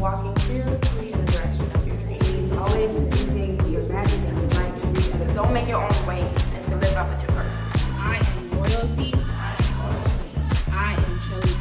walking 0.00 0.34
fearlessly 0.46 1.12
in 1.12 1.24
the 1.24 1.32
direction 1.32 1.70
of 1.74 1.86
your 1.86 1.96
dreams. 1.96 2.52
Always 2.52 3.20
using 3.20 3.72
your 3.72 3.82
magic 3.84 4.20
and 4.20 4.38
your 4.38 4.60
mind 4.60 4.80
to 4.80 4.86
reach 4.88 5.04
So 5.04 5.34
don't 5.34 5.52
make 5.52 5.66
your 5.68 5.82
own 5.82 6.06
way 6.06 6.20
and 6.20 6.64
to 6.66 6.76
live 6.76 6.94
out 6.96 7.08
with 7.08 7.20
your 7.22 7.32
purpose. 7.32 7.86
I 7.98 8.16
am 8.16 8.50
royalty. 8.52 9.12
I 10.70 10.94
am 10.94 11.20
chosen. 11.28 11.58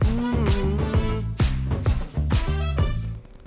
Mm. 0.00 1.24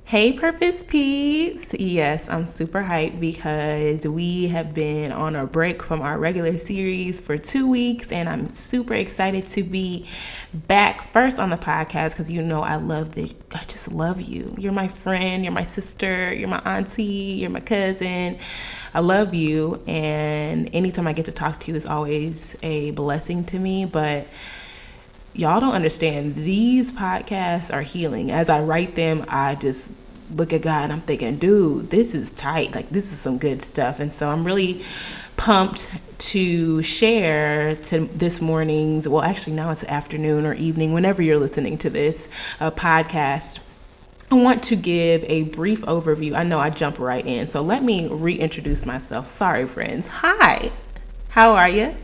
Hey, 0.04 0.32
Purpose 0.32 0.80
Peeps! 0.82 1.74
Yes, 1.74 2.28
I'm 2.28 2.46
super 2.46 2.84
hyped 2.84 3.18
because 3.18 4.06
we 4.06 4.46
have 4.46 4.72
been 4.72 5.10
on 5.10 5.34
a 5.34 5.44
break 5.44 5.82
from 5.82 6.02
our 6.02 6.18
regular 6.18 6.56
series 6.56 7.20
for 7.20 7.36
two 7.36 7.68
weeks, 7.68 8.12
and 8.12 8.28
I'm 8.28 8.52
super 8.52 8.94
excited 8.94 9.48
to 9.48 9.64
be 9.64 10.06
back 10.54 11.12
first 11.12 11.38
on 11.38 11.50
the 11.50 11.56
podcast 11.56 12.10
because 12.10 12.30
you 12.30 12.40
know 12.40 12.62
I 12.62 12.76
love 12.76 13.14
the 13.14 13.34
I 13.52 13.64
just 13.64 13.90
love 13.90 14.20
you. 14.20 14.54
You're 14.56 14.72
my 14.72 14.88
friend, 14.88 15.44
you're 15.44 15.52
my 15.52 15.64
sister, 15.64 16.32
you're 16.32 16.48
my 16.48 16.60
auntie, 16.60 17.02
you're 17.02 17.50
my 17.50 17.60
cousin. 17.60 18.38
I 18.94 19.00
love 19.00 19.34
you, 19.34 19.82
and 19.86 20.70
anytime 20.72 21.08
I 21.08 21.12
get 21.12 21.24
to 21.24 21.32
talk 21.32 21.60
to 21.60 21.70
you 21.70 21.76
is 21.76 21.84
always 21.84 22.56
a 22.62 22.92
blessing 22.92 23.44
to 23.46 23.58
me. 23.58 23.84
But 23.84 24.28
y'all 25.34 25.58
don't 25.58 25.74
understand 25.74 26.36
these 26.36 26.92
podcasts 26.92 27.72
are 27.72 27.82
healing 27.82 28.30
as 28.30 28.48
i 28.48 28.60
write 28.60 28.94
them 28.94 29.24
i 29.28 29.56
just 29.56 29.90
look 30.30 30.52
at 30.52 30.62
god 30.62 30.84
and 30.84 30.92
i'm 30.92 31.00
thinking 31.00 31.36
dude 31.36 31.90
this 31.90 32.14
is 32.14 32.30
tight 32.30 32.72
like 32.72 32.88
this 32.90 33.12
is 33.12 33.18
some 33.18 33.36
good 33.36 33.60
stuff 33.60 33.98
and 33.98 34.12
so 34.12 34.30
i'm 34.30 34.44
really 34.44 34.84
pumped 35.36 35.88
to 36.18 36.82
share 36.82 37.76
to 37.76 38.06
this 38.14 38.40
morning's 38.40 39.08
well 39.08 39.22
actually 39.22 39.52
now 39.52 39.70
it's 39.70 39.84
afternoon 39.84 40.46
or 40.46 40.54
evening 40.54 40.92
whenever 40.92 41.20
you're 41.20 41.38
listening 41.38 41.76
to 41.76 41.90
this 41.90 42.28
uh, 42.60 42.70
podcast 42.70 43.58
I 44.30 44.36
want 44.36 44.62
to 44.64 44.76
give 44.76 45.22
a 45.24 45.42
brief 45.42 45.82
overview. 45.82 46.34
I 46.34 46.44
know 46.44 46.58
I 46.58 46.70
jump 46.70 46.98
right 46.98 47.24
in, 47.24 47.46
so 47.46 47.60
let 47.60 47.84
me 47.84 48.08
reintroduce 48.08 48.86
myself. 48.86 49.28
Sorry, 49.28 49.66
friends. 49.66 50.06
Hi, 50.06 50.72
how 51.28 51.52
are 51.52 51.68
you? 51.68 51.94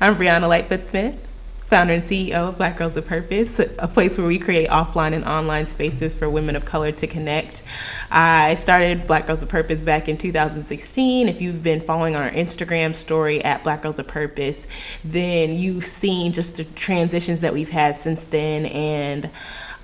I'm 0.00 0.14
Brianna 0.14 0.48
Lightfoot 0.48 0.86
Smith 0.86 1.35
founder 1.66 1.94
and 1.94 2.04
CEO 2.04 2.48
of 2.48 2.58
Black 2.58 2.76
Girls 2.76 2.96
of 2.96 3.06
Purpose, 3.06 3.58
a 3.58 3.88
place 3.88 4.16
where 4.16 4.26
we 4.26 4.38
create 4.38 4.68
offline 4.70 5.12
and 5.12 5.24
online 5.24 5.66
spaces 5.66 6.14
for 6.14 6.30
women 6.30 6.54
of 6.54 6.64
color 6.64 6.92
to 6.92 7.06
connect. 7.08 7.64
I 8.08 8.54
started 8.54 9.06
Black 9.08 9.26
Girls 9.26 9.42
of 9.42 9.48
Purpose 9.48 9.82
back 9.82 10.08
in 10.08 10.16
2016. 10.16 11.28
If 11.28 11.40
you've 11.40 11.64
been 11.64 11.80
following 11.80 12.14
our 12.14 12.30
Instagram 12.30 12.94
story 12.94 13.42
at 13.42 13.64
Black 13.64 13.82
Girls 13.82 13.98
of 13.98 14.06
Purpose, 14.06 14.68
then 15.04 15.54
you've 15.54 15.84
seen 15.84 16.32
just 16.32 16.56
the 16.56 16.64
transitions 16.64 17.40
that 17.40 17.52
we've 17.52 17.70
had 17.70 17.98
since 17.98 18.22
then 18.24 18.66
and 18.66 19.28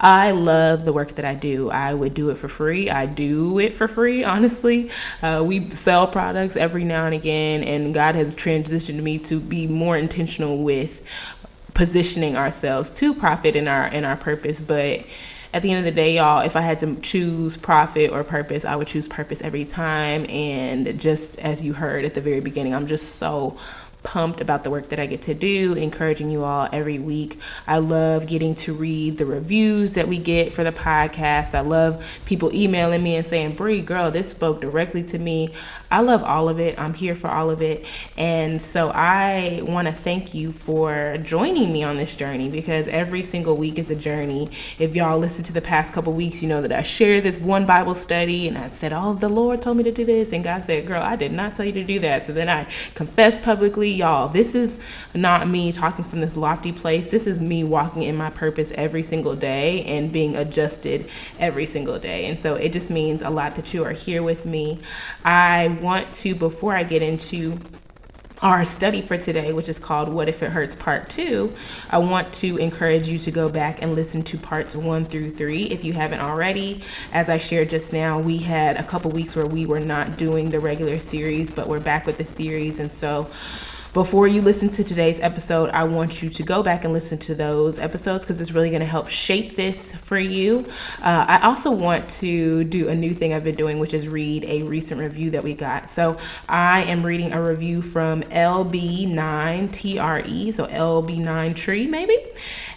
I 0.03 0.33
love 0.33 0.85
the 0.85 0.93
work 0.93 1.15
that 1.15 1.25
I 1.25 1.35
do. 1.35 1.71
I 1.71 1.95
would 1.95 2.13
do 2.13 2.31
it 2.31 2.37
for 2.37 2.49
free. 2.49 2.91
I 2.91 3.07
do 3.07 3.61
it 3.61 3.73
for 3.73 3.87
free, 3.87 4.25
honestly. 4.25 4.91
Uh, 5.23 5.45
we 5.47 5.71
sell 5.71 6.09
products 6.09 6.57
every 6.57 6.83
now 6.83 7.07
and 7.07 7.15
again, 7.15 7.63
and 7.63 7.95
God 7.95 8.17
has 8.17 8.35
transitioned 8.35 9.01
me 9.01 9.19
to 9.21 9.39
be 9.39 9.69
more 9.69 9.97
intentional 9.97 10.59
with 10.59 11.03
positioning 11.75 12.37
ourselves 12.37 12.91
to 12.91 13.15
profit 13.15 13.57
in 13.57 13.69
our 13.69 13.87
in 13.89 14.05
our 14.05 14.17
purpose 14.17 14.61
but 14.61 15.05
at 15.55 15.63
the 15.63 15.71
end 15.71 15.79
of 15.79 15.85
the 15.85 15.91
day 15.91 16.17
y'all 16.17 16.41
if 16.41 16.57
i 16.57 16.61
had 16.61 16.81
to 16.81 16.95
choose 16.97 17.57
profit 17.57 18.11
or 18.11 18.23
purpose 18.23 18.65
i 18.65 18.77
would 18.77 18.87
choose 18.87 19.09
purpose 19.09 19.41
every 19.43 19.65
time 19.65 20.27
and 20.29 21.01
just 21.01 21.39
as 21.39 21.63
you 21.63 21.73
heard 21.73 22.05
at 22.05 22.15
the 22.15 22.21
very 22.21 22.41
beginning 22.41 22.75
i'm 22.75 22.87
just 22.87 23.17
so 23.17 23.57
pumped 24.03 24.41
about 24.41 24.65
the 24.65 24.71
work 24.71 24.89
that 24.89 24.99
I 24.99 25.07
get 25.07 25.23
to 25.23 25.35
do, 25.35 25.75
encouraging 25.75 26.31
you 26.31 26.45
all 26.45 26.69
every 26.73 26.99
week. 26.99 27.39
I 27.67 27.79
love 27.79 28.27
getting 28.27 28.55
to 28.57 28.75
read 28.75 29.19
the 29.19 29.27
reviews 29.27 29.93
that 29.95 30.09
we 30.09 30.19
get 30.19 30.53
for 30.53 30.65
the 30.65 30.73
podcast. 30.73 31.55
I 31.55 31.61
love 31.61 32.05
people 32.25 32.55
emailing 32.55 33.03
me 33.03 33.17
and 33.17 33.27
saying, 33.27 33.55
Brie, 33.55 33.81
girl, 33.81 34.11
this 34.11 34.31
spoke 34.31 34.61
directly 34.61 35.03
to 35.05 35.19
me. 35.19 35.55
I 35.91 36.01
love 36.01 36.23
all 36.25 36.49
of 36.49 36.59
it. 36.59 36.79
I'm 36.79 36.95
here 36.95 37.15
for 37.15 37.29
all 37.29 37.51
of 37.51 37.63
it. 37.63 37.85
And 38.17 38.61
so 38.61 38.91
I 38.91 39.61
want 39.63 39.89
to 39.89 39.95
thank 39.95 40.35
you 40.35 40.53
for 40.53 41.19
joining 41.23 41.73
me 41.73 41.83
on 41.83 41.97
this 41.97 42.17
journey 42.17 42.49
because 42.49 42.89
every 42.89 43.23
single 43.23 43.57
week 43.57 43.79
is 43.79 43.91
a 43.91 43.95
journey. 43.95 44.51
If 44.79 44.97
y'all 44.97 45.19
listen 45.19 45.45
to 45.45 45.53
the 45.53 45.61
past 45.61 45.93
couple 45.93 46.13
weeks, 46.13 46.43
you 46.43 46.49
know 46.49 46.63
that 46.63 46.73
I 46.73 46.83
shared 46.83 47.25
this 47.25 47.39
one 47.39 47.67
Bible 47.67 47.95
study 47.95 48.49
and 48.49 48.57
I 48.57 48.71
said, 48.71 48.93
Oh, 48.93 49.15
the 49.15 49.29
Lord 49.29 49.63
told 49.63 49.77
me 49.77 49.85
to 49.85 49.93
do 49.93 50.05
this. 50.05 50.33
And 50.33 50.43
God 50.43 50.65
said, 50.65 50.87
Girl, 50.87 51.03
I 51.03 51.17
did 51.17 51.33
not 51.33 51.55
tell 51.55 51.67
you 51.67 51.73
to 51.73 51.85
do 51.85 51.99
that. 52.01 52.25
So 52.25 52.33
then 52.33 52.49
I 52.49 52.67
confessed 52.95 53.43
publicly 53.43 53.92
y'all, 53.93 54.29
this 54.29 54.55
is 54.55 54.79
not 55.15 55.49
me 55.49 55.73
talking 55.73 56.05
from 56.05 56.21
this 56.21 56.37
lofty 56.37 56.73
place. 56.73 57.11
This 57.11 57.27
is 57.27 57.41
me 57.41 57.65
walking 57.65 58.03
in 58.03 58.17
my 58.17 58.31
purpose 58.31 58.73
every 58.75 59.03
single 59.03 59.37
day 59.37 59.85
and 59.85 60.13
being 60.13 60.37
adjusted 60.37 61.09
every 61.39 61.67
single 61.67 61.99
day. 61.99 62.27
And 62.27 62.39
so 62.39 62.55
it 62.55 62.73
just 62.73 62.91
means 62.91 63.23
a 63.23 63.31
lot 63.31 63.57
that 63.57 63.73
you 63.73 63.85
are 63.85 63.93
here 63.93 64.23
with 64.23 64.47
me. 64.47 64.79
I 65.25 65.69
want 65.81 66.13
to, 66.15 66.35
before 66.35 66.77
I 66.77 66.83
get 66.83 67.03
into 67.03 67.59
our 68.43 68.65
study 68.65 69.01
for 69.01 69.17
today, 69.17 69.53
which 69.53 69.69
is 69.69 69.79
called 69.79 70.09
What 70.09 70.29
If 70.29 70.43
It 70.43 70.51
Hurts 70.51 70.75
Part 70.75 71.09
2, 71.11 71.55
I 71.91 71.99
want 71.99 72.33
to 72.35 72.57
encourage 72.57 73.07
you 73.07 73.17
to 73.19 73.31
go 73.31 73.49
back 73.49 73.81
and 73.81 73.95
listen 73.95 74.25
to 74.25 74.37
parts 74.37 74.75
1 74.75 75.05
through 75.05 75.31
3 75.37 75.63
if 75.67 75.85
you 75.85 75.93
haven't 75.93 76.19
already. 76.19 76.83
As 77.13 77.31
I 77.31 77.39
shared 77.39 77.71
just 77.71 77.93
now, 77.93 78.19
we 78.19 78.39
had 78.39 78.77
a 78.77 78.83
couple 78.83 79.13
weeks 79.13 79.37
where 79.37 79.47
we 79.47 79.65
were 79.65 79.79
not 79.79 80.17
doing 80.17 80.51
the 80.51 80.59
regular 80.59 80.99
series, 80.99 81.53
but 81.53 81.69
we're 81.69 81.79
back 81.79 82.05
with 82.05 82.19
the 82.19 82.25
series. 82.25 82.81
And 82.81 82.93
so 82.93 83.31
before 83.93 84.27
you 84.27 84.41
listen 84.41 84.71
to 84.71 84.83
today's 84.83 85.21
episode, 85.21 85.69
I 85.71 85.85
want 85.85 86.23
you 86.23 86.31
to 86.31 86.43
go 86.43 86.63
back 86.63 86.85
and 86.85 86.95
listen 86.95 87.19
to 87.19 87.35
those 87.35 87.79
episodes 87.79 88.25
because 88.25 88.41
it's 88.41 88.53
really 88.53 88.71
going 88.71 88.81
to 88.81 88.87
help 88.87 89.09
shape 89.09 89.55
this 89.55 89.93
for 89.93 90.19
you. 90.19 90.65
Uh, 91.03 91.27
I 91.29 91.43
also 91.43 91.71
want 91.71 92.09
to 92.11 92.65
do 92.65 92.89
a 92.89 92.95
new 92.95 93.13
thing 93.13 93.35
I've 93.35 93.45
been 93.45 93.55
doing, 93.55 93.79
which 93.79 93.93
is 93.93 94.09
read 94.09 94.45
a 94.45 94.63
recent 94.63 94.99
review 94.99 95.33
that 95.33 95.45
we 95.45 95.53
got. 95.53 95.91
So 95.91 96.17
I 96.49 96.85
am 96.85 97.05
reading 97.05 97.35
a 97.35 97.43
review 97.43 97.83
from 97.83 98.23
LB9TRE, 98.23 100.55
so 100.55 100.67
LB9 100.67 101.55
Tree, 101.55 101.87
maybe. 101.87 102.17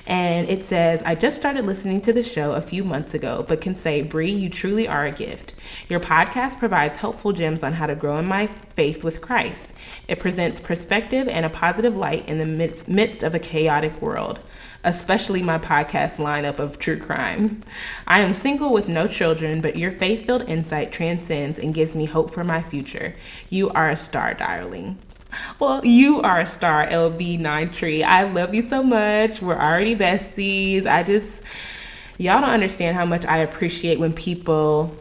And 0.07 0.47
it 0.49 0.63
says, 0.63 1.01
I 1.03 1.15
just 1.15 1.37
started 1.37 1.65
listening 1.65 1.99
to 2.01 2.13
the 2.13 2.21
show 2.21 2.51
a 2.51 2.61
few 2.61 2.83
months 2.83 3.15
ago, 3.15 3.43
but 3.47 3.59
can 3.59 3.75
say, 3.75 4.03
Brie, 4.03 4.31
you 4.31 4.49
truly 4.49 4.87
are 4.87 5.05
a 5.05 5.11
gift. 5.11 5.55
Your 5.89 5.99
podcast 5.99 6.59
provides 6.59 6.97
helpful 6.97 7.33
gems 7.33 7.63
on 7.63 7.73
how 7.73 7.87
to 7.87 7.95
grow 7.95 8.17
in 8.19 8.27
my 8.27 8.47
faith 8.75 9.03
with 9.03 9.21
Christ. 9.21 9.73
It 10.07 10.19
presents 10.19 10.59
perspective 10.59 11.27
and 11.27 11.43
a 11.43 11.49
positive 11.49 11.95
light 11.95 12.27
in 12.29 12.37
the 12.37 12.45
midst, 12.45 12.87
midst 12.87 13.23
of 13.23 13.33
a 13.33 13.39
chaotic 13.39 13.99
world, 13.99 14.39
especially 14.83 15.41
my 15.41 15.57
podcast 15.57 16.17
lineup 16.17 16.59
of 16.59 16.77
true 16.77 16.99
crime. 16.99 17.61
I 18.05 18.21
am 18.21 18.35
single 18.35 18.71
with 18.71 18.87
no 18.87 19.07
children, 19.07 19.59
but 19.59 19.77
your 19.77 19.91
faith 19.91 20.27
filled 20.27 20.47
insight 20.47 20.91
transcends 20.91 21.57
and 21.57 21.73
gives 21.73 21.95
me 21.95 22.05
hope 22.05 22.29
for 22.29 22.43
my 22.43 22.61
future. 22.61 23.15
You 23.49 23.71
are 23.71 23.89
a 23.89 23.95
star, 23.95 24.35
darling. 24.35 24.99
Well, 25.59 25.85
you 25.85 26.21
are 26.21 26.41
a 26.41 26.45
star, 26.45 26.85
LB9 26.85 27.73
Tree. 27.73 28.03
I 28.03 28.23
love 28.23 28.53
you 28.53 28.61
so 28.61 28.83
much. 28.83 29.41
We're 29.41 29.55
already 29.55 29.95
besties. 29.95 30.85
I 30.85 31.01
just, 31.01 31.41
y'all 32.17 32.41
don't 32.41 32.49
understand 32.49 32.97
how 32.97 33.05
much 33.05 33.25
I 33.25 33.37
appreciate 33.37 33.97
when 33.99 34.11
people 34.11 34.95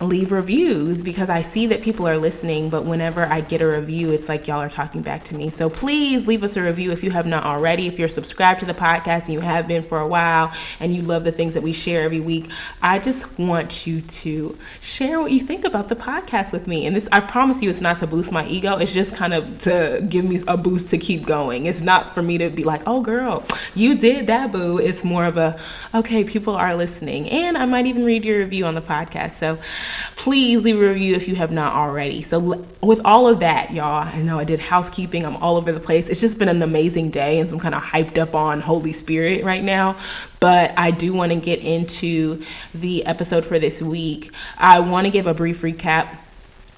leave 0.00 0.32
reviews 0.32 1.02
because 1.02 1.28
I 1.28 1.42
see 1.42 1.66
that 1.66 1.82
people 1.82 2.08
are 2.08 2.16
listening, 2.16 2.70
but 2.70 2.84
whenever 2.84 3.26
I 3.26 3.42
get 3.42 3.60
a 3.60 3.66
review, 3.66 4.10
it's 4.10 4.28
like 4.28 4.48
y'all 4.48 4.58
are 4.58 4.68
talking 4.68 5.02
back 5.02 5.24
to 5.24 5.34
me. 5.34 5.50
So 5.50 5.68
please 5.68 6.26
leave 6.26 6.42
us 6.42 6.56
a 6.56 6.62
review 6.62 6.90
if 6.90 7.04
you 7.04 7.10
have 7.10 7.26
not 7.26 7.44
already. 7.44 7.86
If 7.86 7.98
you're 7.98 8.08
subscribed 8.08 8.60
to 8.60 8.66
the 8.66 8.74
podcast 8.74 9.26
and 9.26 9.34
you 9.34 9.40
have 9.40 9.68
been 9.68 9.82
for 9.82 10.00
a 10.00 10.06
while 10.06 10.52
and 10.80 10.94
you 10.94 11.02
love 11.02 11.24
the 11.24 11.32
things 11.32 11.52
that 11.54 11.62
we 11.62 11.74
share 11.74 12.02
every 12.02 12.20
week, 12.20 12.50
I 12.80 12.98
just 12.98 13.38
want 13.38 13.86
you 13.86 14.00
to 14.00 14.56
share 14.80 15.20
what 15.20 15.32
you 15.32 15.40
think 15.40 15.64
about 15.64 15.90
the 15.90 15.96
podcast 15.96 16.52
with 16.52 16.66
me. 16.66 16.86
And 16.86 16.96
this, 16.96 17.08
I 17.12 17.20
promise 17.20 17.62
you, 17.62 17.68
it's 17.68 17.82
not 17.82 17.98
to 17.98 18.06
boost 18.06 18.32
my 18.32 18.46
ego, 18.46 18.78
it's 18.78 18.92
just 18.92 19.14
kind 19.14 19.34
of 19.34 19.58
to 19.60 20.04
give 20.08 20.24
me 20.24 20.42
a 20.48 20.56
boost 20.56 20.88
to 20.90 20.98
keep 20.98 21.26
going. 21.26 21.66
It's 21.66 21.82
not 21.82 22.14
for 22.14 22.22
me 22.22 22.38
to 22.38 22.48
be 22.48 22.64
like, 22.64 22.82
oh, 22.86 23.02
girl, 23.02 23.44
you 23.74 23.98
did 23.98 24.28
that, 24.28 24.50
boo. 24.50 24.78
It's 24.78 25.04
more 25.04 25.26
of 25.26 25.36
a, 25.36 25.60
okay, 25.94 26.24
people 26.24 26.54
are 26.54 26.74
listening. 26.74 27.28
And 27.28 27.58
I 27.58 27.66
might 27.66 27.86
even 27.86 28.06
read 28.06 28.24
your 28.24 28.38
review 28.38 28.64
on 28.64 28.74
the 28.74 28.80
podcast. 28.80 29.32
So, 29.32 29.58
please 30.16 30.64
leave 30.64 30.76
a 30.76 30.88
review 30.88 31.14
if 31.14 31.28
you 31.28 31.36
have 31.36 31.50
not 31.50 31.74
already. 31.74 32.22
So, 32.22 32.64
with 32.82 33.00
all 33.04 33.28
of 33.28 33.40
that, 33.40 33.72
y'all, 33.72 34.08
I 34.08 34.20
know 34.20 34.38
I 34.38 34.44
did 34.44 34.60
housekeeping, 34.60 35.24
I'm 35.24 35.36
all 35.36 35.56
over 35.56 35.72
the 35.72 35.80
place. 35.80 36.08
It's 36.08 36.20
just 36.20 36.38
been 36.38 36.48
an 36.48 36.62
amazing 36.62 37.10
day, 37.10 37.38
and 37.38 37.48
so 37.48 37.56
I'm 37.56 37.60
kind 37.60 37.74
of 37.74 37.82
hyped 37.82 38.18
up 38.18 38.34
on 38.34 38.60
Holy 38.60 38.92
Spirit 38.92 39.44
right 39.44 39.62
now. 39.62 39.98
But 40.40 40.72
I 40.76 40.90
do 40.90 41.12
want 41.12 41.32
to 41.32 41.38
get 41.38 41.60
into 41.60 42.44
the 42.74 43.04
episode 43.06 43.44
for 43.44 43.58
this 43.58 43.82
week. 43.82 44.32
I 44.56 44.80
want 44.80 45.06
to 45.06 45.10
give 45.10 45.26
a 45.26 45.34
brief 45.34 45.62
recap 45.62 46.18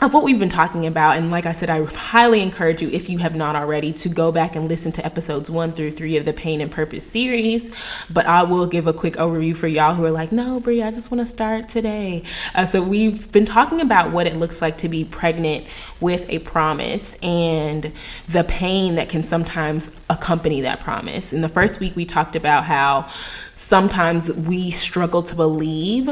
of 0.02 0.12
what 0.12 0.24
we've 0.24 0.38
been 0.38 0.48
talking 0.48 0.84
about. 0.84 1.16
And 1.16 1.30
like 1.30 1.46
I 1.46 1.52
said, 1.52 1.70
I 1.70 1.84
highly 1.84 2.40
encourage 2.40 2.82
you, 2.82 2.88
if 2.88 3.08
you 3.08 3.18
have 3.18 3.36
not 3.36 3.54
already, 3.54 3.92
to 3.94 4.08
go 4.08 4.32
back 4.32 4.56
and 4.56 4.68
listen 4.68 4.90
to 4.92 5.04
episodes 5.06 5.48
one 5.48 5.72
through 5.72 5.92
three 5.92 6.16
of 6.16 6.24
the 6.24 6.32
Pain 6.32 6.60
and 6.60 6.70
Purpose 6.70 7.06
series. 7.06 7.70
But 8.10 8.26
I 8.26 8.42
will 8.42 8.66
give 8.66 8.86
a 8.86 8.92
quick 8.92 9.14
overview 9.14 9.56
for 9.56 9.68
y'all 9.68 9.94
who 9.94 10.04
are 10.04 10.10
like, 10.10 10.32
no, 10.32 10.58
Brie, 10.58 10.82
I 10.82 10.90
just 10.90 11.10
want 11.10 11.26
to 11.26 11.32
start 11.32 11.68
today. 11.68 12.24
Uh, 12.54 12.66
so 12.66 12.82
we've 12.82 13.30
been 13.30 13.46
talking 13.46 13.80
about 13.80 14.10
what 14.10 14.26
it 14.26 14.36
looks 14.36 14.60
like 14.60 14.76
to 14.78 14.88
be 14.88 15.04
pregnant 15.04 15.66
with 16.00 16.28
a 16.28 16.40
promise 16.40 17.14
and 17.22 17.92
the 18.28 18.42
pain 18.42 18.96
that 18.96 19.08
can 19.08 19.22
sometimes 19.22 19.88
accompany 20.10 20.60
that 20.62 20.80
promise. 20.80 21.32
In 21.32 21.42
the 21.42 21.48
first 21.48 21.78
week, 21.78 21.94
we 21.94 22.04
talked 22.04 22.34
about 22.34 22.64
how 22.64 23.08
sometimes 23.54 24.32
we 24.32 24.70
struggle 24.70 25.22
to 25.22 25.36
believe 25.36 26.10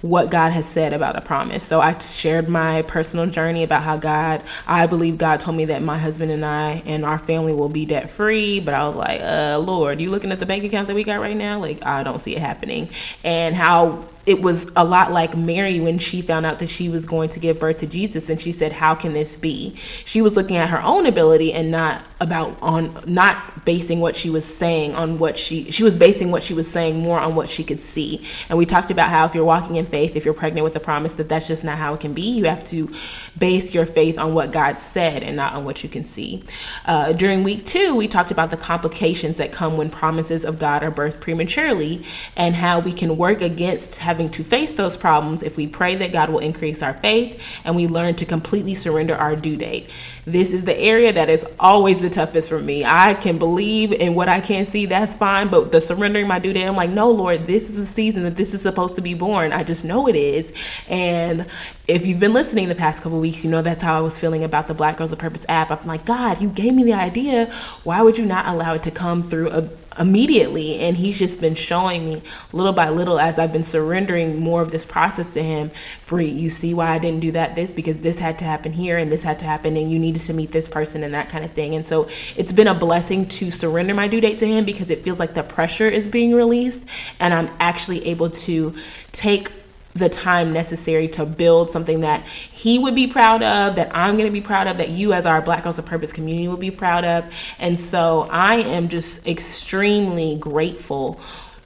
what 0.00 0.30
God 0.30 0.52
has 0.52 0.66
said 0.66 0.92
about 0.92 1.16
a 1.16 1.20
promise. 1.20 1.64
So 1.64 1.80
I 1.80 1.98
shared 1.98 2.48
my 2.48 2.82
personal 2.82 3.26
journey 3.26 3.64
about 3.64 3.82
how 3.82 3.96
God, 3.96 4.42
I 4.66 4.86
believe 4.86 5.18
God 5.18 5.40
told 5.40 5.56
me 5.56 5.64
that 5.66 5.82
my 5.82 5.98
husband 5.98 6.30
and 6.30 6.44
I 6.44 6.82
and 6.86 7.04
our 7.04 7.18
family 7.18 7.52
will 7.52 7.68
be 7.68 7.84
debt 7.84 8.10
free. 8.10 8.60
But 8.60 8.74
I 8.74 8.86
was 8.86 8.96
like, 8.96 9.20
uh, 9.20 9.58
Lord, 9.58 10.00
you 10.00 10.10
looking 10.10 10.30
at 10.30 10.38
the 10.38 10.46
bank 10.46 10.64
account 10.64 10.88
that 10.88 10.94
we 10.94 11.02
got 11.02 11.20
right 11.20 11.36
now? 11.36 11.58
Like, 11.58 11.84
I 11.84 12.02
don't 12.04 12.20
see 12.20 12.36
it 12.36 12.40
happening. 12.40 12.90
And 13.24 13.56
how 13.56 14.04
it 14.28 14.42
was 14.42 14.70
a 14.76 14.84
lot 14.84 15.10
like 15.10 15.34
Mary 15.34 15.80
when 15.80 15.98
she 15.98 16.20
found 16.20 16.44
out 16.44 16.58
that 16.58 16.68
she 16.68 16.90
was 16.90 17.06
going 17.06 17.30
to 17.30 17.40
give 17.40 17.58
birth 17.58 17.78
to 17.78 17.86
Jesus 17.86 18.28
and 18.28 18.38
she 18.38 18.52
said 18.52 18.72
how 18.72 18.94
can 18.94 19.14
this 19.14 19.36
be? 19.36 19.74
She 20.04 20.20
was 20.20 20.36
looking 20.36 20.58
at 20.58 20.68
her 20.68 20.82
own 20.82 21.06
ability 21.06 21.50
and 21.54 21.70
not 21.70 22.02
about 22.20 22.58
on 22.60 22.94
not 23.06 23.64
basing 23.64 24.00
what 24.00 24.14
she 24.14 24.28
was 24.28 24.44
saying 24.44 24.94
on 24.94 25.18
what 25.18 25.38
she 25.38 25.70
she 25.70 25.82
was 25.82 25.96
basing 25.96 26.30
what 26.30 26.42
she 26.42 26.52
was 26.52 26.70
saying 26.70 26.98
more 26.98 27.18
on 27.18 27.34
what 27.34 27.48
she 27.48 27.64
could 27.64 27.80
see. 27.80 28.22
And 28.50 28.58
we 28.58 28.66
talked 28.66 28.90
about 28.90 29.08
how 29.08 29.24
if 29.24 29.34
you're 29.34 29.46
walking 29.46 29.76
in 29.76 29.86
faith 29.86 30.14
if 30.14 30.26
you're 30.26 30.34
pregnant 30.34 30.62
with 30.62 30.76
a 30.76 30.80
promise 30.80 31.14
that 31.14 31.30
that's 31.30 31.48
just 31.48 31.64
not 31.64 31.78
how 31.78 31.94
it 31.94 32.00
can 32.00 32.12
be. 32.12 32.28
You 32.28 32.44
have 32.44 32.64
to 32.66 32.94
base 33.38 33.74
your 33.74 33.86
faith 33.86 34.18
on 34.18 34.34
what 34.34 34.52
God 34.52 34.78
said 34.78 35.22
and 35.22 35.36
not 35.36 35.54
on 35.54 35.64
what 35.64 35.82
you 35.82 35.88
can 35.88 36.04
see 36.04 36.42
uh, 36.86 37.12
during 37.12 37.42
week 37.42 37.64
two 37.64 37.94
we 37.94 38.08
talked 38.08 38.30
about 38.30 38.50
the 38.50 38.56
complications 38.56 39.36
that 39.36 39.52
come 39.52 39.76
when 39.76 39.90
promises 39.90 40.44
of 40.44 40.58
God 40.58 40.82
are 40.82 40.90
birthed 40.90 41.20
prematurely 41.20 42.04
and 42.36 42.56
how 42.56 42.78
we 42.78 42.92
can 42.92 43.16
work 43.16 43.40
against 43.40 43.96
having 43.98 44.28
to 44.30 44.42
face 44.44 44.72
those 44.72 44.96
problems 44.96 45.42
if 45.42 45.56
we 45.56 45.66
pray 45.66 45.94
that 45.96 46.12
God 46.12 46.30
will 46.30 46.38
increase 46.38 46.82
our 46.82 46.94
faith 46.94 47.40
and 47.64 47.76
we 47.76 47.86
learn 47.86 48.14
to 48.16 48.26
completely 48.26 48.74
surrender 48.74 49.14
our 49.14 49.36
due 49.36 49.56
date. 49.56 49.88
This 50.24 50.52
is 50.52 50.64
the 50.64 50.76
area 50.78 51.12
that 51.12 51.30
is 51.30 51.46
always 51.58 52.00
the 52.00 52.10
toughest 52.10 52.48
for 52.48 52.60
me. 52.60 52.84
I 52.84 53.14
can 53.14 53.38
believe 53.38 53.92
in 53.92 54.14
what 54.14 54.28
I 54.28 54.40
can't 54.40 54.68
see, 54.68 54.86
that's 54.86 55.14
fine, 55.14 55.48
but 55.48 55.72
the 55.72 55.80
surrendering 55.80 56.28
my 56.28 56.38
due 56.38 56.52
date, 56.52 56.66
I'm 56.66 56.76
like, 56.76 56.90
no, 56.90 57.10
Lord, 57.10 57.46
this 57.46 57.70
is 57.70 57.76
the 57.76 57.86
season 57.86 58.24
that 58.24 58.36
this 58.36 58.52
is 58.52 58.62
supposed 58.62 58.94
to 58.96 59.00
be 59.00 59.14
born. 59.14 59.52
I 59.52 59.64
just 59.64 59.84
know 59.84 60.06
it 60.06 60.16
is. 60.16 60.52
And 60.88 61.46
if 61.88 62.04
you've 62.04 62.20
been 62.20 62.34
listening 62.34 62.68
the 62.68 62.74
past 62.74 63.02
couple 63.02 63.18
weeks, 63.18 63.42
you 63.42 63.50
know 63.50 63.62
that's 63.62 63.82
how 63.82 63.96
I 63.96 64.00
was 64.00 64.18
feeling 64.18 64.44
about 64.44 64.68
the 64.68 64.74
Black 64.74 64.98
Girls 64.98 65.10
of 65.10 65.18
Purpose 65.18 65.46
app. 65.48 65.70
I'm 65.70 65.86
like, 65.86 66.04
God, 66.04 66.40
you 66.40 66.50
gave 66.50 66.74
me 66.74 66.84
the 66.84 66.92
idea. 66.92 67.50
Why 67.82 68.02
would 68.02 68.18
you 68.18 68.26
not 68.26 68.46
allow 68.46 68.74
it 68.74 68.82
to 68.82 68.90
come 68.90 69.22
through 69.22 69.50
a 69.50 69.68
immediately 69.98 70.76
and 70.76 70.96
he's 70.96 71.18
just 71.18 71.40
been 71.40 71.56
showing 71.56 72.08
me 72.08 72.22
little 72.52 72.72
by 72.72 72.88
little 72.88 73.18
as 73.18 73.36
i've 73.36 73.52
been 73.52 73.64
surrendering 73.64 74.38
more 74.38 74.62
of 74.62 74.70
this 74.70 74.84
process 74.84 75.32
to 75.32 75.42
him 75.42 75.72
Brie, 76.06 76.28
you 76.28 76.48
see 76.48 76.72
why 76.72 76.90
i 76.90 76.98
didn't 76.98 77.18
do 77.18 77.32
that 77.32 77.56
this 77.56 77.72
because 77.72 78.00
this 78.02 78.20
had 78.20 78.38
to 78.38 78.44
happen 78.44 78.72
here 78.72 78.96
and 78.96 79.10
this 79.10 79.24
had 79.24 79.40
to 79.40 79.44
happen 79.44 79.76
and 79.76 79.90
you 79.90 79.98
needed 79.98 80.22
to 80.22 80.32
meet 80.32 80.52
this 80.52 80.68
person 80.68 81.02
and 81.02 81.12
that 81.14 81.28
kind 81.28 81.44
of 81.44 81.50
thing 81.50 81.74
and 81.74 81.84
so 81.84 82.08
it's 82.36 82.52
been 82.52 82.68
a 82.68 82.74
blessing 82.74 83.26
to 83.26 83.50
surrender 83.50 83.92
my 83.92 84.06
due 84.06 84.20
date 84.20 84.38
to 84.38 84.46
him 84.46 84.64
because 84.64 84.88
it 84.88 85.02
feels 85.02 85.18
like 85.18 85.34
the 85.34 85.42
pressure 85.42 85.88
is 85.88 86.08
being 86.08 86.32
released 86.32 86.84
and 87.18 87.34
i'm 87.34 87.50
actually 87.58 88.06
able 88.06 88.30
to 88.30 88.72
take 89.10 89.50
the 89.98 90.08
time 90.08 90.52
necessary 90.52 91.08
to 91.08 91.24
build 91.26 91.70
something 91.70 92.00
that 92.00 92.24
he 92.26 92.78
would 92.78 92.94
be 92.94 93.06
proud 93.06 93.42
of, 93.42 93.76
that 93.76 93.94
I'm 93.94 94.16
going 94.16 94.26
to 94.26 94.32
be 94.32 94.40
proud 94.40 94.66
of, 94.66 94.78
that 94.78 94.90
you, 94.90 95.12
as 95.12 95.26
our 95.26 95.42
Black 95.42 95.64
Girls 95.64 95.78
of 95.78 95.86
Purpose 95.86 96.12
community, 96.12 96.48
will 96.48 96.56
be 96.56 96.70
proud 96.70 97.04
of. 97.04 97.26
And 97.58 97.78
so 97.78 98.28
I 98.30 98.56
am 98.56 98.88
just 98.88 99.26
extremely 99.26 100.36
grateful 100.36 101.20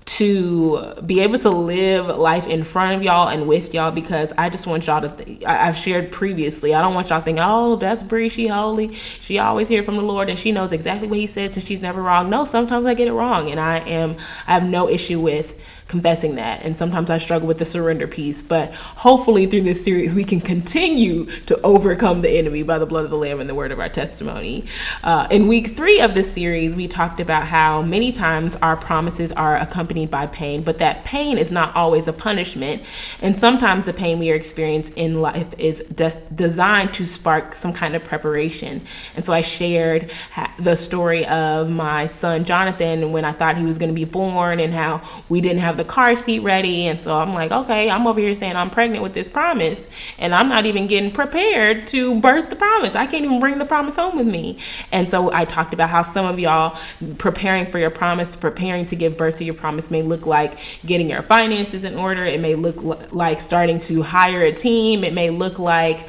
to 0.04 0.94
be 1.06 1.20
able 1.20 1.38
to 1.38 1.50
live 1.50 2.08
life 2.08 2.46
in 2.46 2.64
front 2.64 2.96
of 2.96 3.02
y'all 3.02 3.28
and 3.28 3.46
with 3.46 3.72
y'all 3.72 3.92
because 3.92 4.32
I 4.36 4.48
just 4.48 4.66
want 4.66 4.86
y'all 4.86 5.00
to. 5.00 5.08
Th- 5.08 5.44
I- 5.44 5.66
have 5.66 5.76
shared 5.76 6.10
previously. 6.10 6.74
I 6.74 6.82
don't 6.82 6.94
want 6.94 7.10
y'all 7.10 7.20
to 7.20 7.24
think, 7.24 7.38
oh, 7.40 7.76
that's 7.76 8.02
Bree. 8.02 8.28
She 8.28 8.48
holy. 8.48 8.94
She 9.20 9.38
always 9.38 9.68
hear 9.68 9.82
from 9.82 9.96
the 9.96 10.02
Lord 10.02 10.28
and 10.28 10.38
she 10.38 10.50
knows 10.50 10.72
exactly 10.72 11.06
what 11.08 11.18
He 11.18 11.26
says 11.26 11.54
and 11.56 11.64
she's 11.64 11.80
never 11.80 12.02
wrong. 12.02 12.28
No, 12.28 12.44
sometimes 12.44 12.84
I 12.84 12.94
get 12.94 13.06
it 13.08 13.12
wrong, 13.12 13.50
and 13.50 13.60
I 13.60 13.78
am. 13.78 14.16
I 14.46 14.54
have 14.54 14.64
no 14.68 14.88
issue 14.88 15.20
with 15.20 15.58
confessing 15.92 16.36
that. 16.36 16.62
And 16.62 16.74
sometimes 16.74 17.10
I 17.10 17.18
struggle 17.18 17.46
with 17.46 17.58
the 17.58 17.66
surrender 17.66 18.08
piece, 18.08 18.40
but 18.40 18.72
hopefully 18.72 19.44
through 19.44 19.60
this 19.60 19.84
series, 19.84 20.14
we 20.14 20.24
can 20.24 20.40
continue 20.40 21.26
to 21.42 21.60
overcome 21.60 22.22
the 22.22 22.30
enemy 22.30 22.62
by 22.62 22.78
the 22.78 22.86
blood 22.86 23.04
of 23.04 23.10
the 23.10 23.18
Lamb 23.18 23.40
and 23.40 23.48
the 23.48 23.54
word 23.54 23.72
of 23.72 23.78
our 23.78 23.90
testimony. 23.90 24.64
Uh, 25.04 25.28
in 25.30 25.48
week 25.48 25.76
three 25.76 26.00
of 26.00 26.14
this 26.14 26.32
series, 26.32 26.74
we 26.74 26.88
talked 26.88 27.20
about 27.20 27.46
how 27.46 27.82
many 27.82 28.10
times 28.10 28.56
our 28.56 28.74
promises 28.74 29.32
are 29.32 29.58
accompanied 29.58 30.10
by 30.10 30.26
pain, 30.26 30.62
but 30.62 30.78
that 30.78 31.04
pain 31.04 31.36
is 31.36 31.52
not 31.52 31.76
always 31.76 32.08
a 32.08 32.12
punishment. 32.14 32.82
And 33.20 33.36
sometimes 33.36 33.84
the 33.84 33.92
pain 33.92 34.18
we 34.18 34.30
are 34.30 34.34
experiencing 34.34 34.96
in 34.96 35.20
life 35.20 35.52
is 35.58 35.80
des- 35.94 36.22
designed 36.34 36.94
to 36.94 37.04
spark 37.04 37.54
some 37.54 37.74
kind 37.74 37.94
of 37.94 38.02
preparation. 38.02 38.80
And 39.14 39.26
so 39.26 39.34
I 39.34 39.42
shared 39.42 40.10
ha- 40.30 40.54
the 40.58 40.74
story 40.74 41.26
of 41.26 41.68
my 41.68 42.06
son 42.06 42.46
Jonathan 42.46 43.12
when 43.12 43.26
I 43.26 43.32
thought 43.32 43.58
he 43.58 43.64
was 43.64 43.76
going 43.76 43.90
to 43.90 43.94
be 43.94 44.06
born 44.06 44.58
and 44.58 44.72
how 44.72 45.02
we 45.28 45.42
didn't 45.42 45.58
have 45.58 45.76
the 45.76 45.81
the 45.82 45.88
car 45.88 46.14
seat 46.14 46.40
ready. 46.40 46.86
And 46.86 47.00
so 47.00 47.18
I'm 47.18 47.34
like, 47.34 47.50
okay, 47.50 47.90
I'm 47.90 48.06
over 48.06 48.20
here 48.20 48.34
saying 48.36 48.54
I'm 48.54 48.70
pregnant 48.70 49.02
with 49.02 49.14
this 49.14 49.28
promise, 49.28 49.86
and 50.18 50.34
I'm 50.34 50.48
not 50.48 50.64
even 50.64 50.86
getting 50.86 51.10
prepared 51.10 51.88
to 51.88 52.20
birth 52.20 52.50
the 52.50 52.56
promise. 52.56 52.94
I 52.94 53.06
can't 53.06 53.24
even 53.24 53.40
bring 53.40 53.58
the 53.58 53.64
promise 53.64 53.96
home 53.96 54.16
with 54.16 54.26
me. 54.26 54.58
And 54.92 55.10
so 55.10 55.32
I 55.32 55.44
talked 55.44 55.74
about 55.74 55.90
how 55.90 56.02
some 56.02 56.24
of 56.24 56.38
y'all 56.38 56.78
preparing 57.18 57.66
for 57.66 57.78
your 57.78 57.90
promise, 57.90 58.36
preparing 58.36 58.86
to 58.86 58.96
give 58.96 59.16
birth 59.16 59.36
to 59.36 59.44
your 59.44 59.54
promise 59.54 59.90
may 59.90 60.02
look 60.02 60.24
like 60.24 60.56
getting 60.86 61.10
your 61.10 61.22
finances 61.22 61.82
in 61.82 61.96
order. 61.96 62.24
It 62.24 62.40
may 62.40 62.54
look 62.54 63.12
like 63.12 63.40
starting 63.40 63.78
to 63.80 64.02
hire 64.02 64.42
a 64.42 64.52
team. 64.52 65.02
It 65.02 65.12
may 65.12 65.30
look 65.30 65.58
like 65.58 66.08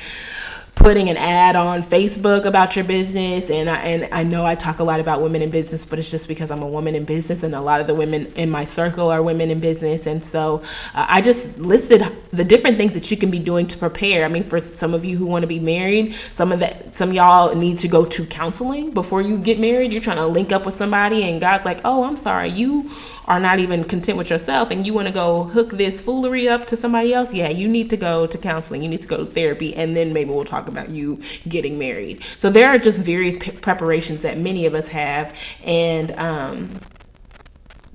putting 0.76 1.08
an 1.08 1.18
ad 1.18 1.56
on 1.56 1.84
Facebook 1.84 2.46
about 2.46 2.76
your 2.76 2.84
business 2.84 3.50
and 3.50 3.70
I, 3.70 3.76
and 3.78 4.14
I 4.14 4.24
know 4.24 4.46
I 4.46 4.56
talk 4.56 4.80
a 4.80 4.84
lot 4.84 5.00
about 5.00 5.22
women 5.22 5.42
in 5.42 5.52
business 5.52 5.86
but 5.86 6.00
it's 6.00 6.10
just 6.10 6.28
because 6.28 6.50
I'm 6.50 6.64
a 6.64 6.68
woman 6.68 6.96
in 6.96 7.04
business 7.04 7.44
and 7.44 7.54
a 7.54 7.62
lot 7.62 7.80
of 7.80 7.88
the 7.88 7.94
women 7.94 8.26
in 8.36 8.50
my 8.50 8.64
circle 8.64 9.10
are 9.10 9.22
women 9.22 9.52
in 9.52 9.60
business 9.60 10.08
and 10.08 10.26
so 10.26 10.64
uh, 10.96 11.06
I 11.08 11.22
just 11.22 11.60
listed 11.60 12.04
the 12.32 12.44
different 12.44 12.78
things 12.78 12.94
that 12.94 13.12
you 13.12 13.18
can 13.18 13.30
be 13.30 13.40
doing 13.40 13.68
to 13.68 13.78
prepare. 13.78 14.26
I 14.26 14.28
mean 14.30 14.44
for 14.44 14.60
some 14.60 14.94
of 14.94 15.06
you 15.06 15.16
who 15.16 15.28
want 15.28 15.44
to 15.44 15.48
be 15.48 15.60
married 15.60 16.16
some 16.34 16.52
of 16.52 16.60
that 16.60 16.96
some 16.96 17.14
y'all 17.14 17.56
need 17.56 17.78
to 17.80 17.88
go 17.88 18.04
to 18.06 18.26
counseling 18.26 18.92
before 18.92 19.22
you 19.22 19.38
get 19.38 19.60
married. 19.60 19.92
You're 19.92 20.02
trying 20.02 20.18
to 20.18 20.28
link 20.28 20.52
up 20.52 20.66
with 20.66 20.76
somebody 20.76 21.24
and 21.24 21.40
God's 21.40 21.66
like 21.66 21.82
oh 21.86 22.04
I'm 22.04 22.18
sorry 22.18 22.50
you 22.50 22.92
are 23.26 23.40
not 23.40 23.60
even 23.60 23.84
content 23.84 24.18
with 24.18 24.30
yourself 24.30 24.70
and 24.72 24.86
you 24.86 24.94
want 24.94 25.08
to 25.08 25.14
go 25.14 25.44
hook 25.44 25.72
this 25.72 26.02
foolery 26.02 26.48
up 26.48 26.66
to 26.68 26.78
somebody 26.78 27.14
else, 27.14 27.34
yeah, 27.34 27.50
you 27.50 27.68
need 27.68 27.90
to 27.90 27.98
go 27.98 28.28
to 28.28 28.38
counseling. 28.38 28.84
You 28.84 28.90
need 28.90 29.02
to 29.02 29.08
go 29.08 29.18
to 29.18 29.26
therapy, 29.26 29.76
and 29.76 29.96
then 29.96 30.14
maybe 30.14 30.30
we'll 30.32 30.46
talk 30.46 30.68
about 30.68 30.90
you 30.90 31.22
getting 31.48 31.78
married. 31.80 32.22
So 32.38 32.50
there 32.50 32.70
are 32.70 32.78
just 32.78 33.02
various 33.02 33.38
p- 33.38 33.52
preparations 33.52 34.22
that 34.24 34.38
many 34.38 34.66
of 34.66 34.74
us 34.74 34.90
have, 34.90 35.36
and 35.64 36.12
um, 36.14 36.80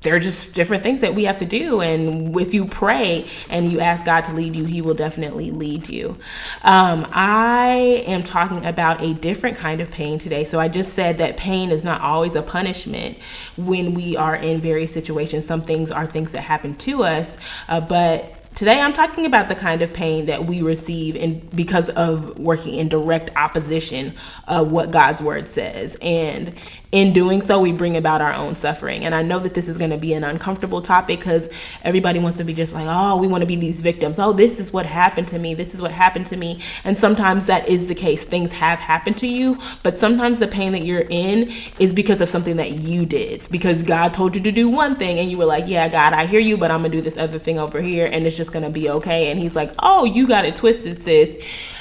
there 0.02 0.14
are 0.14 0.20
just 0.20 0.54
different 0.54 0.82
things 0.82 1.00
that 1.00 1.14
we 1.14 1.24
have 1.24 1.36
to 1.38 1.44
do. 1.44 1.80
And 1.80 2.36
if 2.38 2.54
you 2.54 2.66
pray 2.66 3.26
and 3.48 3.70
you 3.70 3.80
ask 3.80 4.06
God 4.06 4.22
to 4.22 4.32
lead 4.32 4.54
you, 4.54 4.64
He 4.64 4.80
will 4.80 4.94
definitely 4.94 5.50
lead 5.50 5.88
you. 5.88 6.16
Um, 6.62 7.06
I 7.12 8.04
am 8.06 8.22
talking 8.22 8.64
about 8.64 9.02
a 9.02 9.14
different 9.14 9.56
kind 9.56 9.80
of 9.80 9.90
pain 9.90 10.18
today. 10.18 10.44
So 10.44 10.60
I 10.60 10.68
just 10.68 10.94
said 10.94 11.18
that 11.18 11.36
pain 11.36 11.70
is 11.70 11.82
not 11.82 12.00
always 12.00 12.36
a 12.36 12.42
punishment 12.42 13.18
when 13.56 13.94
we 13.94 14.16
are 14.16 14.36
in 14.36 14.60
various 14.60 14.92
situations. 14.92 15.46
Some 15.46 15.62
things 15.62 15.90
are 15.90 16.06
things 16.06 16.32
that 16.32 16.42
happen 16.42 16.76
to 16.76 17.02
us, 17.02 17.36
uh, 17.68 17.80
but 17.80 18.34
Today, 18.58 18.80
I'm 18.80 18.92
talking 18.92 19.24
about 19.24 19.46
the 19.48 19.54
kind 19.54 19.82
of 19.82 19.92
pain 19.92 20.26
that 20.26 20.46
we 20.46 20.62
receive 20.62 21.14
in, 21.14 21.48
because 21.54 21.90
of 21.90 22.40
working 22.40 22.74
in 22.74 22.88
direct 22.88 23.30
opposition 23.36 24.16
of 24.48 24.72
what 24.72 24.90
God's 24.90 25.22
word 25.22 25.46
says. 25.46 25.96
And 26.02 26.54
in 26.90 27.12
doing 27.12 27.42
so, 27.42 27.60
we 27.60 27.70
bring 27.70 27.96
about 27.96 28.22
our 28.22 28.32
own 28.32 28.54
suffering. 28.54 29.04
And 29.04 29.14
I 29.14 29.20
know 29.20 29.38
that 29.40 29.52
this 29.52 29.68
is 29.68 29.76
going 29.76 29.90
to 29.90 29.98
be 29.98 30.14
an 30.14 30.24
uncomfortable 30.24 30.80
topic 30.80 31.18
because 31.18 31.48
everybody 31.82 32.18
wants 32.18 32.38
to 32.38 32.44
be 32.44 32.54
just 32.54 32.72
like, 32.72 32.86
oh, 32.88 33.16
we 33.16 33.26
want 33.26 33.42
to 33.42 33.46
be 33.46 33.56
these 33.56 33.82
victims. 33.82 34.18
Oh, 34.18 34.32
this 34.32 34.58
is 34.58 34.72
what 34.72 34.86
happened 34.86 35.28
to 35.28 35.38
me. 35.38 35.52
This 35.52 35.74
is 35.74 35.82
what 35.82 35.90
happened 35.90 36.26
to 36.28 36.36
me. 36.36 36.62
And 36.84 36.96
sometimes 36.96 37.44
that 37.46 37.68
is 37.68 37.88
the 37.88 37.94
case. 37.94 38.24
Things 38.24 38.52
have 38.52 38.78
happened 38.78 39.18
to 39.18 39.26
you, 39.26 39.58
but 39.82 39.98
sometimes 39.98 40.38
the 40.38 40.48
pain 40.48 40.72
that 40.72 40.84
you're 40.84 41.06
in 41.10 41.52
is 41.78 41.92
because 41.92 42.22
of 42.22 42.30
something 42.30 42.56
that 42.56 42.72
you 42.72 43.04
did. 43.04 43.32
It's 43.32 43.48
because 43.48 43.82
God 43.82 44.14
told 44.14 44.34
you 44.34 44.42
to 44.42 44.52
do 44.52 44.70
one 44.70 44.96
thing 44.96 45.18
and 45.18 45.30
you 45.30 45.36
were 45.36 45.44
like, 45.44 45.68
yeah, 45.68 45.88
God, 45.88 46.14
I 46.14 46.24
hear 46.24 46.40
you, 46.40 46.56
but 46.56 46.70
I'm 46.70 46.80
going 46.80 46.90
to 46.92 46.98
do 46.98 47.02
this 47.02 47.18
other 47.18 47.38
thing 47.38 47.58
over 47.58 47.82
here 47.82 48.06
and 48.06 48.26
it's 48.26 48.36
just 48.36 48.52
going 48.52 48.64
to 48.64 48.70
be 48.70 48.88
okay. 48.88 49.30
And 49.30 49.38
He's 49.38 49.54
like, 49.54 49.72
oh, 49.80 50.04
you 50.04 50.26
got 50.26 50.46
it 50.46 50.56
twisted, 50.56 51.02
sis 51.02 51.38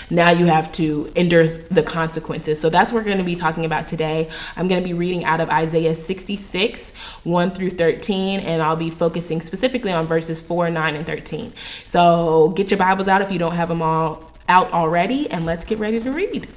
now 0.09 0.31
you 0.31 0.45
have 0.45 0.71
to 0.73 1.11
endure 1.15 1.47
the 1.47 1.83
consequences. 1.83 2.59
So 2.59 2.69
that's 2.69 2.91
what 2.91 2.99
we're 2.99 3.05
going 3.05 3.17
to 3.17 3.23
be 3.23 3.35
talking 3.35 3.65
about 3.65 3.87
today. 3.87 4.29
I'm 4.55 4.67
going 4.67 4.81
to 4.81 4.87
be 4.87 4.93
reading 4.93 5.25
out 5.25 5.41
of 5.41 5.49
Isaiah 5.49 5.95
66, 5.95 6.91
1 7.23 7.51
through 7.51 7.71
13, 7.71 8.39
and 8.39 8.61
I'll 8.61 8.75
be 8.75 8.89
focusing 8.89 9.41
specifically 9.41 9.91
on 9.91 10.07
verses 10.07 10.41
4, 10.41 10.69
9, 10.69 10.95
and 10.95 11.05
13. 11.05 11.53
So 11.87 12.49
get 12.55 12.71
your 12.71 12.77
Bibles 12.77 13.07
out 13.07 13.21
if 13.21 13.31
you 13.31 13.39
don't 13.39 13.55
have 13.55 13.67
them 13.67 13.81
all 13.81 14.31
out 14.47 14.71
already, 14.71 15.29
and 15.29 15.45
let's 15.45 15.65
get 15.65 15.79
ready 15.79 15.99
to 15.99 16.11
read. 16.11 16.47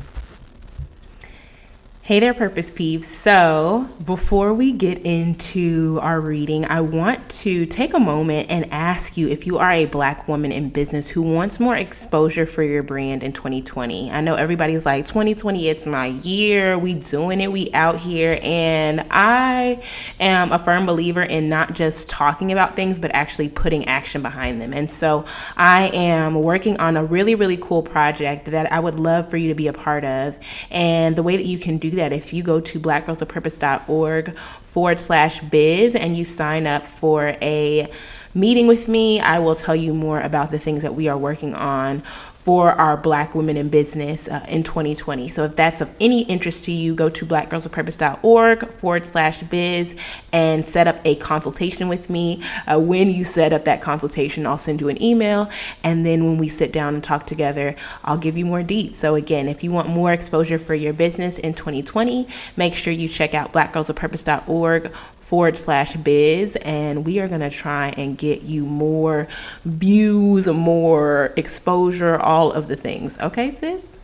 Hey 2.02 2.18
there, 2.18 2.32
Purpose 2.32 2.70
Peeps. 2.70 3.08
So, 3.08 3.88
before 4.04 4.54
we 4.54 4.72
get 4.72 5.00
into 5.04 5.98
our 6.02 6.18
reading, 6.18 6.64
I 6.64 6.80
want 6.80 7.28
to 7.42 7.66
take 7.66 7.92
a 7.92 8.00
moment 8.00 8.50
and 8.50 8.72
ask 8.72 9.18
you 9.18 9.28
if 9.28 9.46
you 9.46 9.58
are 9.58 9.70
a 9.70 9.84
black 9.84 10.26
woman 10.26 10.50
in 10.50 10.70
business 10.70 11.08
who 11.08 11.20
wants 11.20 11.60
more 11.60 11.76
exposure 11.76 12.46
for 12.46 12.62
your 12.62 12.82
brand 12.82 13.22
in 13.22 13.34
2020. 13.34 14.10
I 14.10 14.22
know 14.22 14.34
everybody's 14.34 14.86
like, 14.86 15.06
2020, 15.06 15.68
it's 15.68 15.84
my 15.84 16.06
year. 16.06 16.78
We 16.78 16.94
doing 16.94 17.42
it. 17.42 17.52
We 17.52 17.70
out 17.74 17.98
here. 17.98 18.40
And 18.42 19.06
I 19.10 19.84
am 20.18 20.52
a 20.52 20.58
firm 20.58 20.86
believer 20.86 21.22
in 21.22 21.50
not 21.50 21.74
just 21.74 22.08
talking 22.08 22.50
about 22.50 22.76
things, 22.76 22.98
but 22.98 23.14
actually 23.14 23.50
putting 23.50 23.84
action 23.84 24.22
behind 24.22 24.60
them. 24.60 24.72
And 24.72 24.90
so, 24.90 25.26
I 25.54 25.88
am 25.88 26.34
working 26.34 26.78
on 26.78 26.96
a 26.96 27.04
really, 27.04 27.34
really 27.34 27.58
cool 27.58 27.82
project 27.82 28.46
that 28.46 28.72
I 28.72 28.80
would 28.80 28.98
love 28.98 29.28
for 29.28 29.36
you 29.36 29.48
to 29.48 29.54
be 29.54 29.66
a 29.68 29.74
part 29.74 30.04
of. 30.04 30.38
And 30.70 31.14
the 31.14 31.22
way 31.22 31.36
that 31.36 31.46
you 31.46 31.58
can 31.58 31.76
do 31.76 31.89
that 31.96 32.10
that. 32.10 32.12
If 32.12 32.32
you 32.32 32.42
go 32.42 32.60
to 32.60 32.80
blackgirlsofpurpose.org 32.80 34.36
forward 34.62 35.00
slash 35.00 35.40
biz 35.40 35.94
and 35.94 36.16
you 36.16 36.24
sign 36.24 36.66
up 36.66 36.86
for 36.86 37.36
a 37.42 37.90
meeting 38.34 38.66
with 38.66 38.88
me, 38.88 39.20
I 39.20 39.38
will 39.38 39.56
tell 39.56 39.76
you 39.76 39.92
more 39.94 40.20
about 40.20 40.50
the 40.50 40.58
things 40.58 40.82
that 40.82 40.94
we 40.94 41.08
are 41.08 41.18
working 41.18 41.54
on 41.54 42.02
for 42.40 42.72
our 42.72 42.96
Black 42.96 43.34
women 43.34 43.58
in 43.58 43.68
business 43.68 44.26
uh, 44.26 44.42
in 44.48 44.62
2020. 44.62 45.28
So 45.28 45.44
if 45.44 45.56
that's 45.56 45.82
of 45.82 45.94
any 46.00 46.22
interest 46.22 46.64
to 46.64 46.72
you, 46.72 46.94
go 46.94 47.10
to 47.10 47.26
blackgirlsofpurpose.org 47.26 48.70
forward 48.70 49.04
slash 49.04 49.42
biz 49.42 49.94
and 50.32 50.64
set 50.64 50.88
up 50.88 51.00
a 51.04 51.16
consultation 51.16 51.88
with 51.88 52.08
me. 52.08 52.42
Uh, 52.66 52.80
when 52.80 53.10
you 53.10 53.24
set 53.24 53.52
up 53.52 53.66
that 53.66 53.82
consultation, 53.82 54.46
I'll 54.46 54.56
send 54.56 54.80
you 54.80 54.88
an 54.88 55.00
email. 55.02 55.50
And 55.84 56.06
then 56.06 56.24
when 56.24 56.38
we 56.38 56.48
sit 56.48 56.72
down 56.72 56.94
and 56.94 57.04
talk 57.04 57.26
together, 57.26 57.76
I'll 58.04 58.16
give 58.16 58.38
you 58.38 58.46
more 58.46 58.62
deets. 58.62 58.94
So 58.94 59.16
again, 59.16 59.46
if 59.46 59.62
you 59.62 59.70
want 59.70 59.90
more 59.90 60.10
exposure 60.10 60.56
for 60.56 60.74
your 60.74 60.94
business 60.94 61.38
in 61.38 61.52
2020, 61.52 62.26
make 62.56 62.72
sure 62.72 62.90
you 62.90 63.06
check 63.10 63.34
out 63.34 63.52
blackgirlsofpurpose.org 63.52 64.90
forward 65.30 65.56
slash 65.56 65.94
biz 65.94 66.56
and 66.56 67.06
we 67.06 67.20
are 67.20 67.28
going 67.28 67.40
to 67.40 67.48
try 67.48 67.90
and 67.90 68.18
get 68.18 68.42
you 68.42 68.66
more 68.66 69.28
views 69.64 70.48
more 70.48 71.32
exposure 71.36 72.18
all 72.18 72.50
of 72.50 72.66
the 72.66 72.74
things. 72.74 73.16
Okay 73.20 73.54
sis? 73.54 73.96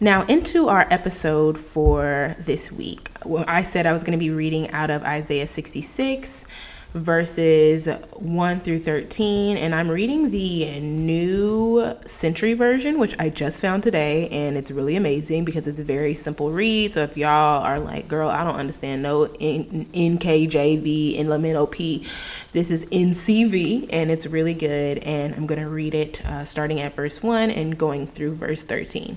Now 0.00 0.24
into 0.24 0.68
our 0.68 0.84
episode 0.90 1.58
for 1.58 2.34
this 2.40 2.72
week. 2.72 3.08
I 3.46 3.62
said 3.62 3.86
i 3.86 3.92
was 3.92 4.02
going 4.02 4.18
to 4.18 4.24
be 4.24 4.30
reading 4.30 4.68
out 4.72 4.90
of 4.90 5.04
isaiah 5.04 5.46
66 5.46 6.44
verses 6.94 7.86
1 7.86 8.60
through 8.60 8.80
13. 8.80 9.56
And 9.56 9.74
I'm 9.74 9.90
reading 9.90 10.30
the 10.30 10.80
new 10.80 11.96
Century 12.06 12.54
version, 12.54 12.98
which 12.98 13.14
I 13.18 13.28
just 13.28 13.60
found 13.60 13.82
today. 13.82 14.28
And 14.28 14.56
it's 14.56 14.70
really 14.70 14.96
amazing 14.96 15.44
because 15.44 15.66
it's 15.66 15.80
a 15.80 15.84
very 15.84 16.14
simple 16.14 16.50
read. 16.50 16.92
So 16.92 17.02
if 17.02 17.16
y'all 17.16 17.62
are 17.62 17.78
like, 17.78 18.08
girl, 18.08 18.28
I 18.28 18.44
don't 18.44 18.56
understand 18.56 19.02
no 19.02 19.26
NKJV, 19.26 21.14
Inland 21.14 21.56
OP, 21.56 21.76
this 22.52 22.70
is 22.70 22.84
NCV 22.86 23.88
and 23.90 24.10
it's 24.10 24.26
really 24.26 24.54
good. 24.54 24.98
And 24.98 25.34
I'm 25.34 25.46
going 25.46 25.60
to 25.60 25.68
read 25.68 25.94
it 25.94 26.24
uh, 26.26 26.44
starting 26.44 26.80
at 26.80 26.94
verse 26.94 27.22
1 27.22 27.50
and 27.50 27.78
going 27.78 28.06
through 28.06 28.34
verse 28.34 28.62
13. 28.62 29.16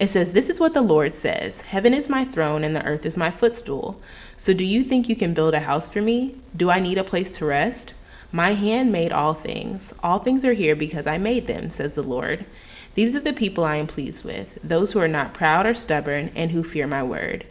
It 0.00 0.08
says, 0.08 0.32
This 0.32 0.48
is 0.48 0.58
what 0.58 0.72
the 0.72 0.80
Lord 0.80 1.12
says 1.12 1.60
Heaven 1.60 1.92
is 1.92 2.08
my 2.08 2.24
throne 2.24 2.64
and 2.64 2.74
the 2.74 2.84
earth 2.84 3.04
is 3.04 3.16
my 3.16 3.30
footstool. 3.30 4.00
So 4.40 4.54
do 4.54 4.64
you 4.64 4.84
think 4.84 5.06
you 5.06 5.16
can 5.16 5.34
build 5.34 5.52
a 5.52 5.60
house 5.60 5.86
for 5.86 6.00
me? 6.00 6.34
Do 6.56 6.70
I 6.70 6.80
need 6.80 6.96
a 6.96 7.04
place 7.04 7.30
to 7.32 7.44
rest? 7.44 7.92
My 8.32 8.54
hand 8.54 8.90
made 8.90 9.12
all 9.12 9.34
things. 9.34 9.92
All 10.02 10.18
things 10.18 10.46
are 10.46 10.54
here 10.54 10.74
because 10.74 11.06
I 11.06 11.18
made 11.18 11.46
them, 11.46 11.68
says 11.68 11.94
the 11.94 12.02
Lord. 12.02 12.46
These 12.94 13.14
are 13.14 13.20
the 13.20 13.34
people 13.34 13.64
I 13.64 13.76
am 13.76 13.86
pleased 13.86 14.24
with, 14.24 14.58
those 14.64 14.92
who 14.92 14.98
are 14.98 15.06
not 15.06 15.34
proud 15.34 15.66
or 15.66 15.74
stubborn 15.74 16.30
and 16.34 16.52
who 16.52 16.64
fear 16.64 16.86
my 16.86 17.02
word. 17.02 17.44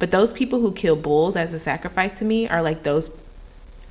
But 0.00 0.10
those 0.10 0.32
people 0.32 0.58
who 0.58 0.72
kill 0.72 0.96
bulls 0.96 1.36
as 1.36 1.52
a 1.52 1.58
sacrifice 1.60 2.18
to 2.18 2.24
me 2.24 2.48
are 2.48 2.62
like 2.62 2.82
those 2.82 3.12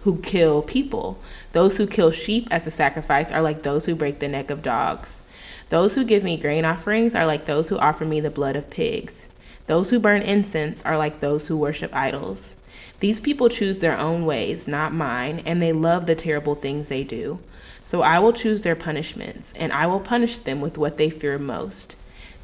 who 0.02 0.18
kill 0.18 0.62
people. 0.62 1.18
Those 1.54 1.78
who 1.78 1.88
kill 1.88 2.12
sheep 2.12 2.50
as 2.52 2.68
a 2.68 2.72
sacrifice 2.72 3.32
are 3.32 3.42
like 3.42 3.64
those 3.64 3.86
who 3.86 3.96
break 3.96 4.20
the 4.20 4.28
neck 4.28 4.50
of 4.50 4.62
dogs. 4.62 5.22
Those 5.70 5.96
who 5.96 6.04
give 6.04 6.26
me 6.26 6.36
grain 6.36 6.66
offerings 6.66 7.16
are 7.16 7.26
like 7.26 7.46
those 7.46 7.70
who 7.70 7.78
offer 7.78 8.04
me 8.04 8.20
the 8.20 8.30
blood 8.30 8.58
of 8.58 8.70
pigs. 8.70 9.28
Those 9.68 9.90
who 9.90 10.00
burn 10.00 10.22
incense 10.22 10.82
are 10.84 10.98
like 10.98 11.20
those 11.20 11.48
who 11.48 11.58
worship 11.58 11.94
idols. 11.96 12.56
These 13.00 13.20
people 13.20 13.50
choose 13.50 13.80
their 13.80 13.98
own 13.98 14.26
ways, 14.26 14.68
not 14.68 14.94
mine, 14.94 15.42
and 15.46 15.62
they 15.62 15.74
love 15.74 16.06
the 16.06 16.16
terrible 16.16 16.56
things 16.56 16.88
they 16.88 17.04
do. 17.04 17.40
So 17.84 18.02
I 18.02 18.20
will 18.20 18.34
choose 18.34 18.62
their 18.62 18.76
punishments, 18.76 19.54
and 19.56 19.74
I 19.74 19.88
will 19.88 20.00
punish 20.00 20.38
them 20.38 20.62
with 20.62 20.78
what 20.78 20.98
they 20.98 21.10
fear 21.10 21.38
most. 21.38 21.96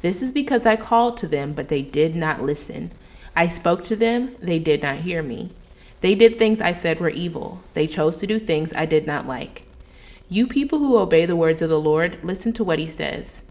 This 0.02 0.22
is 0.22 0.32
because 0.32 0.66
I 0.66 0.76
called 0.76 1.16
to 1.18 1.26
them, 1.26 1.52
but 1.52 1.68
they 1.68 1.82
did 1.82 2.14
not 2.14 2.42
listen. 2.42 2.90
I 3.34 3.48
spoke 3.48 3.84
to 3.84 3.96
them, 3.96 4.34
they 4.40 4.58
did 4.58 4.82
not 4.82 4.98
hear 4.98 5.22
me. 5.22 5.50
They 6.00 6.14
did 6.14 6.36
things 6.36 6.60
I 6.60 6.72
said 6.72 7.00
were 7.00 7.10
evil. 7.10 7.60
They 7.74 7.86
chose 7.86 8.16
to 8.18 8.26
do 8.26 8.38
things 8.38 8.72
I 8.74 8.86
did 8.86 9.06
not 9.06 9.26
like. 9.26 9.64
You 10.28 10.46
people 10.46 10.78
who 10.78 10.98
obey 10.98 11.26
the 11.26 11.36
words 11.36 11.60
of 11.60 11.68
the 11.68 11.80
Lord, 11.80 12.18
listen 12.22 12.52
to 12.54 12.64
what 12.64 12.78
he 12.78 12.86
says. 12.86 13.42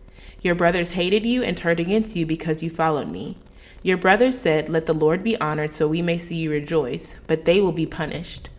Your 0.41 0.55
brothers 0.55 0.91
hated 0.91 1.25
you 1.25 1.43
and 1.43 1.57
turned 1.57 1.79
against 1.79 2.15
you 2.15 2.25
because 2.25 2.63
you 2.63 2.69
followed 2.69 3.09
me. 3.09 3.37
Your 3.81 3.97
brothers 3.97 4.37
said, 4.37 4.69
Let 4.69 4.85
the 4.85 4.93
Lord 4.93 5.23
be 5.23 5.39
honored 5.39 5.73
so 5.73 5.87
we 5.87 6.01
may 6.01 6.17
see 6.17 6.35
you 6.35 6.51
rejoice, 6.51 7.15
but 7.27 7.45
they 7.45 7.61
will 7.61 7.71
be 7.71 7.85
punished. 7.85 8.49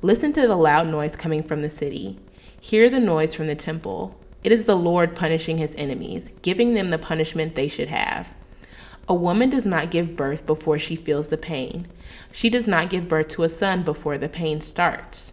Listen 0.00 0.32
to 0.32 0.46
the 0.46 0.56
loud 0.56 0.88
noise 0.88 1.14
coming 1.14 1.42
from 1.42 1.62
the 1.62 1.70
city. 1.70 2.18
Hear 2.60 2.88
the 2.88 3.00
noise 3.00 3.34
from 3.34 3.48
the 3.48 3.54
temple. 3.54 4.18
It 4.42 4.50
is 4.50 4.64
the 4.64 4.76
Lord 4.76 5.14
punishing 5.14 5.58
his 5.58 5.74
enemies, 5.76 6.30
giving 6.42 6.74
them 6.74 6.90
the 6.90 6.98
punishment 6.98 7.54
they 7.54 7.68
should 7.68 7.88
have. 7.88 8.32
A 9.08 9.14
woman 9.14 9.50
does 9.50 9.66
not 9.66 9.90
give 9.90 10.16
birth 10.16 10.46
before 10.46 10.78
she 10.78 10.96
feels 10.96 11.28
the 11.28 11.36
pain. 11.36 11.86
She 12.32 12.48
does 12.48 12.66
not 12.66 12.88
give 12.88 13.08
birth 13.08 13.28
to 13.28 13.42
a 13.42 13.48
son 13.48 13.82
before 13.82 14.16
the 14.16 14.28
pain 14.28 14.60
starts. 14.60 15.32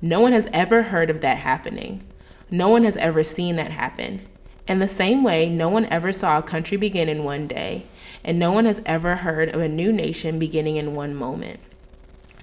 No 0.00 0.20
one 0.20 0.32
has 0.32 0.46
ever 0.52 0.84
heard 0.84 1.10
of 1.10 1.20
that 1.22 1.38
happening. 1.38 2.04
No 2.50 2.68
one 2.68 2.84
has 2.84 2.96
ever 2.98 3.24
seen 3.24 3.56
that 3.56 3.72
happen. 3.72 4.26
In 4.68 4.78
the 4.78 4.88
same 4.88 5.24
way, 5.24 5.48
no 5.48 5.68
one 5.68 5.86
ever 5.86 6.12
saw 6.12 6.38
a 6.38 6.42
country 6.42 6.76
begin 6.76 7.08
in 7.08 7.24
one 7.24 7.46
day, 7.46 7.84
and 8.28 8.38
no 8.38 8.52
one 8.52 8.66
has 8.66 8.82
ever 8.84 9.16
heard 9.16 9.48
of 9.48 9.62
a 9.62 9.68
new 9.70 9.90
nation 9.90 10.38
beginning 10.38 10.76
in 10.76 10.94
one 10.94 11.14
moment. 11.14 11.58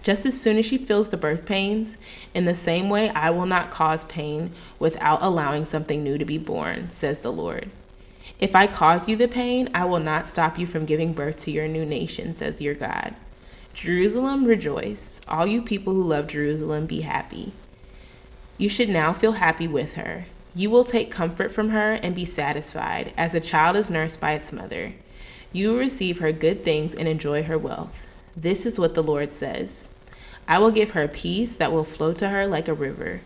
Just 0.02 0.26
as 0.26 0.42
soon 0.42 0.58
as 0.58 0.66
she 0.66 0.80
feels 0.80 1.10
the 1.10 1.16
birth 1.16 1.46
pains, 1.46 1.96
in 2.34 2.46
the 2.46 2.56
same 2.56 2.90
way 2.90 3.10
I 3.12 3.30
will 3.30 3.46
not 3.46 3.70
cause 3.70 4.04
pain 4.06 4.50
without 4.80 5.22
allowing 5.22 5.64
something 5.64 6.04
new 6.04 6.18
to 6.18 6.26
be 6.26 6.40
born, 6.40 6.90
says 6.90 7.20
the 7.20 7.32
Lord. 7.32 7.70
If 8.40 8.56
I 8.56 8.66
cause 8.66 9.08
you 9.08 9.16
the 9.16 9.28
pain, 9.28 9.70
I 9.76 9.86
will 9.86 10.00
not 10.00 10.28
stop 10.28 10.58
you 10.58 10.66
from 10.66 10.86
giving 10.86 11.14
birth 11.14 11.44
to 11.44 11.52
your 11.52 11.68
new 11.68 11.86
nation, 11.86 12.34
says 12.34 12.60
your 12.60 12.74
God. 12.74 13.14
Jerusalem, 13.76 14.46
rejoice. 14.46 15.22
All 15.28 15.46
you 15.46 15.62
people 15.62 15.94
who 15.94 16.02
love 16.02 16.26
Jerusalem, 16.26 16.88
be 16.88 17.02
happy. 17.02 17.52
You 18.58 18.70
should 18.70 18.90
now 18.90 19.14
feel 19.14 19.34
happy 19.34 19.68
with 19.68 19.94
her. 19.94 20.26
You 20.56 20.72
will 20.72 20.84
take 20.84 21.12
comfort 21.12 21.52
from 21.52 21.70
her 21.70 21.94
and 21.94 22.16
be 22.16 22.26
satisfied, 22.26 23.14
as 23.16 23.36
a 23.36 23.40
child 23.40 23.76
is 23.76 23.92
nursed 23.92 24.20
by 24.20 24.32
its 24.32 24.52
mother. 24.52 24.94
You 25.56 25.72
will 25.72 25.78
receive 25.78 26.20
her 26.20 26.34
good 26.34 26.66
things 26.66 26.94
and 26.94 27.08
enjoy 27.08 27.44
her 27.44 27.58
wealth. 27.58 28.08
This 28.36 28.66
is 28.66 28.78
what 28.78 28.94
the 28.94 29.02
Lord 29.02 29.32
says 29.32 29.88
I 30.50 30.60
will 30.60 30.70
give 30.70 30.92
her 30.92 31.08
peace 31.08 31.56
that 31.56 31.72
will 31.72 31.86
flow 31.86 32.12
to 32.16 32.28
her 32.28 32.46
like 32.46 32.68
a 32.68 32.74
river. 32.74 33.22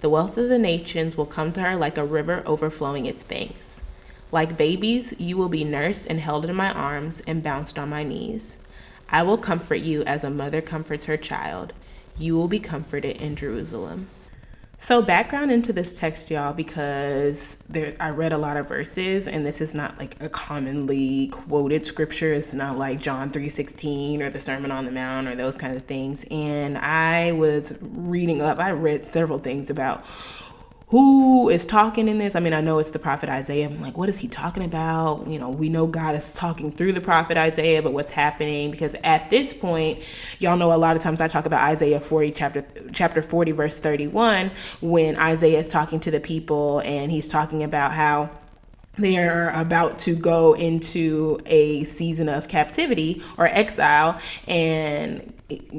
The 0.00 0.08
wealth 0.08 0.38
of 0.38 0.48
the 0.48 0.56
nations 0.56 1.14
will 1.14 1.26
come 1.26 1.52
to 1.52 1.60
her 1.60 1.76
like 1.76 1.98
a 1.98 2.04
river 2.06 2.42
overflowing 2.46 3.04
its 3.04 3.22
banks. 3.22 3.82
Like 4.32 4.56
babies, 4.56 5.12
you 5.18 5.36
will 5.36 5.50
be 5.50 5.62
nursed 5.62 6.06
and 6.06 6.20
held 6.20 6.46
in 6.46 6.56
my 6.56 6.72
arms 6.72 7.20
and 7.26 7.42
bounced 7.42 7.78
on 7.78 7.90
my 7.90 8.02
knees. 8.02 8.56
I 9.10 9.22
will 9.22 9.36
comfort 9.36 9.82
you 9.82 10.04
as 10.04 10.24
a 10.24 10.30
mother 10.30 10.62
comforts 10.62 11.04
her 11.04 11.18
child. 11.18 11.74
You 12.16 12.34
will 12.34 12.48
be 12.48 12.60
comforted 12.60 13.18
in 13.18 13.36
Jerusalem. 13.36 14.08
So, 14.84 15.00
background 15.00 15.50
into 15.50 15.72
this 15.72 15.98
text, 15.98 16.30
y'all, 16.30 16.52
because 16.52 17.56
there, 17.70 17.94
I 17.98 18.10
read 18.10 18.34
a 18.34 18.36
lot 18.36 18.58
of 18.58 18.68
verses, 18.68 19.26
and 19.26 19.46
this 19.46 19.62
is 19.62 19.72
not 19.72 19.96
like 19.98 20.22
a 20.22 20.28
commonly 20.28 21.28
quoted 21.28 21.86
scripture. 21.86 22.34
It's 22.34 22.52
not 22.52 22.76
like 22.76 23.00
John 23.00 23.30
three 23.30 23.48
sixteen 23.48 24.20
or 24.20 24.28
the 24.28 24.40
Sermon 24.40 24.70
on 24.70 24.84
the 24.84 24.90
Mount 24.90 25.26
or 25.26 25.36
those 25.36 25.56
kind 25.56 25.74
of 25.74 25.84
things. 25.84 26.26
And 26.30 26.76
I 26.76 27.32
was 27.32 27.72
reading 27.80 28.42
up. 28.42 28.58
I 28.58 28.72
read 28.72 29.06
several 29.06 29.38
things 29.38 29.70
about 29.70 30.04
who 30.94 31.48
is 31.48 31.64
talking 31.64 32.06
in 32.06 32.18
this? 32.18 32.36
I 32.36 32.38
mean, 32.38 32.52
I 32.52 32.60
know 32.60 32.78
it's 32.78 32.90
the 32.90 33.00
prophet 33.00 33.28
Isaiah. 33.28 33.66
I'm 33.66 33.82
like, 33.82 33.98
what 33.98 34.08
is 34.08 34.20
he 34.20 34.28
talking 34.28 34.62
about? 34.62 35.26
You 35.26 35.40
know, 35.40 35.48
we 35.48 35.68
know 35.68 35.88
God 35.88 36.14
is 36.14 36.34
talking 36.34 36.70
through 36.70 36.92
the 36.92 37.00
prophet 37.00 37.36
Isaiah, 37.36 37.82
but 37.82 37.92
what's 37.92 38.12
happening? 38.12 38.70
Because 38.70 38.94
at 39.02 39.28
this 39.28 39.52
point, 39.52 40.04
y'all 40.38 40.56
know 40.56 40.72
a 40.72 40.78
lot 40.78 40.94
of 40.94 41.02
times 41.02 41.20
I 41.20 41.26
talk 41.26 41.46
about 41.46 41.68
Isaiah 41.68 41.98
40, 41.98 42.30
chapter 42.30 42.64
chapter 42.92 43.22
40, 43.22 43.50
verse 43.50 43.80
31, 43.80 44.52
when 44.80 45.16
Isaiah 45.16 45.58
is 45.58 45.68
talking 45.68 45.98
to 45.98 46.12
the 46.12 46.20
people 46.20 46.78
and 46.84 47.10
he's 47.10 47.26
talking 47.26 47.64
about 47.64 47.92
how 47.92 48.30
they're 48.96 49.50
about 49.50 49.98
to 49.98 50.14
go 50.14 50.52
into 50.52 51.40
a 51.46 51.82
season 51.82 52.28
of 52.28 52.46
captivity 52.46 53.20
or 53.36 53.48
exile 53.48 54.20
and 54.46 55.33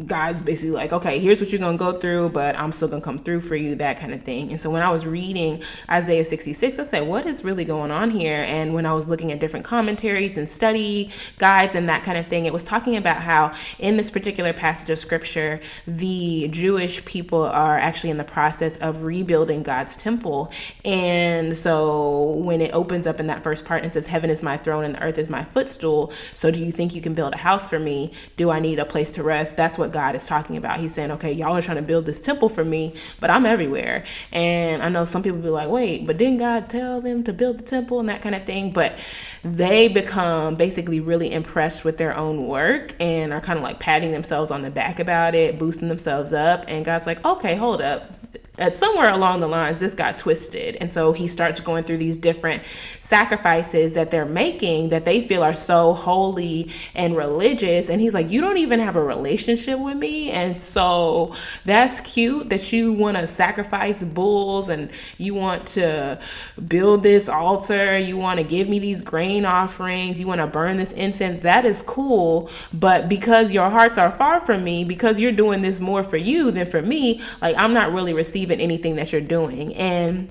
God's 0.05 0.43
basically 0.43 0.75
like, 0.75 0.93
okay, 0.93 1.17
here's 1.17 1.41
what 1.41 1.51
you're 1.51 1.59
gonna 1.59 1.75
go 1.75 1.99
through, 1.99 2.29
but 2.29 2.55
I'm 2.55 2.71
still 2.71 2.87
gonna 2.87 3.01
come 3.01 3.17
through 3.17 3.41
for 3.41 3.55
you, 3.55 3.73
that 3.75 3.99
kind 3.99 4.13
of 4.13 4.21
thing. 4.21 4.51
And 4.51 4.61
so 4.61 4.69
when 4.69 4.83
I 4.83 4.91
was 4.91 5.07
reading 5.07 5.63
Isaiah 5.89 6.23
66, 6.23 6.77
I 6.77 6.83
said, 6.83 7.07
what 7.07 7.25
is 7.25 7.43
really 7.43 7.65
going 7.65 7.89
on 7.89 8.11
here? 8.11 8.43
And 8.43 8.75
when 8.75 8.85
I 8.85 8.93
was 8.93 9.09
looking 9.09 9.31
at 9.31 9.39
different 9.39 9.65
commentaries 9.65 10.37
and 10.37 10.47
study 10.47 11.09
guides 11.39 11.73
and 11.73 11.89
that 11.89 12.03
kind 12.03 12.19
of 12.19 12.27
thing, 12.27 12.45
it 12.45 12.53
was 12.53 12.63
talking 12.63 12.95
about 12.95 13.23
how 13.23 13.55
in 13.79 13.97
this 13.97 14.11
particular 14.11 14.53
passage 14.53 14.91
of 14.91 14.99
scripture, 14.99 15.59
the 15.87 16.47
Jewish 16.49 17.03
people 17.05 17.41
are 17.41 17.79
actually 17.79 18.11
in 18.11 18.17
the 18.17 18.23
process 18.23 18.77
of 18.77 19.03
rebuilding 19.03 19.63
God's 19.63 19.95
temple. 19.95 20.51
And 20.83 21.57
so 21.57 22.33
when 22.33 22.61
it 22.61 22.71
opens 22.71 23.07
up 23.07 23.19
in 23.19 23.25
that 23.27 23.41
first 23.41 23.65
part 23.65 23.81
and 23.81 23.91
says, 23.91 24.05
Heaven 24.05 24.29
is 24.29 24.43
my 24.43 24.57
throne 24.57 24.83
and 24.83 24.93
the 24.93 25.01
earth 25.01 25.17
is 25.17 25.27
my 25.27 25.43
footstool, 25.43 26.13
so 26.35 26.51
do 26.51 26.63
you 26.63 26.71
think 26.71 26.93
you 26.93 27.01
can 27.01 27.15
build 27.15 27.33
a 27.33 27.37
house 27.37 27.67
for 27.67 27.79
me? 27.79 28.11
Do 28.37 28.51
I 28.51 28.59
need 28.59 28.77
a 28.77 28.85
place 28.85 29.11
to 29.13 29.23
rest? 29.23 29.54
That's 29.55 29.77
what 29.77 29.91
God 29.91 30.15
is 30.15 30.25
talking 30.25 30.57
about. 30.57 30.79
He's 30.79 30.93
saying, 30.93 31.11
okay, 31.11 31.31
y'all 31.31 31.55
are 31.55 31.61
trying 31.61 31.77
to 31.77 31.83
build 31.83 32.05
this 32.05 32.19
temple 32.19 32.49
for 32.49 32.65
me, 32.65 32.95
but 33.19 33.29
I'm 33.29 33.45
everywhere. 33.45 34.03
And 34.31 34.81
I 34.83 34.89
know 34.89 35.05
some 35.05 35.23
people 35.23 35.39
be 35.39 35.49
like, 35.49 35.69
wait, 35.69 36.05
but 36.05 36.17
didn't 36.17 36.37
God 36.37 36.69
tell 36.69 37.01
them 37.01 37.23
to 37.23 37.33
build 37.33 37.59
the 37.59 37.63
temple 37.63 37.99
and 37.99 38.09
that 38.09 38.21
kind 38.21 38.35
of 38.35 38.45
thing? 38.45 38.71
But 38.71 38.97
they 39.43 39.87
become 39.87 40.55
basically 40.55 40.99
really 40.99 41.31
impressed 41.31 41.83
with 41.83 41.97
their 41.97 42.15
own 42.15 42.47
work 42.47 42.93
and 42.99 43.33
are 43.33 43.41
kind 43.41 43.57
of 43.57 43.63
like 43.63 43.79
patting 43.79 44.11
themselves 44.11 44.51
on 44.51 44.61
the 44.61 44.71
back 44.71 44.99
about 44.99 45.35
it, 45.35 45.59
boosting 45.59 45.87
themselves 45.87 46.33
up. 46.33 46.65
And 46.67 46.85
God's 46.85 47.05
like, 47.05 47.23
okay, 47.25 47.55
hold 47.55 47.81
up 47.81 48.11
at 48.57 48.77
somewhere 48.77 49.09
along 49.09 49.39
the 49.39 49.47
lines 49.47 49.79
this 49.79 49.93
got 49.93 50.17
twisted. 50.17 50.77
And 50.79 50.93
so 50.93 51.13
he 51.13 51.27
starts 51.27 51.59
going 51.59 51.83
through 51.83 51.97
these 51.97 52.17
different 52.17 52.63
sacrifices 52.99 53.93
that 53.93 54.11
they're 54.11 54.25
making 54.25 54.89
that 54.89 55.05
they 55.05 55.21
feel 55.21 55.43
are 55.43 55.53
so 55.53 55.93
holy 55.93 56.71
and 56.93 57.15
religious. 57.15 57.89
And 57.89 58.01
he's 58.01 58.13
like 58.13 58.29
you 58.29 58.41
don't 58.41 58.57
even 58.57 58.79
have 58.79 58.95
a 58.95 59.03
relationship 59.03 59.79
with 59.79 59.97
me. 59.97 60.31
And 60.31 60.61
so 60.61 61.35
that's 61.65 62.01
cute 62.01 62.49
that 62.49 62.71
you 62.71 62.93
want 62.93 63.17
to 63.17 63.27
sacrifice 63.27 64.03
bulls 64.03 64.69
and 64.69 64.89
you 65.17 65.33
want 65.33 65.67
to 65.67 66.19
build 66.67 67.03
this 67.03 67.29
altar. 67.29 67.97
You 67.97 68.17
want 68.17 68.39
to 68.39 68.43
give 68.43 68.69
me 68.69 68.79
these 68.79 69.01
grain 69.01 69.45
offerings. 69.45 70.19
You 70.19 70.27
want 70.27 70.41
to 70.41 70.47
burn 70.47 70.77
this 70.77 70.91
incense. 70.93 71.43
That 71.43 71.65
is 71.65 71.81
cool. 71.81 72.49
But 72.73 73.09
because 73.09 73.51
your 73.51 73.69
hearts 73.69 73.97
are 73.97 74.11
far 74.11 74.39
from 74.39 74.63
me 74.63 74.83
because 74.83 75.19
you're 75.19 75.31
doing 75.31 75.61
this 75.61 75.79
more 75.79 76.03
for 76.03 76.17
you 76.17 76.51
than 76.51 76.65
for 76.65 76.81
me 76.81 77.21
like 77.41 77.55
i'm 77.57 77.73
not 77.73 77.91
really 77.91 78.13
receiving 78.13 78.44
in 78.51 78.59
anything 78.59 78.95
that 78.95 79.11
you're 79.11 79.21
doing. 79.21 79.73
And 79.75 80.29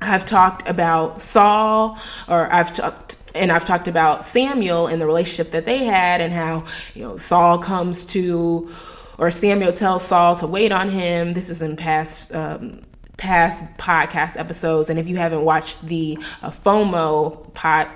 I've 0.00 0.24
talked 0.24 0.68
about 0.68 1.20
Saul, 1.20 1.98
or 2.28 2.52
I've 2.52 2.74
talked 2.74 3.16
and 3.34 3.52
I've 3.52 3.64
talked 3.64 3.88
about 3.88 4.24
Samuel 4.24 4.86
and 4.86 5.00
the 5.00 5.06
relationship 5.06 5.52
that 5.52 5.64
they 5.64 5.84
had, 5.84 6.20
and 6.20 6.32
how 6.32 6.64
you 6.94 7.02
know 7.02 7.16
Saul 7.16 7.58
comes 7.58 8.04
to, 8.06 8.72
or 9.18 9.30
Samuel 9.30 9.72
tells 9.72 10.04
Saul 10.04 10.36
to 10.36 10.46
wait 10.46 10.72
on 10.72 10.90
him. 10.90 11.34
This 11.34 11.50
is 11.50 11.62
in 11.62 11.76
past 11.76 12.34
um, 12.34 12.82
past 13.16 13.64
podcast 13.76 14.38
episodes, 14.38 14.88
and 14.88 14.98
if 14.98 15.08
you 15.08 15.16
haven't 15.16 15.44
watched 15.44 15.86
the 15.86 16.18
uh, 16.42 16.50
FOMO 16.50 17.52
pod 17.54 17.88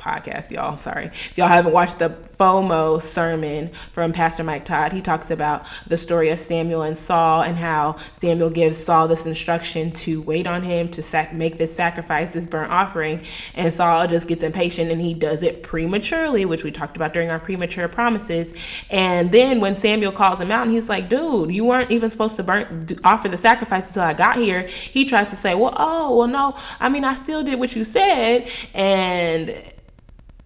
podcast, 0.00 0.50
y'all. 0.50 0.76
Sorry. 0.76 1.06
If 1.06 1.36
y'all 1.36 1.48
haven't 1.48 1.72
watched 1.72 1.98
the 1.98 2.08
FOMO 2.08 3.00
sermon 3.00 3.70
from 3.92 4.12
Pastor 4.12 4.42
Mike 4.42 4.64
Todd, 4.64 4.92
he 4.92 5.00
talks 5.00 5.30
about 5.30 5.66
the 5.86 5.96
story 5.96 6.30
of 6.30 6.38
Samuel 6.38 6.82
and 6.82 6.96
Saul 6.96 7.42
and 7.42 7.58
how 7.58 7.96
Samuel 8.18 8.50
gives 8.50 8.78
Saul 8.78 9.08
this 9.08 9.26
instruction 9.26 9.92
to 9.92 10.22
wait 10.22 10.46
on 10.46 10.62
him 10.62 10.88
to 10.88 11.02
sac- 11.02 11.34
make 11.34 11.58
this 11.58 11.74
sacrifice, 11.74 12.30
this 12.30 12.46
burnt 12.46 12.72
offering. 12.72 13.22
And 13.54 13.72
Saul 13.72 14.06
just 14.08 14.26
gets 14.26 14.42
impatient 14.42 14.90
and 14.90 15.00
he 15.00 15.12
does 15.12 15.42
it 15.42 15.62
prematurely, 15.62 16.44
which 16.44 16.64
we 16.64 16.70
talked 16.70 16.96
about 16.96 17.12
during 17.12 17.30
our 17.30 17.38
premature 17.38 17.86
promises. 17.88 18.54
And 18.88 19.30
then 19.30 19.60
when 19.60 19.74
Samuel 19.74 20.12
calls 20.12 20.40
him 20.40 20.50
out 20.50 20.62
and 20.62 20.72
he's 20.72 20.88
like, 20.88 21.08
dude, 21.08 21.54
you 21.54 21.64
weren't 21.64 21.90
even 21.90 22.10
supposed 22.10 22.36
to 22.36 22.42
burn, 22.42 22.88
offer 23.04 23.28
the 23.28 23.38
sacrifice 23.38 23.88
until 23.88 24.02
I 24.04 24.14
got 24.14 24.36
here. 24.36 24.62
He 24.62 25.04
tries 25.04 25.30
to 25.30 25.36
say, 25.36 25.54
well, 25.54 25.74
oh, 25.76 26.16
well, 26.16 26.28
no, 26.28 26.56
I 26.78 26.88
mean, 26.88 27.04
I 27.04 27.14
still 27.14 27.42
did 27.42 27.58
what 27.58 27.76
you 27.76 27.84
said. 27.84 28.48
And 28.72 29.54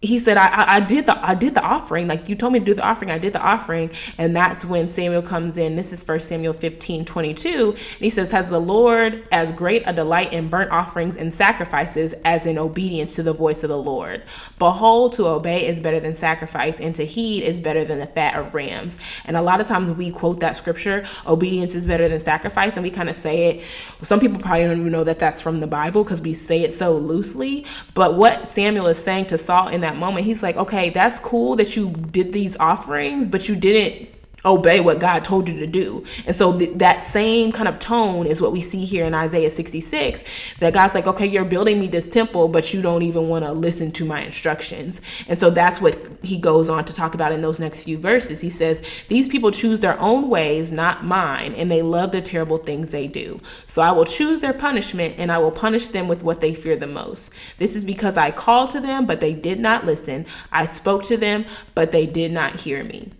he 0.04 0.18
said, 0.18 0.36
I, 0.36 0.76
I 0.76 0.80
did 0.80 1.06
the 1.06 1.26
I 1.26 1.34
did 1.34 1.54
the 1.54 1.62
offering. 1.62 2.08
Like 2.08 2.28
you 2.28 2.34
told 2.34 2.52
me 2.52 2.58
to 2.58 2.64
do 2.64 2.74
the 2.74 2.84
offering, 2.84 3.10
I 3.10 3.18
did 3.18 3.32
the 3.32 3.40
offering. 3.40 3.90
And 4.18 4.36
that's 4.36 4.64
when 4.64 4.88
Samuel 4.88 5.22
comes 5.22 5.56
in. 5.56 5.76
This 5.76 5.92
is 5.92 6.02
first 6.02 6.28
Samuel 6.28 6.52
15, 6.52 7.04
22. 7.04 7.70
And 7.70 7.78
he 7.98 8.10
says, 8.10 8.30
Has 8.30 8.50
the 8.50 8.60
Lord 8.60 9.26
as 9.32 9.52
great 9.52 9.82
a 9.86 9.92
delight 9.92 10.32
in 10.32 10.48
burnt 10.48 10.70
offerings 10.70 11.16
and 11.16 11.32
sacrifices 11.32 12.14
as 12.24 12.46
in 12.46 12.58
obedience 12.58 13.14
to 13.14 13.22
the 13.22 13.32
voice 13.32 13.62
of 13.62 13.68
the 13.68 13.78
Lord? 13.78 14.22
Behold, 14.58 15.14
to 15.14 15.26
obey 15.26 15.66
is 15.66 15.80
better 15.80 16.00
than 16.00 16.14
sacrifice, 16.14 16.80
and 16.80 16.94
to 16.94 17.04
heed 17.04 17.42
is 17.42 17.60
better 17.60 17.84
than 17.84 17.98
the 17.98 18.06
fat 18.06 18.38
of 18.38 18.54
rams. 18.54 18.96
And 19.24 19.36
a 19.36 19.42
lot 19.42 19.60
of 19.60 19.66
times 19.66 19.90
we 19.90 20.10
quote 20.10 20.40
that 20.40 20.56
scripture, 20.56 21.06
obedience 21.26 21.74
is 21.74 21.86
better 21.86 22.08
than 22.08 22.20
sacrifice, 22.20 22.74
and 22.74 22.82
we 22.82 22.90
kind 22.90 23.08
of 23.08 23.16
say 23.16 23.50
it. 23.50 23.64
Some 24.02 24.20
people 24.20 24.40
probably 24.40 24.64
don't 24.64 24.80
even 24.80 24.92
know 24.92 25.04
that 25.04 25.18
that's 25.18 25.40
from 25.40 25.60
the 25.60 25.66
Bible 25.66 26.04
because 26.04 26.20
we 26.20 26.34
say 26.34 26.62
it 26.62 26.74
so 26.74 26.94
loosely. 26.94 27.66
But 27.94 28.14
what 28.14 28.46
Samuel 28.46 28.86
is 28.88 28.98
saying 29.02 29.26
to 29.26 29.38
Saul 29.38 29.68
in 29.68 29.80
that 29.80 29.93
moment, 29.96 30.26
he's 30.26 30.42
like, 30.42 30.56
okay, 30.56 30.90
that's 30.90 31.18
cool 31.18 31.56
that 31.56 31.76
you 31.76 31.90
did 31.90 32.32
these 32.32 32.56
offerings, 32.56 33.28
but 33.28 33.48
you 33.48 33.56
didn't 33.56 34.08
obey 34.44 34.80
what 34.80 34.98
God 34.98 35.24
told 35.24 35.48
you 35.48 35.58
to 35.58 35.66
do. 35.66 36.04
And 36.26 36.36
so 36.36 36.56
th- 36.58 36.76
that 36.76 37.02
same 37.02 37.50
kind 37.50 37.68
of 37.68 37.78
tone 37.78 38.26
is 38.26 38.42
what 38.42 38.52
we 38.52 38.60
see 38.60 38.84
here 38.84 39.06
in 39.06 39.14
Isaiah 39.14 39.50
66 39.50 40.22
that 40.60 40.74
God's 40.74 40.94
like, 40.94 41.06
okay, 41.06 41.26
you're 41.26 41.44
building 41.44 41.80
me 41.80 41.86
this 41.86 42.08
temple, 42.08 42.48
but 42.48 42.74
you 42.74 42.82
don't 42.82 43.02
even 43.02 43.28
want 43.28 43.44
to 43.44 43.52
listen 43.52 43.90
to 43.92 44.04
my 44.04 44.22
instructions. 44.22 45.00
And 45.28 45.38
so 45.38 45.50
that's 45.50 45.80
what 45.80 45.98
he 46.22 46.38
goes 46.38 46.68
on 46.68 46.84
to 46.84 46.92
talk 46.92 47.14
about 47.14 47.32
in 47.32 47.40
those 47.40 47.58
next 47.58 47.84
few 47.84 47.96
verses. 47.96 48.40
He 48.40 48.50
says, 48.50 48.82
These 49.08 49.28
people 49.28 49.50
choose 49.50 49.80
their 49.80 49.98
own 49.98 50.28
ways, 50.28 50.70
not 50.70 51.04
mine, 51.04 51.54
and 51.54 51.70
they 51.70 51.82
love 51.82 52.12
the 52.12 52.20
terrible 52.20 52.58
things 52.58 52.90
they 52.90 53.06
do. 53.06 53.40
So 53.66 53.80
I 53.80 53.92
will 53.92 54.04
choose 54.04 54.40
their 54.40 54.52
punishment 54.52 55.14
and 55.18 55.32
I 55.32 55.38
will 55.38 55.50
punish 55.50 55.88
them 55.88 56.06
with 56.06 56.22
what 56.22 56.40
they 56.40 56.54
fear 56.54 56.76
the 56.76 56.86
most. 56.86 57.30
This 57.58 57.74
is 57.74 57.84
because 57.84 58.16
I 58.16 58.30
called 58.30 58.70
to 58.70 58.80
them, 58.80 59.06
but 59.06 59.20
they 59.20 59.32
did 59.32 59.58
not 59.58 59.86
listen. 59.86 60.26
I 60.52 60.66
spoke 60.66 61.04
to 61.04 61.16
them, 61.16 61.46
but 61.74 61.92
they 61.92 62.06
did 62.06 62.32
not 62.32 62.60
hear 62.60 62.84
me. 62.84 63.10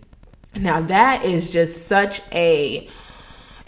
Now, 0.55 0.81
that 0.81 1.23
is 1.23 1.51
just 1.51 1.87
such 1.87 2.21
a 2.31 2.89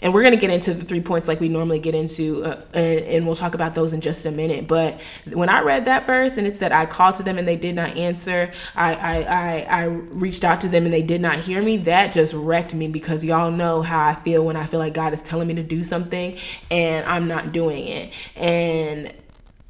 and 0.00 0.14
we're 0.14 0.22
going 0.22 0.34
to 0.34 0.40
get 0.40 0.50
into 0.50 0.72
the 0.74 0.84
three 0.84 1.00
points 1.00 1.26
like 1.26 1.40
we 1.40 1.48
normally 1.48 1.78
get 1.78 1.94
into 1.94 2.44
uh, 2.44 2.60
and, 2.72 3.00
and, 3.00 3.26
we'll 3.26 3.34
talk 3.34 3.54
about 3.54 3.74
those 3.74 3.92
in 3.92 4.00
just 4.00 4.24
a 4.26 4.30
minute 4.30 4.66
but 4.66 5.00
when 5.32 5.48
i 5.48 5.60
read 5.60 5.84
that 5.86 6.06
verse 6.06 6.36
and 6.36 6.46
it 6.46 6.54
said 6.54 6.72
i 6.72 6.86
called 6.86 7.14
to 7.16 7.22
them 7.22 7.36
and 7.36 7.46
they 7.46 7.56
did 7.56 7.74
not 7.74 7.96
answer 7.96 8.52
I, 8.74 8.94
I 8.94 9.22
i 9.22 9.60
i 9.60 9.84
reached 9.84 10.44
out 10.44 10.60
to 10.62 10.68
them 10.68 10.84
and 10.84 10.92
they 10.92 11.02
did 11.02 11.20
not 11.20 11.40
hear 11.40 11.62
me 11.62 11.78
that 11.78 12.12
just 12.12 12.32
wrecked 12.34 12.74
me 12.74 12.88
because 12.88 13.24
y'all 13.24 13.50
know 13.50 13.82
how 13.82 14.06
i 14.06 14.14
feel 14.14 14.44
when 14.44 14.56
i 14.56 14.66
feel 14.66 14.80
like 14.80 14.94
god 14.94 15.12
is 15.12 15.22
telling 15.22 15.48
me 15.48 15.54
to 15.54 15.62
do 15.62 15.82
something 15.84 16.38
and 16.70 17.04
i'm 17.06 17.26
not 17.26 17.52
doing 17.52 17.86
it. 17.86 18.12
And 18.36 19.12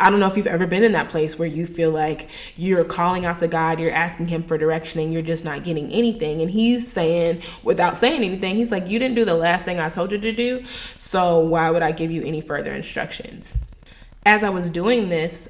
I 0.01 0.11
don't 0.11 0.21
know 0.21 0.29
if 0.29 0.37
you've 0.37 0.47
ever 0.47 0.67
been 0.67 0.85
in 0.85 0.93
that 0.93 1.09
place 1.09 1.39
where 1.39 1.49
you 1.49 1.67
feel 1.67 1.91
like 1.91 2.29
you're 2.57 2.85
calling 2.85 3.25
out 3.25 3.41
to 3.41 3.49
God, 3.49 3.81
you're 3.81 3.93
asking 3.93 4.29
Him 4.29 4.45
for 4.45 4.57
direction, 4.57 5.01
and 5.01 5.13
you're 5.13 5.23
just 5.23 5.45
not 5.45 5.65
getting 5.65 5.91
anything. 5.93 6.41
And 6.41 6.51
He's 6.51 6.91
saying, 6.91 7.43
without 7.65 7.97
saying 7.97 8.23
anything, 8.23 8.57
He's 8.57 8.71
like, 8.71 8.89
You 8.89 8.99
didn't 8.99 9.17
do 9.17 9.25
the 9.25 9.35
last 9.35 9.65
thing 9.65 9.81
I 9.81 9.89
told 9.89 10.13
you 10.13 10.19
to 10.19 10.33
do, 10.33 10.65
so 10.97 11.41
why 11.41 11.71
would 11.71 11.83
I 11.83 11.93
give 11.93 12.11
you 12.11 12.23
any 12.23 12.41
further 12.41 12.73
instructions? 12.73 13.55
As 14.25 14.45
I 14.45 14.51
was 14.51 14.71
doing 14.71 15.09
this, 15.09 15.49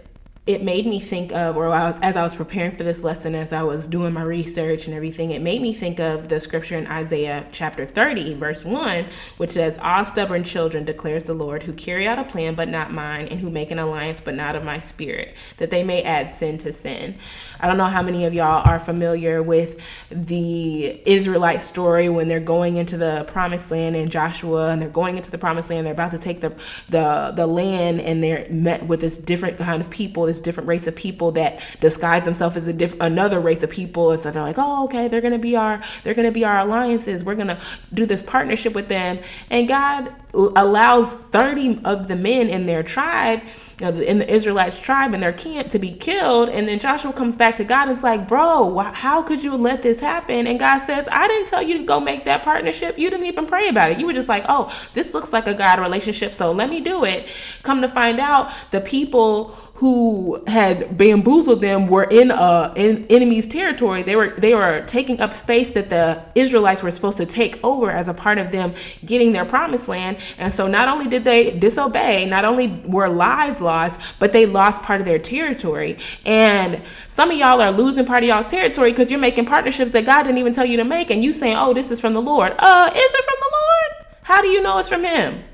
it 0.48 0.62
made 0.62 0.86
me 0.86 0.98
think 0.98 1.30
of, 1.32 1.58
or 1.58 1.68
I 1.68 1.88
was, 1.88 1.98
as 2.00 2.16
I 2.16 2.22
was 2.22 2.34
preparing 2.34 2.70
for 2.70 2.82
this 2.82 3.04
lesson, 3.04 3.34
as 3.34 3.52
I 3.52 3.62
was 3.62 3.86
doing 3.86 4.14
my 4.14 4.22
research 4.22 4.86
and 4.86 4.96
everything, 4.96 5.30
it 5.30 5.42
made 5.42 5.60
me 5.60 5.74
think 5.74 6.00
of 6.00 6.30
the 6.30 6.40
scripture 6.40 6.78
in 6.78 6.86
Isaiah 6.86 7.46
chapter 7.52 7.84
30, 7.84 8.32
verse 8.32 8.64
1, 8.64 9.04
which 9.36 9.50
says, 9.50 9.78
All 9.82 10.06
stubborn 10.06 10.44
children, 10.44 10.86
declares 10.86 11.24
the 11.24 11.34
Lord, 11.34 11.64
who 11.64 11.74
carry 11.74 12.08
out 12.08 12.18
a 12.18 12.24
plan 12.24 12.54
but 12.54 12.70
not 12.70 12.90
mine, 12.90 13.28
and 13.28 13.40
who 13.40 13.50
make 13.50 13.70
an 13.70 13.78
alliance 13.78 14.22
but 14.22 14.34
not 14.34 14.56
of 14.56 14.64
my 14.64 14.78
spirit, 14.78 15.36
that 15.58 15.68
they 15.68 15.84
may 15.84 16.02
add 16.02 16.30
sin 16.30 16.56
to 16.58 16.72
sin. 16.72 17.18
I 17.60 17.68
don't 17.68 17.76
know 17.76 17.84
how 17.84 18.00
many 18.00 18.24
of 18.24 18.32
y'all 18.32 18.66
are 18.66 18.80
familiar 18.80 19.42
with 19.42 19.78
the 20.08 20.98
Israelite 21.04 21.60
story 21.60 22.08
when 22.08 22.26
they're 22.26 22.40
going 22.40 22.76
into 22.76 22.96
the 22.96 23.24
promised 23.28 23.70
land 23.70 23.96
in 23.96 24.08
Joshua 24.08 24.70
and 24.70 24.80
they're 24.80 24.88
going 24.88 25.18
into 25.18 25.30
the 25.30 25.36
promised 25.36 25.68
land, 25.68 25.84
they're 25.84 25.92
about 25.92 26.12
to 26.12 26.18
take 26.18 26.40
the 26.40 26.56
the, 26.88 27.34
the 27.36 27.46
land 27.46 28.00
and 28.00 28.22
they're 28.22 28.46
met 28.48 28.86
with 28.86 29.02
this 29.02 29.18
different 29.18 29.58
kind 29.58 29.82
of 29.82 29.90
people, 29.90 30.24
this 30.24 30.37
different 30.40 30.68
race 30.68 30.86
of 30.86 30.96
people 30.96 31.32
that 31.32 31.60
disguise 31.80 32.24
themselves 32.24 32.56
as 32.56 32.68
a 32.68 32.72
different 32.72 33.02
another 33.02 33.40
race 33.40 33.62
of 33.62 33.70
people. 33.70 34.12
And 34.12 34.22
so 34.22 34.30
they're 34.30 34.42
like, 34.42 34.58
oh, 34.58 34.84
okay, 34.84 35.08
they're 35.08 35.20
gonna 35.20 35.38
be 35.38 35.56
our 35.56 35.82
they're 36.02 36.14
gonna 36.14 36.32
be 36.32 36.44
our 36.44 36.60
alliances. 36.60 37.24
We're 37.24 37.34
gonna 37.34 37.60
do 37.92 38.06
this 38.06 38.22
partnership 38.22 38.74
with 38.74 38.88
them. 38.88 39.20
And 39.50 39.68
God 39.68 40.12
allows 40.34 41.10
30 41.10 41.80
of 41.84 42.08
the 42.08 42.16
men 42.16 42.48
in 42.48 42.66
their 42.66 42.82
tribe 42.82 43.42
uh, 43.80 43.92
in 43.92 44.18
the 44.18 44.28
Israelites 44.28 44.80
tribe 44.80 45.14
in 45.14 45.20
their 45.20 45.32
camp 45.32 45.70
to 45.70 45.78
be 45.78 45.92
killed. 45.92 46.48
And 46.48 46.68
then 46.68 46.80
Joshua 46.80 47.12
comes 47.12 47.36
back 47.36 47.56
to 47.58 47.64
God 47.64 47.88
and 47.88 47.96
is 47.96 48.02
like, 48.02 48.26
Bro, 48.26 48.76
how 48.76 49.22
could 49.22 49.44
you 49.44 49.54
let 49.56 49.82
this 49.82 50.00
happen? 50.00 50.48
And 50.48 50.58
God 50.58 50.80
says, 50.80 51.08
I 51.12 51.28
didn't 51.28 51.46
tell 51.46 51.62
you 51.62 51.78
to 51.78 51.84
go 51.84 52.00
make 52.00 52.24
that 52.24 52.42
partnership. 52.42 52.98
You 52.98 53.08
didn't 53.08 53.26
even 53.26 53.46
pray 53.46 53.68
about 53.68 53.92
it. 53.92 54.00
You 54.00 54.06
were 54.06 54.12
just 54.12 54.28
like, 54.28 54.44
Oh, 54.48 54.74
this 54.94 55.14
looks 55.14 55.32
like 55.32 55.46
a 55.46 55.54
God 55.54 55.78
relationship, 55.78 56.34
so 56.34 56.50
let 56.50 56.68
me 56.68 56.80
do 56.80 57.04
it. 57.04 57.28
Come 57.62 57.80
to 57.82 57.88
find 57.88 58.18
out, 58.18 58.52
the 58.72 58.80
people 58.80 59.56
who 59.78 60.42
had 60.48 60.98
bamboozled 60.98 61.60
them 61.60 61.86
were 61.86 62.02
in 62.02 62.32
a 62.32 62.72
in 62.74 63.06
enemy's 63.08 63.46
territory. 63.46 64.02
They 64.02 64.16
were 64.16 64.30
they 64.36 64.52
were 64.52 64.82
taking 64.88 65.20
up 65.20 65.34
space 65.34 65.70
that 65.70 65.88
the 65.88 66.20
Israelites 66.34 66.82
were 66.82 66.90
supposed 66.90 67.16
to 67.18 67.26
take 67.26 67.60
over 67.62 67.88
as 67.88 68.08
a 68.08 68.14
part 68.14 68.38
of 68.38 68.50
them 68.50 68.74
getting 69.06 69.32
their 69.32 69.44
promised 69.44 69.86
land. 69.86 70.16
And 70.36 70.52
so 70.52 70.66
not 70.66 70.88
only 70.88 71.06
did 71.06 71.22
they 71.22 71.52
disobey, 71.52 72.24
not 72.24 72.44
only 72.44 72.66
were 72.86 73.08
lives 73.08 73.60
lost, 73.60 74.00
but 74.18 74.32
they 74.32 74.46
lost 74.46 74.82
part 74.82 75.00
of 75.00 75.06
their 75.06 75.20
territory. 75.20 75.96
And 76.26 76.82
some 77.06 77.30
of 77.30 77.36
y'all 77.38 77.62
are 77.62 77.70
losing 77.70 78.04
part 78.04 78.24
of 78.24 78.28
y'all's 78.28 78.46
territory 78.46 78.90
because 78.90 79.12
you're 79.12 79.20
making 79.20 79.46
partnerships 79.46 79.92
that 79.92 80.04
God 80.04 80.24
didn't 80.24 80.38
even 80.38 80.52
tell 80.52 80.66
you 80.66 80.78
to 80.78 80.84
make, 80.84 81.08
and 81.08 81.22
you 81.22 81.32
saying, 81.32 81.56
"Oh, 81.56 81.72
this 81.72 81.92
is 81.92 82.00
from 82.00 82.14
the 82.14 82.22
Lord." 82.22 82.52
Uh, 82.58 82.90
is 82.92 83.12
it 83.12 83.24
from 83.24 83.36
the 83.38 83.50
Lord? 83.52 84.06
How 84.22 84.42
do 84.42 84.48
you 84.48 84.60
know 84.60 84.78
it's 84.78 84.88
from 84.88 85.04
Him? 85.04 85.44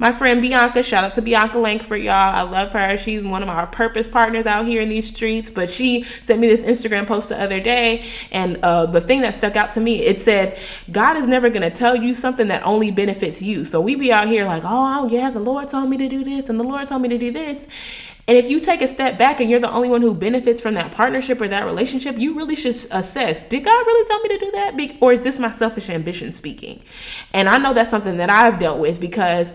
My 0.00 0.12
friend 0.12 0.40
Bianca, 0.40 0.82
shout 0.82 1.02
out 1.02 1.14
to 1.14 1.22
Bianca 1.22 1.58
Langford, 1.58 2.02
y'all. 2.02 2.12
I 2.12 2.42
love 2.42 2.70
her. 2.72 2.96
She's 2.96 3.24
one 3.24 3.42
of 3.42 3.48
our 3.48 3.66
purpose 3.66 4.06
partners 4.06 4.46
out 4.46 4.66
here 4.66 4.80
in 4.80 4.88
these 4.88 5.08
streets. 5.08 5.50
But 5.50 5.70
she 5.70 6.04
sent 6.22 6.40
me 6.40 6.46
this 6.46 6.62
Instagram 6.62 7.06
post 7.06 7.28
the 7.28 7.40
other 7.40 7.58
day, 7.58 8.04
and 8.30 8.58
uh, 8.62 8.86
the 8.86 9.00
thing 9.00 9.22
that 9.22 9.34
stuck 9.34 9.56
out 9.56 9.72
to 9.74 9.80
me, 9.80 10.02
it 10.02 10.20
said, 10.20 10.56
God 10.92 11.16
is 11.16 11.26
never 11.26 11.50
gonna 11.50 11.70
tell 11.70 11.96
you 11.96 12.14
something 12.14 12.46
that 12.46 12.64
only 12.64 12.92
benefits 12.92 13.42
you. 13.42 13.64
So 13.64 13.80
we 13.80 13.96
be 13.96 14.12
out 14.12 14.28
here 14.28 14.44
like, 14.44 14.62
oh 14.64 15.08
yeah, 15.08 15.30
the 15.30 15.40
Lord 15.40 15.68
told 15.68 15.90
me 15.90 15.96
to 15.96 16.08
do 16.08 16.22
this, 16.22 16.48
and 16.48 16.60
the 16.60 16.64
Lord 16.64 16.86
told 16.86 17.02
me 17.02 17.08
to 17.08 17.18
do 17.18 17.32
this. 17.32 17.66
And 18.28 18.36
if 18.36 18.50
you 18.50 18.60
take 18.60 18.82
a 18.82 18.86
step 18.86 19.16
back 19.16 19.40
and 19.40 19.48
you're 19.48 19.58
the 19.58 19.72
only 19.72 19.88
one 19.88 20.02
who 20.02 20.12
benefits 20.12 20.60
from 20.60 20.74
that 20.74 20.92
partnership 20.92 21.40
or 21.40 21.48
that 21.48 21.64
relationship, 21.64 22.18
you 22.18 22.34
really 22.34 22.54
should 22.54 22.76
assess 22.90 23.42
did 23.44 23.64
God 23.64 23.86
really 23.86 24.06
tell 24.06 24.20
me 24.20 24.28
to 24.28 24.38
do 24.38 24.50
that? 24.50 24.98
Or 25.00 25.14
is 25.14 25.24
this 25.24 25.38
my 25.38 25.50
selfish 25.50 25.88
ambition 25.88 26.34
speaking? 26.34 26.82
And 27.32 27.48
I 27.48 27.56
know 27.56 27.72
that's 27.72 27.88
something 27.88 28.18
that 28.18 28.28
I've 28.28 28.58
dealt 28.58 28.78
with 28.78 29.00
because 29.00 29.50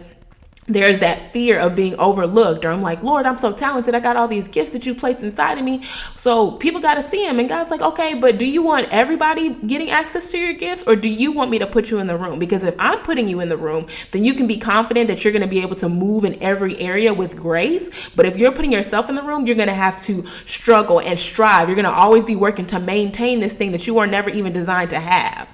there's 0.68 1.00
that 1.00 1.32
fear 1.32 1.60
of 1.60 1.76
being 1.76 1.94
overlooked 2.00 2.64
or 2.64 2.72
i'm 2.72 2.82
like 2.82 3.04
lord 3.04 3.26
i'm 3.26 3.38
so 3.38 3.52
talented. 3.52 3.94
I 3.94 4.00
got 4.00 4.16
all 4.16 4.28
these 4.28 4.48
gifts 4.48 4.72
that 4.72 4.86
you 4.86 4.96
placed 4.96 5.22
inside 5.22 5.58
of 5.58 5.66
me. 5.66 5.84
So 6.16 6.52
people 6.52 6.80
got 6.80 6.96
to 6.96 7.04
see 7.04 7.26
them 7.26 7.40
and 7.40 7.50
god's 7.50 7.70
like 7.70 7.82
okay 7.82 8.14
but 8.14 8.38
do 8.38 8.46
you 8.46 8.62
want 8.62 8.88
everybody 8.90 9.54
getting 9.54 9.90
access 9.90 10.30
to 10.32 10.38
your 10.38 10.54
gifts 10.54 10.84
or 10.88 10.96
do 10.96 11.10
you 11.10 11.32
want 11.32 11.52
me 11.52 11.60
to 11.60 11.68
put 11.68 11.92
you 11.92 12.00
in 12.00 12.08
the 12.08 12.18
room? 12.18 12.40
Because 12.40 12.64
if 12.64 12.76
i'm 12.80 13.02
putting 13.02 13.28
you 13.28 13.42
in 13.42 13.50
the 13.50 13.58
room 13.58 13.88
then 14.12 14.24
you 14.24 14.34
can 14.34 14.48
be 14.48 14.58
confident 14.58 15.08
that 15.08 15.24
you're 15.24 15.34
going 15.34 15.42
to 15.42 15.48
be 15.48 15.62
able 15.62 15.76
to 15.76 15.90
move 15.90 16.24
in 16.24 16.42
every 16.42 16.78
area 16.80 17.14
with 17.14 17.36
grace. 17.36 17.90
But 18.16 18.26
if 18.26 18.38
you're 18.38 18.54
putting 18.54 18.72
yourself 18.72 19.10
in 19.10 19.16
the 19.16 19.24
room 19.24 19.46
you're 19.46 19.56
going 19.56 19.68
to 19.68 19.74
have 19.74 20.02
to 20.04 20.26
struggle 20.46 21.00
and 21.02 21.20
strive. 21.20 21.68
You're 21.68 21.76
going 21.76 21.86
to 21.86 21.92
always 21.92 22.24
be 22.24 22.36
working 22.36 22.66
to 22.68 22.80
maintain 22.80 23.40
this 23.40 23.54
thing 23.54 23.72
that 23.74 23.86
you 23.86 23.96
were 23.96 24.08
never 24.08 24.30
even 24.30 24.54
designed 24.54 24.92
to 24.92 25.00
have 25.00 25.50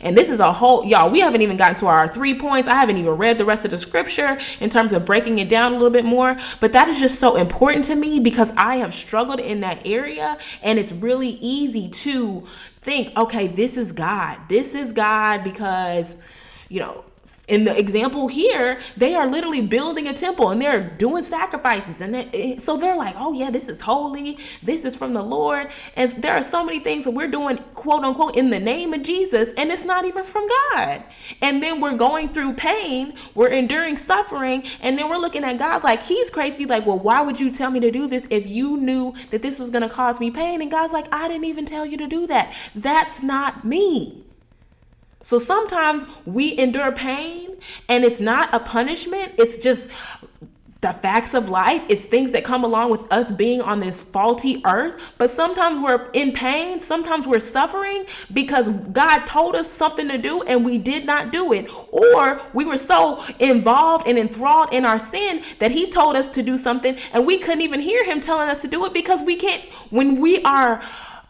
and 0.00 0.16
this 0.16 0.28
is 0.30 0.38
a 0.38 0.52
whole, 0.52 0.84
y'all, 0.84 1.10
we 1.10 1.20
haven't 1.20 1.42
even 1.42 1.56
gotten 1.56 1.76
to 1.76 1.86
our 1.86 2.08
three 2.08 2.38
points. 2.38 2.68
I 2.68 2.74
haven't 2.74 2.98
even 2.98 3.12
read 3.12 3.38
the 3.38 3.44
rest 3.44 3.64
of 3.64 3.72
the 3.72 3.78
scripture 3.78 4.38
in 4.60 4.70
terms 4.70 4.92
of 4.92 5.04
breaking 5.04 5.38
it 5.38 5.48
down 5.48 5.72
a 5.72 5.74
little 5.74 5.90
bit 5.90 6.04
more. 6.04 6.36
But 6.60 6.72
that 6.72 6.88
is 6.88 7.00
just 7.00 7.18
so 7.18 7.36
important 7.36 7.84
to 7.86 7.96
me 7.96 8.20
because 8.20 8.52
I 8.56 8.76
have 8.76 8.94
struggled 8.94 9.40
in 9.40 9.60
that 9.60 9.86
area. 9.86 10.38
And 10.62 10.78
it's 10.78 10.92
really 10.92 11.38
easy 11.40 11.88
to 11.88 12.46
think, 12.76 13.16
okay, 13.16 13.48
this 13.48 13.76
is 13.76 13.92
God. 13.92 14.38
This 14.48 14.74
is 14.74 14.92
God 14.92 15.42
because, 15.42 16.16
you 16.68 16.80
know, 16.80 17.04
in 17.48 17.64
the 17.64 17.76
example 17.76 18.28
here, 18.28 18.78
they 18.96 19.14
are 19.14 19.26
literally 19.26 19.62
building 19.62 20.06
a 20.06 20.12
temple 20.12 20.50
and 20.50 20.60
they're 20.60 20.90
doing 20.90 21.24
sacrifices. 21.24 22.00
And 22.00 22.14
they, 22.14 22.58
so 22.58 22.76
they're 22.76 22.96
like, 22.96 23.14
oh, 23.16 23.32
yeah, 23.32 23.50
this 23.50 23.68
is 23.68 23.80
holy. 23.80 24.38
This 24.62 24.84
is 24.84 24.94
from 24.94 25.14
the 25.14 25.22
Lord. 25.22 25.70
And 25.96 26.10
there 26.22 26.34
are 26.34 26.42
so 26.42 26.62
many 26.62 26.78
things 26.78 27.04
that 27.04 27.12
we're 27.12 27.30
doing, 27.30 27.56
quote 27.74 28.04
unquote, 28.04 28.36
in 28.36 28.50
the 28.50 28.60
name 28.60 28.92
of 28.92 29.02
Jesus, 29.02 29.52
and 29.56 29.72
it's 29.72 29.84
not 29.84 30.04
even 30.04 30.24
from 30.24 30.46
God. 30.72 31.02
And 31.40 31.62
then 31.62 31.80
we're 31.80 31.96
going 31.96 32.28
through 32.28 32.54
pain, 32.54 33.14
we're 33.34 33.48
enduring 33.48 33.96
suffering, 33.96 34.64
and 34.80 34.98
then 34.98 35.08
we're 35.08 35.16
looking 35.16 35.44
at 35.44 35.58
God 35.58 35.82
like 35.82 36.02
he's 36.02 36.28
crazy. 36.30 36.66
Like, 36.66 36.84
well, 36.84 36.98
why 36.98 37.22
would 37.22 37.40
you 37.40 37.50
tell 37.50 37.70
me 37.70 37.80
to 37.80 37.90
do 37.90 38.06
this 38.06 38.26
if 38.30 38.46
you 38.46 38.76
knew 38.76 39.14
that 39.30 39.40
this 39.40 39.58
was 39.58 39.70
going 39.70 39.82
to 39.82 39.88
cause 39.88 40.20
me 40.20 40.30
pain? 40.30 40.60
And 40.60 40.70
God's 40.70 40.92
like, 40.92 41.12
I 41.12 41.28
didn't 41.28 41.46
even 41.46 41.64
tell 41.64 41.86
you 41.86 41.96
to 41.96 42.06
do 42.06 42.26
that. 42.26 42.54
That's 42.74 43.22
not 43.22 43.64
me. 43.64 44.27
So 45.20 45.38
sometimes 45.38 46.04
we 46.24 46.56
endure 46.58 46.92
pain 46.92 47.56
and 47.88 48.04
it's 48.04 48.20
not 48.20 48.54
a 48.54 48.60
punishment, 48.60 49.32
it's 49.36 49.56
just 49.56 49.88
the 50.80 50.92
facts 50.92 51.34
of 51.34 51.48
life. 51.48 51.84
It's 51.88 52.04
things 52.04 52.30
that 52.30 52.44
come 52.44 52.62
along 52.62 52.90
with 52.90 53.10
us 53.12 53.32
being 53.32 53.60
on 53.60 53.80
this 53.80 54.00
faulty 54.00 54.62
earth. 54.64 55.12
But 55.18 55.30
sometimes 55.30 55.80
we're 55.80 56.08
in 56.12 56.32
pain, 56.32 56.78
sometimes 56.78 57.26
we're 57.26 57.40
suffering 57.40 58.04
because 58.32 58.68
God 58.68 59.24
told 59.26 59.56
us 59.56 59.70
something 59.70 60.06
to 60.08 60.18
do 60.18 60.42
and 60.42 60.64
we 60.64 60.78
did 60.78 61.04
not 61.04 61.32
do 61.32 61.52
it. 61.52 61.68
Or 61.90 62.40
we 62.54 62.64
were 62.64 62.78
so 62.78 63.24
involved 63.40 64.06
and 64.06 64.18
enthralled 64.18 64.72
in 64.72 64.84
our 64.84 65.00
sin 65.00 65.42
that 65.58 65.72
He 65.72 65.90
told 65.90 66.14
us 66.14 66.28
to 66.28 66.42
do 66.44 66.56
something 66.56 66.96
and 67.12 67.26
we 67.26 67.38
couldn't 67.38 67.62
even 67.62 67.80
hear 67.80 68.04
Him 68.04 68.20
telling 68.20 68.48
us 68.48 68.62
to 68.62 68.68
do 68.68 68.84
it 68.86 68.92
because 68.92 69.24
we 69.24 69.34
can't, 69.34 69.64
when 69.90 70.20
we 70.20 70.42
are 70.44 70.80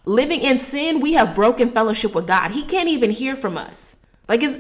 living 0.05 0.41
in 0.41 0.59
sin, 0.59 1.01
we 1.01 1.15
have 1.15 1.35
broken 1.35 1.71
fellowship 1.71 2.15
with 2.15 2.27
God. 2.27 2.53
He 2.53 2.65
can't 2.65 2.89
even 2.89 3.11
hear 3.11 3.37
from 3.37 3.57
us. 3.57 3.97
Like 4.29 4.43
it's 4.43 4.59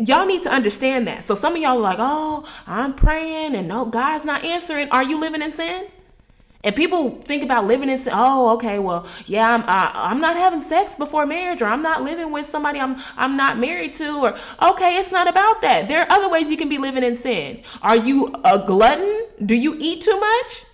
y'all 0.00 0.26
need 0.26 0.42
to 0.42 0.50
understand 0.50 1.06
that. 1.08 1.24
So 1.24 1.34
some 1.34 1.54
of 1.54 1.62
y'all 1.62 1.78
are 1.78 1.80
like, 1.80 1.98
"Oh, 2.00 2.44
I'm 2.66 2.94
praying 2.94 3.54
and 3.54 3.68
no 3.68 3.84
God's 3.84 4.24
not 4.24 4.44
answering." 4.44 4.88
Are 4.90 5.04
you 5.04 5.18
living 5.18 5.42
in 5.42 5.52
sin? 5.52 5.88
And 6.64 6.74
people 6.74 7.22
think 7.24 7.44
about 7.44 7.66
living 7.66 7.88
in 7.88 7.98
sin. 7.98 8.12
Oh, 8.16 8.54
okay. 8.54 8.80
Well, 8.80 9.06
yeah, 9.26 9.54
I'm 9.54 9.62
I, 9.68 9.92
I'm 9.94 10.20
not 10.20 10.36
having 10.36 10.60
sex 10.60 10.96
before 10.96 11.24
marriage, 11.24 11.62
or 11.62 11.66
I'm 11.66 11.82
not 11.82 12.02
living 12.02 12.32
with 12.32 12.48
somebody 12.48 12.80
I'm 12.80 12.96
I'm 13.16 13.36
not 13.36 13.58
married 13.58 13.94
to, 13.96 14.24
or 14.24 14.38
okay, 14.70 14.96
it's 14.96 15.12
not 15.12 15.28
about 15.28 15.62
that. 15.62 15.86
There 15.88 16.00
are 16.00 16.10
other 16.10 16.28
ways 16.28 16.50
you 16.50 16.56
can 16.56 16.68
be 16.68 16.78
living 16.78 17.04
in 17.04 17.14
sin. 17.14 17.62
Are 17.82 17.96
you 17.96 18.34
a 18.44 18.58
glutton? 18.58 19.26
Do 19.44 19.54
you 19.54 19.76
eat 19.78 20.02
too 20.02 20.18
much? 20.18 20.64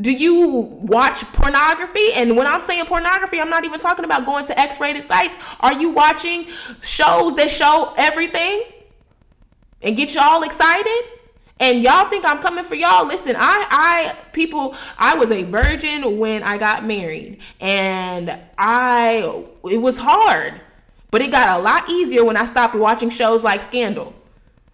Do 0.00 0.10
you 0.10 0.46
watch 0.46 1.20
pornography? 1.32 2.12
And 2.14 2.36
when 2.36 2.46
I'm 2.46 2.62
saying 2.62 2.86
pornography, 2.86 3.40
I'm 3.40 3.50
not 3.50 3.64
even 3.64 3.80
talking 3.80 4.04
about 4.04 4.24
going 4.24 4.46
to 4.46 4.58
X 4.58 4.80
rated 4.80 5.04
sites. 5.04 5.38
Are 5.60 5.74
you 5.74 5.90
watching 5.90 6.46
shows 6.80 7.34
that 7.36 7.50
show 7.50 7.92
everything 7.96 8.62
and 9.82 9.96
get 9.96 10.14
y'all 10.14 10.42
excited? 10.42 11.04
And 11.58 11.82
y'all 11.82 12.06
think 12.08 12.24
I'm 12.24 12.38
coming 12.38 12.64
for 12.64 12.74
y'all? 12.74 13.06
Listen, 13.06 13.36
I, 13.36 13.66
I, 13.70 14.16
people, 14.32 14.74
I 14.96 15.14
was 15.16 15.30
a 15.30 15.42
virgin 15.42 16.18
when 16.18 16.42
I 16.42 16.56
got 16.56 16.86
married, 16.86 17.38
and 17.60 18.34
I, 18.56 19.44
it 19.64 19.76
was 19.76 19.98
hard, 19.98 20.58
but 21.10 21.20
it 21.20 21.30
got 21.30 21.60
a 21.60 21.62
lot 21.62 21.90
easier 21.90 22.24
when 22.24 22.38
I 22.38 22.46
stopped 22.46 22.74
watching 22.74 23.10
shows 23.10 23.42
like 23.44 23.60
Scandal. 23.60 24.14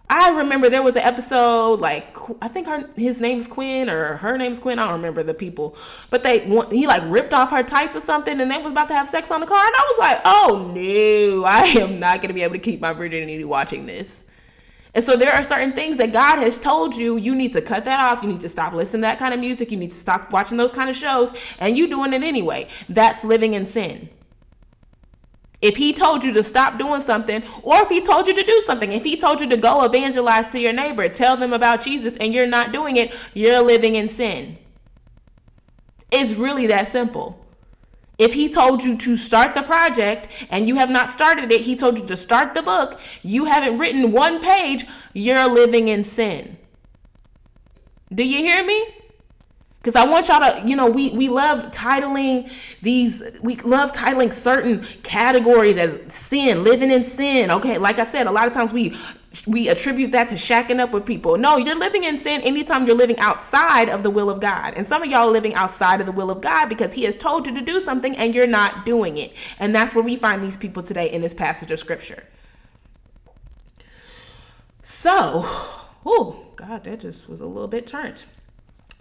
I 0.09 0.29
remember 0.29 0.69
there 0.69 0.83
was 0.83 0.95
an 0.95 1.01
episode 1.01 1.81
like 1.81 2.15
I 2.41 2.47
think 2.47 2.67
her 2.67 2.89
his 2.95 3.19
name's 3.19 3.47
Quinn 3.47 3.89
or 3.89 4.17
her 4.17 4.37
name's 4.37 4.59
Quinn. 4.59 4.79
I 4.79 4.83
don't 4.83 4.93
remember 4.93 5.21
the 5.21 5.33
people, 5.33 5.75
but 6.09 6.23
they 6.23 6.39
he 6.69 6.87
like 6.87 7.03
ripped 7.07 7.33
off 7.33 7.51
her 7.51 7.63
tights 7.63 7.95
or 7.97 8.01
something, 8.01 8.39
and 8.39 8.49
they 8.49 8.57
was 8.57 8.71
about 8.71 8.87
to 8.87 8.93
have 8.93 9.07
sex 9.07 9.31
on 9.31 9.41
the 9.41 9.47
car, 9.47 9.65
and 9.65 9.75
I 9.75 9.81
was 9.81 9.99
like, 9.99 10.21
oh 10.23 10.71
no, 10.73 11.43
I 11.45 11.63
am 11.81 11.99
not 11.99 12.21
gonna 12.21 12.33
be 12.33 12.43
able 12.43 12.53
to 12.53 12.59
keep 12.59 12.79
my 12.79 12.93
virginity 12.93 13.43
watching 13.43 13.85
this. 13.85 14.23
And 14.93 15.03
so 15.03 15.15
there 15.15 15.31
are 15.31 15.43
certain 15.43 15.73
things 15.73 15.97
that 15.97 16.11
God 16.13 16.39
has 16.39 16.57
told 16.57 16.95
you 16.95 17.17
you 17.17 17.35
need 17.35 17.53
to 17.53 17.61
cut 17.61 17.85
that 17.85 17.99
off. 17.99 18.23
You 18.23 18.29
need 18.29 18.41
to 18.41 18.49
stop 18.49 18.73
listening 18.73 19.01
to 19.01 19.07
that 19.09 19.19
kind 19.19 19.33
of 19.33 19.39
music. 19.39 19.71
You 19.71 19.77
need 19.77 19.91
to 19.91 19.97
stop 19.97 20.31
watching 20.31 20.57
those 20.57 20.71
kind 20.71 20.89
of 20.89 20.95
shows, 20.95 21.31
and 21.59 21.77
you 21.77 21.87
doing 21.87 22.13
it 22.13 22.23
anyway. 22.23 22.67
That's 22.87 23.23
living 23.23 23.53
in 23.53 23.65
sin. 23.65 24.09
If 25.61 25.77
he 25.77 25.91
told 25.91 26.23
you 26.23 26.31
to 26.33 26.43
stop 26.43 26.77
doing 26.77 27.01
something, 27.01 27.43
or 27.63 27.81
if 27.81 27.89
he 27.89 27.99
told 27.99 28.27
you 28.27 28.35
to 28.35 28.43
do 28.43 28.61
something, 28.65 28.91
if 28.91 29.03
he 29.03 29.17
told 29.17 29.41
you 29.41 29.49
to 29.49 29.57
go 29.57 29.83
evangelize 29.83 30.51
to 30.51 30.59
your 30.59 30.73
neighbor, 30.73 31.07
tell 31.09 31.35
them 31.35 31.51
about 31.51 31.83
Jesus, 31.83 32.15
and 32.19 32.33
you're 32.33 32.45
not 32.45 32.71
doing 32.71 32.95
it, 32.97 33.13
you're 33.33 33.61
living 33.61 33.95
in 33.95 34.07
sin. 34.07 34.59
It's 36.11 36.33
really 36.33 36.67
that 36.67 36.87
simple. 36.87 37.43
If 38.17 38.33
he 38.33 38.49
told 38.49 38.83
you 38.83 38.97
to 38.97 39.15
start 39.15 39.53
the 39.53 39.61
project 39.61 40.27
and 40.49 40.67
you 40.67 40.75
have 40.75 40.89
not 40.89 41.09
started 41.09 41.51
it, 41.51 41.61
he 41.61 41.75
told 41.75 41.97
you 41.99 42.05
to 42.05 42.17
start 42.17 42.53
the 42.53 42.63
book, 42.63 42.99
you 43.21 43.45
haven't 43.45 43.77
written 43.77 44.11
one 44.11 44.41
page, 44.41 44.85
you're 45.13 45.47
living 45.47 45.87
in 45.87 46.03
sin. 46.03 46.57
Do 48.13 48.23
you 48.23 48.39
hear 48.39 48.63
me? 48.63 48.96
Because 49.79 49.95
I 49.95 50.05
want 50.05 50.27
y'all 50.27 50.39
to, 50.39 50.67
you 50.67 50.75
know, 50.75 50.89
we, 50.89 51.09
we 51.11 51.29
love 51.29 51.71
titling 51.71 52.51
these, 52.81 53.23
we 53.41 53.55
love 53.57 53.91
titling 53.91 54.33
certain 54.33 54.83
categories 55.03 55.77
as 55.77 55.99
sin, 56.13 56.63
living 56.63 56.91
in 56.91 57.03
sin. 57.03 57.51
Okay, 57.51 57.77
like 57.77 57.99
I 57.99 58.03
said, 58.03 58.27
a 58.27 58.31
lot 58.31 58.47
of 58.47 58.53
times 58.53 58.73
we 58.73 58.97
we 59.45 59.67
attribute 59.67 60.11
that 60.11 60.29
to 60.29 60.35
shacking 60.35 60.79
up 60.79 60.91
with 60.91 61.05
people. 61.05 61.37
No, 61.37 61.57
you're 61.57 61.75
living 61.75 62.05
in 62.05 62.17
sin 62.17 62.41
anytime 62.41 62.87
you're 62.87 62.95
living 62.95 63.19
outside 63.19 63.89
of 63.89 64.01
the 64.01 64.09
will 64.09 64.29
of 64.29 64.39
God. 64.39 64.73
And 64.75 64.85
some 64.85 65.03
of 65.03 65.09
y'all 65.09 65.27
are 65.27 65.31
living 65.31 65.53
outside 65.53 65.99
of 65.99 66.05
the 66.05 66.11
will 66.11 66.31
of 66.31 66.41
God 66.41 66.67
because 66.67 66.93
He 66.93 67.03
has 67.03 67.15
told 67.15 67.45
you 67.45 67.53
to 67.53 67.61
do 67.61 67.79
something 67.79 68.15
and 68.17 68.33
you're 68.33 68.47
not 68.47 68.85
doing 68.85 69.17
it. 69.17 69.33
And 69.59 69.75
that's 69.75 69.93
where 69.93 70.03
we 70.03 70.15
find 70.15 70.43
these 70.43 70.57
people 70.57 70.81
today 70.81 71.11
in 71.11 71.21
this 71.21 71.33
passage 71.33 71.69
of 71.71 71.79
scripture. 71.79 72.23
So, 74.81 75.43
oh, 76.05 76.45
God, 76.55 76.85
that 76.85 77.01
just 77.01 77.29
was 77.29 77.41
a 77.41 77.45
little 77.45 77.67
bit 77.67 77.85
turned. 77.85 78.23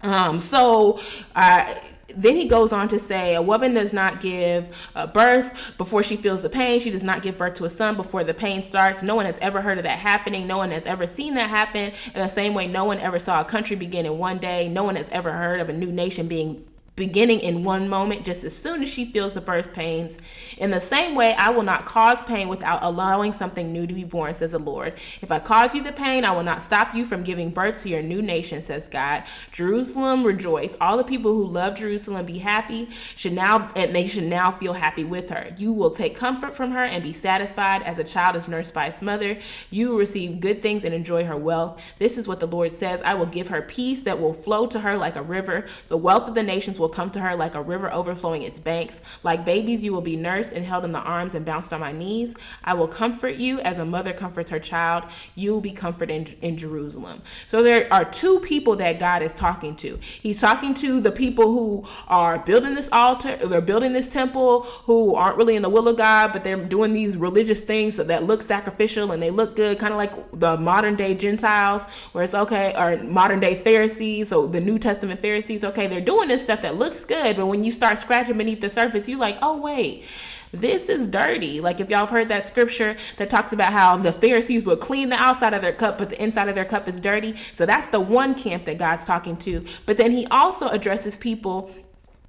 Um, 0.02 0.40
so 0.40 1.00
I 1.34 1.80
then 2.16 2.36
he 2.36 2.46
goes 2.46 2.72
on 2.72 2.88
to 2.88 2.98
say 2.98 3.34
a 3.34 3.42
woman 3.42 3.74
does 3.74 3.92
not 3.92 4.20
give 4.20 4.68
uh, 4.94 5.06
birth 5.06 5.52
before 5.76 6.02
she 6.02 6.16
feels 6.16 6.42
the 6.42 6.48
pain. 6.48 6.80
She 6.80 6.90
does 6.90 7.02
not 7.02 7.22
give 7.22 7.36
birth 7.36 7.54
to 7.54 7.64
a 7.64 7.70
son 7.70 7.96
before 7.96 8.24
the 8.24 8.34
pain 8.34 8.62
starts. 8.62 9.02
No 9.02 9.14
one 9.14 9.26
has 9.26 9.38
ever 9.38 9.60
heard 9.60 9.78
of 9.78 9.84
that 9.84 9.98
happening. 9.98 10.46
No 10.46 10.56
one 10.56 10.70
has 10.70 10.86
ever 10.86 11.06
seen 11.06 11.34
that 11.34 11.50
happen. 11.50 11.92
In 12.14 12.22
the 12.22 12.28
same 12.28 12.54
way 12.54 12.66
no 12.66 12.84
one 12.84 12.98
ever 12.98 13.18
saw 13.18 13.40
a 13.40 13.44
country 13.44 13.76
begin 13.76 14.06
in 14.06 14.18
one 14.18 14.38
day. 14.38 14.68
No 14.68 14.84
one 14.84 14.96
has 14.96 15.08
ever 15.10 15.32
heard 15.32 15.60
of 15.60 15.68
a 15.68 15.72
new 15.72 15.92
nation 15.92 16.28
being 16.28 16.64
beginning 16.96 17.40
in 17.40 17.62
one 17.62 17.88
moment 17.88 18.24
just 18.24 18.42
as 18.42 18.56
soon 18.56 18.82
as 18.82 18.88
she 18.88 19.04
feels 19.04 19.34
the 19.34 19.40
birth 19.40 19.74
pains. 19.74 20.16
In 20.56 20.70
the 20.70 20.80
same 20.80 21.14
way, 21.14 21.34
I 21.34 21.50
will 21.50 21.62
not 21.62 21.84
cause 21.84 22.22
pain 22.22 22.48
without 22.48 22.82
allowing 22.82 23.34
something 23.34 23.70
new 23.70 23.86
to 23.86 23.92
be 23.92 24.04
born, 24.04 24.34
says 24.34 24.52
the 24.52 24.58
Lord. 24.58 24.94
If 25.20 25.30
I 25.30 25.38
cause 25.38 25.74
you 25.74 25.82
the 25.82 25.92
pain, 25.92 26.24
I 26.24 26.32
will 26.32 26.42
not 26.42 26.62
stop 26.62 26.94
you 26.94 27.04
from 27.04 27.22
giving 27.22 27.50
birth 27.50 27.82
to 27.82 27.90
your 27.90 28.02
new 28.02 28.22
nation, 28.22 28.62
says 28.62 28.88
God. 28.88 29.24
Jerusalem, 29.52 30.24
rejoice. 30.24 30.74
All 30.80 30.96
the 30.96 31.04
people 31.04 31.34
who 31.34 31.46
love 31.46 31.76
Jerusalem 31.76 32.24
be 32.24 32.38
happy, 32.38 32.88
should 33.14 33.34
now 33.34 33.70
and 33.76 33.94
they 33.94 34.06
should 34.06 34.24
now 34.24 34.52
feel 34.52 34.72
happy 34.72 35.04
with 35.04 35.28
her. 35.28 35.54
You 35.58 35.72
will 35.72 35.90
take 35.90 36.16
comfort 36.16 36.56
from 36.56 36.70
her 36.70 36.82
and 36.82 37.02
be 37.02 37.12
satisfied 37.12 37.82
as 37.82 37.98
a 37.98 38.04
child 38.04 38.36
is 38.36 38.48
nursed 38.48 38.72
by 38.72 38.86
its 38.86 39.02
mother. 39.02 39.38
You 39.70 39.90
will 39.90 39.98
receive 39.98 40.40
good 40.40 40.62
things 40.62 40.82
and 40.84 40.94
enjoy 40.94 41.24
her 41.26 41.36
wealth. 41.36 41.82
This 41.98 42.16
is 42.16 42.26
what 42.26 42.40
the 42.40 42.46
Lord 42.46 42.74
says. 42.76 43.02
I 43.02 43.14
will 43.14 43.26
give 43.26 43.48
her 43.48 43.60
peace 43.60 44.00
that 44.02 44.18
will 44.18 44.32
flow 44.32 44.66
to 44.68 44.80
her 44.80 44.96
like 44.96 45.16
a 45.16 45.22
river. 45.22 45.66
The 45.88 45.98
wealth 45.98 46.26
of 46.26 46.34
the 46.34 46.42
nations 46.42 46.78
will 46.78 46.85
will 46.86 46.94
come 46.94 47.10
to 47.10 47.20
her 47.20 47.34
like 47.34 47.56
a 47.56 47.60
river 47.60 47.92
overflowing 47.92 48.42
its 48.42 48.60
banks. 48.60 49.00
Like 49.24 49.44
babies, 49.44 49.82
you 49.82 49.92
will 49.92 50.00
be 50.00 50.14
nursed 50.14 50.52
and 50.52 50.64
held 50.64 50.84
in 50.84 50.92
the 50.92 51.00
arms 51.00 51.34
and 51.34 51.44
bounced 51.44 51.72
on 51.72 51.80
my 51.80 51.90
knees. 51.90 52.36
I 52.62 52.74
will 52.74 52.86
comfort 52.86 53.34
you 53.34 53.58
as 53.60 53.78
a 53.78 53.84
mother 53.84 54.12
comforts 54.12 54.50
her 54.50 54.60
child. 54.60 55.02
You 55.34 55.52
will 55.52 55.60
be 55.60 55.72
comforted 55.72 56.36
in, 56.40 56.50
in 56.50 56.56
Jerusalem. 56.56 57.22
So 57.46 57.60
there 57.60 57.92
are 57.92 58.04
two 58.04 58.38
people 58.38 58.76
that 58.76 59.00
God 59.00 59.22
is 59.22 59.32
talking 59.32 59.74
to. 59.76 59.98
He's 60.22 60.40
talking 60.40 60.74
to 60.74 61.00
the 61.00 61.10
people 61.10 61.50
who 61.50 61.88
are 62.06 62.38
building 62.38 62.76
this 62.76 62.88
altar, 62.92 63.36
they're 63.36 63.60
building 63.60 63.92
this 63.92 64.08
temple, 64.08 64.62
who 64.84 65.16
aren't 65.16 65.36
really 65.36 65.56
in 65.56 65.62
the 65.62 65.68
will 65.68 65.88
of 65.88 65.96
God, 65.96 66.32
but 66.32 66.44
they're 66.44 66.56
doing 66.56 66.92
these 66.92 67.16
religious 67.16 67.62
things 67.62 67.96
that 67.96 68.24
look 68.24 68.42
sacrificial 68.42 69.10
and 69.10 69.20
they 69.20 69.30
look 69.30 69.56
good, 69.56 69.80
kind 69.80 69.92
of 69.92 69.98
like 69.98 70.12
the 70.32 70.56
modern 70.56 70.94
day 70.94 71.14
Gentiles, 71.14 71.82
where 72.12 72.22
it's 72.22 72.34
okay, 72.34 72.74
or 72.76 73.02
modern 73.02 73.40
day 73.40 73.60
Pharisees, 73.62 74.28
so 74.28 74.46
the 74.46 74.60
New 74.60 74.78
Testament 74.78 75.20
Pharisees, 75.20 75.64
okay, 75.64 75.88
they're 75.88 76.00
doing 76.00 76.28
this 76.28 76.42
stuff 76.42 76.62
that 76.62 76.75
looks 76.76 77.04
good, 77.04 77.36
but 77.36 77.46
when 77.46 77.64
you 77.64 77.72
start 77.72 77.98
scratching 77.98 78.38
beneath 78.38 78.60
the 78.60 78.70
surface, 78.70 79.08
you're 79.08 79.18
like, 79.18 79.38
oh 79.42 79.56
wait, 79.56 80.04
this 80.52 80.88
is 80.88 81.08
dirty. 81.08 81.60
Like 81.60 81.80
if 81.80 81.90
y'all 81.90 82.00
have 82.00 82.10
heard 82.10 82.28
that 82.28 82.46
scripture 82.46 82.96
that 83.16 83.30
talks 83.30 83.52
about 83.52 83.72
how 83.72 83.96
the 83.96 84.12
Pharisees 84.12 84.64
would 84.64 84.80
clean 84.80 85.08
the 85.08 85.16
outside 85.16 85.54
of 85.54 85.62
their 85.62 85.72
cup, 85.72 85.98
but 85.98 86.08
the 86.08 86.22
inside 86.22 86.48
of 86.48 86.54
their 86.54 86.64
cup 86.64 86.88
is 86.88 87.00
dirty. 87.00 87.36
So 87.54 87.66
that's 87.66 87.88
the 87.88 88.00
one 88.00 88.34
camp 88.34 88.64
that 88.66 88.78
God's 88.78 89.04
talking 89.04 89.36
to. 89.38 89.64
But 89.84 89.96
then 89.96 90.12
he 90.12 90.26
also 90.26 90.68
addresses 90.68 91.16
people 91.16 91.70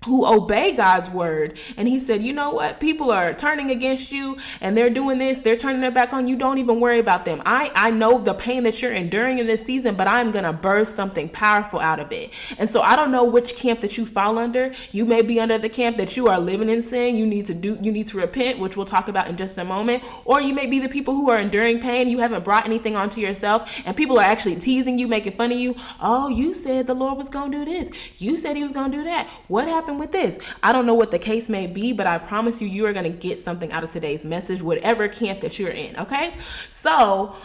who 0.08 0.26
obey 0.26 0.72
God's 0.72 1.10
word. 1.10 1.58
And 1.78 1.88
he 1.88 2.00
said, 2.00 2.24
You 2.24 2.34
know 2.34 2.52
what? 2.52 2.80
People 2.80 3.12
are 3.12 3.34
turning 3.34 3.70
against 3.70 4.12
you 4.12 4.38
and 4.62 4.76
they're 4.76 4.89
doing 4.89 5.20
this, 5.20 5.39
they're 5.39 5.58
turning 5.58 5.82
their 5.82 5.91
back 5.91 6.13
on 6.13 6.28
you. 6.28 6.36
Don't 6.36 6.58
even 6.58 6.80
worry 6.80 7.00
about 7.00 7.26
them. 7.26 7.41
I, 7.46 7.72
I 7.76 7.91
know 7.91 8.17
the 8.17 8.34
pain 8.34 8.63
that 8.63 8.82
you're 8.82 8.93
enduring 8.93 9.39
in 9.39 9.48
this 9.48 9.63
season, 9.63 9.96
but 9.96 10.08
I'm 10.08 10.32
going 10.32 10.46
to 10.46 10.54
birth 10.54 10.88
something 10.88 11.30
powerful 11.30 11.80
out 11.80 12.00
of 12.00 12.12
it. 12.12 12.32
And 12.58 12.70
so 12.70 12.82
I 12.82 12.96
don't 12.96 13.12
know 13.12 13.24
which 13.24 13.56
camp 13.56 13.82
that 13.82 13.98
you 13.98 14.06
fall 14.06 14.38
under. 14.38 14.74
You 14.91 15.06
may 15.06 15.22
be 15.22 15.39
under 15.39 15.58
the 15.58 15.70
camp 15.70 15.98
that 15.98 16.17
you 16.17 16.28
are 16.28 16.39
living 16.39 16.70
in 16.70 16.82
sin. 16.82 17.17
You 17.17 17.26
need 17.26 17.46
to 17.48 17.54
do, 17.54 17.78
you 17.82 17.91
need 17.91 18.08
to 18.08 18.17
repent, 18.17 18.60
which 18.60 18.76
we'll 18.78 18.86
talk 18.86 19.08
about 19.08 19.28
in 19.28 19.38
just 19.38 19.58
a 19.58 19.65
moment. 19.65 20.04
Or 20.26 20.41
you 20.41 20.54
may 20.54 20.67
be 20.67 20.80
the 20.80 20.89
people 20.89 21.13
who 21.13 21.30
are 21.30 21.39
enduring 21.39 21.80
pain. 21.80 22.10
You 22.10 22.20
haven't 22.20 22.43
brought 22.43 22.65
anything 22.65 22.96
onto 22.96 23.22
yourself 23.22 23.70
and 23.86 23.96
people 23.96 24.20
are 24.20 24.24
actually 24.24 24.56
teasing 24.56 24.98
you, 24.98 25.08
making 25.08 25.34
fun 25.34 25.52
of 25.52 25.58
you. 25.58 25.76
Oh, 26.00 26.30
you 26.30 26.54
said 26.54 26.88
the 26.88 26.93
Lord 26.93 27.17
was 27.17 27.30
going 27.30 27.52
to 27.52 27.60
do 27.60 27.65
this. 27.65 27.89
You 28.17 28.38
said 28.38 28.56
he 28.56 28.63
was 28.63 28.72
going 28.72 28.91
to 28.91 28.98
do 28.98 29.04
that. 29.06 29.28
What 29.48 29.67
happened? 29.67 29.97
With 29.98 30.12
this. 30.12 30.38
I 30.64 30.72
don't 30.72 30.86
know 30.86 30.94
what 30.94 31.12
the 31.12 31.20
case 31.20 31.50
may 31.50 31.68
be, 31.68 31.94
but 31.94 32.08
I 32.08 32.18
promise 32.18 32.62
you, 32.62 32.68
you 32.68 32.86
are 32.86 32.94
going 32.94 33.12
to 33.12 33.18
get 33.18 33.40
something 33.40 33.72
out 33.72 33.84
of 33.84 33.92
today's 33.92 34.26
message, 34.26 34.62
whatever 34.62 35.08
camp 35.08 35.42
that 35.42 35.58
you're 35.60 35.70
in. 35.70 35.98
Okay. 35.98 36.36
So, 36.70 37.36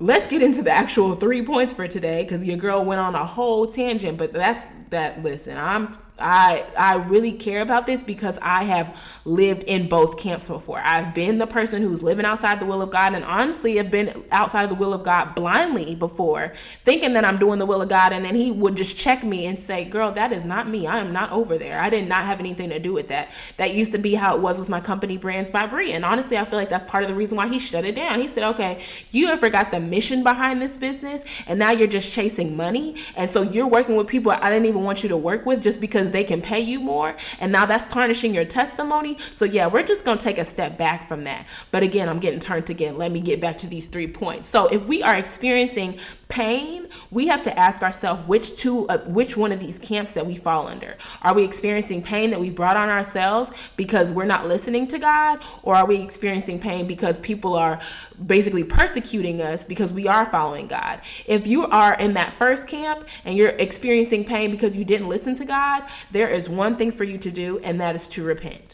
let's 0.00 0.28
get 0.28 0.42
into 0.42 0.62
the 0.62 0.70
actual 0.70 1.16
three 1.16 1.44
points 1.44 1.72
for 1.72 1.88
today 1.88 2.22
because 2.22 2.44
your 2.44 2.56
girl 2.56 2.84
went 2.84 3.00
on 3.00 3.16
a 3.16 3.26
whole 3.26 3.66
tangent 3.66 4.16
but 4.16 4.32
that's 4.32 4.64
that 4.90 5.20
listen 5.24 5.56
i'm 5.56 5.98
I 6.20 6.66
I 6.76 6.96
really 6.96 7.32
care 7.32 7.60
about 7.60 7.86
this 7.86 8.02
because 8.02 8.38
I 8.42 8.64
have 8.64 8.96
lived 9.24 9.62
in 9.64 9.88
both 9.88 10.18
camps 10.18 10.48
before. 10.48 10.80
I've 10.80 11.14
been 11.14 11.38
the 11.38 11.46
person 11.46 11.82
who's 11.82 12.02
living 12.02 12.24
outside 12.24 12.60
the 12.60 12.66
will 12.66 12.82
of 12.82 12.90
God 12.90 13.14
and 13.14 13.24
honestly 13.24 13.76
have 13.76 13.90
been 13.90 14.24
outside 14.30 14.64
of 14.64 14.70
the 14.70 14.76
will 14.76 14.92
of 14.92 15.04
God 15.04 15.34
blindly 15.34 15.94
before, 15.94 16.52
thinking 16.84 17.12
that 17.14 17.24
I'm 17.24 17.38
doing 17.38 17.58
the 17.58 17.66
will 17.66 17.82
of 17.82 17.88
God 17.88 18.12
and 18.12 18.24
then 18.24 18.34
he 18.34 18.50
would 18.50 18.76
just 18.76 18.96
check 18.96 19.22
me 19.22 19.46
and 19.46 19.60
say, 19.60 19.84
"Girl, 19.84 20.12
that 20.12 20.32
is 20.32 20.44
not 20.44 20.68
me. 20.68 20.86
I 20.86 20.98
am 20.98 21.12
not 21.12 21.32
over 21.32 21.58
there. 21.58 21.80
I 21.80 21.90
did 21.90 22.08
not 22.08 22.24
have 22.24 22.40
anything 22.40 22.70
to 22.70 22.78
do 22.78 22.92
with 22.92 23.08
that." 23.08 23.30
That 23.56 23.74
used 23.74 23.92
to 23.92 23.98
be 23.98 24.14
how 24.14 24.34
it 24.34 24.40
was 24.40 24.58
with 24.58 24.68
my 24.68 24.80
company 24.80 25.16
Brands 25.16 25.50
by 25.50 25.66
Bree. 25.66 25.92
And 25.92 26.04
honestly, 26.04 26.36
I 26.36 26.44
feel 26.44 26.58
like 26.58 26.68
that's 26.68 26.84
part 26.84 27.04
of 27.04 27.08
the 27.08 27.14
reason 27.14 27.36
why 27.36 27.48
he 27.48 27.58
shut 27.58 27.84
it 27.84 27.94
down. 27.94 28.20
He 28.20 28.28
said, 28.28 28.44
"Okay, 28.44 28.78
you 29.10 29.28
have 29.28 29.40
forgot 29.40 29.70
the 29.70 29.80
mission 29.80 30.22
behind 30.22 30.60
this 30.60 30.76
business 30.76 31.22
and 31.46 31.58
now 31.58 31.70
you're 31.70 31.88
just 31.88 32.12
chasing 32.12 32.56
money. 32.56 32.96
And 33.16 33.30
so 33.30 33.42
you're 33.42 33.66
working 33.66 33.96
with 33.96 34.06
people 34.06 34.32
I 34.32 34.50
didn't 34.50 34.66
even 34.66 34.84
want 34.84 35.02
you 35.02 35.08
to 35.08 35.16
work 35.16 35.46
with 35.46 35.62
just 35.62 35.80
because 35.80 36.07
because 36.08 36.12
they 36.12 36.24
can 36.24 36.40
pay 36.40 36.60
you 36.60 36.80
more. 36.80 37.16
And 37.38 37.52
now 37.52 37.66
that's 37.66 37.84
tarnishing 37.92 38.34
your 38.34 38.44
testimony. 38.44 39.18
So, 39.34 39.44
yeah, 39.44 39.66
we're 39.66 39.82
just 39.82 40.04
going 40.04 40.18
to 40.18 40.24
take 40.24 40.38
a 40.38 40.44
step 40.44 40.78
back 40.78 41.08
from 41.08 41.24
that. 41.24 41.46
But 41.70 41.82
again, 41.82 42.08
I'm 42.08 42.18
getting 42.18 42.40
turned 42.40 42.70
again. 42.70 42.96
Let 42.96 43.12
me 43.12 43.20
get 43.20 43.40
back 43.40 43.58
to 43.58 43.66
these 43.66 43.88
three 43.88 44.08
points. 44.08 44.48
So, 44.48 44.66
if 44.66 44.86
we 44.86 45.02
are 45.02 45.16
experiencing 45.16 45.98
pain, 46.28 46.88
we 47.10 47.28
have 47.28 47.42
to 47.42 47.58
ask 47.58 47.82
ourselves 47.82 48.26
which 48.28 48.56
two, 48.56 48.86
uh, 48.88 48.98
which 49.06 49.36
one 49.36 49.50
of 49.50 49.60
these 49.60 49.78
camps 49.78 50.12
that 50.12 50.26
we 50.26 50.36
fall 50.36 50.68
under. 50.68 50.96
Are 51.22 51.34
we 51.34 51.44
experiencing 51.44 52.02
pain 52.02 52.30
that 52.30 52.40
we 52.40 52.50
brought 52.50 52.76
on 52.76 52.88
ourselves 52.88 53.50
because 53.76 54.12
we're 54.12 54.26
not 54.26 54.46
listening 54.46 54.86
to 54.88 54.98
God, 54.98 55.42
or 55.62 55.74
are 55.74 55.86
we 55.86 56.02
experiencing 56.02 56.58
pain 56.58 56.86
because 56.86 57.18
people 57.18 57.54
are 57.54 57.80
basically 58.26 58.64
persecuting 58.64 59.40
us 59.40 59.64
because 59.64 59.92
we 59.92 60.06
are 60.06 60.26
following 60.26 60.66
God? 60.66 61.00
If 61.26 61.46
you 61.46 61.66
are 61.66 61.94
in 61.94 62.14
that 62.14 62.34
first 62.38 62.66
camp 62.66 63.08
and 63.24 63.36
you're 63.36 63.50
experiencing 63.50 64.24
pain 64.24 64.50
because 64.50 64.76
you 64.76 64.84
didn't 64.84 65.08
listen 65.08 65.34
to 65.36 65.44
God, 65.44 65.84
there 66.10 66.28
is 66.28 66.48
one 66.48 66.76
thing 66.76 66.92
for 66.92 67.04
you 67.04 67.16
to 67.18 67.30
do, 67.30 67.58
and 67.60 67.80
that 67.80 67.96
is 67.96 68.06
to 68.08 68.22
repent. 68.22 68.67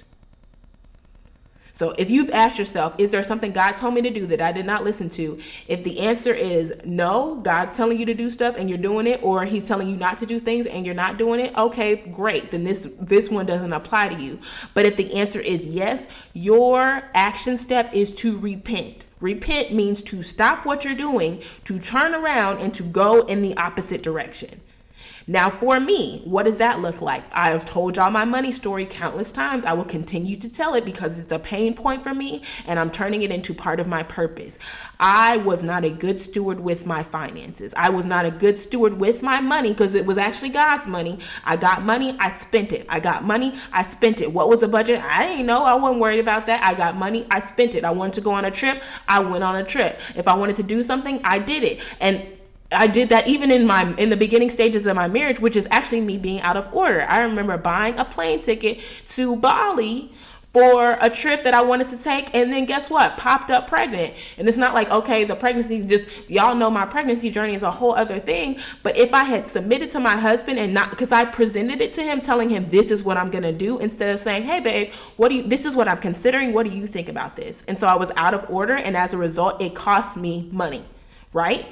So 1.74 1.92
if 1.98 2.08
you've 2.08 2.30
asked 2.30 2.56
yourself, 2.56 2.94
is 2.98 3.10
there 3.10 3.24
something 3.24 3.50
God 3.52 3.72
told 3.72 3.94
me 3.94 4.02
to 4.02 4.10
do 4.10 4.26
that 4.28 4.40
I 4.40 4.52
did 4.52 4.64
not 4.64 4.84
listen 4.84 5.10
to? 5.10 5.40
If 5.66 5.82
the 5.82 5.98
answer 5.98 6.32
is 6.32 6.72
no, 6.84 7.40
God's 7.42 7.74
telling 7.74 7.98
you 7.98 8.06
to 8.06 8.14
do 8.14 8.30
stuff 8.30 8.54
and 8.56 8.68
you're 8.68 8.78
doing 8.78 9.08
it, 9.08 9.20
or 9.24 9.44
He's 9.44 9.66
telling 9.66 9.88
you 9.88 9.96
not 9.96 10.18
to 10.18 10.26
do 10.26 10.38
things 10.38 10.66
and 10.66 10.86
you're 10.86 10.94
not 10.94 11.18
doing 11.18 11.40
it, 11.40 11.54
okay, 11.56 11.96
great. 11.96 12.52
Then 12.52 12.62
this 12.62 12.88
this 13.00 13.28
one 13.28 13.44
doesn't 13.44 13.72
apply 13.72 14.10
to 14.10 14.22
you. 14.22 14.38
But 14.72 14.86
if 14.86 14.96
the 14.96 15.14
answer 15.14 15.40
is 15.40 15.66
yes, 15.66 16.06
your 16.32 17.10
action 17.12 17.58
step 17.58 17.92
is 17.92 18.14
to 18.14 18.38
repent. 18.38 19.04
Repent 19.20 19.74
means 19.74 20.00
to 20.02 20.22
stop 20.22 20.64
what 20.64 20.84
you're 20.84 20.94
doing, 20.94 21.42
to 21.64 21.80
turn 21.80 22.14
around, 22.14 22.58
and 22.58 22.72
to 22.74 22.84
go 22.84 23.22
in 23.26 23.42
the 23.42 23.56
opposite 23.56 24.02
direction. 24.02 24.60
Now, 25.26 25.48
for 25.48 25.80
me, 25.80 26.20
what 26.24 26.42
does 26.42 26.58
that 26.58 26.80
look 26.80 27.00
like? 27.00 27.24
I 27.32 27.50
have 27.50 27.64
told 27.64 27.96
y'all 27.96 28.10
my 28.10 28.26
money 28.26 28.52
story 28.52 28.84
countless 28.84 29.32
times. 29.32 29.64
I 29.64 29.72
will 29.72 29.84
continue 29.84 30.36
to 30.36 30.52
tell 30.52 30.74
it 30.74 30.84
because 30.84 31.18
it's 31.18 31.32
a 31.32 31.38
pain 31.38 31.74
point 31.74 32.02
for 32.02 32.12
me 32.12 32.42
and 32.66 32.78
I'm 32.78 32.90
turning 32.90 33.22
it 33.22 33.30
into 33.30 33.54
part 33.54 33.80
of 33.80 33.86
my 33.86 34.02
purpose. 34.02 34.58
I 35.00 35.38
was 35.38 35.62
not 35.62 35.84
a 35.84 35.90
good 35.90 36.20
steward 36.20 36.60
with 36.60 36.84
my 36.84 37.02
finances. 37.02 37.72
I 37.76 37.88
was 37.88 38.04
not 38.04 38.26
a 38.26 38.30
good 38.30 38.60
steward 38.60 39.00
with 39.00 39.22
my 39.22 39.40
money 39.40 39.70
because 39.70 39.94
it 39.94 40.04
was 40.04 40.18
actually 40.18 40.50
God's 40.50 40.86
money. 40.86 41.18
I 41.44 41.56
got 41.56 41.82
money, 41.82 42.16
I 42.18 42.32
spent 42.32 42.72
it. 42.72 42.84
I 42.88 43.00
got 43.00 43.24
money, 43.24 43.54
I 43.72 43.82
spent 43.82 44.20
it. 44.20 44.30
What 44.30 44.50
was 44.50 44.60
the 44.60 44.68
budget? 44.68 45.00
I 45.00 45.26
didn't 45.26 45.46
know. 45.46 45.64
I 45.64 45.74
wasn't 45.74 46.00
worried 46.00 46.20
about 46.20 46.46
that. 46.46 46.62
I 46.62 46.74
got 46.74 46.96
money, 46.96 47.26
I 47.30 47.40
spent 47.40 47.74
it. 47.74 47.84
I 47.84 47.90
wanted 47.90 48.14
to 48.14 48.20
go 48.20 48.32
on 48.32 48.44
a 48.44 48.50
trip, 48.50 48.82
I 49.08 49.20
went 49.20 49.42
on 49.42 49.56
a 49.56 49.64
trip. 49.64 50.00
If 50.14 50.28
I 50.28 50.36
wanted 50.36 50.56
to 50.56 50.62
do 50.62 50.82
something, 50.82 51.20
I 51.24 51.38
did 51.38 51.64
it. 51.64 51.80
And 51.98 52.26
I 52.72 52.86
did 52.86 53.08
that 53.10 53.28
even 53.28 53.50
in 53.50 53.66
my 53.66 53.94
in 53.96 54.10
the 54.10 54.16
beginning 54.16 54.50
stages 54.50 54.86
of 54.86 54.96
my 54.96 55.08
marriage, 55.08 55.40
which 55.40 55.56
is 55.56 55.68
actually 55.70 56.00
me 56.00 56.16
being 56.16 56.40
out 56.40 56.56
of 56.56 56.72
order. 56.72 57.02
I 57.08 57.20
remember 57.20 57.56
buying 57.56 57.98
a 57.98 58.04
plane 58.04 58.40
ticket 58.40 58.80
to 59.08 59.36
Bali 59.36 60.10
for 60.54 60.96
a 61.00 61.10
trip 61.10 61.42
that 61.42 61.52
I 61.52 61.62
wanted 61.62 61.88
to 61.88 61.98
take, 61.98 62.32
and 62.32 62.52
then 62.52 62.64
guess 62.64 62.88
what? 62.88 63.16
Popped 63.16 63.50
up 63.50 63.66
pregnant. 63.66 64.14
And 64.38 64.48
it's 64.48 64.56
not 64.56 64.72
like, 64.72 64.88
okay, 64.88 65.24
the 65.24 65.34
pregnancy 65.34 65.82
just, 65.82 66.30
y'all 66.30 66.54
know 66.54 66.70
my 66.70 66.86
pregnancy 66.86 67.28
journey 67.28 67.56
is 67.56 67.64
a 67.64 67.72
whole 67.72 67.92
other 67.92 68.20
thing. 68.20 68.60
But 68.84 68.96
if 68.96 69.12
I 69.12 69.24
had 69.24 69.48
submitted 69.48 69.90
to 69.90 70.00
my 70.00 70.16
husband 70.16 70.60
and 70.60 70.72
not, 70.72 70.90
because 70.90 71.10
I 71.10 71.24
presented 71.24 71.80
it 71.80 71.92
to 71.94 72.04
him, 72.04 72.20
telling 72.20 72.50
him 72.50 72.70
this 72.70 72.92
is 72.92 73.02
what 73.02 73.16
I'm 73.16 73.32
gonna 73.32 73.52
do, 73.52 73.80
instead 73.80 74.14
of 74.14 74.20
saying, 74.20 74.44
hey, 74.44 74.60
babe, 74.60 74.92
what 75.16 75.30
do 75.30 75.34
you, 75.34 75.42
this 75.42 75.64
is 75.64 75.74
what 75.74 75.88
I'm 75.88 75.98
considering, 75.98 76.52
what 76.52 76.66
do 76.66 76.70
you 76.70 76.86
think 76.86 77.08
about 77.08 77.34
this? 77.34 77.64
And 77.66 77.76
so 77.76 77.88
I 77.88 77.96
was 77.96 78.12
out 78.14 78.32
of 78.32 78.48
order, 78.48 78.76
and 78.76 78.96
as 78.96 79.12
a 79.12 79.18
result, 79.18 79.60
it 79.60 79.74
cost 79.74 80.16
me 80.16 80.48
money, 80.52 80.84
right? 81.32 81.66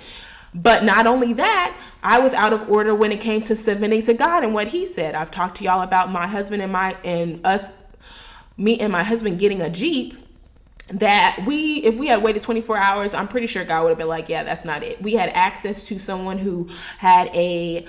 But 0.54 0.84
not 0.84 1.06
only 1.06 1.32
that, 1.34 1.76
I 2.02 2.18
was 2.18 2.34
out 2.34 2.52
of 2.52 2.68
order 2.68 2.94
when 2.94 3.10
it 3.10 3.20
came 3.20 3.42
to 3.42 3.56
submitting 3.56 4.02
to 4.02 4.14
God 4.14 4.44
and 4.44 4.52
what 4.52 4.68
He 4.68 4.86
said. 4.86 5.14
I've 5.14 5.30
talked 5.30 5.56
to 5.58 5.64
y'all 5.64 5.82
about 5.82 6.10
my 6.10 6.26
husband 6.26 6.62
and 6.62 6.72
my 6.72 6.96
and 7.04 7.44
us, 7.44 7.70
me 8.56 8.78
and 8.78 8.92
my 8.92 9.02
husband 9.02 9.38
getting 9.38 9.62
a 9.62 9.70
Jeep. 9.70 10.18
That 10.88 11.44
we, 11.46 11.76
if 11.84 11.96
we 11.96 12.08
had 12.08 12.22
waited 12.22 12.42
24 12.42 12.76
hours, 12.76 13.14
I'm 13.14 13.28
pretty 13.28 13.46
sure 13.46 13.64
God 13.64 13.84
would 13.84 13.90
have 13.90 13.98
been 13.98 14.08
like, 14.08 14.28
yeah, 14.28 14.42
that's 14.42 14.64
not 14.64 14.82
it. 14.82 15.00
We 15.00 15.14
had 15.14 15.30
access 15.30 15.84
to 15.84 15.98
someone 15.98 16.38
who 16.38 16.68
had 16.98 17.28
a 17.28 17.86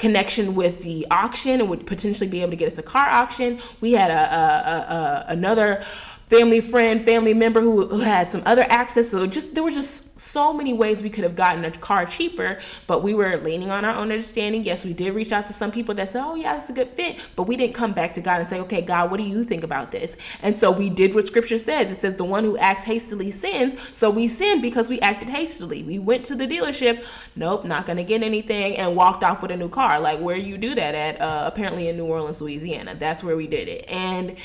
connection 0.00 0.54
with 0.54 0.82
the 0.82 1.06
auction 1.10 1.60
and 1.60 1.68
would 1.68 1.86
potentially 1.86 2.28
be 2.28 2.40
able 2.40 2.50
to 2.50 2.56
get 2.56 2.72
us 2.72 2.78
a 2.78 2.82
car 2.82 3.08
auction. 3.08 3.60
We 3.80 3.92
had 3.92 4.10
a, 4.10 4.14
a, 4.14 4.40
a, 4.70 4.94
a 4.94 5.24
another 5.28 5.84
family 6.30 6.60
friend, 6.60 7.04
family 7.04 7.34
member 7.34 7.60
who, 7.60 7.88
who 7.88 7.98
had 7.98 8.30
some 8.30 8.42
other 8.46 8.64
access. 8.68 9.10
So 9.10 9.26
just 9.26 9.54
there 9.54 9.64
were 9.64 9.72
just 9.72 10.18
so 10.18 10.52
many 10.52 10.72
ways 10.72 11.02
we 11.02 11.10
could 11.10 11.24
have 11.24 11.34
gotten 11.34 11.64
a 11.64 11.70
car 11.72 12.06
cheaper, 12.06 12.60
but 12.86 13.02
we 13.02 13.14
were 13.14 13.38
leaning 13.38 13.70
on 13.70 13.84
our 13.84 13.96
own 13.96 14.12
understanding. 14.12 14.62
Yes, 14.62 14.84
we 14.84 14.92
did 14.92 15.14
reach 15.14 15.32
out 15.32 15.46
to 15.48 15.52
some 15.52 15.72
people 15.72 15.94
that 15.96 16.10
said, 16.10 16.22
"Oh 16.22 16.36
yeah, 16.36 16.54
that's 16.54 16.70
a 16.70 16.72
good 16.72 16.90
fit," 16.90 17.18
but 17.34 17.44
we 17.44 17.56
didn't 17.56 17.74
come 17.74 17.92
back 17.92 18.14
to 18.14 18.20
God 18.20 18.38
and 18.40 18.48
say, 18.48 18.60
"Okay, 18.60 18.80
God, 18.80 19.10
what 19.10 19.16
do 19.16 19.24
you 19.24 19.42
think 19.44 19.64
about 19.64 19.90
this?" 19.90 20.16
And 20.40 20.56
so 20.56 20.70
we 20.70 20.88
did 20.88 21.14
what 21.14 21.26
Scripture 21.26 21.58
says. 21.58 21.90
It 21.90 21.96
says, 21.96 22.14
"The 22.14 22.24
one 22.24 22.44
who 22.44 22.56
acts 22.58 22.84
hastily 22.84 23.32
sins." 23.32 23.80
So 23.92 24.08
we 24.08 24.28
sinned 24.28 24.62
because 24.62 24.88
we 24.88 25.00
acted 25.00 25.30
hastily. 25.30 25.82
We 25.82 25.98
went 25.98 26.24
to 26.26 26.36
the 26.36 26.46
dealership. 26.46 27.04
Nope, 27.34 27.64
not 27.64 27.86
gonna 27.86 28.04
get 28.04 28.22
anything, 28.22 28.76
and 28.76 28.94
walked 28.94 29.24
off 29.24 29.42
with 29.42 29.50
a 29.50 29.56
new 29.56 29.68
car. 29.68 29.98
Like 29.98 30.20
where 30.20 30.36
you 30.36 30.58
do 30.58 30.76
that 30.76 30.94
at? 30.94 31.20
Uh, 31.20 31.42
apparently 31.46 31.88
in 31.88 31.96
New 31.96 32.04
Orleans, 32.04 32.40
Louisiana. 32.40 32.94
That's 32.94 33.24
where 33.24 33.36
we 33.36 33.48
did 33.48 33.68
it, 33.68 33.84
and 33.88 34.36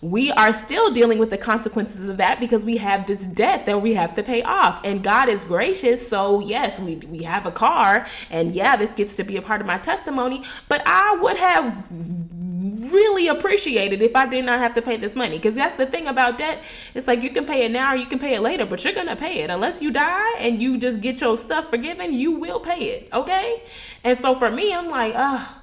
we 0.00 0.30
are 0.32 0.52
still 0.52 0.92
dealing 0.92 1.18
with 1.18 1.30
the 1.30 1.38
consequences 1.38 2.08
of 2.08 2.16
that 2.18 2.38
because 2.38 2.64
we 2.64 2.76
have 2.76 3.06
this 3.06 3.26
debt 3.26 3.66
that 3.66 3.82
we 3.82 3.94
have 3.94 4.14
to 4.14 4.22
pay 4.22 4.42
off. 4.42 4.80
And 4.84 5.02
God 5.02 5.28
is 5.28 5.44
gracious. 5.44 6.06
So, 6.06 6.40
yes, 6.40 6.78
we, 6.78 6.96
we 6.96 7.24
have 7.24 7.46
a 7.46 7.50
car. 7.50 8.06
And 8.30 8.54
yeah, 8.54 8.76
this 8.76 8.92
gets 8.92 9.14
to 9.16 9.24
be 9.24 9.36
a 9.36 9.42
part 9.42 9.60
of 9.60 9.66
my 9.66 9.78
testimony. 9.78 10.42
But 10.68 10.82
I 10.86 11.16
would 11.20 11.36
have 11.36 11.86
really 11.90 13.28
appreciated 13.28 14.00
if 14.00 14.14
I 14.14 14.26
did 14.26 14.44
not 14.44 14.60
have 14.60 14.74
to 14.74 14.82
pay 14.82 14.96
this 14.96 15.16
money. 15.16 15.36
Because 15.36 15.56
that's 15.56 15.76
the 15.76 15.86
thing 15.86 16.06
about 16.06 16.38
debt. 16.38 16.62
It's 16.94 17.08
like 17.08 17.22
you 17.22 17.30
can 17.30 17.44
pay 17.44 17.64
it 17.64 17.72
now 17.72 17.94
or 17.94 17.96
you 17.96 18.06
can 18.06 18.18
pay 18.18 18.34
it 18.34 18.40
later, 18.40 18.66
but 18.66 18.84
you're 18.84 18.94
going 18.94 19.08
to 19.08 19.16
pay 19.16 19.40
it. 19.40 19.50
Unless 19.50 19.82
you 19.82 19.90
die 19.90 20.36
and 20.38 20.62
you 20.62 20.78
just 20.78 21.00
get 21.00 21.20
your 21.20 21.36
stuff 21.36 21.70
forgiven, 21.70 22.12
you 22.12 22.32
will 22.32 22.60
pay 22.60 22.84
it. 22.90 23.08
Okay? 23.12 23.62
And 24.04 24.16
so 24.16 24.38
for 24.38 24.50
me, 24.50 24.72
I'm 24.72 24.88
like, 24.88 25.14
oh, 25.16 25.57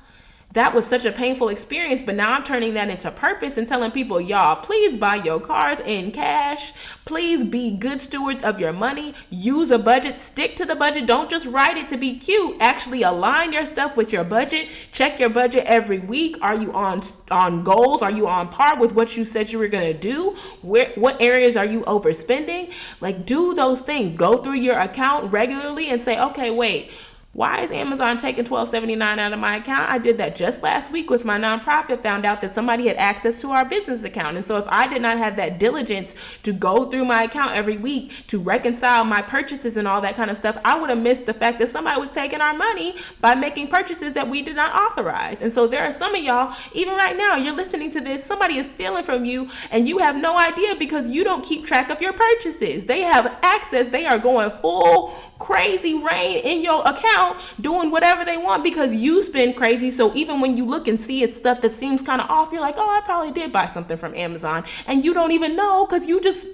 that 0.56 0.74
was 0.74 0.88
such 0.88 1.04
a 1.04 1.12
painful 1.12 1.50
experience, 1.50 2.02
but 2.02 2.16
now 2.16 2.32
I'm 2.32 2.44
turning 2.46 2.74
that 2.76 2.90
into 2.90 3.12
purpose 3.12 3.58
and 3.58 3.68
telling 3.68 3.92
people, 3.92 4.22
y'all, 4.22 4.56
please 4.56 4.98
buy 4.98 5.16
your 5.16 5.42
cars 5.42 5.82
in 5.82 6.14
cash. 6.14 6.72
Please 7.04 7.44
be 7.44 7.72
good 7.72 8.00
stewards 8.00 8.42
of 8.42 8.58
your 8.58 8.72
money. 8.72 9.14
Use 9.30 9.70
a 9.70 9.78
budget, 9.78 10.22
stick 10.22 10.56
to 10.56 10.66
the 10.66 10.74
budget. 10.74 11.08
Don't 11.08 11.30
just 11.30 11.46
write 11.46 11.76
it 11.76 11.90
to 11.90 11.98
be 11.98 12.18
cute. 12.18 12.56
Actually 12.62 13.04
align 13.04 13.52
your 13.52 13.66
stuff 13.66 13.98
with 13.98 14.14
your 14.14 14.24
budget. 14.24 14.70
Check 14.94 15.20
your 15.20 15.30
budget 15.30 15.66
every 15.66 16.00
week. 16.00 16.38
Are 16.42 16.56
you 16.56 16.72
on 16.72 17.02
on 17.30 17.66
goals? 17.66 18.02
Are 18.02 18.12
you 18.12 18.28
on 18.28 18.48
par 18.48 18.80
with 18.80 18.94
what 18.94 19.18
you 19.18 19.26
said 19.26 19.52
you 19.52 19.60
were 19.60 19.68
going 19.68 19.92
to 19.92 20.00
do? 20.00 20.38
Where 20.62 20.94
what 20.96 21.22
areas 21.22 21.58
are 21.58 21.66
you 21.66 21.82
overspending? 21.82 22.72
Like 23.02 23.26
do 23.26 23.54
those 23.54 23.82
things. 23.82 24.14
Go 24.14 24.38
through 24.38 24.60
your 24.60 24.80
account 24.80 25.34
regularly 25.34 25.90
and 25.90 26.00
say, 26.00 26.18
"Okay, 26.18 26.50
wait, 26.50 26.92
why 27.36 27.60
is 27.60 27.70
Amazon 27.70 28.18
taking 28.18 28.46
$12.79 28.46 29.02
out 29.02 29.34
of 29.34 29.40
my 29.40 29.58
account? 29.58 29.92
I 29.92 29.98
did 29.98 30.18
that 30.20 30.38
just 30.38 30.64
last 30.64 30.90
week 30.90 31.10
with 31.10 31.26
my 31.26 31.38
nonprofit, 31.38 32.02
found 32.02 32.26
out 32.26 32.40
that 32.40 32.56
somebody 32.56 32.88
had 32.88 32.96
access 32.96 33.42
to 33.42 33.52
our 33.52 33.66
business 33.66 34.06
account. 34.06 34.38
And 34.38 34.46
so 34.46 34.56
if 34.56 34.64
I 34.70 34.88
did 34.88 35.02
not 35.02 35.18
have 35.18 35.36
that 35.36 35.60
diligence 35.60 36.16
to 36.44 36.54
go 36.54 36.86
through 36.86 37.04
my 37.04 37.24
account 37.24 37.52
every 37.54 37.76
week 37.76 38.26
to 38.28 38.40
reconcile 38.40 39.04
my 39.04 39.22
purchases 39.22 39.76
and 39.76 39.86
all 39.86 40.00
that 40.00 40.16
kind 40.16 40.32
of 40.32 40.38
stuff, 40.38 40.58
I 40.64 40.80
would 40.80 40.90
have 40.90 41.00
missed 41.00 41.26
the 41.26 41.34
fact 41.34 41.60
that 41.60 41.68
somebody 41.68 42.00
was 42.00 42.10
taking 42.10 42.40
our 42.40 42.54
money 42.54 42.96
by 43.20 43.36
making 43.36 43.68
purchases 43.68 44.14
that 44.14 44.30
we 44.30 44.42
did 44.42 44.56
not 44.56 44.74
authorize. 44.74 45.42
And 45.42 45.52
so 45.52 45.68
there 45.68 45.84
are 45.84 45.92
some 45.92 46.16
of 46.16 46.24
y'all, 46.24 46.56
even 46.72 46.96
right 46.96 47.18
now, 47.18 47.36
you're 47.36 47.54
listening 47.54 47.92
to 47.92 48.00
this, 48.00 48.24
somebody 48.24 48.56
is 48.56 48.70
stealing 48.70 49.04
from 49.04 49.26
you 49.26 49.50
and 49.72 49.90
you 49.90 49.98
have 49.98 50.16
no 50.16 50.40
idea 50.40 50.74
because 50.76 51.10
you 51.10 51.26
don't 51.26 51.44
keep 51.44 51.66
track 51.66 51.90
of 51.90 52.02
your 52.02 52.14
purchases. 52.14 52.86
They 52.86 53.02
have 53.02 53.38
access, 53.42 53.90
they 53.90 54.06
are 54.06 54.20
going 54.20 54.52
full 54.62 55.10
crazy 55.38 56.02
rain 56.02 56.38
in 56.38 56.64
your 56.64 56.82
account 56.88 57.25
doing 57.60 57.92
whatever 57.92 58.26
they 58.26 58.38
want 58.38 58.64
because 58.64 58.96
you 58.96 59.22
spend 59.22 59.56
crazy. 59.56 59.92
So 59.92 60.14
even 60.16 60.42
when 60.42 60.58
you 60.58 60.66
look 60.66 60.88
and 60.88 61.00
see 61.02 61.24
it's 61.24 61.38
stuff 61.38 61.62
that 61.62 61.74
seems 61.74 62.02
kind 62.02 62.22
of 62.22 62.30
off, 62.30 62.52
you're 62.52 62.62
like, 62.62 62.76
oh, 62.78 62.90
I 62.90 63.02
probably 63.02 63.32
did 63.32 63.52
buy 63.52 63.68
something 63.68 63.98
from 63.98 64.16
Amazon. 64.16 64.64
And 64.88 65.04
you 65.04 65.14
don't 65.14 65.32
even 65.32 65.56
know 65.56 65.86
because 65.86 66.08
you 66.08 66.22
just 66.22 66.48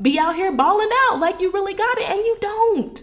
be 0.00 0.18
out 0.18 0.34
here 0.34 0.50
balling 0.52 0.90
out 1.08 1.18
like 1.18 1.40
you 1.40 1.50
really 1.52 1.74
got 1.74 1.98
it 1.98 2.08
and 2.08 2.18
you 2.18 2.36
don't. 2.40 3.02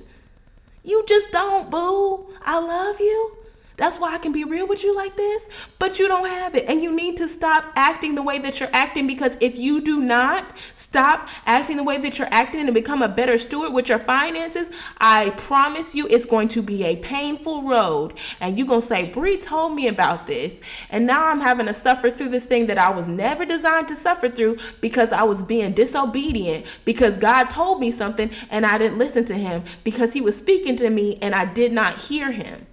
You 0.84 1.04
just 1.08 1.32
don't, 1.32 1.70
boo. 1.70 2.28
I 2.42 2.60
love 2.60 3.00
you. 3.00 3.37
That's 3.78 4.00
why 4.00 4.16
I 4.16 4.18
can 4.18 4.32
be 4.32 4.44
real 4.44 4.68
with 4.68 4.84
you 4.84 4.96
like 4.96 5.16
this, 5.16 5.48
but 5.78 6.00
you 6.00 6.08
don't 6.08 6.28
have 6.28 6.56
it. 6.56 6.66
And 6.68 6.82
you 6.82 6.96
need 6.96 7.16
to 7.18 7.28
stop 7.28 7.72
acting 7.76 8.16
the 8.16 8.24
way 8.24 8.40
that 8.40 8.60
you're 8.60 8.74
acting 8.74 9.06
because 9.06 9.38
if 9.40 9.56
you 9.56 9.82
do 9.82 10.02
not 10.02 10.58
stop 10.76 11.30
acting 11.46 11.78
the 11.78 11.84
way 11.84 12.00
that 12.00 12.18
you're 12.18 12.28
acting 12.32 12.62
and 12.62 12.74
become 12.74 13.04
a 13.04 13.08
better 13.08 13.38
steward 13.38 13.74
with 13.74 13.88
your 13.88 14.00
finances, 14.00 14.68
I 14.98 15.30
promise 15.32 15.94
you 15.94 16.08
it's 16.08 16.26
going 16.26 16.48
to 16.50 16.64
be 16.64 16.86
a 16.86 16.96
painful 16.96 17.64
road. 17.64 18.16
And 18.40 18.58
you're 18.58 18.66
going 18.66 18.82
to 18.82 18.88
say, 18.88 19.12
Bree 19.12 19.38
told 19.38 19.76
me 19.76 19.88
about 19.88 20.26
this. 20.26 20.60
And 20.90 21.06
now 21.06 21.28
I'm 21.28 21.42
having 21.42 21.68
to 21.68 21.74
suffer 21.74 22.10
through 22.10 22.30
this 22.30 22.48
thing 22.48 22.66
that 22.68 22.80
I 22.80 22.90
was 22.90 23.08
never 23.08 23.46
designed 23.46 23.90
to 23.90 23.96
suffer 23.96 24.28
through 24.28 24.58
because 24.82 25.12
I 25.12 25.22
was 25.22 25.44
being 25.44 25.74
disobedient 25.74 26.66
because 26.84 27.16
God 27.18 27.52
told 27.52 27.80
me 27.80 27.92
something 27.92 28.32
and 28.50 28.66
I 28.66 28.80
didn't 28.80 28.98
listen 28.98 29.24
to 29.26 29.36
him 29.36 29.66
because 29.84 30.14
he 30.14 30.22
was 30.22 30.36
speaking 30.36 30.78
to 30.78 30.90
me 30.90 31.20
and 31.22 31.36
I 31.36 31.46
did 31.46 31.72
not 31.72 32.00
hear 32.00 32.32
him. 32.32 32.66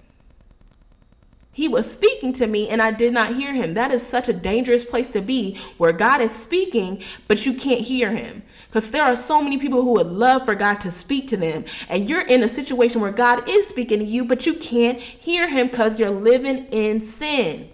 He 1.55 1.69
was 1.69 1.89
speaking 1.89 2.33
to 2.35 2.49
me 2.49 2.69
and 2.69 2.83
I 2.83 2.91
did 2.91 3.15
not 3.15 3.37
hear 3.37 3.55
him. 3.55 3.75
That 3.75 3.93
is 3.93 4.05
such 4.05 4.29
a 4.29 4.33
dangerous 4.33 4.85
place 4.85 5.09
to 5.11 5.23
be 5.23 5.57
where 5.79 5.93
God 5.93 6.21
is 6.21 6.33
speaking, 6.33 7.01
but 7.29 7.47
you 7.47 7.55
can't 7.55 7.83
hear 7.83 8.11
him. 8.11 8.43
Because 8.67 8.91
there 8.91 9.05
are 9.05 9.15
so 9.15 9.41
many 9.41 9.57
people 9.57 9.83
who 9.83 9.93
would 9.93 10.09
love 10.09 10.45
for 10.45 10.57
God 10.57 10.81
to 10.81 10.91
speak 10.91 11.29
to 11.29 11.37
them. 11.37 11.65
And 11.89 12.09
you're 12.09 12.27
in 12.27 12.43
a 12.43 12.49
situation 12.49 13.01
where 13.01 13.13
God 13.13 13.49
is 13.49 13.69
speaking 13.69 14.01
to 14.01 14.05
you, 14.05 14.25
but 14.25 14.47
you 14.47 14.55
can't 14.55 14.99
hear 14.99 15.49
him 15.49 15.69
because 15.69 16.01
you're 16.01 16.11
living 16.11 16.67
in 16.73 17.01
sin. 17.01 17.71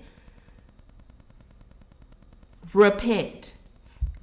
Repent. 2.74 3.54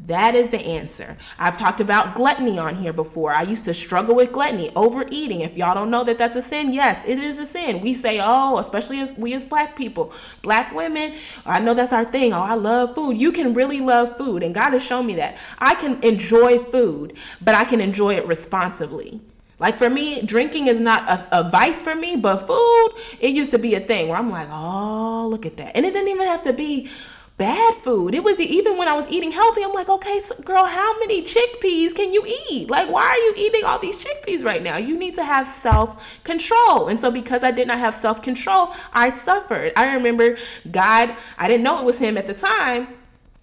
That 0.08 0.36
is 0.36 0.48
the 0.50 0.66
answer. 0.66 1.18
I've 1.38 1.58
talked 1.58 1.82
about 1.82 2.16
gluttony 2.16 2.58
on 2.58 2.76
here 2.76 2.94
before. 2.94 3.34
I 3.34 3.42
used 3.42 3.66
to 3.66 3.74
struggle 3.74 4.16
with 4.16 4.32
gluttony, 4.32 4.72
overeating. 4.74 5.42
If 5.42 5.58
y'all 5.58 5.74
don't 5.74 5.92
know 5.92 6.06
that 6.06 6.18
that's 6.18 6.38
a 6.38 6.42
sin, 6.42 6.72
yes, 6.72 7.04
it 7.06 7.20
is 7.20 7.38
a 7.38 7.46
sin. 7.46 7.82
We 7.82 7.94
say, 7.94 8.22
oh, 8.24 8.58
especially 8.58 9.02
as 9.02 9.14
we 9.18 9.34
as 9.34 9.44
black 9.44 9.76
people, 9.76 10.14
black 10.42 10.74
women, 10.74 11.18
I 11.46 11.60
know 11.60 11.74
that's 11.74 11.92
our 11.92 12.06
thing. 12.06 12.32
Oh, 12.32 12.42
I 12.42 12.54
love 12.54 12.96
food. 12.96 13.18
You 13.18 13.34
can 13.34 13.54
really 13.54 13.82
love 13.82 14.16
food, 14.18 14.44
and 14.44 14.56
God 14.56 14.72
has 14.72 14.82
shown 14.82 15.06
me 15.06 15.16
that. 15.16 15.38
I 15.60 15.76
can 15.76 16.02
enjoy 16.02 16.60
food, 16.60 17.14
but 17.42 17.54
I 17.54 17.66
can 17.66 17.82
enjoy 17.82 18.16
it 18.16 18.26
responsibly. 18.26 19.20
Like 19.60 19.78
for 19.78 19.90
me, 19.90 20.22
drinking 20.22 20.68
is 20.68 20.80
not 20.80 21.10
a, 21.10 21.40
a, 21.40 21.50
vice 21.50 21.82
for 21.82 21.96
me, 21.96 22.16
but 22.16 22.48
food, 22.48 22.90
it 23.20 23.32
used 23.32 23.52
to 23.52 23.58
be 23.58 23.74
a 23.74 23.80
thing 23.80 24.08
where 24.08 24.18
I'm 24.18 24.30
like, 24.30 24.48
oh, 24.52 25.28
look 25.28 25.48
at 25.48 25.58
that. 25.58 25.76
And 25.76 25.86
it 25.86 25.94
didn't 25.94 26.10
even 26.10 26.28
have 26.28 26.44
to 26.44 26.54
be 26.54 26.90
bad 27.38 27.76
food. 27.76 28.16
It 28.16 28.24
was 28.24 28.40
even 28.40 28.78
when 28.78 28.88
I 28.88 28.94
was 28.94 29.08
eating 29.10 29.32
healthy, 29.32 29.64
I'm 29.64 29.74
like, 29.74 29.90
okay, 29.90 30.20
so 30.22 30.36
girl, 30.42 30.66
how 30.66 30.98
many 31.00 31.24
chickpeas 31.24 31.94
can 31.94 32.12
you 32.12 32.26
eat? 32.50 32.70
Like, 32.70 32.90
why 32.90 33.04
are 33.04 33.18
you 33.18 33.34
eating 33.38 33.64
all 33.64 33.80
these 33.80 34.04
chickpeas 34.04 34.44
right 34.44 34.64
now? 34.64 34.78
You 34.78 34.98
need 34.98 35.16
to 35.16 35.24
have 35.24 35.48
self 35.48 36.22
control. 36.24 36.88
And 36.88 37.00
so, 37.00 37.12
because 37.12 37.44
I 37.44 37.52
did 37.52 37.68
not 37.68 37.80
have 37.80 37.94
self 37.94 38.22
control, 38.22 38.74
I 38.92 39.10
suffered. 39.10 39.72
I 39.76 39.94
remember 39.94 40.38
God, 40.72 41.16
I 41.38 41.48
didn't 41.48 41.64
know 41.64 41.80
it 41.80 41.86
was 41.86 42.00
Him 42.00 42.18
at 42.18 42.28
the 42.28 42.34
time. 42.34 42.88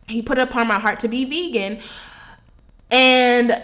He 0.08 0.22
put 0.22 0.38
it 0.38 0.42
upon 0.42 0.68
my 0.68 0.78
heart 0.78 1.00
to 1.00 1.08
be 1.08 1.24
vegan. 1.24 1.80
And 2.90 3.62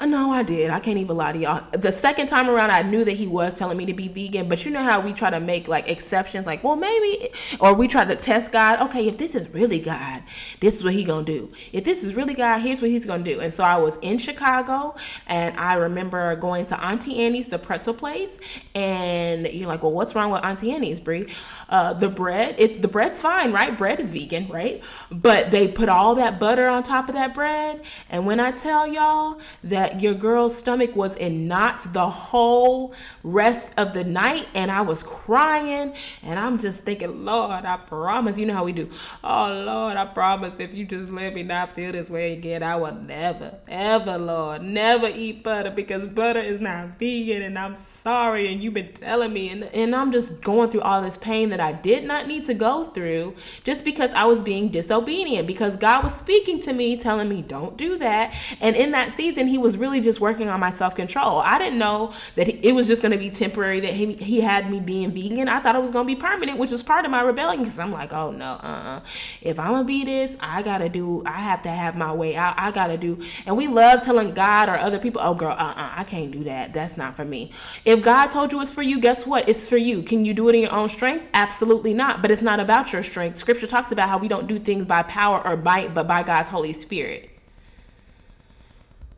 no, 0.00 0.32
I 0.32 0.42
did. 0.42 0.70
I 0.70 0.80
can't 0.80 0.98
even 0.98 1.16
lie 1.16 1.32
to 1.32 1.38
y'all. 1.38 1.64
The 1.72 1.92
second 1.92 2.26
time 2.26 2.50
around, 2.50 2.72
I 2.72 2.82
knew 2.82 3.04
that 3.04 3.12
he 3.12 3.26
was 3.26 3.56
telling 3.56 3.78
me 3.78 3.86
to 3.86 3.94
be 3.94 4.08
vegan, 4.08 4.48
but 4.48 4.64
you 4.64 4.70
know 4.70 4.82
how 4.82 5.00
we 5.00 5.12
try 5.12 5.30
to 5.30 5.38
make 5.38 5.68
like 5.68 5.88
exceptions, 5.88 6.46
like, 6.46 6.64
well, 6.64 6.76
maybe, 6.76 7.30
or 7.60 7.74
we 7.74 7.86
try 7.86 8.04
to 8.04 8.16
test 8.16 8.50
God. 8.50 8.80
Okay, 8.80 9.06
if 9.06 9.18
this 9.18 9.34
is 9.34 9.48
really 9.50 9.78
God, 9.78 10.22
this 10.60 10.74
is 10.74 10.84
what 10.84 10.94
he 10.94 11.04
gonna 11.04 11.24
do. 11.24 11.50
If 11.72 11.84
this 11.84 12.02
is 12.02 12.14
really 12.14 12.34
God, 12.34 12.58
here's 12.58 12.82
what 12.82 12.90
he's 12.90 13.06
gonna 13.06 13.22
do. 13.22 13.40
And 13.40 13.54
so 13.54 13.62
I 13.62 13.76
was 13.76 13.96
in 14.02 14.18
Chicago, 14.18 14.96
and 15.26 15.56
I 15.58 15.74
remember 15.74 16.34
going 16.36 16.66
to 16.66 16.84
Auntie 16.84 17.24
Annie's, 17.24 17.48
the 17.48 17.58
pretzel 17.58 17.94
place, 17.94 18.38
and 18.74 19.46
you're 19.46 19.68
like, 19.68 19.82
well, 19.82 19.92
what's 19.92 20.14
wrong 20.14 20.30
with 20.30 20.44
Auntie 20.44 20.72
Annie's, 20.72 20.98
Bree? 20.98 21.26
Uh, 21.68 21.92
the 21.92 22.08
bread, 22.08 22.56
it 22.58 22.82
the 22.82 22.88
bread's 22.88 23.20
fine, 23.20 23.52
right? 23.52 23.76
Bread 23.78 24.00
is 24.00 24.12
vegan, 24.12 24.48
right? 24.48 24.82
But 25.10 25.52
they 25.52 25.68
put 25.68 25.88
all 25.88 26.16
that 26.16 26.40
butter 26.40 26.68
on 26.68 26.82
top 26.82 27.08
of 27.08 27.14
that 27.14 27.32
bread, 27.32 27.82
and 28.10 28.26
when 28.26 28.40
I 28.40 28.50
tell 28.50 28.86
y'all 28.86 29.38
that 29.62 29.83
your 29.90 30.14
girl's 30.14 30.56
stomach 30.56 30.94
was 30.94 31.16
in 31.16 31.48
knots 31.48 31.84
the 31.84 32.08
whole 32.08 32.94
rest 33.22 33.74
of 33.76 33.94
the 33.94 34.04
night 34.04 34.48
and 34.54 34.70
I 34.70 34.80
was 34.82 35.02
crying 35.02 35.94
and 36.22 36.38
I'm 36.38 36.58
just 36.58 36.80
thinking, 36.80 37.24
Lord, 37.24 37.64
I 37.64 37.76
promise. 37.76 38.38
You 38.38 38.46
know 38.46 38.54
how 38.54 38.64
we 38.64 38.72
do. 38.72 38.90
Oh, 39.22 39.52
Lord, 39.52 39.96
I 39.96 40.06
promise 40.06 40.60
if 40.60 40.74
you 40.74 40.84
just 40.84 41.10
let 41.10 41.34
me 41.34 41.42
not 41.42 41.74
feel 41.74 41.92
this 41.92 42.08
way 42.08 42.32
again, 42.32 42.62
I 42.62 42.76
will 42.76 42.94
never, 42.94 43.58
ever, 43.68 44.18
Lord, 44.18 44.62
never 44.62 45.08
eat 45.08 45.42
butter 45.42 45.70
because 45.70 46.08
butter 46.08 46.40
is 46.40 46.60
not 46.60 46.98
vegan 46.98 47.42
and 47.42 47.58
I'm 47.58 47.76
sorry 47.76 48.52
and 48.52 48.62
you've 48.62 48.74
been 48.74 48.92
telling 48.92 49.32
me. 49.32 49.48
And, 49.50 49.64
and 49.64 49.94
I'm 49.94 50.12
just 50.12 50.40
going 50.40 50.70
through 50.70 50.82
all 50.82 51.02
this 51.02 51.16
pain 51.16 51.50
that 51.50 51.60
I 51.60 51.72
did 51.72 52.04
not 52.04 52.26
need 52.26 52.44
to 52.46 52.54
go 52.54 52.84
through 52.84 53.34
just 53.62 53.84
because 53.84 54.10
I 54.12 54.24
was 54.24 54.42
being 54.42 54.68
disobedient 54.68 55.46
because 55.46 55.76
God 55.76 56.04
was 56.04 56.14
speaking 56.14 56.60
to 56.62 56.72
me, 56.72 56.96
telling 56.96 57.28
me, 57.28 57.42
don't 57.42 57.76
do 57.76 57.98
that. 57.98 58.34
And 58.60 58.76
in 58.76 58.90
that 58.92 59.12
season, 59.12 59.48
He 59.48 59.58
was 59.58 59.73
was 59.74 59.80
really 59.80 60.00
just 60.00 60.20
working 60.20 60.48
on 60.48 60.60
my 60.60 60.70
self 60.70 60.94
control. 60.94 61.38
I 61.40 61.58
didn't 61.58 61.78
know 61.78 62.12
that 62.36 62.48
it 62.48 62.72
was 62.72 62.86
just 62.86 63.02
going 63.02 63.12
to 63.12 63.18
be 63.18 63.30
temporary. 63.30 63.80
That 63.80 63.94
he 63.94 64.14
he 64.14 64.40
had 64.40 64.70
me 64.70 64.80
being 64.80 65.10
vegan. 65.10 65.48
I 65.48 65.60
thought 65.60 65.74
it 65.74 65.82
was 65.82 65.90
going 65.90 66.06
to 66.06 66.14
be 66.14 66.20
permanent, 66.20 66.58
which 66.58 66.70
was 66.70 66.82
part 66.82 67.04
of 67.04 67.10
my 67.10 67.22
rebellion. 67.22 67.64
Because 67.64 67.78
I'm 67.78 67.92
like, 67.92 68.12
oh 68.12 68.30
no, 68.30 68.52
uh, 68.52 68.82
uh 68.84 69.00
if 69.40 69.58
I'm 69.58 69.72
gonna 69.72 69.84
be 69.84 70.04
this, 70.04 70.36
I 70.40 70.62
gotta 70.62 70.88
do. 70.88 71.22
I 71.26 71.40
have 71.40 71.62
to 71.62 71.70
have 71.70 71.96
my 71.96 72.12
way 72.12 72.36
out. 72.36 72.54
I 72.56 72.70
gotta 72.70 72.96
do. 72.96 73.22
And 73.46 73.56
we 73.56 73.68
love 73.68 74.02
telling 74.02 74.32
God 74.32 74.68
or 74.68 74.78
other 74.78 74.98
people, 74.98 75.20
oh 75.22 75.34
girl, 75.34 75.52
uh, 75.52 75.74
uh 75.76 75.92
I 75.96 76.04
can't 76.04 76.30
do 76.30 76.44
that. 76.44 76.72
That's 76.72 76.96
not 76.96 77.16
for 77.16 77.24
me. 77.24 77.50
If 77.84 78.02
God 78.02 78.28
told 78.28 78.52
you 78.52 78.60
it's 78.60 78.70
for 78.70 78.82
you, 78.82 79.00
guess 79.00 79.26
what? 79.26 79.48
It's 79.48 79.68
for 79.68 79.76
you. 79.76 80.02
Can 80.02 80.24
you 80.24 80.34
do 80.34 80.48
it 80.48 80.54
in 80.54 80.62
your 80.62 80.72
own 80.72 80.88
strength? 80.88 81.26
Absolutely 81.34 81.94
not. 81.94 82.22
But 82.22 82.30
it's 82.30 82.42
not 82.42 82.60
about 82.60 82.92
your 82.92 83.02
strength. 83.02 83.38
Scripture 83.38 83.66
talks 83.66 83.90
about 83.90 84.08
how 84.08 84.18
we 84.18 84.28
don't 84.28 84.46
do 84.46 84.58
things 84.58 84.84
by 84.84 85.02
power 85.02 85.44
or 85.44 85.56
might, 85.56 85.94
but 85.94 86.06
by 86.06 86.22
God's 86.22 86.50
Holy 86.50 86.72
Spirit. 86.72 87.33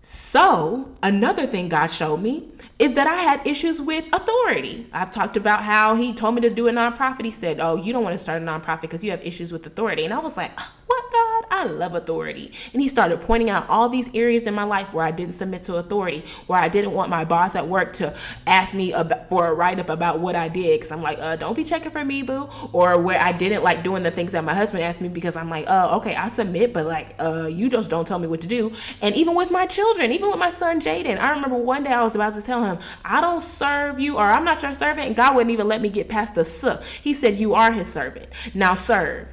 So, 0.09 0.89
another 1.03 1.49
thing 1.49 1.69
God 1.69 1.89
showed 1.89 2.19
me 2.19 2.49
is 2.79 2.93
that 2.95 3.07
I 3.07 3.14
had 3.14 3.47
issues 3.47 3.81
with 3.81 4.07
authority. 4.12 4.87
I've 4.93 5.11
talked 5.11 5.37
about 5.37 5.64
how 5.64 5.95
he 5.95 6.12
told 6.12 6.35
me 6.35 6.43
to 6.43 6.51
do 6.51 6.68
a 6.68 6.72
nonprofit. 6.72 7.24
He 7.24 7.31
said, 7.31 7.59
Oh, 7.59 7.77
you 7.77 7.93
don't 7.93 8.05
want 8.05 8.16
to 8.16 8.22
start 8.22 8.43
a 8.43 8.45
nonprofit 8.45 8.83
because 8.83 9.03
you 9.03 9.11
have 9.12 9.24
issues 9.24 9.51
with 9.51 9.66
authority. 9.66 10.05
And 10.05 10.12
I 10.12 10.18
was 10.18 10.37
like, 10.37 10.59
What, 10.87 11.05
God? 11.11 11.45
I 11.51 11.64
love 11.64 11.95
authority. 11.95 12.53
And 12.74 12.83
he 12.83 12.89
started 12.89 13.22
pointing 13.22 13.49
out 13.49 13.66
all 13.70 13.89
these 13.89 14.11
areas 14.14 14.43
in 14.43 14.53
my 14.53 14.64
life 14.64 14.93
where 14.93 15.07
I 15.07 15.11
didn't 15.11 15.35
submit 15.35 15.62
to 15.64 15.77
authority, 15.77 16.24
where 16.49 16.61
I 16.61 16.68
didn't 16.68 16.93
want 16.93 17.09
my 17.09 17.24
boss 17.24 17.55
at 17.55 17.66
work 17.66 17.95
to 17.95 18.14
ask 18.47 18.74
me 18.74 18.93
for 19.31 19.47
a 19.47 19.55
write 19.55 19.79
up 19.79 19.89
about 19.89 20.20
what 20.20 20.37
I 20.37 20.49
did. 20.49 20.81
Because 20.81 20.93
I'm 20.93 21.03
like, 21.03 21.18
uh, 21.18 21.37
Don't 21.37 21.57
be 21.57 21.64
checking 21.64 21.93
for 21.93 22.05
me, 22.05 22.20
boo. 22.20 22.51
Or 22.74 22.99
where 22.99 23.20
I 23.20 23.33
didn't 23.33 23.62
like 23.62 23.85
doing 23.85 24.03
the 24.03 24.11
things 24.11 24.33
that 24.33 24.45
my 24.45 24.55
husband 24.55 24.83
asked 24.83 25.01
me 25.01 25.09
because 25.09 25.35
I'm 25.35 25.49
like, 25.49 25.64
Oh, 25.66 25.97
okay, 25.97 26.14
I 26.14 26.29
submit, 26.29 26.74
but 26.74 26.85
like, 26.85 27.14
uh, 27.18 27.47
you 27.47 27.70
just 27.70 27.89
don't 27.89 28.07
tell 28.07 28.18
me 28.18 28.27
what 28.27 28.43
to 28.43 28.49
do. 28.49 28.72
And 29.01 29.16
even 29.16 29.35
with 29.35 29.51
my 29.51 29.64
children, 29.64 30.12
even 30.12 30.29
with 30.29 30.39
my 30.39 30.51
son 30.51 30.79
Jaden, 30.79 31.18
I 31.18 31.31
remember 31.31 31.57
one 31.57 31.85
day 31.85 31.93
I 31.93 32.03
was 32.03 32.14
about 32.14 32.35
to 32.35 32.43
tell 32.43 32.62
him, 32.62 32.66
I 33.05 33.21
don't 33.21 33.43
serve 33.43 34.01
you, 34.01 34.17
or 34.17 34.23
I'm 34.23 34.45
not 34.45 34.62
your 34.62 34.75
servant. 34.75 35.17
God 35.17 35.35
wouldn't 35.35 35.53
even 35.53 35.69
let 35.69 35.81
me 35.81 35.89
get 35.89 36.09
past 36.09 36.35
the 36.35 36.45
suh. 36.45 36.83
He 37.03 37.14
said, 37.14 37.39
You 37.39 37.55
are 37.55 37.73
his 37.73 37.89
servant. 37.89 38.27
Now 38.55 38.75
serve. 38.75 39.33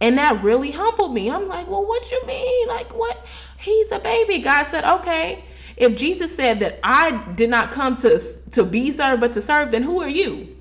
And 0.00 0.18
that 0.18 0.42
really 0.42 0.72
humbled 0.72 1.14
me. 1.14 1.30
I'm 1.30 1.46
like, 1.46 1.68
Well, 1.68 1.84
what 1.84 2.10
you 2.10 2.26
mean? 2.26 2.68
Like, 2.68 2.96
what? 2.96 3.26
He's 3.58 3.90
a 3.92 3.98
baby. 3.98 4.38
God 4.38 4.64
said, 4.64 4.84
Okay. 4.84 5.44
If 5.76 5.94
Jesus 5.94 6.34
said 6.34 6.60
that 6.60 6.78
I 6.82 7.32
did 7.34 7.50
not 7.50 7.70
come 7.70 7.96
to, 7.96 8.18
to 8.52 8.64
be 8.64 8.90
served, 8.90 9.20
but 9.20 9.34
to 9.34 9.40
serve, 9.42 9.70
then 9.72 9.82
who 9.82 10.00
are 10.00 10.08
you 10.08 10.56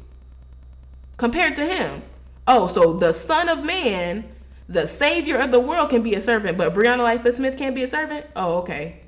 compared 1.18 1.56
to 1.56 1.66
him? 1.66 2.04
Oh, 2.48 2.68
so 2.68 2.94
the 2.94 3.14
Son 3.14 3.50
of 3.50 3.64
Man, 3.64 4.30
the 4.68 4.86
Savior 4.86 5.38
of 5.38 5.52
the 5.52 5.60
world, 5.60 5.90
can 5.90 6.04
be 6.04 6.16
a 6.16 6.22
servant, 6.22 6.58
but 6.58 6.74
Brianna 6.74 7.04
Lightfoot 7.04 7.36
Smith 7.36 7.58
can't 7.58 7.74
be 7.74 7.84
a 7.84 7.88
servant? 7.88 8.26
Oh, 8.36 8.58
okay. 8.58 9.02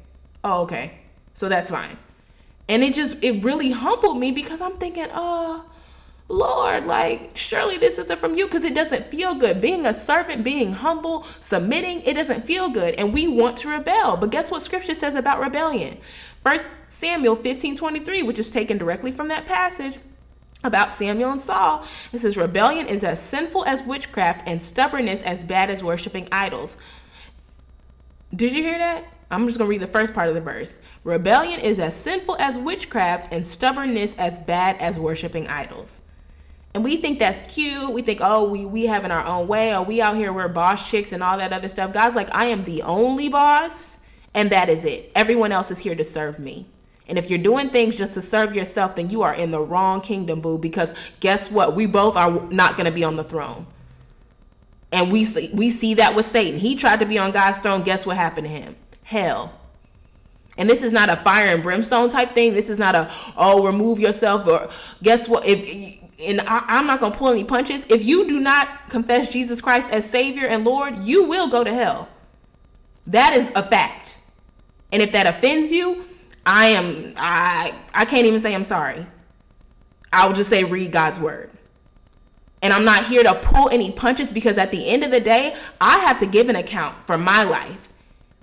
Oh, 0.44 0.62
okay. 0.62 1.00
So 1.34 1.50
that's 1.50 1.70
fine. 1.70 1.98
And 2.70 2.84
it 2.84 2.94
just, 2.94 3.18
it 3.24 3.44
really 3.44 3.72
humbled 3.72 4.18
me 4.18 4.32
because 4.32 4.62
I'm 4.62 4.78
thinking, 4.78 5.08
oh, 5.14 5.64
Lord, 6.30 6.86
like, 6.86 7.38
surely 7.38 7.78
this 7.78 7.98
isn't 7.98 8.20
from 8.20 8.36
you 8.36 8.46
because 8.46 8.66
it 8.66 8.76
doesn't 8.76 9.08
feel 9.08 9.34
good. 9.36 9.62
Being 9.62 9.86
a 9.86 9.94
servant, 9.94 10.44
being 10.44 10.74
humble, 10.74 11.26
submitting, 11.40 12.02
it 12.02 12.16
doesn't 12.16 12.46
feel 12.46 12.68
good. 12.70 12.96
And 12.96 13.14
we 13.14 13.28
want 13.28 13.56
to 13.58 13.70
rebel. 13.70 14.18
But 14.18 14.32
guess 14.32 14.52
what 14.52 14.62
scripture 14.62 14.94
says 14.94 15.16
about 15.16 15.40
rebellion? 15.40 15.98
First 16.44 16.70
Samuel 16.88 17.36
15 17.36 17.78
23, 17.78 18.24
which 18.24 18.40
is 18.40 18.50
taken 18.50 18.78
directly 18.78 19.12
from 19.12 19.30
that 19.30 19.46
passage 19.46 20.00
about 20.64 20.92
Samuel 20.92 21.32
and 21.32 21.42
Saul. 21.42 21.86
It 22.12 22.20
says, 22.20 22.36
Rebellion 22.36 22.88
is 22.88 23.04
as 23.04 23.22
sinful 23.22 23.64
as 23.66 23.82
witchcraft 23.84 24.44
and 24.46 24.62
stubbornness 24.62 25.22
as 25.24 25.46
bad 25.46 25.70
as 25.70 25.84
worshiping 25.84 26.28
idols. 26.32 26.76
Did 28.36 28.54
you 28.54 28.64
hear 28.64 28.78
that? 28.78 29.06
I'm 29.30 29.46
just 29.48 29.58
going 29.58 29.68
to 29.68 29.70
read 29.70 29.82
the 29.82 29.88
first 29.92 30.14
part 30.14 30.30
of 30.30 30.36
the 30.36 30.42
verse. 30.42 30.80
Rebellion 31.04 31.60
is 31.60 31.80
as 31.80 31.96
sinful 31.96 32.38
as 32.40 32.58
witchcraft 32.58 33.34
and 33.34 33.46
stubbornness 33.46 34.16
as 34.18 34.40
bad 34.40 34.78
as 34.78 34.98
worshiping 34.98 35.48
idols. 35.48 36.00
And 36.74 36.84
we 36.84 36.98
think 36.98 37.20
that's 37.20 37.54
cute. 37.54 37.92
We 37.92 38.02
think, 38.04 38.20
oh, 38.22 38.48
we 38.48 38.66
we 38.66 38.86
having 38.86 39.12
our 39.12 39.26
own 39.26 39.48
way, 39.48 39.74
or 39.74 39.84
we 39.84 40.00
out 40.00 40.16
here 40.16 40.32
we're 40.32 40.48
boss 40.48 40.90
chicks 40.90 41.12
and 41.12 41.24
all 41.24 41.38
that 41.40 41.52
other 41.52 41.70
stuff. 41.70 41.92
God's 41.92 42.16
like, 42.16 42.30
I 42.32 42.46
am 42.46 42.66
the 42.66 42.84
only 42.84 43.30
boss, 43.30 43.98
and 44.34 44.50
that 44.52 44.70
is 44.70 44.86
it. 44.86 45.12
Everyone 45.16 45.52
else 45.52 45.72
is 45.72 45.80
here 45.80 45.96
to 45.96 46.04
serve 46.04 46.40
me. 46.40 46.68
And 47.08 47.18
if 47.18 47.30
you're 47.30 47.40
doing 47.40 47.70
things 47.70 47.98
just 47.98 48.14
to 48.14 48.22
serve 48.22 48.54
yourself, 48.56 48.96
then 48.96 49.10
you 49.10 49.24
are 49.24 49.34
in 49.34 49.52
the 49.52 49.60
wrong 49.60 50.02
kingdom, 50.02 50.42
boo. 50.42 50.58
Because 50.58 50.94
guess 51.20 51.50
what? 51.50 51.76
We 51.76 51.86
both 51.86 52.16
are 52.16 52.48
not 52.52 52.76
going 52.76 52.86
to 52.86 52.92
be 52.92 53.04
on 53.04 53.16
the 53.16 53.24
throne. 53.24 53.66
And 54.92 55.12
we 55.12 55.26
see, 55.26 55.50
we 55.54 55.72
see 55.72 55.96
that 55.96 56.16
with 56.16 56.26
Satan. 56.26 56.60
He 56.60 56.76
tried 56.76 57.00
to 57.00 57.06
be 57.06 57.18
on 57.18 57.32
God's 57.32 57.58
throne. 57.58 57.84
Guess 57.84 58.06
what 58.06 58.18
happened 58.18 58.48
to 58.48 58.54
him? 58.54 58.76
Hell. 59.08 59.54
And 60.58 60.70
this 60.70 60.84
is 60.84 60.92
not 60.92 61.10
a 61.10 61.16
fire 61.16 61.48
and 61.48 61.64
brimstone 61.64 62.10
type 62.10 62.34
thing. 62.34 62.54
This 62.54 62.70
is 62.70 62.78
not 62.78 62.94
a 62.94 63.10
oh 63.38 63.66
remove 63.66 64.00
yourself 64.00 64.46
or 64.48 64.70
guess 65.02 65.30
what 65.30 65.46
if 65.46 65.98
and 66.20 66.42
I, 66.42 66.80
am 66.80 66.88
not 66.88 67.00
gonna 67.00 67.16
pull 67.16 67.30
any 67.30 67.46
punches. 67.46 67.86
If 67.88 68.04
you 68.04 68.28
do 68.28 68.40
not 68.40 68.90
confess 68.90 69.32
Jesus 69.32 69.62
Christ 69.62 69.88
as 69.92 70.10
Savior 70.10 70.48
and 70.48 70.66
Lord, 70.66 70.98
you 71.00 71.24
will 71.24 71.48
go 71.48 71.64
to 71.64 71.74
hell. 71.74 72.10
That 73.06 73.34
is 73.34 73.50
a 73.56 73.64
fact. 73.64 74.20
And 74.92 75.02
if 75.02 75.14
that 75.14 75.26
offends 75.26 75.72
you, 75.72 76.06
I 76.46 76.68
am 76.68 77.14
I 77.16 77.76
I 77.94 78.04
can't 78.04 78.28
even 78.28 78.42
say 78.42 78.54
I'm 78.54 78.66
sorry. 78.66 79.08
I 80.12 80.28
will 80.28 80.34
just 80.34 80.50
say 80.50 80.66
read 80.66 80.92
God's 80.92 81.18
word. 81.18 81.50
And 82.62 82.74
I'm 82.74 82.84
not 82.84 83.06
here 83.06 83.24
to 83.24 83.36
pull 83.36 83.70
any 83.70 83.92
punches 83.92 84.34
because 84.34 84.58
at 84.58 84.72
the 84.72 84.90
end 84.90 85.06
of 85.06 85.12
the 85.12 85.22
day, 85.22 85.56
I 85.80 86.00
have 86.00 86.20
to 86.20 86.26
give 86.26 86.50
an 86.50 86.58
account 86.58 87.06
for 87.06 87.18
my 87.18 87.44
life. 87.44 87.87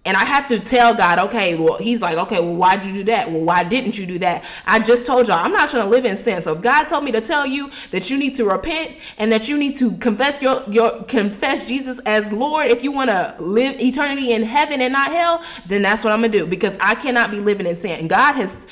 And 0.06 0.18
I 0.18 0.24
have 0.26 0.46
to 0.48 0.60
tell 0.60 0.94
God, 0.94 1.18
okay, 1.18 1.54
well, 1.54 1.78
he's 1.78 2.02
like, 2.02 2.18
okay, 2.18 2.38
well, 2.38 2.54
why'd 2.54 2.84
you 2.84 2.92
do 2.92 3.04
that? 3.04 3.30
Well, 3.30 3.40
why 3.40 3.64
didn't 3.64 3.96
you 3.96 4.04
do 4.04 4.18
that? 4.18 4.44
I 4.66 4.78
just 4.78 5.06
told 5.06 5.28
y'all, 5.28 5.38
I'm 5.42 5.52
not 5.52 5.70
trying 5.70 5.84
to 5.84 5.88
live 5.88 6.04
in 6.04 6.18
sin. 6.18 6.42
So 6.42 6.52
if 6.52 6.60
God 6.60 6.84
told 6.84 7.04
me 7.04 7.12
to 7.12 7.22
tell 7.22 7.46
you 7.46 7.70
that 7.90 8.10
you 8.10 8.18
need 8.18 8.34
to 8.34 8.44
repent 8.44 8.98
and 9.16 9.32
that 9.32 9.48
you 9.48 9.56
need 9.56 9.76
to 9.76 9.96
confess 9.96 10.42
your, 10.42 10.62
your 10.68 11.04
confess 11.04 11.66
Jesus 11.66 12.00
as 12.00 12.30
Lord, 12.32 12.68
if 12.68 12.84
you 12.84 12.92
want 12.92 13.08
to 13.08 13.34
live 13.38 13.80
eternity 13.80 14.32
in 14.32 14.42
heaven 14.42 14.82
and 14.82 14.92
not 14.92 15.10
hell, 15.10 15.42
then 15.66 15.80
that's 15.80 16.04
what 16.04 16.12
I'm 16.12 16.20
gonna 16.20 16.28
do 16.32 16.46
because 16.46 16.76
I 16.80 16.96
cannot 16.96 17.30
be 17.30 17.40
living 17.40 17.66
in 17.66 17.76
sin. 17.76 17.98
And 17.98 18.10
God 18.10 18.34
has, 18.34 18.66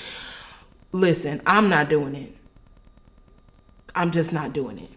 listen, 0.93 1.41
I'm 1.47 1.71
not 1.71 1.89
doing 1.89 2.15
it. 2.15 2.37
I'm 3.95 4.11
just 4.11 4.35
not 4.35 4.53
doing 4.53 4.79
it. 4.79 4.91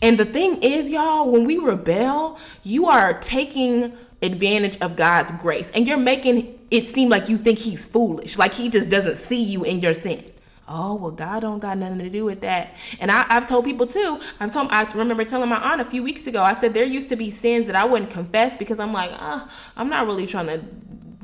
And 0.00 0.16
the 0.16 0.24
thing 0.24 0.62
is, 0.62 0.90
y'all, 0.90 1.28
when 1.28 1.42
we 1.44 1.58
rebel, 1.58 2.38
you 2.62 2.86
are 2.86 3.18
taking 3.18 3.94
advantage 4.22 4.80
of 4.80 4.96
God's 4.96 5.30
grace. 5.32 5.70
And 5.72 5.86
you're 5.86 5.96
making 5.96 6.58
it 6.70 6.86
seem 6.86 7.08
like 7.08 7.28
you 7.28 7.36
think 7.36 7.58
he's 7.58 7.86
foolish, 7.86 8.36
like 8.36 8.54
he 8.54 8.68
just 8.68 8.88
doesn't 8.88 9.16
see 9.16 9.42
you 9.42 9.64
in 9.64 9.80
your 9.80 9.94
sin. 9.94 10.24
Oh 10.70 10.94
well, 10.96 11.10
God 11.10 11.40
don't 11.40 11.60
got 11.60 11.78
nothing 11.78 11.98
to 12.00 12.10
do 12.10 12.26
with 12.26 12.42
that. 12.42 12.74
And 13.00 13.10
I, 13.10 13.24
have 13.32 13.48
told 13.48 13.64
people 13.64 13.86
too. 13.86 14.20
I've 14.38 14.52
told. 14.52 14.68
I 14.70 14.82
remember 14.94 15.24
telling 15.24 15.48
my 15.48 15.56
aunt 15.56 15.80
a 15.80 15.84
few 15.86 16.02
weeks 16.02 16.26
ago. 16.26 16.42
I 16.42 16.52
said 16.52 16.74
there 16.74 16.84
used 16.84 17.08
to 17.08 17.16
be 17.16 17.30
sins 17.30 17.66
that 17.66 17.74
I 17.74 17.86
wouldn't 17.86 18.10
confess 18.10 18.56
because 18.58 18.78
I'm 18.78 18.92
like, 18.92 19.10
uh, 19.12 19.46
I'm 19.76 19.88
not 19.88 20.06
really 20.06 20.26
trying 20.26 20.46
to 20.46 20.62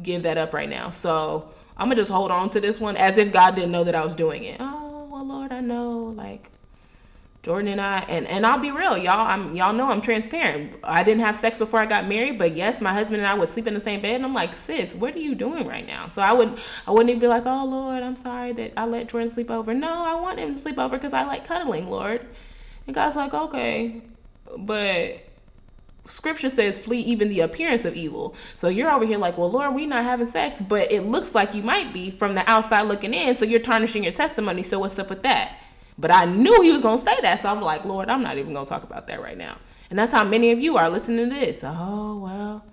give 0.03 0.22
that 0.22 0.38
up 0.38 0.55
right 0.55 0.68
now. 0.68 0.88
So 0.88 1.51
I'm 1.76 1.88
gonna 1.88 1.97
just 1.97 2.11
hold 2.11 2.30
on 2.30 2.49
to 2.51 2.61
this 2.61 2.80
one 2.80 2.97
as 2.97 3.18
if 3.18 3.32
God 3.32 3.55
didn't 3.55 3.72
know 3.72 3.84
that 3.84 3.95
I 3.95 4.03
was 4.03 4.14
doing 4.14 4.45
it. 4.45 4.57
Oh 4.61 5.09
well, 5.11 5.26
Lord, 5.26 5.53
I 5.53 5.61
know. 5.61 6.14
Like 6.16 6.51
Jordan 7.45 7.72
and 7.72 7.80
I 7.80 7.99
and 8.09 8.26
and 8.26 8.47
I'll 8.47 8.59
be 8.59 8.70
real, 8.70 8.97
y'all. 8.97 9.26
I'm 9.26 9.55
y'all 9.55 9.74
know 9.74 9.90
I'm 9.90 10.01
transparent. 10.01 10.76
I 10.82 11.05
didn't 11.05 11.20
have 11.20 11.36
sex 11.36 11.59
before 11.59 11.78
I 11.78 11.84
got 11.84 12.09
married, 12.09 12.38
but 12.38 12.57
yes, 12.57 12.80
my 12.80 12.95
husband 12.95 13.20
and 13.20 13.26
I 13.26 13.34
would 13.34 13.51
sleep 13.51 13.66
in 13.66 13.74
the 13.74 13.80
same 13.80 14.01
bed. 14.01 14.14
And 14.14 14.24
I'm 14.24 14.32
like, 14.32 14.55
sis, 14.55 14.95
what 14.95 15.14
are 15.14 15.18
you 15.18 15.34
doing 15.34 15.66
right 15.66 15.86
now? 15.86 16.09
So 16.09 16.22
I 16.22 16.32
wouldn't, 16.32 16.59
I 16.86 16.90
wouldn't 16.92 17.11
even 17.11 17.20
be 17.20 17.28
like, 17.28 17.45
oh 17.45 17.66
Lord, 17.66 18.03
I'm 18.03 18.16
sorry 18.16 18.53
that 18.53 18.72
I 18.78 18.86
let 18.86 19.11
Jordan 19.11 19.30
sleep 19.30 19.51
over. 19.51 19.74
No, 19.74 19.92
I 19.92 20.18
want 20.18 20.38
him 20.38 20.55
to 20.55 20.61
sleep 20.61 20.78
over 20.78 20.97
because 20.97 21.12
I 21.12 21.24
like 21.24 21.47
cuddling, 21.47 21.90
Lord. 21.90 22.26
And 22.86 22.95
God's 22.95 23.14
like, 23.14 23.34
okay, 23.34 24.01
but 24.57 25.20
scripture 26.07 26.49
says 26.49 26.78
flee 26.78 27.01
even 27.01 27.28
the 27.28 27.40
appearance 27.40 27.86
of 27.86 27.95
evil 27.95 28.34
so 28.55 28.68
you're 28.68 28.90
over 28.90 29.07
here 29.07 29.16
like 29.16 29.38
well 29.38 29.51
lord 29.51 29.74
we 29.74 29.86
not 29.86 30.05
having 30.05 30.26
sex 30.26 30.61
but 30.61 30.92
it 30.92 31.01
looks 31.01 31.34
like 31.34 31.55
you 31.55 31.62
might 31.62 31.95
be 31.95 32.11
from 32.11 32.34
the 32.34 32.47
outside 32.51 32.82
looking 32.82 33.14
in 33.14 33.34
so 33.34 33.42
you're 33.42 33.59
tarnishing 33.59 34.05
your 34.05 34.12
testimony 34.12 34.62
so 34.62 34.78
what's 34.78 34.99
up 34.99 35.09
with 35.09 35.22
that 35.22 35.57
but 35.99 36.11
I 36.11 36.24
knew 36.24 36.62
he 36.62 36.72
was 36.72 36.80
going 36.80 36.99
to 36.99 37.05
say 37.05 37.20
that. 37.22 37.42
So 37.42 37.49
I'm 37.49 37.61
like, 37.61 37.84
Lord, 37.84 38.09
I'm 38.09 38.22
not 38.22 38.38
even 38.38 38.53
going 38.53 38.66
to 38.66 38.68
talk 38.68 38.82
about 38.82 39.07
that 39.07 39.22
right 39.22 39.38
now. 39.38 39.57
And 39.90 39.99
that's 39.99 40.12
how 40.12 40.24
many 40.24 40.51
of 40.51 40.59
you 40.59 40.76
are 40.76 40.88
listening 40.90 41.28
to 41.28 41.34
this. 41.34 41.61
Oh, 41.62 42.18
well, 42.18 42.64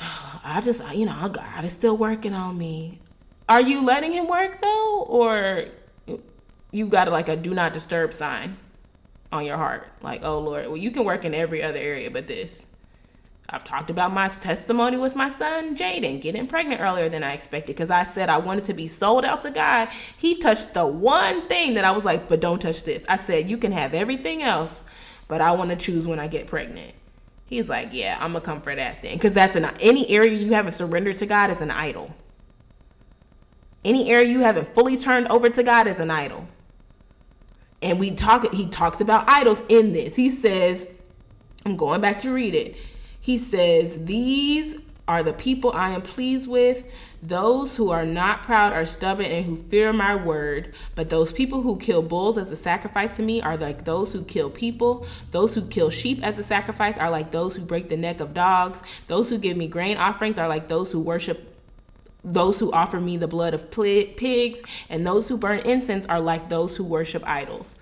I 0.44 0.60
just, 0.60 0.82
you 0.94 1.06
know, 1.06 1.28
God 1.28 1.64
is 1.64 1.72
still 1.72 1.96
working 1.96 2.34
on 2.34 2.56
me. 2.56 3.00
Are 3.48 3.60
you 3.62 3.84
letting 3.84 4.12
him 4.12 4.26
work 4.26 4.60
though? 4.60 5.02
Or 5.08 5.66
you 6.72 6.86
got 6.86 7.10
like 7.10 7.28
a 7.28 7.36
do 7.36 7.54
not 7.54 7.72
disturb 7.72 8.12
sign 8.12 8.56
on 9.32 9.44
your 9.44 9.56
heart? 9.56 9.88
Like, 10.02 10.24
oh, 10.24 10.38
Lord, 10.40 10.66
well, 10.66 10.76
you 10.76 10.90
can 10.90 11.04
work 11.04 11.24
in 11.24 11.34
every 11.34 11.62
other 11.62 11.78
area 11.78 12.10
but 12.10 12.26
this. 12.26 12.66
I've 13.48 13.62
talked 13.62 13.90
about 13.90 14.12
my 14.12 14.28
testimony 14.28 14.96
with 14.96 15.14
my 15.14 15.30
son 15.30 15.76
Jaden 15.76 16.20
getting 16.20 16.46
pregnant 16.46 16.80
earlier 16.80 17.08
than 17.08 17.22
I 17.22 17.32
expected 17.32 17.76
because 17.76 17.90
I 17.90 18.02
said 18.02 18.28
I 18.28 18.38
wanted 18.38 18.64
to 18.64 18.74
be 18.74 18.88
sold 18.88 19.24
out 19.24 19.42
to 19.42 19.50
God. 19.50 19.88
He 20.16 20.36
touched 20.36 20.74
the 20.74 20.86
one 20.86 21.46
thing 21.48 21.74
that 21.74 21.84
I 21.84 21.92
was 21.92 22.04
like, 22.04 22.28
but 22.28 22.40
don't 22.40 22.60
touch 22.60 22.82
this. 22.82 23.04
I 23.08 23.16
said, 23.16 23.48
you 23.48 23.56
can 23.56 23.70
have 23.70 23.94
everything 23.94 24.42
else, 24.42 24.82
but 25.28 25.40
I 25.40 25.52
want 25.52 25.70
to 25.70 25.76
choose 25.76 26.08
when 26.08 26.18
I 26.18 26.26
get 26.26 26.48
pregnant. 26.48 26.94
He's 27.46 27.68
like, 27.68 27.90
yeah, 27.92 28.18
I'm 28.20 28.32
gonna 28.32 28.44
come 28.44 28.60
for 28.60 28.74
that 28.74 29.00
thing, 29.02 29.16
because 29.16 29.32
that's 29.32 29.54
an 29.54 29.66
any 29.78 30.10
area 30.10 30.36
you 30.36 30.52
haven't 30.52 30.72
surrendered 30.72 31.16
to 31.18 31.26
God 31.26 31.50
is 31.50 31.60
an 31.60 31.70
idol. 31.70 32.12
Any 33.84 34.10
area 34.10 34.28
you 34.28 34.40
haven't 34.40 34.74
fully 34.74 34.96
turned 34.96 35.28
over 35.28 35.48
to 35.48 35.62
God 35.62 35.86
is 35.86 36.00
an 36.00 36.10
idol. 36.10 36.48
And 37.80 38.00
we 38.00 38.10
talk. 38.10 38.52
He 38.52 38.66
talks 38.66 39.00
about 39.00 39.28
idols 39.28 39.62
in 39.68 39.92
this. 39.92 40.16
He 40.16 40.28
says, 40.28 40.88
I'm 41.64 41.76
going 41.76 42.00
back 42.00 42.18
to 42.22 42.32
read 42.32 42.56
it. 42.56 42.74
He 43.26 43.38
says, 43.38 44.04
These 44.04 44.76
are 45.08 45.24
the 45.24 45.32
people 45.32 45.72
I 45.72 45.90
am 45.90 46.02
pleased 46.02 46.48
with, 46.48 46.84
those 47.20 47.74
who 47.74 47.90
are 47.90 48.06
not 48.06 48.44
proud 48.44 48.72
are 48.72 48.86
stubborn 48.86 49.26
and 49.26 49.44
who 49.44 49.56
fear 49.56 49.92
my 49.92 50.14
word. 50.14 50.72
But 50.94 51.10
those 51.10 51.32
people 51.32 51.62
who 51.62 51.76
kill 51.76 52.02
bulls 52.02 52.38
as 52.38 52.52
a 52.52 52.56
sacrifice 52.56 53.16
to 53.16 53.24
me 53.24 53.42
are 53.42 53.56
like 53.56 53.84
those 53.84 54.12
who 54.12 54.22
kill 54.22 54.48
people. 54.48 55.08
Those 55.32 55.56
who 55.56 55.62
kill 55.62 55.90
sheep 55.90 56.22
as 56.22 56.38
a 56.38 56.44
sacrifice 56.44 56.96
are 56.96 57.10
like 57.10 57.32
those 57.32 57.56
who 57.56 57.64
break 57.64 57.88
the 57.88 57.96
neck 57.96 58.20
of 58.20 58.32
dogs. 58.32 58.80
Those 59.08 59.28
who 59.28 59.38
give 59.38 59.56
me 59.56 59.66
grain 59.66 59.96
offerings 59.96 60.38
are 60.38 60.46
like 60.46 60.68
those 60.68 60.92
who 60.92 61.00
worship 61.00 61.52
those 62.22 62.60
who 62.60 62.70
offer 62.70 63.00
me 63.00 63.16
the 63.16 63.26
blood 63.26 63.54
of 63.54 63.72
pigs, 63.72 64.62
and 64.88 65.04
those 65.04 65.28
who 65.28 65.36
burn 65.36 65.58
incense 65.60 66.06
are 66.06 66.20
like 66.20 66.48
those 66.48 66.76
who 66.76 66.84
worship 66.84 67.26
idols. 67.26 67.76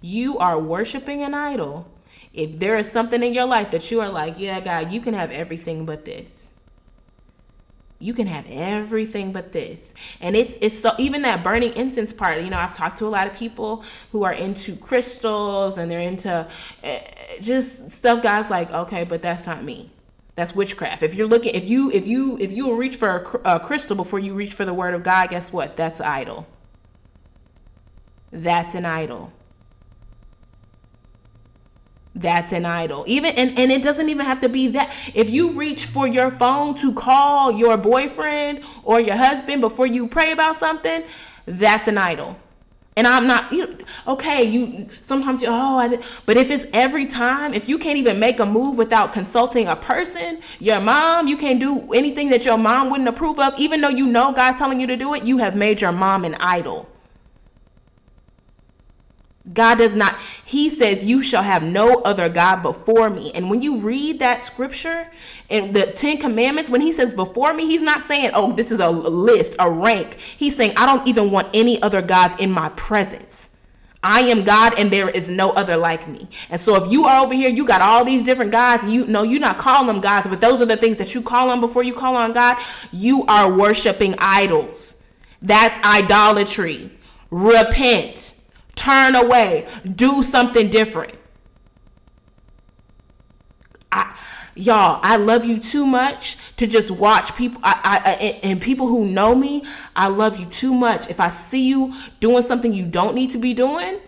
You 0.00 0.38
are 0.38 0.56
worshiping 0.56 1.20
an 1.24 1.34
idol. 1.34 1.90
If 2.34 2.58
there 2.58 2.76
is 2.76 2.90
something 2.90 3.22
in 3.22 3.32
your 3.32 3.46
life 3.46 3.70
that 3.70 3.90
you 3.90 4.00
are 4.00 4.10
like, 4.10 4.38
yeah, 4.38 4.60
God, 4.60 4.92
you 4.92 5.00
can 5.00 5.14
have 5.14 5.30
everything 5.30 5.86
but 5.86 6.04
this. 6.04 6.48
You 8.00 8.12
can 8.12 8.26
have 8.26 8.44
everything 8.48 9.32
but 9.32 9.52
this. 9.52 9.94
And 10.20 10.34
it's 10.34 10.58
it's 10.60 10.78
so 10.78 10.92
even 10.98 11.22
that 11.22 11.44
burning 11.44 11.72
incense 11.74 12.12
part, 12.12 12.42
you 12.42 12.50
know, 12.50 12.58
I've 12.58 12.74
talked 12.74 12.98
to 12.98 13.06
a 13.06 13.08
lot 13.08 13.28
of 13.28 13.34
people 13.34 13.84
who 14.10 14.24
are 14.24 14.32
into 14.32 14.76
crystals 14.76 15.78
and 15.78 15.88
they're 15.88 16.00
into 16.00 16.46
uh, 16.82 16.98
just 17.40 17.92
stuff 17.92 18.22
God's 18.22 18.50
like, 18.50 18.70
okay, 18.72 19.04
but 19.04 19.22
that's 19.22 19.46
not 19.46 19.62
me. 19.62 19.90
That's 20.34 20.54
witchcraft. 20.54 21.04
If 21.04 21.14
you're 21.14 21.28
looking, 21.28 21.54
if 21.54 21.64
you 21.64 21.92
if 21.92 22.06
you 22.06 22.36
if 22.38 22.50
you 22.50 22.66
will 22.66 22.74
reach 22.74 22.96
for 22.96 23.40
a, 23.44 23.56
a 23.56 23.60
crystal 23.60 23.94
before 23.94 24.18
you 24.18 24.34
reach 24.34 24.52
for 24.52 24.64
the 24.64 24.74
word 24.74 24.94
of 24.94 25.04
God, 25.04 25.30
guess 25.30 25.52
what? 25.52 25.76
That's 25.76 26.00
idol. 26.00 26.48
That's 28.32 28.74
an 28.74 28.84
idol. 28.84 29.32
That's 32.14 32.52
an 32.52 32.64
idol. 32.64 33.04
Even 33.08 33.34
and, 33.34 33.58
and 33.58 33.72
it 33.72 33.82
doesn't 33.82 34.08
even 34.08 34.24
have 34.24 34.40
to 34.40 34.48
be 34.48 34.68
that. 34.68 34.94
If 35.14 35.30
you 35.30 35.50
reach 35.50 35.86
for 35.86 36.06
your 36.06 36.30
phone 36.30 36.74
to 36.76 36.92
call 36.92 37.50
your 37.50 37.76
boyfriend 37.76 38.62
or 38.84 39.00
your 39.00 39.16
husband 39.16 39.60
before 39.60 39.86
you 39.86 40.06
pray 40.06 40.30
about 40.30 40.56
something, 40.56 41.02
that's 41.46 41.88
an 41.88 41.98
idol. 41.98 42.36
And 42.96 43.08
I'm 43.08 43.26
not, 43.26 43.52
you 43.52 43.78
okay, 44.06 44.44
you 44.44 44.86
sometimes 45.02 45.42
you, 45.42 45.48
oh, 45.48 45.78
I 45.78 45.88
did, 45.88 46.04
but 46.26 46.36
if 46.36 46.52
it's 46.52 46.64
every 46.72 47.06
time, 47.06 47.52
if 47.52 47.68
you 47.68 47.76
can't 47.76 47.98
even 47.98 48.20
make 48.20 48.38
a 48.38 48.46
move 48.46 48.78
without 48.78 49.12
consulting 49.12 49.66
a 49.66 49.74
person, 49.74 50.40
your 50.60 50.78
mom, 50.78 51.26
you 51.26 51.36
can't 51.36 51.58
do 51.58 51.92
anything 51.92 52.30
that 52.30 52.44
your 52.44 52.56
mom 52.56 52.90
wouldn't 52.90 53.08
approve 53.08 53.40
of, 53.40 53.58
even 53.58 53.80
though 53.80 53.88
you 53.88 54.06
know 54.06 54.32
God's 54.32 54.58
telling 54.58 54.80
you 54.80 54.86
to 54.86 54.96
do 54.96 55.12
it, 55.14 55.24
you 55.24 55.38
have 55.38 55.56
made 55.56 55.80
your 55.80 55.90
mom 55.90 56.24
an 56.24 56.36
idol. 56.36 56.88
God 59.52 59.76
does 59.76 59.94
not, 59.94 60.18
He 60.44 60.70
says, 60.70 61.04
You 61.04 61.20
shall 61.20 61.42
have 61.42 61.62
no 61.62 62.00
other 62.02 62.28
God 62.30 62.62
before 62.62 63.10
me. 63.10 63.30
And 63.32 63.50
when 63.50 63.60
you 63.60 63.76
read 63.76 64.18
that 64.20 64.42
scripture 64.42 65.06
and 65.50 65.74
the 65.76 65.86
Ten 65.86 66.16
Commandments, 66.16 66.70
when 66.70 66.80
He 66.80 66.92
says 66.92 67.12
before 67.12 67.52
me, 67.52 67.66
He's 67.66 67.82
not 67.82 68.02
saying, 68.02 68.30
Oh, 68.32 68.52
this 68.52 68.70
is 68.70 68.80
a 68.80 68.90
list, 68.90 69.54
a 69.58 69.70
rank. 69.70 70.16
He's 70.18 70.56
saying, 70.56 70.72
I 70.76 70.86
don't 70.86 71.06
even 71.06 71.30
want 71.30 71.48
any 71.52 71.80
other 71.82 72.00
gods 72.00 72.36
in 72.38 72.50
my 72.50 72.70
presence. 72.70 73.50
I 74.02 74.20
am 74.20 74.44
God 74.44 74.78
and 74.78 74.90
there 74.90 75.08
is 75.08 75.30
no 75.30 75.50
other 75.52 75.78
like 75.78 76.06
me. 76.06 76.28
And 76.50 76.60
so 76.60 76.76
if 76.76 76.92
you 76.92 77.06
are 77.06 77.24
over 77.24 77.32
here, 77.32 77.48
you 77.48 77.64
got 77.64 77.80
all 77.80 78.04
these 78.04 78.22
different 78.22 78.50
gods, 78.50 78.84
you 78.84 79.06
know 79.06 79.22
you're 79.22 79.40
not 79.40 79.56
calling 79.56 79.86
them 79.86 80.02
gods, 80.02 80.28
but 80.28 80.42
those 80.42 80.60
are 80.60 80.66
the 80.66 80.76
things 80.76 80.98
that 80.98 81.14
you 81.14 81.22
call 81.22 81.48
them 81.48 81.60
before 81.60 81.82
you 81.82 81.94
call 81.94 82.14
on 82.14 82.34
God, 82.34 82.62
you 82.92 83.24
are 83.24 83.50
worshiping 83.50 84.14
idols. 84.18 84.94
That's 85.40 85.82
idolatry. 85.82 86.90
Repent 87.30 88.33
turn 88.74 89.14
away, 89.14 89.66
do 89.94 90.22
something 90.22 90.70
different. 90.70 91.14
I, 93.92 94.16
y'all, 94.54 95.00
I 95.02 95.16
love 95.16 95.44
you 95.44 95.58
too 95.58 95.86
much 95.86 96.36
to 96.56 96.66
just 96.66 96.90
watch 96.90 97.34
people. 97.36 97.60
I, 97.62 98.02
I, 98.04 98.10
and 98.42 98.60
people 98.60 98.88
who 98.88 99.06
know 99.06 99.34
me, 99.34 99.64
I 99.94 100.08
love 100.08 100.36
you 100.38 100.46
too 100.46 100.74
much. 100.74 101.08
If 101.08 101.20
I 101.20 101.28
see 101.28 101.68
you 101.68 101.94
doing 102.20 102.42
something 102.42 102.72
you 102.72 102.84
don't 102.84 103.14
need 103.14 103.30
to 103.30 103.38
be 103.38 103.54
doing, 103.54 104.00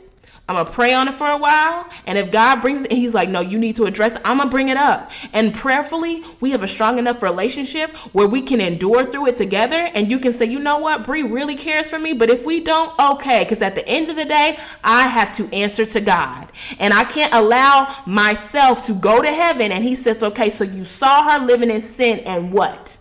I'm 0.48 0.54
gonna 0.54 0.70
pray 0.70 0.94
on 0.94 1.08
it 1.08 1.14
for 1.14 1.26
a 1.26 1.36
while, 1.36 1.88
and 2.06 2.16
if 2.16 2.30
God 2.30 2.60
brings 2.60 2.84
it, 2.84 2.92
He's 2.92 3.14
like, 3.14 3.28
"No, 3.28 3.40
you 3.40 3.58
need 3.58 3.74
to 3.76 3.84
address 3.86 4.14
it." 4.14 4.20
I'm 4.24 4.38
gonna 4.38 4.48
bring 4.48 4.68
it 4.68 4.76
up, 4.76 5.10
and 5.32 5.52
prayerfully, 5.52 6.22
we 6.38 6.52
have 6.52 6.62
a 6.62 6.68
strong 6.68 6.98
enough 7.00 7.20
relationship 7.20 7.96
where 8.12 8.28
we 8.28 8.42
can 8.42 8.60
endure 8.60 9.04
through 9.04 9.26
it 9.26 9.36
together, 9.36 9.90
and 9.92 10.08
you 10.08 10.20
can 10.20 10.32
say, 10.32 10.44
"You 10.44 10.60
know 10.60 10.78
what, 10.78 11.02
Bree 11.02 11.24
really 11.24 11.56
cares 11.56 11.90
for 11.90 11.98
me," 11.98 12.12
but 12.12 12.30
if 12.30 12.46
we 12.46 12.60
don't, 12.60 12.92
okay, 12.96 13.40
because 13.40 13.60
at 13.60 13.74
the 13.74 13.88
end 13.88 14.08
of 14.08 14.14
the 14.14 14.24
day, 14.24 14.56
I 14.84 15.08
have 15.08 15.32
to 15.32 15.52
answer 15.52 15.84
to 15.84 16.00
God, 16.00 16.46
and 16.78 16.94
I 16.94 17.02
can't 17.02 17.34
allow 17.34 17.88
myself 18.06 18.86
to 18.86 18.92
go 18.92 19.20
to 19.22 19.32
heaven. 19.32 19.72
And 19.72 19.82
He 19.82 19.96
says, 19.96 20.22
"Okay, 20.22 20.48
so 20.48 20.62
you 20.62 20.84
saw 20.84 21.28
her 21.28 21.44
living 21.44 21.72
in 21.72 21.82
sin, 21.82 22.20
and 22.20 22.52
what? 22.52 22.98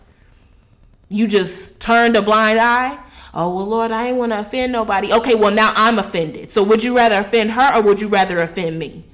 You 1.08 1.28
just 1.28 1.78
turned 1.78 2.16
a 2.16 2.22
blind 2.22 2.58
eye." 2.58 2.98
Oh 3.36 3.54
well 3.54 3.66
lord 3.66 3.92
i 3.92 4.08
ain't 4.08 4.16
want 4.16 4.32
to 4.32 4.38
offend 4.40 4.72
nobody 4.72 5.12
okay 5.12 5.36
well 5.36 5.52
now 5.52 5.72
i'm 5.76 6.00
offended 6.00 6.50
so 6.50 6.62
would 6.62 6.82
you 6.82 6.96
rather 6.96 7.18
offend 7.18 7.52
her 7.52 7.72
or 7.74 7.82
would 7.82 8.00
you 8.00 8.08
rather 8.08 8.40
offend 8.40 8.78
me 8.78 9.04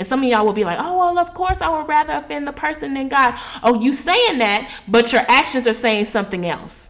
and 0.00 0.08
some 0.08 0.22
of 0.22 0.30
y'all 0.30 0.46
will 0.46 0.54
be 0.54 0.64
like, 0.64 0.78
oh, 0.80 0.96
well, 0.96 1.18
of 1.18 1.34
course 1.34 1.60
I 1.60 1.68
would 1.68 1.86
rather 1.86 2.14
offend 2.14 2.48
the 2.48 2.54
person 2.54 2.94
than 2.94 3.10
God. 3.10 3.38
Oh, 3.62 3.78
you 3.82 3.92
saying 3.92 4.38
that, 4.38 4.72
but 4.88 5.12
your 5.12 5.20
actions 5.28 5.66
are 5.66 5.74
saying 5.74 6.06
something 6.06 6.46
else. 6.46 6.88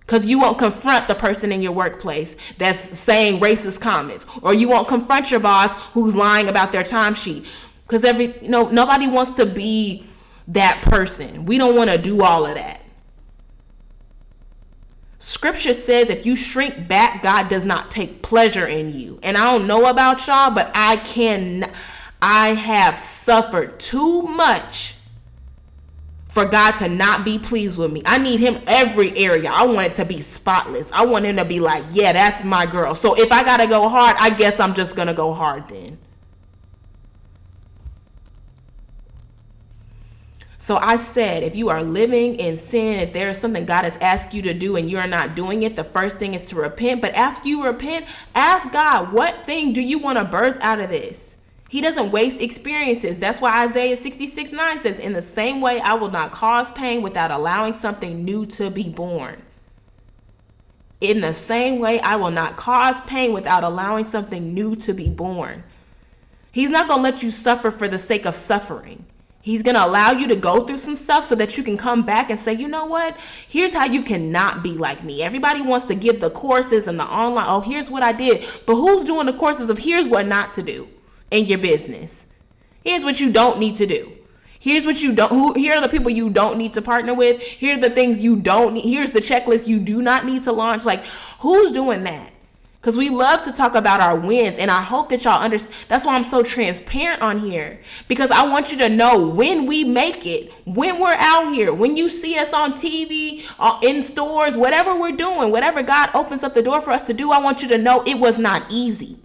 Because 0.00 0.26
you 0.26 0.40
won't 0.40 0.58
confront 0.58 1.06
the 1.06 1.14
person 1.14 1.52
in 1.52 1.62
your 1.62 1.70
workplace 1.70 2.34
that's 2.58 2.98
saying 2.98 3.40
racist 3.40 3.80
comments. 3.80 4.26
Or 4.42 4.52
you 4.52 4.68
won't 4.68 4.88
confront 4.88 5.30
your 5.30 5.38
boss 5.38 5.72
who's 5.92 6.16
lying 6.16 6.48
about 6.48 6.72
their 6.72 6.82
timesheet. 6.82 7.46
Because 7.86 8.02
every 8.02 8.34
know, 8.42 8.68
nobody 8.68 9.06
wants 9.06 9.36
to 9.36 9.46
be 9.46 10.04
that 10.48 10.82
person. 10.82 11.46
We 11.46 11.58
don't 11.58 11.76
want 11.76 11.90
to 11.90 11.96
do 11.96 12.24
all 12.24 12.44
of 12.44 12.56
that. 12.56 12.81
Scripture 15.24 15.72
says 15.72 16.10
if 16.10 16.26
you 16.26 16.34
shrink 16.34 16.88
back, 16.88 17.22
God 17.22 17.48
does 17.48 17.64
not 17.64 17.92
take 17.92 18.22
pleasure 18.22 18.66
in 18.66 18.92
you. 18.92 19.20
And 19.22 19.38
I 19.38 19.52
don't 19.52 19.68
know 19.68 19.86
about 19.86 20.26
y'all, 20.26 20.50
but 20.50 20.72
I 20.74 20.96
can 20.96 21.72
I 22.20 22.54
have 22.54 22.98
suffered 22.98 23.78
too 23.78 24.22
much 24.22 24.96
for 26.28 26.44
God 26.44 26.72
to 26.78 26.88
not 26.88 27.24
be 27.24 27.38
pleased 27.38 27.78
with 27.78 27.92
me. 27.92 28.02
I 28.04 28.18
need 28.18 28.40
him 28.40 28.62
every 28.66 29.16
area. 29.16 29.48
I 29.48 29.64
want 29.64 29.86
it 29.86 29.94
to 29.94 30.04
be 30.04 30.20
spotless. 30.20 30.90
I 30.90 31.06
want 31.06 31.24
him 31.24 31.36
to 31.36 31.44
be 31.44 31.60
like, 31.60 31.84
"Yeah, 31.92 32.12
that's 32.12 32.42
my 32.42 32.66
girl." 32.66 32.92
So 32.96 33.14
if 33.14 33.30
I 33.30 33.44
got 33.44 33.58
to 33.58 33.68
go 33.68 33.88
hard, 33.88 34.16
I 34.18 34.30
guess 34.30 34.58
I'm 34.58 34.74
just 34.74 34.96
going 34.96 35.06
to 35.08 35.14
go 35.14 35.32
hard 35.34 35.68
then. 35.68 35.98
So 40.62 40.76
I 40.76 40.94
said, 40.96 41.42
if 41.42 41.56
you 41.56 41.70
are 41.70 41.82
living 41.82 42.36
in 42.36 42.56
sin, 42.56 43.00
if 43.00 43.12
there 43.12 43.28
is 43.30 43.38
something 43.38 43.66
God 43.66 43.82
has 43.82 43.96
asked 43.96 44.32
you 44.32 44.42
to 44.42 44.54
do 44.54 44.76
and 44.76 44.88
you're 44.88 45.08
not 45.08 45.34
doing 45.34 45.64
it, 45.64 45.74
the 45.74 45.82
first 45.82 46.18
thing 46.18 46.34
is 46.34 46.46
to 46.50 46.54
repent. 46.54 47.02
But 47.02 47.14
after 47.14 47.48
you 47.48 47.64
repent, 47.64 48.06
ask 48.32 48.70
God, 48.70 49.12
what 49.12 49.44
thing 49.44 49.72
do 49.72 49.80
you 49.80 49.98
want 49.98 50.18
to 50.18 50.24
birth 50.24 50.58
out 50.60 50.78
of 50.78 50.88
this? 50.88 51.34
He 51.68 51.80
doesn't 51.80 52.12
waste 52.12 52.40
experiences. 52.40 53.18
That's 53.18 53.40
why 53.40 53.66
Isaiah 53.66 53.96
66 53.96 54.52
9 54.52 54.78
says, 54.78 55.00
In 55.00 55.14
the 55.14 55.20
same 55.20 55.60
way, 55.60 55.80
I 55.80 55.94
will 55.94 56.12
not 56.12 56.30
cause 56.30 56.70
pain 56.70 57.02
without 57.02 57.32
allowing 57.32 57.72
something 57.72 58.24
new 58.24 58.46
to 58.46 58.70
be 58.70 58.88
born. 58.88 59.42
In 61.00 61.22
the 61.22 61.34
same 61.34 61.80
way, 61.80 61.98
I 61.98 62.14
will 62.14 62.30
not 62.30 62.56
cause 62.56 63.02
pain 63.02 63.32
without 63.32 63.64
allowing 63.64 64.04
something 64.04 64.54
new 64.54 64.76
to 64.76 64.94
be 64.94 65.08
born. 65.08 65.64
He's 66.52 66.70
not 66.70 66.86
going 66.86 67.00
to 67.00 67.10
let 67.10 67.20
you 67.24 67.32
suffer 67.32 67.72
for 67.72 67.88
the 67.88 67.98
sake 67.98 68.26
of 68.26 68.36
suffering. 68.36 69.06
He's 69.42 69.64
going 69.64 69.74
to 69.74 69.84
allow 69.84 70.12
you 70.12 70.28
to 70.28 70.36
go 70.36 70.60
through 70.60 70.78
some 70.78 70.94
stuff 70.94 71.24
so 71.24 71.34
that 71.34 71.58
you 71.58 71.64
can 71.64 71.76
come 71.76 72.06
back 72.06 72.30
and 72.30 72.38
say, 72.38 72.52
you 72.52 72.68
know 72.68 72.86
what? 72.86 73.18
Here's 73.48 73.74
how 73.74 73.86
you 73.86 74.02
cannot 74.02 74.62
be 74.62 74.70
like 74.70 75.02
me. 75.02 75.20
Everybody 75.20 75.60
wants 75.60 75.86
to 75.86 75.96
give 75.96 76.20
the 76.20 76.30
courses 76.30 76.86
and 76.86 76.98
the 76.98 77.04
online, 77.04 77.46
oh, 77.48 77.60
here's 77.60 77.90
what 77.90 78.04
I 78.04 78.12
did. 78.12 78.46
But 78.66 78.76
who's 78.76 79.02
doing 79.02 79.26
the 79.26 79.32
courses 79.32 79.68
of 79.68 79.78
here's 79.78 80.06
what 80.06 80.28
not 80.28 80.52
to 80.52 80.62
do 80.62 80.88
in 81.32 81.46
your 81.46 81.58
business? 81.58 82.24
Here's 82.84 83.04
what 83.04 83.18
you 83.18 83.32
don't 83.32 83.58
need 83.58 83.74
to 83.76 83.86
do. 83.86 84.12
Here's 84.60 84.86
what 84.86 85.02
you 85.02 85.12
don't 85.12 85.30
who 85.30 85.54
here 85.54 85.74
are 85.74 85.80
the 85.80 85.88
people 85.88 86.10
you 86.10 86.30
don't 86.30 86.56
need 86.56 86.74
to 86.74 86.82
partner 86.82 87.12
with. 87.12 87.42
Here 87.42 87.76
are 87.76 87.80
the 87.80 87.90
things 87.90 88.20
you 88.20 88.36
don't 88.36 88.74
need. 88.74 88.88
Here's 88.88 89.10
the 89.10 89.18
checklist 89.18 89.66
you 89.66 89.80
do 89.80 90.00
not 90.00 90.24
need 90.24 90.44
to 90.44 90.52
launch. 90.52 90.84
Like 90.84 91.04
who's 91.40 91.72
doing 91.72 92.04
that? 92.04 92.31
Because 92.82 92.96
we 92.96 93.10
love 93.10 93.42
to 93.42 93.52
talk 93.52 93.76
about 93.76 94.00
our 94.00 94.16
wins, 94.16 94.58
and 94.58 94.68
I 94.68 94.82
hope 94.82 95.08
that 95.10 95.22
y'all 95.22 95.40
understand. 95.40 95.72
That's 95.86 96.04
why 96.04 96.16
I'm 96.16 96.24
so 96.24 96.42
transparent 96.42 97.22
on 97.22 97.38
here. 97.38 97.78
Because 98.08 98.32
I 98.32 98.44
want 98.44 98.72
you 98.72 98.78
to 98.78 98.88
know 98.88 99.24
when 99.24 99.66
we 99.66 99.84
make 99.84 100.26
it, 100.26 100.50
when 100.64 100.98
we're 100.98 101.12
out 101.12 101.54
here, 101.54 101.72
when 101.72 101.96
you 101.96 102.08
see 102.08 102.36
us 102.36 102.52
on 102.52 102.72
TV, 102.72 103.44
uh, 103.60 103.78
in 103.84 104.02
stores, 104.02 104.56
whatever 104.56 104.98
we're 104.98 105.14
doing, 105.14 105.52
whatever 105.52 105.84
God 105.84 106.10
opens 106.12 106.42
up 106.42 106.54
the 106.54 106.62
door 106.62 106.80
for 106.80 106.90
us 106.90 107.06
to 107.06 107.12
do, 107.12 107.30
I 107.30 107.38
want 107.38 107.62
you 107.62 107.68
to 107.68 107.78
know 107.78 108.02
it 108.02 108.18
was 108.18 108.36
not 108.36 108.64
easy. 108.68 109.16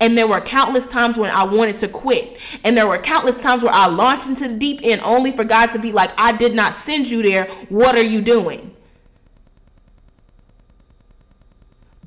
And 0.00 0.16
there 0.16 0.26
were 0.26 0.40
countless 0.40 0.86
times 0.86 1.18
when 1.18 1.30
I 1.30 1.44
wanted 1.44 1.76
to 1.80 1.88
quit. 1.88 2.38
And 2.64 2.78
there 2.78 2.86
were 2.86 2.96
countless 2.96 3.36
times 3.36 3.62
where 3.62 3.74
I 3.74 3.88
launched 3.88 4.26
into 4.26 4.48
the 4.48 4.54
deep 4.54 4.80
end 4.82 5.02
only 5.02 5.32
for 5.32 5.44
God 5.44 5.66
to 5.72 5.78
be 5.78 5.92
like, 5.92 6.12
I 6.16 6.32
did 6.32 6.54
not 6.54 6.74
send 6.74 7.08
you 7.08 7.22
there. 7.22 7.44
What 7.68 7.94
are 7.94 8.02
you 8.02 8.22
doing? 8.22 8.74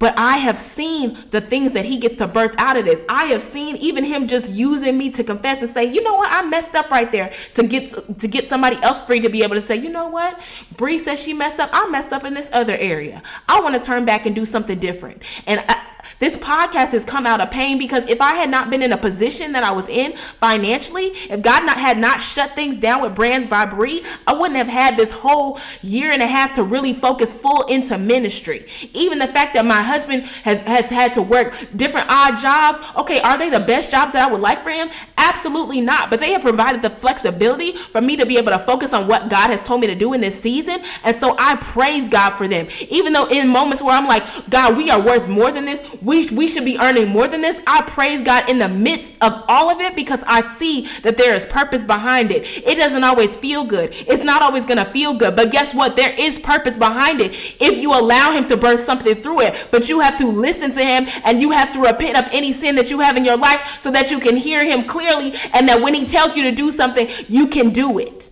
But 0.05 0.19
I 0.19 0.37
have 0.37 0.55
seen 0.55 1.17
the 1.31 1.41
things 1.41 1.71
that 1.71 1.83
he 1.83 1.97
gets 1.97 2.17
to 2.17 2.27
birth 2.27 2.53
out 2.59 2.77
of 2.77 2.85
this. 2.85 3.03
I 3.09 3.25
have 3.25 3.41
seen 3.41 3.75
even 3.77 4.03
him 4.03 4.27
just 4.27 4.47
using 4.49 4.99
me 4.99 5.09
to 5.09 5.23
confess 5.23 5.63
and 5.63 5.71
say, 5.71 5.85
you 5.85 6.03
know 6.03 6.13
what, 6.13 6.31
I 6.31 6.47
messed 6.47 6.75
up 6.75 6.91
right 6.91 7.11
there 7.11 7.33
to 7.55 7.63
get 7.63 8.19
to 8.19 8.27
get 8.27 8.47
somebody 8.47 8.75
else 8.83 9.01
free 9.01 9.19
to 9.21 9.29
be 9.29 9.41
able 9.41 9.55
to 9.55 9.63
say, 9.63 9.77
you 9.77 9.89
know 9.89 10.07
what, 10.07 10.39
Bree 10.77 10.99
says 10.99 11.19
she 11.19 11.33
messed 11.33 11.59
up. 11.59 11.71
I 11.73 11.89
messed 11.89 12.13
up 12.13 12.23
in 12.23 12.35
this 12.35 12.51
other 12.53 12.77
area. 12.77 13.23
I 13.49 13.61
want 13.61 13.73
to 13.73 13.81
turn 13.81 14.05
back 14.05 14.27
and 14.27 14.35
do 14.35 14.45
something 14.45 14.77
different. 14.77 15.23
And 15.47 15.65
I, 15.67 15.83
this 16.19 16.37
podcast 16.37 16.91
has 16.91 17.03
come 17.03 17.25
out 17.25 17.41
of 17.41 17.51
pain 17.51 17.77
because 17.77 18.09
if 18.09 18.21
I 18.21 18.35
had 18.35 18.49
not 18.49 18.69
been 18.69 18.81
in 18.81 18.91
a 18.91 18.97
position 18.97 19.51
that 19.51 19.63
I 19.63 19.71
was 19.71 19.87
in 19.87 20.15
financially, 20.39 21.07
if 21.29 21.41
God 21.41 21.65
not 21.65 21.77
had 21.77 21.97
not 21.97 22.21
shut 22.21 22.55
things 22.55 22.77
down 22.77 23.01
with 23.01 23.15
Brands 23.15 23.47
by 23.47 23.65
Bree, 23.65 24.03
I 24.25 24.33
wouldn't 24.33 24.57
have 24.57 24.67
had 24.67 24.97
this 24.97 25.11
whole 25.11 25.59
year 25.81 26.11
and 26.11 26.21
a 26.21 26.27
half 26.27 26.53
to 26.55 26.63
really 26.63 26.93
focus 26.93 27.33
full 27.33 27.63
into 27.63 27.97
ministry. 27.97 28.67
Even 28.93 29.19
the 29.19 29.27
fact 29.27 29.53
that 29.53 29.65
my 29.65 29.81
husband 29.81 30.23
has, 30.43 30.61
has 30.61 30.85
had 30.85 31.13
to 31.15 31.21
work 31.21 31.53
different 31.75 32.07
odd 32.09 32.37
jobs, 32.37 32.79
okay, 32.97 33.19
are 33.21 33.37
they 33.37 33.49
the 33.49 33.59
best 33.59 33.91
jobs 33.91 34.13
that 34.13 34.27
I 34.27 34.31
would 34.31 34.41
like 34.41 34.63
for 34.63 34.69
him? 34.69 34.89
Absolutely 35.17 35.81
not. 35.81 36.09
But 36.09 36.19
they 36.19 36.31
have 36.31 36.41
provided 36.41 36.81
the 36.81 36.89
flexibility 36.89 37.73
for 37.73 38.01
me 38.01 38.15
to 38.15 38.25
be 38.25 38.37
able 38.37 38.51
to 38.51 38.59
focus 38.59 38.93
on 38.93 39.07
what 39.07 39.29
God 39.29 39.49
has 39.49 39.61
told 39.61 39.81
me 39.81 39.87
to 39.87 39.95
do 39.95 40.13
in 40.13 40.21
this 40.21 40.39
season. 40.39 40.81
And 41.03 41.15
so 41.15 41.35
I 41.37 41.55
praise 41.55 42.07
God 42.09 42.35
for 42.35 42.47
them. 42.47 42.67
Even 42.89 43.13
though 43.13 43.27
in 43.27 43.49
moments 43.49 43.83
where 43.83 43.95
I'm 43.95 44.07
like, 44.07 44.23
God, 44.49 44.77
we 44.77 44.89
are 44.89 45.01
worth 45.01 45.27
more 45.27 45.51
than 45.51 45.65
this, 45.65 45.81
we, 46.05 46.29
we 46.29 46.47
should 46.47 46.65
be 46.65 46.77
earning 46.77 47.07
more 47.09 47.27
than 47.27 47.41
this. 47.41 47.61
I 47.65 47.81
praise 47.81 48.21
God 48.21 48.47
in 48.47 48.59
the 48.59 48.69
midst 48.69 49.13
of 49.21 49.43
all 49.47 49.71
of 49.71 49.81
it 49.81 49.95
because 49.95 50.23
I 50.27 50.41
see 50.57 50.87
that 51.01 51.17
there 51.17 51.35
is 51.35 51.45
purpose 51.45 51.83
behind 51.83 52.31
it. 52.31 52.43
It 52.63 52.75
doesn't 52.75 53.03
always 53.03 53.35
feel 53.35 53.63
good. 53.65 53.89
It's 53.91 54.23
not 54.23 54.43
always 54.43 54.65
going 54.65 54.77
to 54.77 54.85
feel 54.85 55.15
good. 55.15 55.35
But 55.35 55.51
guess 55.51 55.73
what? 55.73 55.95
There 55.95 56.13
is 56.17 56.37
purpose 56.37 56.77
behind 56.77 57.21
it 57.21 57.33
if 57.59 57.79
you 57.79 57.91
allow 57.91 58.31
Him 58.31 58.45
to 58.45 58.55
birth 58.55 58.81
something 58.81 59.15
through 59.15 59.41
it. 59.41 59.69
But 59.71 59.89
you 59.89 59.99
have 60.01 60.15
to 60.17 60.27
listen 60.27 60.71
to 60.73 60.83
Him 60.83 61.07
and 61.23 61.41
you 61.41 61.49
have 61.51 61.73
to 61.73 61.79
repent 61.79 62.17
of 62.17 62.25
any 62.31 62.53
sin 62.53 62.75
that 62.75 62.91
you 62.91 62.99
have 62.99 63.17
in 63.17 63.25
your 63.25 63.37
life 63.37 63.77
so 63.79 63.89
that 63.91 64.11
you 64.11 64.19
can 64.19 64.37
hear 64.37 64.63
Him 64.63 64.85
clearly 64.85 65.33
and 65.53 65.67
that 65.67 65.81
when 65.81 65.95
He 65.95 66.05
tells 66.05 66.35
you 66.35 66.43
to 66.43 66.51
do 66.51 66.69
something, 66.69 67.09
you 67.27 67.47
can 67.47 67.71
do 67.71 67.97
it. 67.97 68.29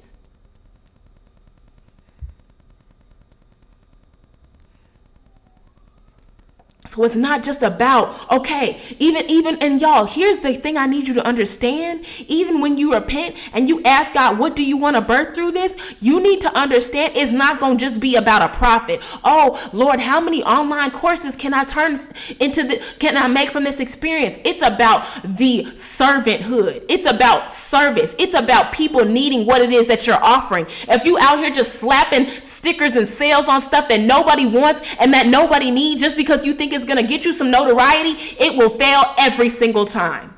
So 6.93 7.03
it's 7.03 7.15
not 7.15 7.43
just 7.43 7.63
about 7.63 8.31
okay, 8.31 8.79
even 8.99 9.27
even 9.27 9.57
and 9.57 9.81
y'all, 9.81 10.05
here's 10.05 10.37
the 10.39 10.53
thing 10.53 10.77
I 10.77 10.85
need 10.85 11.07
you 11.07 11.15
to 11.15 11.25
understand. 11.25 12.05
Even 12.27 12.61
when 12.61 12.77
you 12.77 12.93
repent 12.93 13.35
and 13.51 13.67
you 13.67 13.81
ask 13.83 14.13
God, 14.13 14.37
what 14.37 14.55
do 14.55 14.63
you 14.63 14.77
want 14.77 14.95
to 14.95 15.01
birth 15.01 15.33
through 15.33 15.53
this? 15.53 15.75
You 15.99 16.21
need 16.21 16.39
to 16.41 16.55
understand 16.55 17.17
it's 17.17 17.31
not 17.31 17.59
going 17.59 17.79
to 17.79 17.83
just 17.83 17.99
be 17.99 18.15
about 18.15 18.43
a 18.43 18.49
profit. 18.55 19.01
Oh, 19.23 19.59
Lord, 19.73 20.01
how 20.01 20.21
many 20.21 20.43
online 20.43 20.91
courses 20.91 21.35
can 21.35 21.51
I 21.51 21.63
turn 21.63 21.99
into 22.39 22.63
the 22.63 22.83
can 22.99 23.17
I 23.17 23.27
make 23.27 23.49
from 23.49 23.63
this 23.63 23.79
experience? 23.79 24.37
It's 24.43 24.61
about 24.61 25.07
the 25.23 25.63
servanthood. 25.73 26.85
It's 26.89 27.07
about 27.07 27.55
service. 27.55 28.13
It's 28.19 28.35
about 28.35 28.71
people 28.71 29.03
needing 29.03 29.47
what 29.47 29.63
it 29.63 29.71
is 29.71 29.87
that 29.87 30.05
you're 30.05 30.23
offering. 30.23 30.67
If 30.87 31.05
you 31.05 31.17
out 31.17 31.39
here 31.39 31.49
just 31.49 31.73
slapping 31.73 32.29
stickers 32.43 32.95
and 32.95 33.07
sales 33.07 33.47
on 33.47 33.61
stuff 33.61 33.89
that 33.89 34.01
nobody 34.01 34.45
wants 34.45 34.81
and 34.99 35.11
that 35.15 35.25
nobody 35.25 35.71
needs 35.71 35.99
just 35.99 36.15
because 36.15 36.45
you 36.45 36.53
think 36.53 36.71
it's 36.71 36.82
going 36.85 36.97
to 36.97 37.07
get 37.07 37.25
you 37.25 37.33
some 37.33 37.51
notoriety, 37.51 38.35
it 38.39 38.57
will 38.57 38.69
fail 38.69 39.03
every 39.17 39.49
single 39.49 39.85
time. 39.85 40.33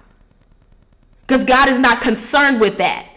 Because 1.26 1.46
God 1.46 1.70
is 1.70 1.80
not 1.80 2.02
concerned 2.02 2.60
with 2.60 2.78
that. 2.78 3.08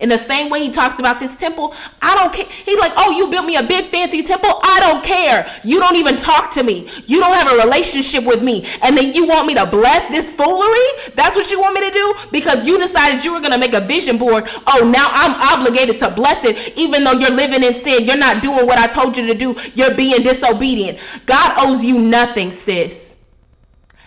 In 0.00 0.08
the 0.08 0.18
same 0.18 0.50
way 0.50 0.60
he 0.60 0.72
talks 0.72 0.98
about 0.98 1.20
this 1.20 1.36
temple, 1.36 1.72
I 2.02 2.16
don't 2.16 2.32
care. 2.32 2.46
He's 2.64 2.78
like, 2.78 2.92
oh, 2.96 3.16
you 3.16 3.28
built 3.28 3.46
me 3.46 3.56
a 3.56 3.62
big 3.62 3.90
fancy 3.90 4.24
temple. 4.24 4.50
I 4.62 4.80
don't 4.80 5.04
care. 5.04 5.48
You 5.62 5.78
don't 5.78 5.94
even 5.94 6.16
talk 6.16 6.50
to 6.52 6.64
me. 6.64 6.88
You 7.06 7.20
don't 7.20 7.34
have 7.34 7.52
a 7.52 7.56
relationship 7.64 8.24
with 8.24 8.42
me. 8.42 8.66
And 8.82 8.98
then 8.98 9.14
you 9.14 9.26
want 9.26 9.46
me 9.46 9.54
to 9.54 9.64
bless 9.66 10.08
this 10.08 10.30
foolery? 10.30 11.12
That's 11.14 11.36
what 11.36 11.48
you 11.50 11.60
want 11.60 11.74
me 11.74 11.82
to 11.82 11.90
do? 11.92 12.14
Because 12.32 12.66
you 12.66 12.76
decided 12.76 13.24
you 13.24 13.32
were 13.32 13.40
going 13.40 13.52
to 13.52 13.58
make 13.58 13.72
a 13.72 13.80
vision 13.80 14.18
board. 14.18 14.48
Oh, 14.66 14.90
now 14.92 15.08
I'm 15.12 15.60
obligated 15.60 16.00
to 16.00 16.10
bless 16.10 16.44
it, 16.44 16.76
even 16.76 17.04
though 17.04 17.12
you're 17.12 17.30
living 17.30 17.62
in 17.62 17.74
sin. 17.74 18.04
You're 18.04 18.16
not 18.16 18.42
doing 18.42 18.66
what 18.66 18.78
I 18.78 18.88
told 18.88 19.16
you 19.16 19.26
to 19.28 19.34
do. 19.34 19.54
You're 19.74 19.94
being 19.94 20.22
disobedient. 20.24 20.98
God 21.24 21.54
owes 21.56 21.84
you 21.84 22.00
nothing, 22.00 22.50
sis. 22.50 23.14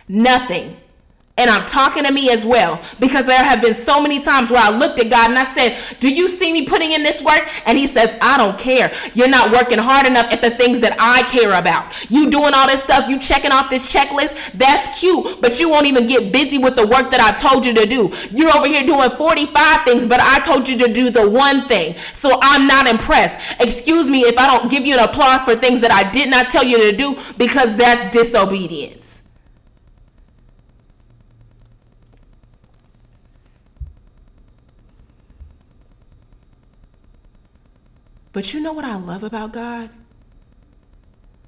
Nothing. 0.10 0.76
And 1.38 1.52
I'm 1.52 1.68
talking 1.68 2.04
to 2.04 2.12
me 2.12 2.32
as 2.32 2.44
well 2.44 2.82
because 3.00 3.28
there 3.28 3.44
have 3.44 3.62
been 3.62 3.76
so 3.76 4.02
many 4.02 4.20
times 4.20 4.50
where 4.50 4.62
I 4.62 4.76
looked 4.76 5.00
at 5.00 5.12
God 5.12 5.30
and 5.30 5.38
I 5.38 5.54
said, 5.54 5.78
Do 6.00 6.10
you 6.10 6.28
see 6.28 6.52
me 6.52 6.66
putting 6.66 6.94
in 6.94 7.04
this 7.04 7.22
work? 7.22 7.48
And 7.68 7.78
He 7.78 7.86
says, 7.86 8.18
I 8.22 8.38
don't 8.38 8.58
care. 8.58 8.92
You're 9.14 9.30
not 9.30 9.52
working 9.52 9.78
hard 9.78 10.08
enough 10.08 10.26
at 10.32 10.42
the 10.42 10.50
things 10.50 10.80
that 10.80 10.96
I 11.00 11.22
care 11.24 11.54
about. 11.54 11.94
You 12.10 12.32
doing 12.32 12.54
all 12.56 12.68
this 12.68 12.82
stuff, 12.82 13.08
you 13.08 13.20
checking 13.20 13.52
off 13.52 13.70
this 13.70 13.92
checklist, 13.92 14.52
that's 14.54 15.00
cute, 15.00 15.40
but 15.40 15.60
you 15.60 15.70
won't 15.70 15.86
even 15.86 16.08
get 16.08 16.34
busy 16.34 16.58
with 16.58 16.76
the 16.76 16.88
work 16.88 17.12
that 17.12 17.22
I've 17.22 17.40
told 17.40 17.66
you 17.66 17.74
to 17.76 17.86
do. 17.86 18.12
You're 18.32 18.56
over 18.56 18.68
here 18.68 18.84
doing 18.84 19.12
45 19.12 19.84
things, 19.84 20.06
but 20.08 20.20
I 20.20 20.40
told 20.40 20.68
you 20.68 20.78
to 20.80 20.92
do 20.92 21.12
the 21.12 21.30
one 21.30 21.68
thing. 21.68 21.96
So 22.14 22.40
I'm 22.42 22.66
not 22.66 22.88
impressed. 22.88 23.40
Excuse 23.60 24.10
me 24.10 24.22
if 24.22 24.40
I 24.40 24.48
don't 24.48 24.72
give 24.72 24.88
you 24.88 24.96
an 24.96 25.02
applause 25.02 25.44
for 25.44 25.56
things 25.56 25.82
that 25.82 25.92
I 25.92 26.10
did 26.10 26.30
not 26.30 26.50
tell 26.50 26.64
you 26.64 26.78
to 26.90 26.98
do 26.98 27.16
because 27.38 27.76
that's 27.76 28.12
disobedience. 28.12 29.17
But 38.38 38.54
you 38.54 38.60
know 38.60 38.72
what 38.72 38.86
I 38.86 38.96
love 38.98 39.24
about 39.24 39.52
God? 39.52 39.90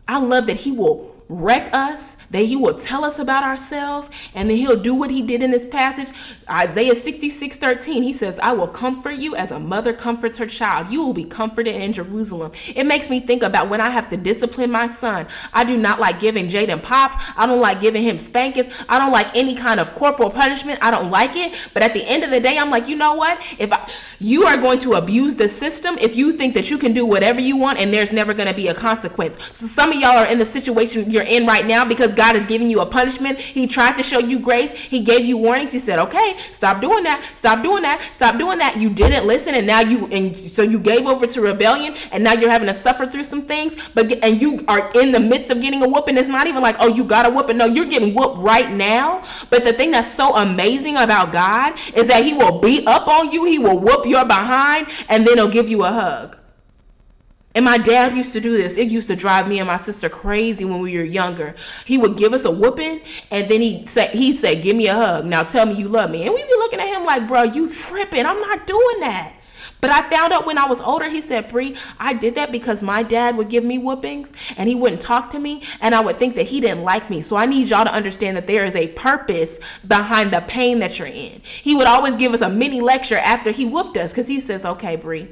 I 0.07 0.17
love 0.17 0.47
that 0.47 0.55
He 0.55 0.71
will 0.71 1.18
wreck 1.29 1.69
us, 1.71 2.17
that 2.31 2.45
he 2.45 2.55
will 2.55 2.73
tell 2.73 3.05
us 3.05 3.19
about 3.19 3.43
ourselves, 3.43 4.09
and 4.33 4.49
then 4.49 4.57
he'll 4.57 4.75
do 4.75 4.95
what 4.95 5.11
he 5.11 5.21
did 5.21 5.43
in 5.43 5.51
this 5.51 5.65
passage. 5.65 6.09
Isaiah 6.49 6.95
66 6.95 7.55
13, 7.55 8.01
he 8.01 8.13
says, 8.13 8.39
I 8.39 8.53
will 8.53 8.67
comfort 8.67 9.17
you 9.17 9.35
as 9.35 9.51
a 9.51 9.59
mother 9.59 9.93
comforts 9.93 10.39
her 10.39 10.47
child. 10.47 10.91
You 10.91 11.05
will 11.05 11.13
be 11.13 11.23
comforted 11.23 11.75
in 11.75 11.93
Jerusalem. 11.93 12.51
It 12.67 12.85
makes 12.85 13.11
me 13.11 13.19
think 13.19 13.43
about 13.43 13.69
when 13.69 13.79
I 13.79 13.91
have 13.91 14.09
to 14.09 14.17
discipline 14.17 14.71
my 14.71 14.87
son. 14.87 15.27
I 15.53 15.63
do 15.63 15.77
not 15.77 15.99
like 15.99 16.19
giving 16.19 16.49
Jaden 16.49 16.81
pops. 16.81 17.15
I 17.37 17.45
don't 17.45 17.61
like 17.61 17.79
giving 17.79 18.01
him 18.01 18.17
spankings. 18.17 18.73
I 18.89 18.97
don't 18.97 19.11
like 19.11 19.35
any 19.35 19.53
kind 19.53 19.79
of 19.79 19.93
corporal 19.93 20.31
punishment. 20.31 20.79
I 20.81 20.89
don't 20.89 21.11
like 21.11 21.35
it. 21.35 21.69
But 21.75 21.83
at 21.83 21.93
the 21.93 22.03
end 22.07 22.23
of 22.23 22.31
the 22.31 22.39
day, 22.39 22.57
I'm 22.57 22.71
like, 22.71 22.87
you 22.87 22.95
know 22.95 23.13
what? 23.13 23.39
If 23.59 23.71
I, 23.71 23.87
you 24.19 24.45
are 24.45 24.57
going 24.57 24.79
to 24.79 24.93
abuse 24.93 25.35
the 25.35 25.47
system, 25.47 25.97
if 25.99 26.15
you 26.15 26.33
think 26.33 26.55
that 26.55 26.71
you 26.71 26.79
can 26.79 26.93
do 26.93 27.05
whatever 27.05 27.39
you 27.39 27.55
want 27.55 27.77
and 27.77 27.93
there's 27.93 28.11
never 28.11 28.33
going 28.33 28.47
to 28.47 28.53
be 28.55 28.67
a 28.67 28.73
consequence. 28.73 29.37
So 29.55 29.67
some 29.67 29.91
of 29.91 29.99
y'all 29.99 30.17
are 30.17 30.27
in 30.27 30.39
the 30.39 30.45
situation 30.45 31.18
you're 31.19 31.27
in 31.27 31.45
right 31.45 31.65
now 31.65 31.83
because 31.83 32.13
God 32.13 32.35
is 32.37 32.45
giving 32.45 32.69
you 32.69 32.79
a 32.79 32.85
punishment. 32.85 33.39
He 33.39 33.67
tried 33.67 33.97
to 33.97 34.03
show 34.03 34.19
you 34.19 34.39
grace. 34.39 34.71
He 34.71 35.01
gave 35.01 35.25
you 35.25 35.37
warnings. 35.37 35.71
He 35.71 35.79
said, 35.79 35.99
"Okay, 35.99 36.37
stop 36.51 36.79
doing 36.79 37.03
that. 37.03 37.23
Stop 37.35 37.61
doing 37.61 37.83
that. 37.83 38.01
Stop 38.13 38.37
doing 38.37 38.57
that." 38.59 38.79
You 38.79 38.89
didn't 38.89 39.27
listen, 39.27 39.53
and 39.53 39.67
now 39.67 39.81
you 39.81 40.07
and 40.07 40.35
so 40.35 40.61
you 40.61 40.79
gave 40.79 41.05
over 41.05 41.27
to 41.27 41.41
rebellion, 41.41 41.95
and 42.11 42.23
now 42.23 42.33
you're 42.33 42.49
having 42.49 42.67
to 42.67 42.73
suffer 42.73 43.05
through 43.05 43.25
some 43.25 43.41
things. 43.41 43.75
But 43.93 44.13
and 44.23 44.41
you 44.41 44.63
are 44.67 44.89
in 44.95 45.11
the 45.11 45.19
midst 45.19 45.49
of 45.51 45.61
getting 45.61 45.83
a 45.83 45.87
whooping. 45.87 46.17
It's 46.17 46.29
not 46.29 46.47
even 46.47 46.61
like, 46.61 46.77
"Oh, 46.79 46.87
you 46.87 47.03
got 47.03 47.25
a 47.25 47.29
whooping." 47.29 47.57
No, 47.57 47.65
you're 47.65 47.85
getting 47.85 48.15
whooped 48.15 48.37
right 48.39 48.71
now. 48.71 49.21
But 49.49 49.65
the 49.65 49.73
thing 49.73 49.91
that's 49.91 50.13
so 50.13 50.35
amazing 50.35 50.95
about 50.95 51.33
God 51.33 51.73
is 51.93 52.07
that 52.07 52.23
He 52.23 52.33
will 52.33 52.59
beat 52.59 52.87
up 52.87 53.07
on 53.07 53.31
you. 53.31 53.43
He 53.43 53.59
will 53.59 53.77
whoop 53.77 54.05
your 54.05 54.23
behind, 54.23 54.87
and 55.09 55.27
then 55.27 55.37
He'll 55.37 55.49
give 55.49 55.67
you 55.67 55.83
a 55.83 55.91
hug. 55.91 56.38
And 57.55 57.65
my 57.65 57.79
dad 57.79 58.15
used 58.15 58.31
to 58.33 58.39
do 58.39 58.55
this. 58.55 58.77
It 58.77 58.89
used 58.89 59.07
to 59.07 59.15
drive 59.15 59.47
me 59.47 59.57
and 59.59 59.67
my 59.67 59.77
sister 59.77 60.07
crazy 60.07 60.65
when 60.65 60.81
we 60.81 60.95
were 60.97 61.03
younger. 61.03 61.55
He 61.83 61.97
would 61.97 62.15
give 62.15 62.31
us 62.31 62.45
a 62.45 62.51
whooping 62.51 63.01
and 63.31 63.49
then 63.49 63.61
he'd 63.61 63.89
say, 63.89 64.09
he'd 64.13 64.37
say, 64.37 64.61
Give 64.61 64.75
me 64.75 64.87
a 64.87 64.93
hug. 64.93 65.25
Now 65.25 65.43
tell 65.43 65.65
me 65.65 65.73
you 65.73 65.87
love 65.87 66.11
me. 66.11 66.25
And 66.25 66.33
we'd 66.33 66.47
be 66.47 66.53
looking 66.53 66.79
at 66.79 66.95
him 66.95 67.05
like, 67.05 67.27
Bro, 67.27 67.43
you 67.43 67.67
tripping. 67.67 68.25
I'm 68.25 68.39
not 68.39 68.67
doing 68.67 68.99
that. 68.99 69.33
But 69.81 69.91
I 69.91 70.09
found 70.09 70.33
out 70.33 70.45
when 70.45 70.57
I 70.57 70.67
was 70.67 70.81
older, 70.81 71.09
he 71.09 71.21
said, 71.21 71.47
Bree, 71.47 71.75
I 71.99 72.13
did 72.13 72.35
that 72.35 72.51
because 72.51 72.83
my 72.83 73.01
dad 73.01 73.37
would 73.37 73.49
give 73.49 73.63
me 73.63 73.77
whoopings 73.77 74.31
and 74.57 74.69
he 74.69 74.75
wouldn't 74.75 75.01
talk 75.01 75.29
to 75.31 75.39
me. 75.39 75.63
And 75.81 75.95
I 75.95 76.01
would 76.01 76.19
think 76.19 76.35
that 76.35 76.47
he 76.47 76.59
didn't 76.59 76.83
like 76.83 77.09
me. 77.09 77.21
So 77.21 77.35
I 77.35 77.45
need 77.45 77.69
y'all 77.69 77.85
to 77.85 77.93
understand 77.93 78.37
that 78.37 78.45
there 78.45 78.63
is 78.63 78.75
a 78.75 78.89
purpose 78.89 79.57
behind 79.87 80.31
the 80.31 80.41
pain 80.41 80.79
that 80.79 80.99
you're 80.99 81.07
in. 81.07 81.41
He 81.43 81.75
would 81.75 81.87
always 81.87 82.17
give 82.17 82.33
us 82.33 82.41
a 82.41 82.49
mini 82.49 82.81
lecture 82.81 83.17
after 83.17 83.51
he 83.51 83.65
whooped 83.65 83.97
us 83.97 84.11
because 84.11 84.27
he 84.27 84.39
says, 84.39 84.65
Okay, 84.65 84.95
Bree 84.95 85.29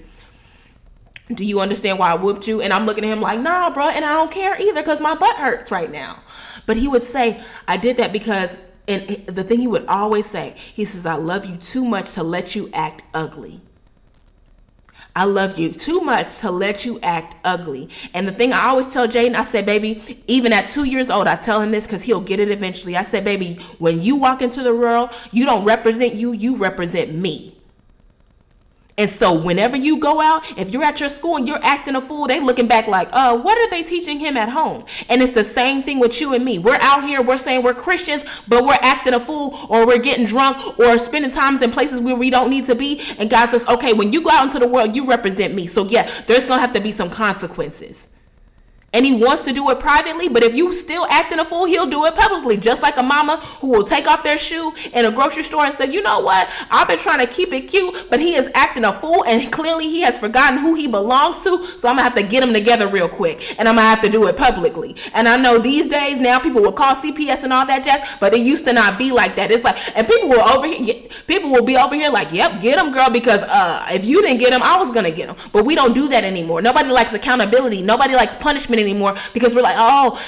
do 1.34 1.44
you 1.44 1.60
understand 1.60 2.00
why 2.00 2.12
I 2.12 2.16
whooped 2.16 2.48
you? 2.48 2.62
And 2.62 2.72
I'm 2.72 2.86
looking 2.86 3.04
at 3.04 3.12
him 3.12 3.22
like, 3.22 3.40
nah, 3.40 3.70
bro, 3.70 3.90
and 3.90 4.06
I 4.06 4.14
don't 4.14 4.32
care 4.32 4.60
either 4.60 4.82
because 4.82 5.02
my 5.02 5.16
butt 5.16 5.36
hurts 5.36 5.72
right 5.72 5.92
now. 5.92 6.20
But 6.66 6.78
he 6.78 6.88
would 6.88 7.04
say, 7.04 7.42
I 7.68 7.78
did 7.78 7.98
that 7.98 8.14
because, 8.14 8.54
and 8.88 9.26
the 9.28 9.44
thing 9.44 9.60
he 9.60 9.68
would 9.68 9.86
always 9.88 10.26
say, 10.26 10.56
he 10.74 10.86
says, 10.86 11.06
I 11.06 11.16
love 11.16 11.46
you 11.46 11.58
too 11.58 11.84
much 11.84 12.14
to 12.14 12.24
let 12.24 12.56
you 12.56 12.70
act 12.74 13.04
ugly. 13.14 13.62
I 15.16 15.24
love 15.24 15.58
you 15.58 15.72
too 15.72 16.00
much 16.02 16.38
to 16.40 16.52
let 16.52 16.86
you 16.86 17.00
act 17.02 17.36
ugly. 17.44 17.90
And 18.14 18.28
the 18.28 18.32
thing 18.32 18.54
I 18.54 18.68
always 18.68 18.94
tell 18.94 19.08
Jaden, 19.08 19.36
I 19.36 19.44
said, 19.44 19.66
baby, 19.66 20.24
even 20.28 20.54
at 20.54 20.68
two 20.68 20.84
years 20.84 21.10
old, 21.10 21.26
I 21.26 21.36
tell 21.36 21.60
him 21.60 21.72
this 21.72 21.88
because 21.88 22.04
he'll 22.04 22.22
get 22.22 22.40
it 22.40 22.52
eventually. 22.52 22.96
I 22.96 23.02
said, 23.02 23.26
baby, 23.26 23.56
when 23.80 24.00
you 24.00 24.16
walk 24.16 24.44
into 24.44 24.62
the 24.62 24.76
world, 24.76 25.10
you 25.32 25.46
don't 25.46 25.66
represent 25.66 26.14
you, 26.14 26.34
you 26.34 26.56
represent 26.56 27.16
me. 27.16 27.57
And 29.00 29.10
so 29.10 29.32
whenever 29.32 29.78
you 29.78 30.00
go 30.00 30.20
out, 30.22 30.44
if 30.58 30.72
you're 30.72 30.84
at 30.84 31.00
your 31.00 31.10
school 31.10 31.38
and 31.38 31.48
you're 31.48 31.64
acting 31.64 31.96
a 31.96 32.02
fool, 32.02 32.26
they 32.28 32.40
looking 32.40 32.68
back 32.68 32.88
like, 32.88 33.10
uh, 33.12 33.38
what 33.38 33.58
are 33.60 33.70
they 33.70 33.84
teaching 33.84 34.20
him 34.20 34.36
at 34.38 34.50
home? 34.50 34.86
And 35.08 35.22
it's 35.22 35.34
the 35.34 35.44
same 35.44 35.84
thing 35.84 36.00
with 36.00 36.20
you 36.20 36.34
and 36.34 36.44
me. 36.44 36.58
We're 36.58 36.80
out 36.82 37.04
here, 37.04 37.22
we're 37.22 37.38
saying 37.38 37.62
we're 37.62 37.76
Christians, 37.76 38.24
but 38.48 38.66
we're 38.66 38.80
acting 38.82 39.14
a 39.14 39.24
fool 39.24 39.56
or 39.70 39.86
we're 39.86 40.00
getting 40.00 40.26
drunk 40.26 40.80
or 40.80 40.98
spending 40.98 41.30
times 41.30 41.62
in 41.62 41.72
places 41.72 42.02
where 42.02 42.16
we 42.16 42.32
don't 42.32 42.50
need 42.50 42.66
to 42.66 42.76
be. 42.76 43.02
And 43.20 43.30
God 43.30 43.50
says, 43.50 43.68
okay, 43.68 43.94
when 43.94 44.12
you 44.12 44.22
go 44.22 44.32
out 44.32 44.46
into 44.46 44.58
the 44.58 44.68
world, 44.68 44.96
you 44.96 45.06
represent 45.06 45.54
me. 45.54 45.68
So 45.68 45.86
yeah, 45.86 46.10
there's 46.26 46.48
gonna 46.48 46.62
have 46.62 46.74
to 46.74 46.82
be 46.82 46.92
some 46.92 47.12
consequences 47.12 48.08
and 48.94 49.06
he 49.06 49.14
wants 49.14 49.44
to 49.44 49.52
do 49.52 49.70
it 49.70 49.80
privately, 49.80 50.30
but 50.30 50.44
if 50.44 50.56
you 50.56 50.72
still 50.72 51.06
acting 51.10 51.40
a 51.40 51.46
fool, 51.46 51.66
he'll 51.66 51.88
do 51.88 52.06
it 52.06 52.16
publicly. 52.16 52.56
Just 52.56 52.82
like 52.82 52.96
a 52.98 53.04
mama 53.04 53.38
who 53.60 53.68
will 53.68 53.84
take 53.84 54.08
off 54.08 54.24
their 54.24 54.38
shoe 54.38 54.74
in 54.94 55.04
a 55.06 55.12
grocery 55.12 55.44
store 55.44 55.66
and 55.66 55.74
say, 55.74 55.92
you 55.92 56.02
know 56.02 56.22
what, 56.22 56.50
I've 56.72 56.88
been 56.88 56.98
trying 56.98 57.20
to 57.20 57.28
keep 57.28 57.52
it 57.52 57.68
cute, 57.68 58.10
but 58.10 58.22
he 58.22 58.36
is 58.36 58.50
acting 58.56 58.86
a 58.86 58.98
fool 59.00 59.26
and 59.26 59.52
clearly 59.52 59.90
he 59.90 60.02
has 60.02 60.18
forgotten 60.18 60.60
who 60.60 60.74
he 60.74 60.88
belongs 60.88 61.44
to. 61.44 61.66
So 61.66 61.90
I'm 61.90 61.98
gonna 61.98 62.04
have 62.04 62.16
to 62.16 62.24
get 62.24 62.44
him 62.44 62.54
together 62.54 62.88
real 62.88 63.10
quick 63.10 63.60
and 63.60 63.68
I'm 63.68 63.76
gonna 63.76 63.90
have 63.90 64.02
to 64.02 64.10
do 64.10 64.26
it 64.28 64.38
publicly. 64.38 64.96
And 65.14 65.28
I 65.28 65.36
know 65.36 65.60
these 65.60 65.90
days 65.90 66.18
now 66.18 66.40
people 66.40 66.62
will 66.62 66.72
call 66.72 66.96
CPS 66.96 67.44
and 67.44 67.52
all 67.52 67.66
that 67.66 67.84
jazz, 67.84 68.08
but 68.22 68.34
it 68.34 68.40
used 68.40 68.64
to 68.66 68.74
not 68.74 68.98
be 68.98 69.12
like 69.12 69.36
that. 69.36 69.52
It's 69.52 69.66
like, 69.66 69.78
and 69.98 70.08
people 70.08 70.30
will 70.30 70.48
over 70.50 70.66
here, 70.66 71.04
people 71.28 71.52
will 71.52 71.64
be 71.66 71.76
over 71.76 71.94
here 71.94 72.10
like, 72.10 72.32
yep, 72.32 72.62
get 72.62 72.80
him, 72.80 72.94
girl, 72.94 73.10
because 73.10 73.42
uh, 73.44 73.86
if 73.90 74.06
you 74.06 74.22
didn't 74.22 74.38
get 74.38 74.54
him, 74.54 74.64
I 74.64 74.78
was 74.78 74.92
gonna 74.92 75.12
get 75.12 75.28
him. 75.28 75.36
But 75.52 75.66
we 75.66 75.76
don't 75.76 75.94
do 75.94 76.08
that 76.08 76.24
anymore. 76.24 76.62
Nobody 76.62 76.90
likes 76.90 77.12
accountability. 77.12 77.82
Nobody 77.82 78.16
likes 78.16 78.36
punishment 78.36 78.77
anymore 78.80 79.16
because 79.34 79.54
we're 79.56 79.62
like, 79.62 79.78
oh, 79.78 80.22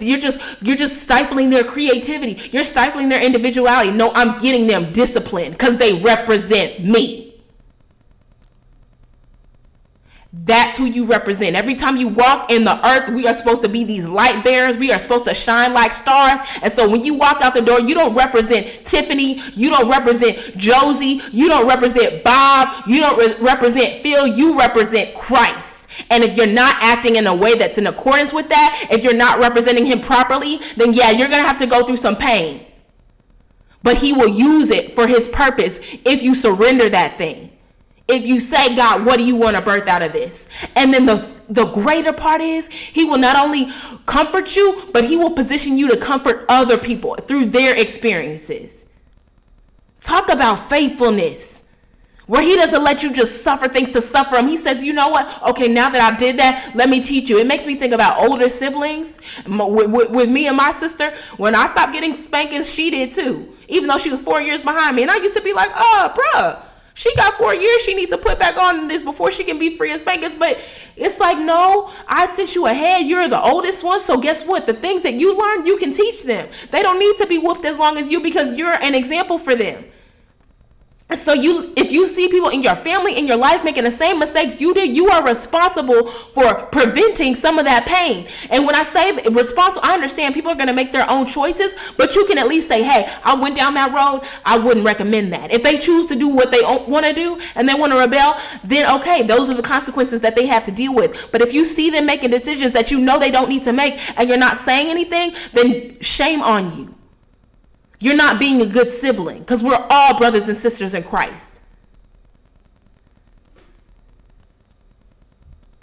you're 0.00 0.20
just 0.20 0.40
you're 0.62 0.76
just 0.76 1.00
stifling 1.00 1.50
their 1.50 1.64
creativity. 1.64 2.50
You're 2.50 2.64
stifling 2.64 3.08
their 3.08 3.22
individuality. 3.22 3.90
No, 3.90 4.12
I'm 4.14 4.38
getting 4.38 4.66
them 4.66 4.92
disciplined 4.92 5.52
because 5.52 5.76
they 5.76 5.94
represent 5.94 6.84
me. 6.84 7.26
That's 10.44 10.76
who 10.76 10.84
you 10.84 11.04
represent. 11.04 11.56
Every 11.56 11.74
time 11.74 11.96
you 11.96 12.08
walk 12.08 12.52
in 12.52 12.64
the 12.64 12.86
earth, 12.86 13.08
we 13.08 13.26
are 13.26 13.36
supposed 13.36 13.62
to 13.62 13.70
be 13.70 13.84
these 13.84 14.06
light 14.06 14.44
bearers. 14.44 14.76
We 14.76 14.92
are 14.92 14.98
supposed 14.98 15.24
to 15.24 15.34
shine 15.34 15.72
like 15.72 15.92
stars. 15.92 16.46
And 16.62 16.70
so 16.70 16.88
when 16.88 17.04
you 17.04 17.14
walk 17.14 17.40
out 17.40 17.54
the 17.54 17.62
door, 17.62 17.80
you 17.80 17.94
don't 17.94 18.14
represent 18.14 18.84
Tiffany. 18.84 19.40
You 19.54 19.70
don't 19.70 19.88
represent 19.88 20.56
Josie. 20.58 21.22
You 21.32 21.48
don't 21.48 21.66
represent 21.66 22.22
Bob. 22.22 22.86
You 22.86 23.00
don't 23.00 23.18
re- 23.18 23.36
represent 23.40 24.02
Phil. 24.02 24.26
You 24.26 24.58
represent 24.58 25.14
Christ. 25.14 25.85
And 26.10 26.24
if 26.24 26.36
you're 26.36 26.46
not 26.46 26.76
acting 26.80 27.16
in 27.16 27.26
a 27.26 27.34
way 27.34 27.54
that's 27.54 27.78
in 27.78 27.86
accordance 27.86 28.32
with 28.32 28.48
that, 28.48 28.88
if 28.90 29.02
you're 29.04 29.14
not 29.14 29.38
representing 29.38 29.86
him 29.86 30.00
properly, 30.00 30.60
then 30.76 30.92
yeah, 30.92 31.10
you're 31.10 31.28
going 31.28 31.42
to 31.42 31.48
have 31.48 31.58
to 31.58 31.66
go 31.66 31.84
through 31.84 31.96
some 31.96 32.16
pain. 32.16 32.66
But 33.82 33.98
he 33.98 34.12
will 34.12 34.28
use 34.28 34.70
it 34.70 34.94
for 34.94 35.06
his 35.06 35.28
purpose 35.28 35.78
if 36.04 36.22
you 36.22 36.34
surrender 36.34 36.88
that 36.90 37.16
thing. 37.16 37.52
If 38.08 38.24
you 38.24 38.38
say, 38.38 38.76
God, 38.76 39.04
what 39.04 39.16
do 39.16 39.24
you 39.24 39.36
want 39.36 39.56
to 39.56 39.62
birth 39.62 39.88
out 39.88 40.02
of 40.02 40.12
this? 40.12 40.48
And 40.74 40.92
then 40.92 41.06
the 41.06 41.36
the 41.48 41.66
greater 41.66 42.12
part 42.12 42.40
is 42.40 42.68
he 42.68 43.04
will 43.04 43.18
not 43.18 43.36
only 43.36 43.68
comfort 44.06 44.56
you, 44.56 44.88
but 44.92 45.04
he 45.04 45.16
will 45.16 45.30
position 45.30 45.78
you 45.78 45.88
to 45.88 45.96
comfort 45.96 46.44
other 46.48 46.76
people 46.76 47.14
through 47.16 47.46
their 47.46 47.76
experiences. 47.76 48.84
Talk 50.00 50.28
about 50.28 50.68
faithfulness 50.68 51.55
where 52.26 52.42
he 52.42 52.56
doesn't 52.56 52.82
let 52.82 53.02
you 53.02 53.12
just 53.12 53.42
suffer 53.42 53.68
things 53.68 53.92
to 53.92 54.02
suffer 54.02 54.36
him. 54.36 54.48
He 54.48 54.56
says, 54.56 54.82
you 54.82 54.92
know 54.92 55.08
what? 55.08 55.42
Okay, 55.50 55.68
now 55.68 55.88
that 55.88 56.00
I 56.00 56.16
did 56.16 56.38
that, 56.38 56.74
let 56.74 56.88
me 56.88 57.00
teach 57.00 57.30
you. 57.30 57.38
It 57.38 57.46
makes 57.46 57.66
me 57.66 57.76
think 57.76 57.92
about 57.92 58.18
older 58.18 58.48
siblings. 58.48 59.18
With, 59.46 59.90
with, 59.90 60.10
with, 60.10 60.28
me 60.28 60.48
and 60.48 60.56
my 60.56 60.72
sister, 60.72 61.16
when 61.36 61.54
I 61.54 61.66
stopped 61.66 61.92
getting 61.92 62.16
spankings, 62.16 62.72
she 62.72 62.90
did 62.90 63.12
too, 63.12 63.56
even 63.68 63.88
though 63.88 63.98
she 63.98 64.10
was 64.10 64.20
four 64.20 64.40
years 64.40 64.60
behind 64.60 64.96
me. 64.96 65.02
And 65.02 65.10
I 65.10 65.16
used 65.16 65.34
to 65.34 65.42
be 65.42 65.52
like, 65.52 65.70
oh, 65.74 66.14
bruh. 66.14 66.62
She 66.94 67.14
got 67.14 67.36
four 67.36 67.54
years 67.54 67.82
she 67.82 67.92
needs 67.92 68.10
to 68.10 68.16
put 68.16 68.38
back 68.38 68.56
on 68.56 68.88
this 68.88 69.02
before 69.02 69.30
she 69.30 69.44
can 69.44 69.58
be 69.58 69.76
free 69.76 69.92
of 69.92 70.00
spankings. 70.00 70.34
But 70.34 70.58
it's 70.96 71.20
like, 71.20 71.38
no, 71.38 71.92
I 72.08 72.26
sent 72.26 72.54
you 72.54 72.66
ahead. 72.66 73.06
You're 73.06 73.28
the 73.28 73.40
oldest 73.40 73.84
one. 73.84 74.00
So 74.00 74.16
guess 74.16 74.46
what? 74.46 74.66
The 74.66 74.72
things 74.72 75.02
that 75.02 75.12
you 75.12 75.36
learned, 75.36 75.66
you 75.66 75.76
can 75.76 75.92
teach 75.92 76.24
them. 76.24 76.48
They 76.70 76.82
don't 76.82 76.98
need 76.98 77.18
to 77.18 77.26
be 77.26 77.36
whooped 77.36 77.66
as 77.66 77.76
long 77.76 77.98
as 77.98 78.10
you 78.10 78.20
because 78.20 78.58
you're 78.58 78.82
an 78.82 78.94
example 78.94 79.36
for 79.36 79.54
them. 79.54 79.84
So 81.14 81.34
you 81.34 81.72
if 81.76 81.92
you 81.92 82.08
see 82.08 82.26
people 82.26 82.48
in 82.48 82.64
your 82.64 82.74
family 82.74 83.16
in 83.16 83.28
your 83.28 83.36
life 83.36 83.62
making 83.62 83.84
the 83.84 83.92
same 83.92 84.18
mistakes 84.18 84.60
you 84.60 84.74
did, 84.74 84.96
you 84.96 85.08
are 85.08 85.24
responsible 85.24 86.08
for 86.08 86.66
preventing 86.66 87.36
some 87.36 87.60
of 87.60 87.64
that 87.64 87.86
pain. 87.86 88.26
And 88.50 88.66
when 88.66 88.74
I 88.74 88.82
say 88.82 89.12
responsible, 89.30 89.86
I 89.86 89.94
understand 89.94 90.34
people 90.34 90.50
are 90.50 90.56
going 90.56 90.66
to 90.66 90.72
make 90.72 90.90
their 90.90 91.08
own 91.08 91.26
choices, 91.26 91.74
but 91.96 92.16
you 92.16 92.24
can 92.26 92.38
at 92.38 92.48
least 92.48 92.66
say, 92.66 92.82
"Hey, 92.82 93.08
I 93.22 93.36
went 93.36 93.54
down 93.54 93.74
that 93.74 93.94
road. 93.94 94.26
I 94.44 94.58
wouldn't 94.58 94.84
recommend 94.84 95.32
that." 95.32 95.52
If 95.52 95.62
they 95.62 95.78
choose 95.78 96.06
to 96.06 96.16
do 96.16 96.26
what 96.26 96.50
they 96.50 96.62
want 96.62 97.06
to 97.06 97.12
do 97.12 97.40
and 97.54 97.68
they 97.68 97.74
want 97.74 97.92
to 97.92 97.98
rebel, 97.98 98.36
then 98.64 98.92
okay, 98.96 99.22
those 99.22 99.48
are 99.48 99.54
the 99.54 99.62
consequences 99.62 100.22
that 100.22 100.34
they 100.34 100.46
have 100.46 100.64
to 100.64 100.72
deal 100.72 100.92
with. 100.92 101.30
But 101.30 101.40
if 101.40 101.54
you 101.54 101.64
see 101.64 101.88
them 101.88 102.06
making 102.06 102.30
decisions 102.30 102.72
that 102.72 102.90
you 102.90 102.98
know 102.98 103.20
they 103.20 103.30
don't 103.30 103.48
need 103.48 103.62
to 103.62 103.72
make 103.72 104.00
and 104.18 104.28
you're 104.28 104.38
not 104.38 104.58
saying 104.58 104.88
anything, 104.88 105.34
then 105.52 106.00
shame 106.00 106.42
on 106.42 106.76
you. 106.76 106.95
You're 107.98 108.16
not 108.16 108.38
being 108.38 108.60
a 108.60 108.66
good 108.66 108.90
sibling 108.92 109.40
because 109.40 109.62
we're 109.62 109.86
all 109.90 110.16
brothers 110.16 110.48
and 110.48 110.56
sisters 110.56 110.94
in 110.94 111.02
Christ. 111.02 111.60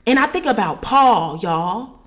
And 0.05 0.19
I 0.19 0.27
think 0.27 0.45
about 0.45 0.81
Paul, 0.81 1.37
y'all. 1.37 1.99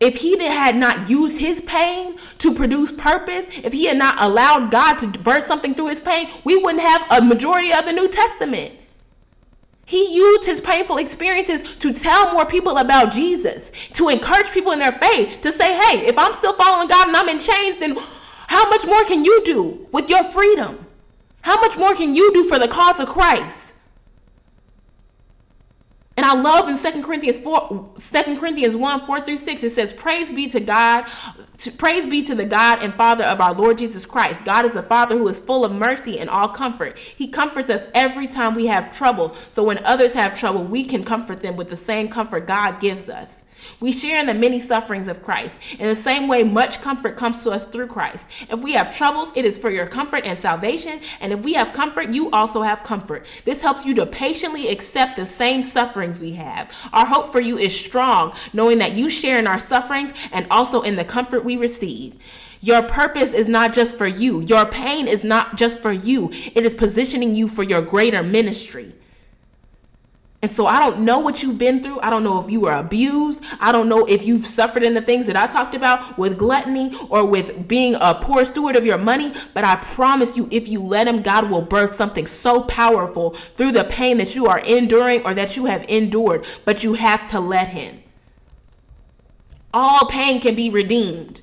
If 0.00 0.16
he 0.16 0.36
had 0.44 0.76
not 0.76 1.08
used 1.08 1.38
his 1.38 1.62
pain 1.62 2.18
to 2.38 2.54
produce 2.54 2.92
purpose, 2.92 3.46
if 3.62 3.72
he 3.72 3.86
had 3.86 3.96
not 3.96 4.20
allowed 4.20 4.70
God 4.70 4.98
to 4.98 5.06
birth 5.06 5.44
something 5.44 5.74
through 5.74 5.88
his 5.88 6.00
pain, 6.00 6.28
we 6.44 6.56
wouldn't 6.56 6.82
have 6.82 7.06
a 7.10 7.22
majority 7.24 7.72
of 7.72 7.86
the 7.86 7.92
New 7.92 8.08
Testament. 8.08 8.74
He 9.86 10.14
used 10.14 10.46
his 10.46 10.60
painful 10.60 10.96
experiences 10.96 11.62
to 11.76 11.92
tell 11.92 12.32
more 12.32 12.46
people 12.46 12.78
about 12.78 13.12
Jesus, 13.12 13.70
to 13.94 14.08
encourage 14.08 14.50
people 14.50 14.72
in 14.72 14.78
their 14.78 14.92
faith, 14.92 15.40
to 15.42 15.52
say, 15.52 15.74
hey, 15.74 16.06
if 16.06 16.18
I'm 16.18 16.32
still 16.32 16.54
following 16.54 16.88
God 16.88 17.08
and 17.08 17.16
I'm 17.16 17.28
in 17.28 17.38
chains, 17.38 17.78
then 17.78 17.96
how 18.48 18.68
much 18.70 18.86
more 18.86 19.04
can 19.04 19.24
you 19.24 19.42
do 19.44 19.86
with 19.92 20.08
your 20.08 20.24
freedom? 20.24 20.86
How 21.42 21.60
much 21.60 21.76
more 21.76 21.94
can 21.94 22.14
you 22.14 22.32
do 22.32 22.44
for 22.44 22.58
the 22.58 22.68
cause 22.68 23.00
of 23.00 23.08
Christ? 23.08 23.73
And 26.24 26.38
I 26.38 26.42
love 26.42 26.70
in 26.70 26.92
2 26.92 27.02
Corinthians 27.02 27.38
4, 27.38 27.90
2 27.98 28.38
Corinthians 28.38 28.74
1, 28.74 29.04
4 29.04 29.24
through 29.26 29.36
6, 29.36 29.62
it 29.62 29.72
says, 29.72 29.92
Praise 29.92 30.32
be 30.32 30.48
to 30.48 30.58
God, 30.58 31.04
to, 31.58 31.70
praise 31.70 32.06
be 32.06 32.22
to 32.22 32.34
the 32.34 32.46
God 32.46 32.82
and 32.82 32.94
Father 32.94 33.24
of 33.24 33.42
our 33.42 33.52
Lord 33.52 33.76
Jesus 33.76 34.06
Christ. 34.06 34.42
God 34.42 34.64
is 34.64 34.74
a 34.74 34.82
Father 34.82 35.18
who 35.18 35.28
is 35.28 35.38
full 35.38 35.66
of 35.66 35.72
mercy 35.72 36.18
and 36.18 36.30
all 36.30 36.48
comfort. 36.48 36.96
He 36.96 37.28
comforts 37.28 37.68
us 37.68 37.84
every 37.92 38.26
time 38.26 38.54
we 38.54 38.68
have 38.68 38.90
trouble. 38.90 39.36
So 39.50 39.62
when 39.64 39.84
others 39.84 40.14
have 40.14 40.32
trouble, 40.32 40.64
we 40.64 40.86
can 40.86 41.04
comfort 41.04 41.42
them 41.42 41.56
with 41.56 41.68
the 41.68 41.76
same 41.76 42.08
comfort 42.08 42.46
God 42.46 42.80
gives 42.80 43.10
us. 43.10 43.43
We 43.80 43.92
share 43.92 44.18
in 44.18 44.26
the 44.26 44.34
many 44.34 44.58
sufferings 44.58 45.08
of 45.08 45.22
Christ. 45.22 45.58
In 45.78 45.88
the 45.88 45.96
same 45.96 46.28
way, 46.28 46.42
much 46.42 46.80
comfort 46.80 47.16
comes 47.16 47.42
to 47.42 47.50
us 47.50 47.64
through 47.64 47.88
Christ. 47.88 48.26
If 48.50 48.62
we 48.62 48.72
have 48.72 48.96
troubles, 48.96 49.32
it 49.34 49.44
is 49.44 49.58
for 49.58 49.70
your 49.70 49.86
comfort 49.86 50.24
and 50.24 50.38
salvation. 50.38 51.00
And 51.20 51.32
if 51.32 51.40
we 51.40 51.54
have 51.54 51.72
comfort, 51.72 52.10
you 52.10 52.30
also 52.30 52.62
have 52.62 52.82
comfort. 52.82 53.26
This 53.44 53.62
helps 53.62 53.84
you 53.84 53.94
to 53.94 54.06
patiently 54.06 54.68
accept 54.68 55.16
the 55.16 55.26
same 55.26 55.62
sufferings 55.62 56.20
we 56.20 56.32
have. 56.32 56.70
Our 56.92 57.06
hope 57.06 57.30
for 57.30 57.40
you 57.40 57.58
is 57.58 57.78
strong, 57.78 58.34
knowing 58.52 58.78
that 58.78 58.92
you 58.92 59.08
share 59.08 59.38
in 59.38 59.46
our 59.46 59.60
sufferings 59.60 60.12
and 60.32 60.46
also 60.50 60.82
in 60.82 60.96
the 60.96 61.04
comfort 61.04 61.44
we 61.44 61.56
receive. 61.56 62.14
Your 62.60 62.82
purpose 62.82 63.34
is 63.34 63.46
not 63.46 63.74
just 63.74 63.98
for 63.98 64.06
you. 64.06 64.40
Your 64.40 64.64
pain 64.64 65.06
is 65.06 65.22
not 65.22 65.56
just 65.56 65.80
for 65.80 65.92
you. 65.92 66.30
It 66.54 66.64
is 66.64 66.74
positioning 66.74 67.34
you 67.34 67.46
for 67.46 67.62
your 67.62 67.82
greater 67.82 68.22
ministry. 68.22 68.94
And 70.44 70.50
so 70.50 70.66
I 70.66 70.78
don't 70.78 71.06
know 71.06 71.20
what 71.20 71.42
you've 71.42 71.56
been 71.56 71.82
through. 71.82 72.00
I 72.00 72.10
don't 72.10 72.22
know 72.22 72.38
if 72.38 72.50
you 72.50 72.60
were 72.60 72.72
abused. 72.72 73.42
I 73.60 73.72
don't 73.72 73.88
know 73.88 74.04
if 74.04 74.24
you've 74.24 74.44
suffered 74.44 74.82
in 74.82 74.92
the 74.92 75.00
things 75.00 75.24
that 75.24 75.36
I 75.36 75.46
talked 75.46 75.74
about 75.74 76.18
with 76.18 76.36
gluttony 76.36 76.94
or 77.08 77.24
with 77.24 77.66
being 77.66 77.94
a 77.98 78.14
poor 78.14 78.44
steward 78.44 78.76
of 78.76 78.84
your 78.84 78.98
money. 78.98 79.32
But 79.54 79.64
I 79.64 79.76
promise 79.76 80.36
you, 80.36 80.46
if 80.50 80.68
you 80.68 80.82
let 80.82 81.08
Him, 81.08 81.22
God 81.22 81.48
will 81.48 81.62
birth 81.62 81.94
something 81.94 82.26
so 82.26 82.60
powerful 82.60 83.30
through 83.56 83.72
the 83.72 83.84
pain 83.84 84.18
that 84.18 84.34
you 84.34 84.44
are 84.44 84.58
enduring 84.58 85.24
or 85.24 85.32
that 85.32 85.56
you 85.56 85.64
have 85.64 85.86
endured. 85.88 86.44
But 86.66 86.84
you 86.84 86.92
have 86.92 87.26
to 87.28 87.40
let 87.40 87.68
Him. 87.68 88.02
All 89.72 90.10
pain 90.10 90.42
can 90.42 90.54
be 90.54 90.68
redeemed. 90.68 91.40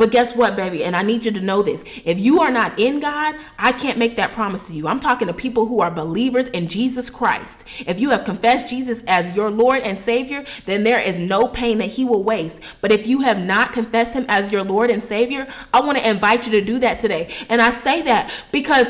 But 0.00 0.12
guess 0.12 0.34
what, 0.34 0.56
baby? 0.56 0.82
And 0.82 0.96
I 0.96 1.02
need 1.02 1.26
you 1.26 1.30
to 1.30 1.42
know 1.42 1.62
this. 1.62 1.84
If 2.06 2.18
you 2.18 2.40
are 2.40 2.50
not 2.50 2.80
in 2.80 3.00
God, 3.00 3.34
I 3.58 3.72
can't 3.72 3.98
make 3.98 4.16
that 4.16 4.32
promise 4.32 4.66
to 4.68 4.72
you. 4.72 4.88
I'm 4.88 4.98
talking 4.98 5.28
to 5.28 5.34
people 5.34 5.66
who 5.66 5.80
are 5.80 5.90
believers 5.90 6.46
in 6.46 6.68
Jesus 6.68 7.10
Christ. 7.10 7.66
If 7.80 8.00
you 8.00 8.08
have 8.08 8.24
confessed 8.24 8.66
Jesus 8.66 9.02
as 9.06 9.36
your 9.36 9.50
Lord 9.50 9.82
and 9.82 10.00
Savior, 10.00 10.46
then 10.64 10.84
there 10.84 10.98
is 10.98 11.18
no 11.18 11.46
pain 11.48 11.76
that 11.78 11.88
He 11.90 12.06
will 12.06 12.24
waste. 12.24 12.62
But 12.80 12.92
if 12.92 13.06
you 13.06 13.20
have 13.20 13.38
not 13.38 13.74
confessed 13.74 14.14
Him 14.14 14.24
as 14.26 14.50
your 14.50 14.64
Lord 14.64 14.88
and 14.88 15.02
Savior, 15.02 15.46
I 15.74 15.82
want 15.82 15.98
to 15.98 16.08
invite 16.08 16.46
you 16.46 16.52
to 16.52 16.62
do 16.62 16.78
that 16.78 16.98
today. 16.98 17.30
And 17.50 17.60
I 17.60 17.68
say 17.68 18.00
that 18.00 18.32
because 18.52 18.86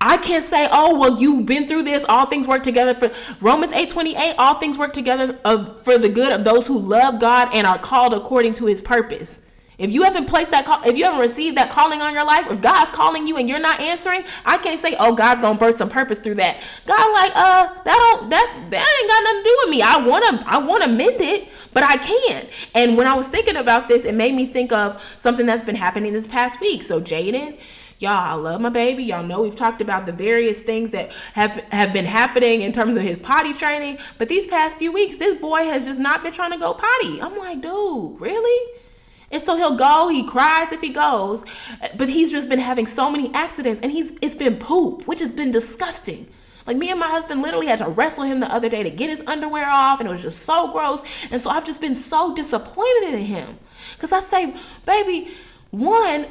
I 0.00 0.16
can't 0.16 0.44
say, 0.44 0.68
oh, 0.70 0.96
well, 0.96 1.20
you've 1.20 1.44
been 1.44 1.66
through 1.66 1.82
this. 1.82 2.04
All 2.08 2.26
things 2.26 2.46
work 2.46 2.62
together 2.62 2.94
for 2.94 3.10
Romans 3.40 3.72
8 3.72 3.90
28. 3.90 4.36
All 4.38 4.60
things 4.60 4.78
work 4.78 4.92
together 4.92 5.40
of, 5.44 5.82
for 5.82 5.98
the 5.98 6.08
good 6.08 6.32
of 6.32 6.44
those 6.44 6.68
who 6.68 6.78
love 6.78 7.18
God 7.18 7.48
and 7.52 7.66
are 7.66 7.80
called 7.80 8.14
according 8.14 8.52
to 8.52 8.66
his 8.66 8.80
purpose. 8.80 9.40
If 9.78 9.92
you 9.92 10.04
haven't 10.04 10.26
placed 10.26 10.52
that 10.52 10.64
call, 10.64 10.82
if 10.84 10.96
you 10.96 11.04
haven't 11.04 11.20
received 11.20 11.56
that 11.58 11.70
calling 11.70 12.00
on 12.00 12.14
your 12.14 12.24
life, 12.24 12.46
if 12.48 12.62
God's 12.62 12.90
calling 12.92 13.26
you 13.26 13.36
and 13.36 13.46
you're 13.46 13.58
not 13.58 13.78
answering, 13.78 14.24
I 14.44 14.56
can't 14.56 14.80
say, 14.80 14.96
oh, 14.98 15.14
God's 15.14 15.42
gonna 15.42 15.58
birth 15.58 15.76
some 15.76 15.90
purpose 15.90 16.18
through 16.18 16.36
that. 16.36 16.60
God, 16.86 17.12
like, 17.12 17.32
uh, 17.34 17.82
that 17.84 17.96
don't 17.98 18.30
that's 18.30 18.50
that 18.70 18.98
ain't 19.00 19.10
got 19.10 19.24
nothing 19.24 19.42
to 19.42 19.48
do 19.48 19.56
with 19.64 19.70
me. 19.70 19.82
I 19.82 19.96
wanna 19.98 20.44
I 20.46 20.58
wanna 20.58 20.88
mend 20.88 21.20
it, 21.20 21.48
but 21.74 21.82
I 21.84 21.98
can't. 21.98 22.48
And 22.74 22.96
when 22.96 23.06
I 23.06 23.14
was 23.14 23.28
thinking 23.28 23.56
about 23.56 23.86
this, 23.86 24.06
it 24.06 24.14
made 24.14 24.34
me 24.34 24.46
think 24.46 24.72
of 24.72 25.02
something 25.18 25.44
that's 25.44 25.62
been 25.62 25.76
happening 25.76 26.14
this 26.14 26.26
past 26.26 26.58
week. 26.58 26.82
So 26.82 26.98
Jaden, 26.98 27.58
y'all, 27.98 28.12
I 28.12 28.32
love 28.32 28.62
my 28.62 28.70
baby. 28.70 29.04
Y'all 29.04 29.22
know 29.22 29.42
we've 29.42 29.54
talked 29.54 29.82
about 29.82 30.06
the 30.06 30.12
various 30.12 30.60
things 30.60 30.88
that 30.92 31.12
have 31.34 31.52
have 31.70 31.92
been 31.92 32.06
happening 32.06 32.62
in 32.62 32.72
terms 32.72 32.96
of 32.96 33.02
his 33.02 33.18
potty 33.18 33.52
training, 33.52 33.98
but 34.16 34.30
these 34.30 34.46
past 34.46 34.78
few 34.78 34.90
weeks, 34.90 35.18
this 35.18 35.38
boy 35.38 35.64
has 35.64 35.84
just 35.84 36.00
not 36.00 36.22
been 36.22 36.32
trying 36.32 36.52
to 36.52 36.58
go 36.58 36.72
potty. 36.72 37.20
I'm 37.20 37.36
like, 37.36 37.60
dude, 37.60 38.18
really? 38.18 38.72
And 39.30 39.42
so 39.42 39.56
he'll 39.56 39.76
go, 39.76 40.08
he 40.08 40.24
cries 40.24 40.72
if 40.72 40.80
he 40.80 40.90
goes, 40.90 41.42
but 41.96 42.08
he's 42.08 42.30
just 42.30 42.48
been 42.48 42.60
having 42.60 42.86
so 42.86 43.10
many 43.10 43.32
accidents 43.34 43.80
and 43.82 43.90
he's 43.90 44.12
it's 44.22 44.34
been 44.34 44.56
poop, 44.56 45.06
which 45.06 45.20
has 45.20 45.32
been 45.32 45.50
disgusting. 45.50 46.28
Like 46.66 46.76
me 46.76 46.90
and 46.90 46.98
my 46.98 47.08
husband 47.08 47.42
literally 47.42 47.66
had 47.66 47.78
to 47.78 47.88
wrestle 47.88 48.24
him 48.24 48.40
the 48.40 48.52
other 48.52 48.68
day 48.68 48.82
to 48.82 48.90
get 48.90 49.10
his 49.10 49.22
underwear 49.26 49.68
off 49.68 50.00
and 50.00 50.08
it 50.08 50.12
was 50.12 50.22
just 50.22 50.42
so 50.42 50.70
gross. 50.72 51.00
And 51.30 51.40
so 51.40 51.50
I've 51.50 51.64
just 51.64 51.80
been 51.80 51.94
so 51.94 52.34
disappointed 52.34 53.14
in 53.14 53.24
him. 53.24 53.58
Cuz 53.98 54.12
I 54.12 54.20
say, 54.20 54.54
"Baby, 54.84 55.30
one, 55.70 56.26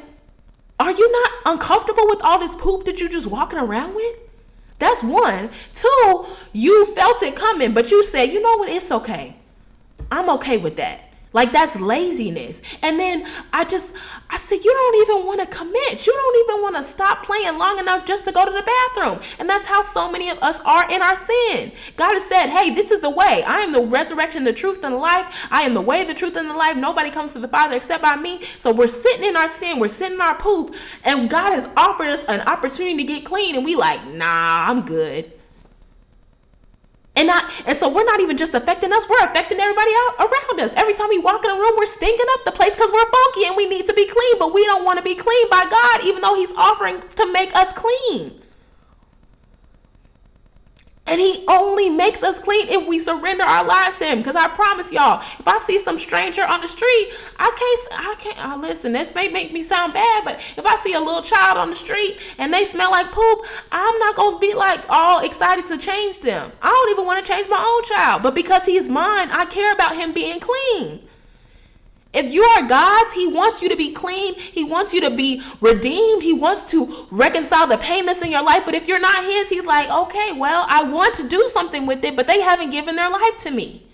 are 0.78 0.90
you 0.90 1.12
not 1.12 1.30
uncomfortable 1.54 2.06
with 2.08 2.22
all 2.22 2.38
this 2.38 2.54
poop 2.54 2.84
that 2.84 3.00
you're 3.00 3.08
just 3.08 3.26
walking 3.26 3.58
around 3.58 3.94
with?" 3.94 4.16
That's 4.78 5.02
one. 5.02 5.50
Two, 5.72 6.26
you 6.52 6.84
felt 6.94 7.22
it 7.22 7.34
coming, 7.34 7.72
but 7.72 7.90
you 7.90 8.02
said, 8.02 8.30
"You 8.30 8.42
know 8.42 8.56
what? 8.58 8.68
It's 8.68 8.92
okay. 8.92 9.36
I'm 10.10 10.28
okay 10.30 10.58
with 10.58 10.76
that." 10.76 11.05
Like 11.36 11.52
that's 11.52 11.78
laziness. 11.78 12.62
And 12.80 12.98
then 12.98 13.26
I 13.52 13.64
just 13.64 13.92
I 14.30 14.38
said 14.38 14.64
you 14.64 14.72
don't 14.72 15.02
even 15.02 15.26
want 15.26 15.40
to 15.40 15.46
commit. 15.46 16.06
You 16.06 16.14
don't 16.14 16.48
even 16.48 16.62
want 16.62 16.76
to 16.76 16.82
stop 16.82 17.26
playing 17.26 17.58
long 17.58 17.78
enough 17.78 18.06
just 18.06 18.24
to 18.24 18.32
go 18.32 18.46
to 18.46 18.50
the 18.50 18.62
bathroom. 18.62 19.20
And 19.38 19.46
that's 19.46 19.68
how 19.68 19.82
so 19.82 20.10
many 20.10 20.30
of 20.30 20.38
us 20.38 20.60
are 20.60 20.90
in 20.90 21.02
our 21.02 21.14
sin. 21.14 21.72
God 21.98 22.14
has 22.14 22.24
said, 22.24 22.46
"Hey, 22.46 22.70
this 22.74 22.90
is 22.90 23.00
the 23.00 23.10
way. 23.10 23.44
I 23.46 23.58
am 23.60 23.72
the 23.72 23.82
resurrection, 23.82 24.44
the 24.44 24.54
truth 24.54 24.82
and 24.82 24.94
the 24.94 24.98
life. 24.98 25.46
I 25.50 25.60
am 25.64 25.74
the 25.74 25.82
way, 25.82 26.04
the 26.04 26.14
truth 26.14 26.36
and 26.36 26.48
the 26.48 26.54
life. 26.54 26.78
Nobody 26.78 27.10
comes 27.10 27.34
to 27.34 27.38
the 27.38 27.48
Father 27.48 27.76
except 27.76 28.02
by 28.02 28.16
me." 28.16 28.40
So 28.58 28.72
we're 28.72 28.88
sitting 28.88 29.26
in 29.26 29.36
our 29.36 29.46
sin, 29.46 29.78
we're 29.78 29.88
sitting 29.88 30.14
in 30.14 30.22
our 30.22 30.36
poop, 30.36 30.74
and 31.04 31.28
God 31.28 31.52
has 31.52 31.68
offered 31.76 32.08
us 32.08 32.24
an 32.28 32.40
opportunity 32.48 32.96
to 32.96 33.04
get 33.04 33.26
clean 33.26 33.56
and 33.56 33.62
we 33.62 33.76
like, 33.76 34.06
"Nah, 34.06 34.68
I'm 34.70 34.86
good." 34.86 35.35
And 37.16 37.28
not 37.28 37.50
and 37.64 37.76
so 37.76 37.88
we're 37.88 38.04
not 38.04 38.20
even 38.20 38.36
just 38.36 38.54
affecting 38.54 38.92
us, 38.92 39.08
we're 39.08 39.24
affecting 39.24 39.58
everybody 39.58 39.90
out 39.90 40.28
around 40.28 40.60
us. 40.60 40.72
Every 40.76 40.94
time 40.94 41.08
we 41.08 41.18
walk 41.18 41.44
in 41.44 41.50
a 41.50 41.54
room, 41.54 41.72
we're 41.76 41.86
stinking 41.86 42.26
up 42.34 42.44
the 42.44 42.52
place 42.52 42.74
because 42.74 42.92
we're 42.92 43.10
funky 43.10 43.46
and 43.46 43.56
we 43.56 43.68
need 43.68 43.86
to 43.86 43.94
be 43.94 44.06
clean, 44.06 44.38
but 44.38 44.52
we 44.52 44.64
don't 44.66 44.84
want 44.84 44.98
to 44.98 45.02
be 45.02 45.14
clean 45.14 45.50
by 45.50 45.64
God, 45.68 46.04
even 46.04 46.20
though 46.22 46.34
He's 46.34 46.52
offering 46.54 47.02
to 47.16 47.32
make 47.32 47.54
us 47.56 47.72
clean. 47.72 48.42
And 51.06 51.20
he 51.20 51.44
only 51.46 51.88
makes 51.88 52.22
us 52.22 52.38
clean 52.38 52.68
if 52.68 52.86
we 52.86 52.98
surrender 52.98 53.44
our 53.44 53.64
lives 53.64 53.98
to 53.98 54.06
him. 54.06 54.18
Because 54.18 54.34
I 54.34 54.48
promise 54.48 54.92
y'all, 54.92 55.22
if 55.38 55.46
I 55.46 55.58
see 55.58 55.78
some 55.78 55.98
stranger 55.98 56.44
on 56.44 56.60
the 56.60 56.68
street, 56.68 57.12
I 57.38 57.52
can't, 57.56 58.00
I 58.00 58.14
can't, 58.18 58.44
uh, 58.44 58.56
listen, 58.56 58.92
this 58.92 59.14
may 59.14 59.28
make 59.28 59.52
me 59.52 59.62
sound 59.62 59.94
bad, 59.94 60.24
but 60.24 60.40
if 60.56 60.66
I 60.66 60.76
see 60.76 60.94
a 60.94 61.00
little 61.00 61.22
child 61.22 61.58
on 61.58 61.70
the 61.70 61.76
street 61.76 62.18
and 62.38 62.52
they 62.52 62.64
smell 62.64 62.90
like 62.90 63.12
poop, 63.12 63.46
I'm 63.70 63.98
not 63.98 64.16
going 64.16 64.34
to 64.34 64.40
be 64.40 64.54
like 64.54 64.84
all 64.88 65.24
excited 65.24 65.66
to 65.66 65.78
change 65.78 66.20
them. 66.20 66.50
I 66.60 66.68
don't 66.68 66.90
even 66.90 67.06
want 67.06 67.24
to 67.24 67.32
change 67.32 67.48
my 67.48 67.56
own 67.56 67.96
child. 67.96 68.22
But 68.22 68.34
because 68.34 68.66
he's 68.66 68.88
mine, 68.88 69.30
I 69.30 69.44
care 69.44 69.72
about 69.72 69.96
him 69.96 70.12
being 70.12 70.40
clean. 70.40 71.06
If 72.16 72.32
you 72.32 72.42
are 72.42 72.66
God's, 72.66 73.12
He 73.12 73.26
wants 73.26 73.60
you 73.60 73.68
to 73.68 73.76
be 73.76 73.92
clean. 73.92 74.34
He 74.34 74.64
wants 74.64 74.94
you 74.94 75.02
to 75.02 75.10
be 75.10 75.42
redeemed. 75.60 76.22
He 76.22 76.32
wants 76.32 76.70
to 76.70 77.06
reconcile 77.10 77.66
the 77.66 77.76
that's 77.76 78.22
in 78.22 78.30
your 78.30 78.42
life. 78.42 78.62
But 78.64 78.74
if 78.74 78.88
you're 78.88 78.98
not 78.98 79.24
His, 79.24 79.50
He's 79.50 79.66
like, 79.66 79.90
okay, 79.90 80.32
well, 80.32 80.64
I 80.68 80.82
want 80.82 81.14
to 81.16 81.28
do 81.28 81.46
something 81.48 81.84
with 81.84 82.04
it, 82.04 82.16
but 82.16 82.26
they 82.26 82.40
haven't 82.40 82.70
given 82.70 82.96
their 82.96 83.10
life 83.10 83.36
to 83.40 83.50
me. 83.50 83.86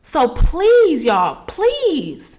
So 0.00 0.28
please, 0.28 1.04
y'all, 1.04 1.44
please 1.46 2.38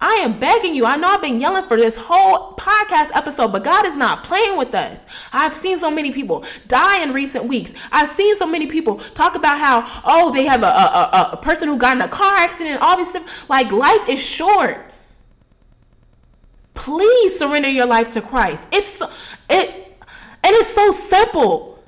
I 0.00 0.14
am 0.16 0.38
begging 0.38 0.74
you. 0.74 0.84
I 0.84 0.96
know 0.96 1.08
I've 1.08 1.22
been 1.22 1.40
yelling 1.40 1.64
for 1.64 1.76
this 1.76 1.96
whole 1.96 2.54
podcast 2.54 3.10
episode, 3.14 3.52
but 3.52 3.64
God 3.64 3.86
is 3.86 3.96
not 3.96 4.24
playing 4.24 4.58
with 4.58 4.74
us. 4.74 5.06
I've 5.32 5.56
seen 5.56 5.78
so 5.78 5.90
many 5.90 6.12
people 6.12 6.44
die 6.68 7.02
in 7.02 7.12
recent 7.12 7.46
weeks. 7.46 7.72
I've 7.90 8.08
seen 8.08 8.36
so 8.36 8.46
many 8.46 8.66
people 8.66 8.96
talk 8.96 9.34
about 9.34 9.58
how, 9.58 10.02
oh, 10.04 10.32
they 10.32 10.44
have 10.44 10.62
a, 10.62 10.66
a, 10.66 11.30
a, 11.32 11.36
person 11.38 11.68
who 11.68 11.78
got 11.78 11.96
in 11.96 12.02
a 12.02 12.08
car 12.08 12.34
accident, 12.36 12.82
all 12.82 12.96
this 12.96 13.10
stuff. 13.10 13.48
Like, 13.48 13.72
life 13.72 14.08
is 14.08 14.18
short. 14.18 14.84
Please 16.74 17.38
surrender 17.38 17.68
your 17.68 17.86
life 17.86 18.12
to 18.12 18.20
Christ. 18.20 18.68
It's 18.70 19.00
it 19.48 19.86
and 20.44 20.54
it's 20.54 20.68
so 20.68 20.92
simple. 20.92 21.82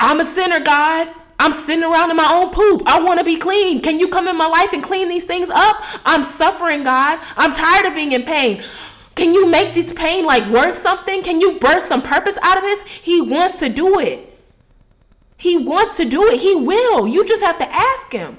I'm 0.00 0.20
a 0.20 0.24
sinner, 0.24 0.60
God. 0.60 1.12
I'm 1.38 1.52
sitting 1.52 1.84
around 1.84 2.10
in 2.10 2.16
my 2.16 2.32
own 2.32 2.50
poop. 2.50 2.82
I 2.86 3.00
want 3.00 3.18
to 3.20 3.24
be 3.24 3.36
clean. 3.36 3.80
Can 3.80 4.00
you 4.00 4.08
come 4.08 4.26
in 4.26 4.36
my 4.36 4.46
life 4.46 4.72
and 4.72 4.82
clean 4.82 5.08
these 5.08 5.24
things 5.24 5.48
up? 5.48 5.84
I'm 6.04 6.22
suffering, 6.22 6.82
God. 6.82 7.20
I'm 7.36 7.54
tired 7.54 7.86
of 7.86 7.94
being 7.94 8.12
in 8.12 8.24
pain. 8.24 8.62
Can 9.14 9.32
you 9.32 9.46
make 9.46 9.72
this 9.72 9.92
pain 9.92 10.24
like 10.24 10.48
worth 10.48 10.74
something? 10.74 11.22
Can 11.22 11.40
you 11.40 11.58
birth 11.58 11.82
some 11.82 12.02
purpose 12.02 12.38
out 12.42 12.56
of 12.56 12.62
this? 12.62 12.82
He 12.82 13.20
wants 13.20 13.56
to 13.56 13.68
do 13.68 13.98
it. 13.98 14.24
He 15.36 15.56
wants 15.56 15.96
to 15.96 16.04
do 16.04 16.24
it. 16.26 16.40
He 16.40 16.54
will. 16.54 17.06
You 17.06 17.26
just 17.26 17.42
have 17.42 17.58
to 17.58 17.68
ask 17.68 18.12
him. 18.12 18.38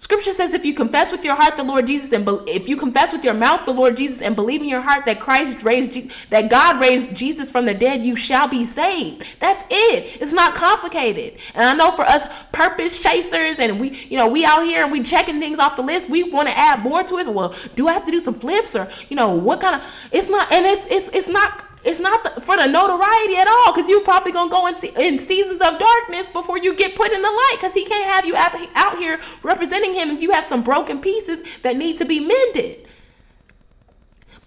Scripture 0.00 0.32
says 0.32 0.54
if 0.54 0.64
you 0.64 0.74
confess 0.74 1.10
with 1.10 1.24
your 1.24 1.34
heart 1.34 1.56
the 1.56 1.64
Lord 1.64 1.88
Jesus 1.88 2.12
and 2.12 2.24
be- 2.24 2.38
if 2.46 2.68
you 2.68 2.76
confess 2.76 3.12
with 3.12 3.24
your 3.24 3.34
mouth 3.34 3.66
the 3.66 3.72
Lord 3.72 3.96
Jesus 3.96 4.22
and 4.22 4.36
believe 4.36 4.62
in 4.62 4.68
your 4.68 4.80
heart 4.80 5.04
that 5.06 5.18
Christ 5.18 5.64
raised 5.64 5.92
Je- 5.92 6.08
that 6.30 6.48
God 6.48 6.80
raised 6.80 7.16
Jesus 7.16 7.50
from 7.50 7.64
the 7.66 7.74
dead, 7.74 8.02
you 8.02 8.14
shall 8.14 8.46
be 8.46 8.64
saved. 8.64 9.24
That's 9.40 9.64
it. 9.68 10.22
It's 10.22 10.32
not 10.32 10.54
complicated. 10.54 11.38
And 11.52 11.64
I 11.64 11.74
know 11.74 11.90
for 11.90 12.04
us 12.04 12.28
purpose 12.52 13.02
chasers 13.02 13.58
and 13.58 13.80
we 13.80 13.90
you 14.08 14.16
know 14.16 14.28
we 14.28 14.44
out 14.44 14.64
here 14.64 14.84
and 14.84 14.92
we 14.92 15.02
checking 15.02 15.40
things 15.40 15.58
off 15.58 15.74
the 15.74 15.82
list, 15.82 16.08
we 16.08 16.22
want 16.22 16.48
to 16.48 16.56
add 16.56 16.80
more 16.84 17.02
to 17.02 17.18
it. 17.18 17.26
Well, 17.26 17.52
do 17.74 17.88
I 17.88 17.92
have 17.92 18.04
to 18.04 18.12
do 18.12 18.20
some 18.20 18.34
flips 18.34 18.76
or 18.76 18.88
you 19.08 19.16
know 19.16 19.34
what 19.34 19.60
kind 19.60 19.74
of? 19.74 19.84
It's 20.12 20.30
not 20.30 20.50
and 20.52 20.64
it's 20.64 20.86
it's 20.88 21.08
it's 21.12 21.28
not 21.28 21.64
it's 21.88 22.00
not 22.00 22.22
the, 22.22 22.40
for 22.40 22.56
the 22.56 22.66
notoriety 22.66 23.36
at 23.36 23.48
all 23.48 23.72
because 23.72 23.88
you're 23.88 24.04
probably 24.04 24.32
gonna 24.32 24.50
go 24.50 24.66
in, 24.66 24.74
in 24.96 25.18
seasons 25.18 25.60
of 25.60 25.78
darkness 25.78 26.28
before 26.30 26.58
you 26.58 26.74
get 26.74 26.94
put 26.94 27.12
in 27.12 27.22
the 27.22 27.28
light 27.28 27.56
because 27.58 27.74
he 27.74 27.84
can't 27.84 28.04
have 28.04 28.24
you 28.24 28.36
out, 28.36 28.54
out 28.74 28.98
here 28.98 29.18
representing 29.42 29.94
him 29.94 30.10
if 30.10 30.20
you 30.20 30.30
have 30.30 30.44
some 30.44 30.62
broken 30.62 31.00
pieces 31.00 31.40
that 31.62 31.76
need 31.76 31.96
to 31.98 32.04
be 32.04 32.20
mended 32.20 32.86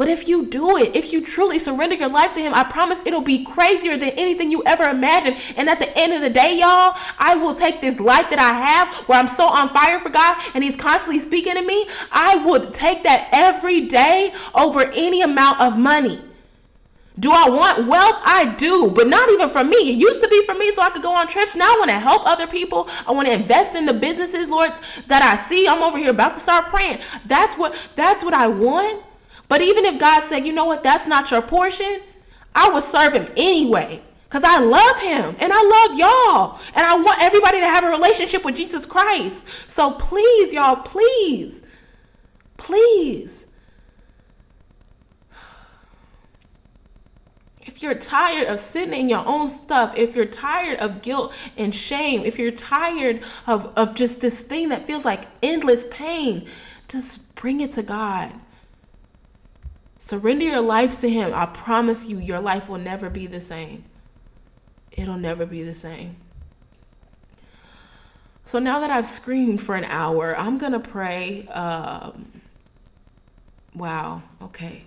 but 0.02 0.08
if 0.08 0.28
you 0.28 0.48
do 0.48 0.78
it, 0.78 0.96
if 0.96 1.14
you 1.14 1.24
truly 1.24 1.60
surrender 1.60 1.94
your 1.94 2.10
life 2.10 2.32
to 2.32 2.40
Him, 2.40 2.56
I 2.56 2.64
promise 2.64 3.06
it'll 3.06 3.22
be 3.22 3.46
crazier 3.46 3.98
than 3.98 4.10
anything 4.10 4.50
you 4.50 4.64
ever 4.66 4.86
imagined. 4.86 5.38
And 5.56 5.70
at 5.70 5.78
the 5.78 5.96
end 5.96 6.12
of 6.12 6.22
the 6.22 6.30
day, 6.32 6.58
y'all, 6.58 6.98
I 7.20 7.36
will 7.36 7.54
take 7.54 7.82
this 7.82 8.00
life 8.00 8.32
that 8.32 8.40
I 8.40 8.52
have 8.52 9.08
where 9.08 9.20
I'm 9.20 9.28
so 9.28 9.46
on 9.46 9.70
fire 9.70 10.00
for 10.00 10.10
God 10.10 10.42
and 10.56 10.64
He's 10.64 10.76
constantly 10.76 11.20
speaking 11.20 11.54
to 11.54 11.62
me. 11.62 11.88
I 12.12 12.38
would 12.38 12.74
take 12.74 13.04
that 13.04 13.30
every 13.32 13.82
day 13.82 14.34
over 14.56 14.86
any 14.86 15.22
amount 15.22 15.62
of 15.62 15.78
money. 15.78 16.20
Do 17.20 17.32
I 17.32 17.50
want 17.50 17.88
wealth? 17.88 18.22
I 18.24 18.46
do, 18.58 18.90
but 18.90 19.08
not 19.08 19.30
even 19.30 19.50
for 19.50 19.64
me. 19.64 19.92
It 19.92 19.98
used 19.98 20.22
to 20.22 20.30
be 20.30 20.46
for 20.46 20.56
me 20.56 20.72
so 20.72 20.82
I 20.82 20.90
could 20.90 21.02
go 21.02 21.14
on 21.14 21.28
trips. 21.28 21.56
Now 21.56 21.74
I 21.74 21.76
want 21.78 21.90
to 21.90 22.00
help 22.00 22.26
other 22.26 22.48
people. 22.48 22.88
I 23.06 23.12
want 23.12 23.28
to 23.28 23.34
invest 23.34 23.76
in 23.76 23.86
the 23.86 23.94
businesses, 23.94 24.50
Lord, 24.50 24.72
that 25.08 25.22
I 25.22 25.36
see. 25.36 25.68
I'm 25.68 25.84
over 25.84 25.98
here 25.98 26.10
about 26.10 26.34
to 26.36 26.40
start 26.40 26.70
praying. 26.70 27.00
That's 27.26 27.56
what 27.58 27.76
that's 27.96 28.24
what 28.24 28.34
I 28.34 28.48
want. 28.48 29.04
But 29.50 29.62
even 29.62 29.86
if 29.86 30.00
God 30.00 30.22
said, 30.24 30.46
"You 30.46 30.54
know 30.54 30.66
what? 30.66 30.84
That's 30.84 31.06
not 31.06 31.30
your 31.32 31.42
portion." 31.42 32.02
I 32.56 32.70
would 32.70 32.84
serve 32.84 33.14
him 33.14 33.28
anyway. 33.38 34.02
Cuz 34.30 34.44
I 34.44 34.60
love 34.60 35.00
him 35.00 35.36
and 35.40 35.52
I 35.54 35.62
love 35.62 36.00
y'all. 36.00 36.60
And 36.74 36.86
I 36.86 36.96
want 36.96 37.22
everybody 37.22 37.60
to 37.60 37.66
have 37.66 37.84
a 37.84 37.90
relationship 37.90 38.46
with 38.46 38.56
Jesus 38.56 38.86
Christ. 38.86 39.46
So 39.70 39.92
please, 39.92 40.54
y'all, 40.54 40.78
please. 40.78 41.62
Please 42.58 43.46
you're 47.82 47.96
tired 47.96 48.48
of 48.48 48.60
sitting 48.60 49.00
in 49.00 49.10
your 49.10 49.26
own 49.26 49.50
stuff, 49.50 49.96
if 49.96 50.16
you're 50.16 50.26
tired 50.26 50.80
of 50.80 51.02
guilt 51.02 51.34
and 51.58 51.74
shame, 51.74 52.24
if 52.24 52.40
you're 52.40 52.52
tired 52.52 53.22
of, 53.48 53.72
of 53.76 53.96
just 53.96 54.22
this 54.22 54.42
thing 54.42 54.70
that 54.70 54.88
feels 54.88 55.06
like 55.06 55.26
endless 55.42 55.86
pain, 55.90 56.48
just 56.88 57.34
bring 57.36 57.62
it 57.62 57.72
to 57.74 57.84
God. 57.84 58.34
Surrender 60.00 60.46
your 60.46 60.62
life 60.62 61.00
to 61.02 61.10
Him. 61.10 61.34
I 61.34 61.46
promise 61.46 62.08
you, 62.08 62.18
your 62.18 62.40
life 62.40 62.68
will 62.68 62.80
never 62.80 63.10
be 63.10 63.28
the 63.28 63.42
same. 63.42 63.86
It'll 64.92 65.18
never 65.18 65.46
be 65.46 65.64
the 65.64 65.76
same. 65.76 66.18
So 68.46 68.60
now 68.60 68.80
that 68.80 68.90
I've 68.90 69.08
screamed 69.08 69.62
for 69.62 69.76
an 69.76 69.86
hour, 69.86 70.38
I'm 70.38 70.58
going 70.58 70.74
to 70.74 70.80
pray. 70.80 71.48
Um, 71.48 72.42
wow, 73.74 74.24
okay. 74.42 74.84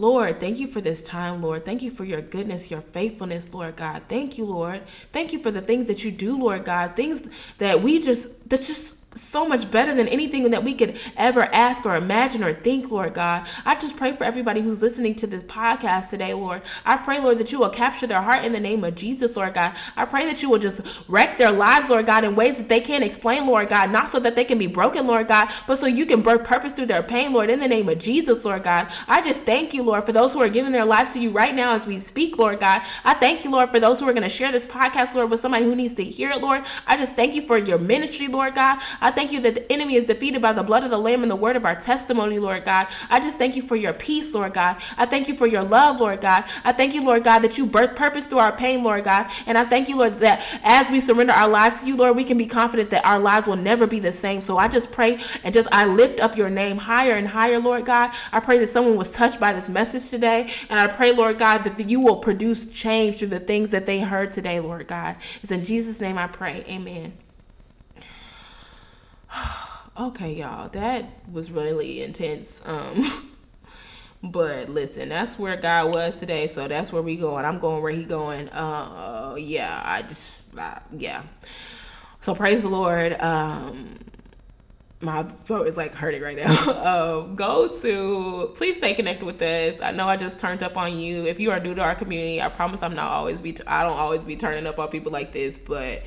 Lord, 0.00 0.40
thank 0.40 0.58
you 0.58 0.66
for 0.66 0.80
this 0.80 1.02
time, 1.02 1.42
Lord. 1.42 1.66
Thank 1.66 1.82
you 1.82 1.90
for 1.90 2.06
your 2.06 2.22
goodness, 2.22 2.70
your 2.70 2.80
faithfulness, 2.80 3.52
Lord 3.52 3.76
God. 3.76 4.02
Thank 4.08 4.38
you, 4.38 4.46
Lord. 4.46 4.80
Thank 5.12 5.34
you 5.34 5.38
for 5.38 5.50
the 5.50 5.60
things 5.60 5.88
that 5.88 6.02
you 6.02 6.10
do, 6.10 6.38
Lord 6.38 6.64
God. 6.64 6.96
Things 6.96 7.28
that 7.58 7.82
we 7.82 8.00
just, 8.00 8.48
that's 8.48 8.66
just 8.66 8.99
so 9.14 9.46
much 9.46 9.70
better 9.70 9.92
than 9.94 10.06
anything 10.06 10.50
that 10.50 10.62
we 10.62 10.72
could 10.72 10.96
ever 11.16 11.52
ask 11.52 11.84
or 11.84 11.96
imagine 11.96 12.44
or 12.44 12.54
think, 12.54 12.90
Lord 12.90 13.14
God. 13.14 13.46
I 13.64 13.74
just 13.74 13.96
pray 13.96 14.12
for 14.12 14.22
everybody 14.22 14.60
who's 14.60 14.80
listening 14.80 15.16
to 15.16 15.26
this 15.26 15.42
podcast 15.42 16.10
today, 16.10 16.32
Lord. 16.32 16.62
I 16.84 16.96
pray, 16.96 17.20
Lord, 17.20 17.38
that 17.38 17.50
you 17.50 17.58
will 17.58 17.70
capture 17.70 18.06
their 18.06 18.22
heart 18.22 18.44
in 18.44 18.52
the 18.52 18.60
name 18.60 18.84
of 18.84 18.94
Jesus, 18.94 19.36
Lord 19.36 19.54
God. 19.54 19.74
I 19.96 20.04
pray 20.04 20.26
that 20.26 20.42
you 20.42 20.48
will 20.48 20.58
just 20.58 20.80
wreck 21.08 21.38
their 21.38 21.50
lives, 21.50 21.90
Lord 21.90 22.06
God, 22.06 22.24
in 22.24 22.36
ways 22.36 22.56
that 22.58 22.68
they 22.68 22.80
can't 22.80 23.02
explain, 23.02 23.46
Lord 23.46 23.68
God, 23.68 23.90
not 23.90 24.10
so 24.10 24.20
that 24.20 24.36
they 24.36 24.44
can 24.44 24.58
be 24.58 24.68
broken, 24.68 25.06
Lord 25.08 25.26
God, 25.26 25.48
but 25.66 25.76
so 25.76 25.86
you 25.86 26.06
can 26.06 26.22
birth 26.22 26.44
purpose 26.44 26.72
through 26.72 26.86
their 26.86 27.02
pain, 27.02 27.32
Lord, 27.32 27.50
in 27.50 27.58
the 27.58 27.68
name 27.68 27.88
of 27.88 27.98
Jesus, 27.98 28.44
Lord 28.44 28.62
God. 28.62 28.92
I 29.08 29.22
just 29.22 29.42
thank 29.42 29.74
you, 29.74 29.82
Lord, 29.82 30.06
for 30.06 30.12
those 30.12 30.32
who 30.32 30.40
are 30.40 30.48
giving 30.48 30.72
their 30.72 30.84
lives 30.84 31.10
to 31.12 31.18
you 31.20 31.30
right 31.30 31.54
now 31.54 31.74
as 31.74 31.84
we 31.84 31.98
speak, 31.98 32.38
Lord 32.38 32.60
God. 32.60 32.82
I 33.04 33.14
thank 33.14 33.44
you, 33.44 33.50
Lord, 33.50 33.70
for 33.70 33.80
those 33.80 33.98
who 33.98 34.08
are 34.08 34.12
going 34.12 34.22
to 34.22 34.28
share 34.28 34.52
this 34.52 34.66
podcast, 34.66 35.14
Lord, 35.14 35.30
with 35.30 35.40
somebody 35.40 35.64
who 35.64 35.74
needs 35.74 35.94
to 35.94 36.04
hear 36.04 36.30
it, 36.30 36.40
Lord. 36.40 36.64
I 36.86 36.96
just 36.96 37.16
thank 37.16 37.34
you 37.34 37.42
for 37.42 37.58
your 37.58 37.78
ministry, 37.78 38.28
Lord 38.28 38.54
God. 38.54 38.80
I 39.00 39.10
thank 39.10 39.32
you 39.32 39.40
that 39.40 39.54
the 39.54 39.72
enemy 39.72 39.96
is 39.96 40.06
defeated 40.06 40.42
by 40.42 40.52
the 40.52 40.62
blood 40.62 40.84
of 40.84 40.90
the 40.90 40.98
Lamb 40.98 41.22
and 41.22 41.30
the 41.30 41.36
word 41.36 41.56
of 41.56 41.64
our 41.64 41.74
testimony, 41.74 42.38
Lord 42.38 42.64
God. 42.64 42.88
I 43.08 43.20
just 43.20 43.38
thank 43.38 43.56
you 43.56 43.62
for 43.62 43.76
your 43.76 43.92
peace, 43.92 44.34
Lord 44.34 44.54
God. 44.54 44.76
I 44.96 45.06
thank 45.06 45.28
you 45.28 45.34
for 45.34 45.46
your 45.46 45.62
love, 45.62 46.00
Lord 46.00 46.20
God. 46.20 46.44
I 46.64 46.72
thank 46.72 46.94
you, 46.94 47.02
Lord 47.02 47.24
God, 47.24 47.40
that 47.40 47.58
you 47.58 47.66
birth 47.66 47.96
purpose 47.96 48.26
through 48.26 48.38
our 48.38 48.56
pain, 48.56 48.82
Lord 48.82 49.04
God. 49.04 49.30
And 49.46 49.56
I 49.56 49.64
thank 49.64 49.88
you, 49.88 49.96
Lord, 49.96 50.18
that 50.20 50.44
as 50.62 50.90
we 50.90 51.00
surrender 51.00 51.32
our 51.32 51.48
lives 51.48 51.80
to 51.80 51.86
you, 51.86 51.96
Lord, 51.96 52.16
we 52.16 52.24
can 52.24 52.38
be 52.38 52.46
confident 52.46 52.90
that 52.90 53.04
our 53.04 53.18
lives 53.18 53.46
will 53.46 53.56
never 53.56 53.86
be 53.86 54.00
the 54.00 54.12
same. 54.12 54.40
So 54.40 54.58
I 54.58 54.68
just 54.68 54.92
pray 54.92 55.20
and 55.42 55.54
just 55.54 55.68
I 55.72 55.84
lift 55.86 56.20
up 56.20 56.36
your 56.36 56.50
name 56.50 56.78
higher 56.78 57.14
and 57.14 57.28
higher, 57.28 57.58
Lord 57.58 57.86
God. 57.86 58.12
I 58.32 58.40
pray 58.40 58.58
that 58.58 58.68
someone 58.68 58.96
was 58.96 59.10
touched 59.10 59.40
by 59.40 59.52
this 59.52 59.68
message 59.68 60.10
today. 60.10 60.52
And 60.68 60.78
I 60.78 60.86
pray, 60.86 61.12
Lord 61.12 61.38
God, 61.38 61.64
that 61.64 61.88
you 61.88 62.00
will 62.00 62.16
produce 62.16 62.70
change 62.70 63.18
through 63.18 63.28
the 63.28 63.40
things 63.40 63.70
that 63.70 63.86
they 63.86 64.00
heard 64.00 64.32
today, 64.32 64.60
Lord 64.60 64.86
God. 64.86 65.16
It's 65.42 65.52
in 65.52 65.64
Jesus' 65.64 66.00
name 66.00 66.18
I 66.18 66.26
pray. 66.26 66.64
Amen. 66.68 67.12
Okay, 70.00 70.34
y'all, 70.34 70.68
that 70.70 71.04
was 71.30 71.50
really 71.50 72.02
intense. 72.02 72.60
Um, 72.64 73.30
but 74.22 74.68
listen, 74.68 75.08
that's 75.10 75.38
where 75.38 75.56
God 75.56 75.94
was 75.94 76.18
today, 76.18 76.46
so 76.46 76.68
that's 76.68 76.92
where 76.92 77.02
we 77.02 77.16
going. 77.16 77.44
I'm 77.44 77.58
going 77.58 77.82
where 77.82 77.92
he 77.92 78.04
going. 78.04 78.48
Uh, 78.48 79.36
yeah, 79.38 79.82
I 79.84 80.02
just, 80.02 80.32
uh, 80.58 80.78
yeah. 80.96 81.24
So 82.20 82.34
praise 82.34 82.62
the 82.62 82.68
Lord. 82.68 83.20
Um, 83.20 83.98
my 85.02 85.22
throat 85.22 85.66
is 85.66 85.76
like 85.76 85.94
hurting 85.94 86.22
right 86.22 86.36
now. 86.36 86.52
uh, 86.70 87.20
go 87.28 87.68
to 87.80 88.52
please 88.54 88.76
stay 88.76 88.94
connected 88.94 89.24
with 89.24 89.40
us. 89.40 89.80
I 89.80 89.92
know 89.92 90.06
I 90.06 90.16
just 90.16 90.38
turned 90.38 90.62
up 90.62 90.76
on 90.76 90.98
you. 90.98 91.26
If 91.26 91.40
you 91.40 91.50
are 91.50 91.60
new 91.60 91.74
to 91.74 91.82
our 91.82 91.94
community, 91.94 92.42
I 92.42 92.48
promise 92.48 92.82
I'm 92.82 92.94
not 92.94 93.10
always 93.10 93.40
be. 93.40 93.54
T- 93.54 93.64
I 93.66 93.82
don't 93.82 93.98
always 93.98 94.22
be 94.22 94.36
turning 94.36 94.66
up 94.66 94.78
on 94.78 94.88
people 94.88 95.12
like 95.12 95.32
this, 95.32 95.56
but 95.56 96.02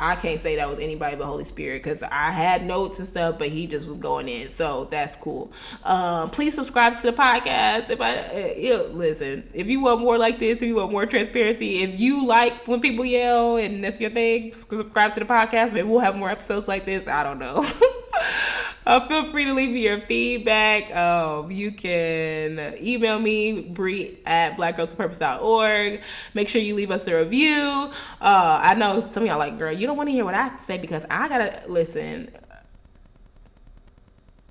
I 0.00 0.16
can't 0.16 0.40
say 0.40 0.56
that 0.56 0.68
was 0.68 0.78
anybody 0.78 1.14
but 1.14 1.26
Holy 1.26 1.44
Spirit 1.44 1.82
because 1.82 2.02
I 2.02 2.30
had 2.30 2.64
notes 2.64 2.98
and 2.98 3.06
stuff, 3.06 3.38
but 3.38 3.48
he 3.50 3.66
just 3.66 3.86
was 3.86 3.98
going 3.98 4.30
in. 4.30 4.48
So 4.48 4.88
that's 4.90 5.14
cool. 5.18 5.52
Um, 5.84 6.30
please 6.30 6.54
subscribe 6.54 6.96
to 6.96 7.02
the 7.02 7.12
podcast. 7.12 7.90
If 7.90 8.00
I 8.00 8.16
uh, 8.16 8.84
listen, 8.94 9.46
if 9.52 9.66
you 9.66 9.80
want 9.80 10.00
more 10.00 10.16
like 10.16 10.38
this, 10.38 10.62
if 10.62 10.68
you 10.68 10.76
want 10.76 10.90
more 10.90 11.04
transparency, 11.04 11.82
if 11.82 12.00
you 12.00 12.26
like 12.26 12.66
when 12.66 12.80
people 12.80 13.04
yell 13.04 13.58
and 13.58 13.84
that's 13.84 14.00
your 14.00 14.10
thing, 14.10 14.54
subscribe 14.54 15.12
to 15.14 15.20
the 15.20 15.26
podcast. 15.26 15.72
Maybe 15.74 15.86
we'll 15.86 16.00
have 16.00 16.16
more 16.16 16.30
episodes 16.30 16.66
like 16.66 16.86
this. 16.86 17.06
I 17.06 17.22
don't 17.22 17.38
know. 17.38 17.70
uh, 18.86 19.06
feel 19.06 19.30
free 19.30 19.44
to 19.44 19.54
leave 19.54 19.70
me 19.70 19.82
your 19.82 20.00
feedback. 20.00 20.94
Um, 20.94 21.50
you 21.50 21.72
can 21.72 22.76
email 22.80 23.18
me, 23.18 23.60
Bree 23.60 24.18
at 24.26 24.56
blackgirlsofpurpose.org. 24.56 26.00
Make 26.34 26.48
sure 26.48 26.60
you 26.60 26.74
leave 26.74 26.90
us 26.90 27.06
a 27.06 27.14
review. 27.16 27.90
Uh, 28.20 28.60
I 28.62 28.74
know 28.74 29.06
some 29.06 29.24
of 29.24 29.28
y'all 29.28 29.38
like, 29.38 29.58
girl, 29.58 29.72
you 29.72 29.86
don't 29.86 29.96
want 29.96 30.08
to 30.08 30.12
hear 30.12 30.24
what 30.24 30.34
I 30.34 30.42
have 30.42 30.58
to 30.58 30.64
say 30.64 30.78
because 30.78 31.04
I 31.10 31.28
gotta 31.28 31.62
listen 31.68 32.30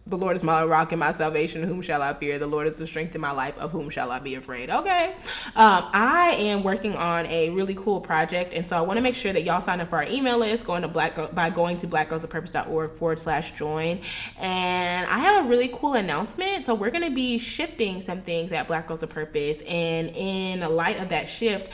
the 0.10 0.18
Lord 0.18 0.36
is 0.36 0.44
my 0.44 0.64
rock 0.64 0.92
and 0.92 1.00
my 1.00 1.12
salvation. 1.12 1.64
Whom 1.64 1.82
shall 1.82 2.02
I 2.02 2.14
fear? 2.14 2.40
The 2.40 2.48
Lord 2.48 2.68
is 2.68 2.78
the 2.78 2.88
strength 2.88 3.16
in 3.16 3.22
my 3.22 3.32
life. 3.32 3.58
Of 3.58 3.72
whom 3.72 3.90
shall 3.90 4.12
I 4.12 4.20
be 4.20 4.36
afraid? 4.36 4.70
Okay. 4.70 5.16
Um, 5.56 5.90
I 5.94 6.36
am 6.38 6.64
working 6.64 6.96
on 6.96 7.26
a 7.28 7.50
really 7.50 7.76
cool 7.76 8.02
project. 8.02 8.54
And 8.54 8.68
so 8.68 8.78
I 8.78 8.82
want 8.82 8.98
to 8.98 9.02
make 9.02 9.16
sure 9.16 9.34
that 9.34 9.44
y'all 9.44 9.62
sign 9.62 9.82
up 9.82 9.90
for 9.90 9.98
our 9.98 10.06
email 10.06 10.38
list 10.38 10.66
going 10.66 10.82
to 10.82 10.88
black 10.88 11.34
by 11.34 11.50
going 11.50 11.78
to 11.78 11.88
blackgirlsofpurpose.org 11.88 12.94
forward 12.94 13.20
slash 13.20 13.52
join. 13.52 14.02
And 14.38 15.08
I 15.08 15.20
have 15.20 15.46
a 15.46 15.50
really 15.50 15.70
cool 15.70 15.94
announcement. 15.94 16.66
So 16.66 16.74
we're 16.74 16.92
going 16.92 17.08
to 17.08 17.16
be 17.16 17.38
shifting 17.38 18.02
some 18.02 18.22
things 18.22 18.52
at 18.52 18.68
Black 18.68 18.88
Girls 18.88 19.04
of 19.04 19.10
Purpose. 19.10 19.62
And 19.68 20.10
in 20.16 20.62
light 20.62 21.00
of 21.00 21.10
that 21.10 21.28
shift, 21.28 21.72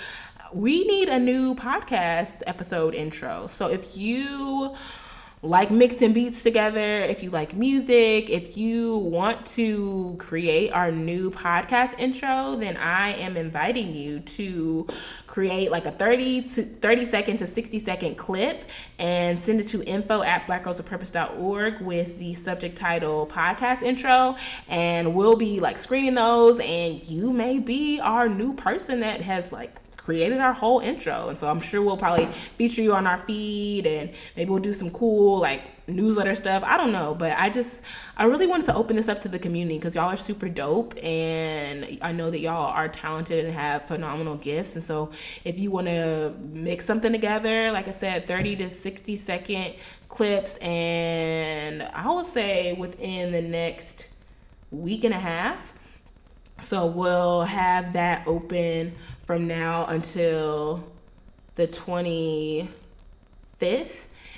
we 0.54 0.86
need 0.86 1.10
a 1.10 1.20
new 1.20 1.56
podcast 1.56 2.42
episode 2.48 2.96
intro. 2.96 3.48
So 3.48 3.68
if 3.68 3.98
you 3.98 4.76
like 5.46 5.70
mixing 5.70 6.12
beats 6.12 6.42
together, 6.42 7.02
if 7.02 7.22
you 7.22 7.30
like 7.30 7.56
music, 7.56 8.30
if 8.30 8.58
you 8.58 8.98
want 8.98 9.46
to 9.46 10.16
create 10.18 10.72
our 10.72 10.92
new 10.92 11.30
podcast 11.30 11.98
intro, 12.00 12.56
then 12.56 12.76
I 12.78 13.14
am 13.14 13.38
inviting 13.38 13.94
you 13.94 14.22
to 14.22 14.88
create 15.28 15.70
like 15.70 15.86
a 15.86 15.92
30 15.92 16.42
to 16.42 16.64
30 16.64 17.06
second 17.06 17.38
to 17.38 17.48
60 17.48 17.80
second 17.80 18.16
clip 18.16 18.66
and 18.98 19.38
send 19.38 19.60
it 19.60 19.68
to 19.70 19.84
info 19.84 20.24
at 20.24 20.48
blackgirlsofpurpose.org 20.48 21.82
with 21.82 22.18
the 22.18 22.34
subject 22.34 22.78
title 22.78 23.28
podcast 23.28 23.84
intro. 23.84 24.36
And 24.68 25.14
we'll 25.14 25.36
be 25.36 25.60
like 25.60 25.78
screening 25.78 26.16
those, 26.16 26.60
and 26.60 27.06
you 27.06 27.32
may 27.32 27.60
be 27.60 28.00
our 28.00 28.28
new 28.28 28.54
person 28.54 29.02
that 29.02 29.22
has 29.22 29.52
like 29.52 29.85
created 30.06 30.40
our 30.40 30.54
whole 30.54 30.80
intro. 30.80 31.30
And 31.30 31.38
so 31.38 31.50
I'm 31.50 31.60
sure 31.60 31.82
we'll 31.82 31.98
probably 31.98 32.28
feature 32.58 32.82
you 32.84 32.94
on 32.94 33.08
our 33.08 33.18
feed 33.26 33.88
and 33.88 34.12
maybe 34.38 34.52
we'll 34.52 34.62
do 34.62 34.72
some 34.72 34.92
cool 34.92 35.40
like 35.40 35.64
newsletter 35.88 36.36
stuff. 36.36 36.64
I 36.64 36.78
don't 36.78 36.92
know, 36.92 37.16
but 37.16 37.34
I 37.38 37.50
just 37.50 37.82
I 38.16 38.26
really 38.26 38.46
wanted 38.46 38.68
to 38.68 38.76
open 38.76 38.96
this 38.96 39.08
up 39.08 39.20
to 39.22 39.28
the 39.28 39.40
community 39.40 39.78
because 39.78 39.96
y'all 39.96 40.10
are 40.10 40.18
super 40.18 40.48
dope 40.48 40.96
and 41.04 41.98
I 42.04 42.12
know 42.12 42.30
that 42.30 42.40
y'all 42.40 42.72
are 42.72 42.88
talented 42.88 43.46
and 43.46 43.54
have 43.54 43.88
phenomenal 43.88 44.36
gifts. 44.36 44.76
And 44.76 44.84
so 44.84 45.10
if 45.44 45.58
you 45.58 45.72
want 45.72 45.88
to 45.88 46.34
mix 46.40 46.86
something 46.86 47.12
together, 47.12 47.72
like 47.72 47.88
I 47.88 47.92
said, 47.92 48.28
30 48.28 48.58
to 48.58 48.70
60 48.70 49.18
second 49.18 49.74
clips 50.08 50.58
and 50.58 51.82
I 51.82 52.12
would 52.12 52.28
say 52.28 52.74
within 52.74 53.32
the 53.32 53.42
next 53.42 54.10
week 54.70 55.04
and 55.04 55.16
a 55.16 55.20
half. 55.20 55.74
So 56.62 56.86
we'll 56.86 57.44
have 57.44 57.94
that 57.94 58.26
open 58.28 58.94
from 59.26 59.48
now 59.48 59.86
until 59.86 60.84
the 61.56 61.68
25th. 61.68 62.70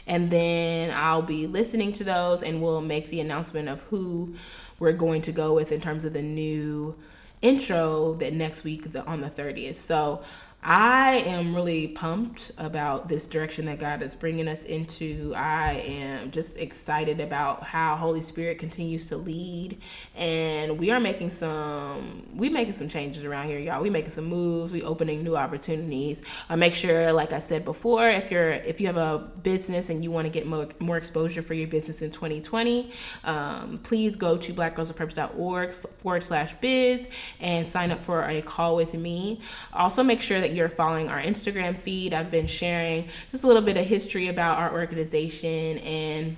And 0.07 0.29
then 0.31 0.91
I'll 0.95 1.21
be 1.21 1.47
listening 1.47 1.91
to 1.93 2.03
those 2.03 2.41
and 2.41 2.61
we'll 2.61 2.81
make 2.81 3.09
the 3.09 3.19
announcement 3.19 3.67
of 3.67 3.81
who 3.83 4.35
we're 4.79 4.93
going 4.93 5.21
to 5.23 5.31
go 5.31 5.53
with 5.53 5.71
in 5.71 5.81
terms 5.81 6.05
of 6.05 6.13
the 6.13 6.21
new 6.21 6.95
intro 7.41 8.13
that 8.15 8.33
next 8.33 8.63
week 8.63 8.93
the, 8.93 9.05
on 9.05 9.21
the 9.21 9.29
30th. 9.29 9.75
So 9.75 10.23
I 10.69 11.19
am 11.19 11.55
really 11.55 11.87
pumped 11.87 12.51
about 12.57 13.07
this 13.07 13.25
direction 13.25 13.67
that 13.67 13.79
God 13.79 14.01
is 14.01 14.13
bringing 14.15 14.49
us 14.49 14.65
into. 14.65 15.31
I 15.33 15.75
am 15.75 16.29
just 16.29 16.57
excited 16.57 17.21
about 17.21 17.63
how 17.63 17.95
Holy 17.95 18.21
Spirit 18.21 18.59
continues 18.59 19.07
to 19.07 19.15
lead, 19.15 19.79
and 20.13 20.77
we 20.77 20.91
are 20.91 20.99
making 20.99 21.29
some 21.29 22.27
we 22.35 22.49
making 22.49 22.73
some 22.73 22.89
changes 22.89 23.23
around 23.23 23.47
here, 23.47 23.59
y'all. 23.59 23.81
We 23.81 23.89
making 23.89 24.11
some 24.11 24.25
moves. 24.25 24.73
We 24.73 24.83
opening 24.83 25.23
new 25.23 25.37
opportunities. 25.37 26.21
I 26.49 26.57
make 26.57 26.73
sure, 26.73 27.13
like 27.13 27.31
I 27.31 27.39
said 27.39 27.63
before, 27.63 28.09
if 28.09 28.29
you're 28.29 28.51
if 28.51 28.81
you 28.81 28.87
have 28.87 28.97
a 28.97 29.19
business 29.19 29.89
and 29.89 30.03
you 30.03 30.11
want 30.11 30.25
to 30.25 30.29
get 30.29 30.45
more 30.45 30.67
more 30.79 30.97
exposure 30.97 31.41
for 31.41 31.53
your 31.53 31.69
business 31.69 32.01
in 32.01 32.11
2020, 32.11 32.91
um, 33.23 33.79
please 33.83 34.17
go 34.17 34.35
to 34.35 34.53
blackgirlsofpurpose.org 34.53 35.71
forward 35.71 36.23
slash 36.23 36.53
biz 36.59 37.07
and 37.39 37.71
sign 37.71 37.89
up 37.89 37.99
for 38.01 38.23
a 38.27 38.41
call 38.41 38.75
with 38.75 38.95
me. 38.95 39.39
Also, 39.71 40.03
make 40.03 40.19
sure 40.19 40.41
that 40.41 40.56
you're 40.57 40.69
following 40.69 41.07
our 41.07 41.21
Instagram 41.21 41.77
feed. 41.77 42.13
I've 42.13 42.31
been 42.31 42.47
sharing 42.47 43.07
just 43.31 43.43
a 43.43 43.47
little 43.47 43.61
bit 43.61 43.77
of 43.77 43.85
history 43.85 44.27
about 44.27 44.57
our 44.57 44.73
organization 44.73 45.77
and 45.77 46.37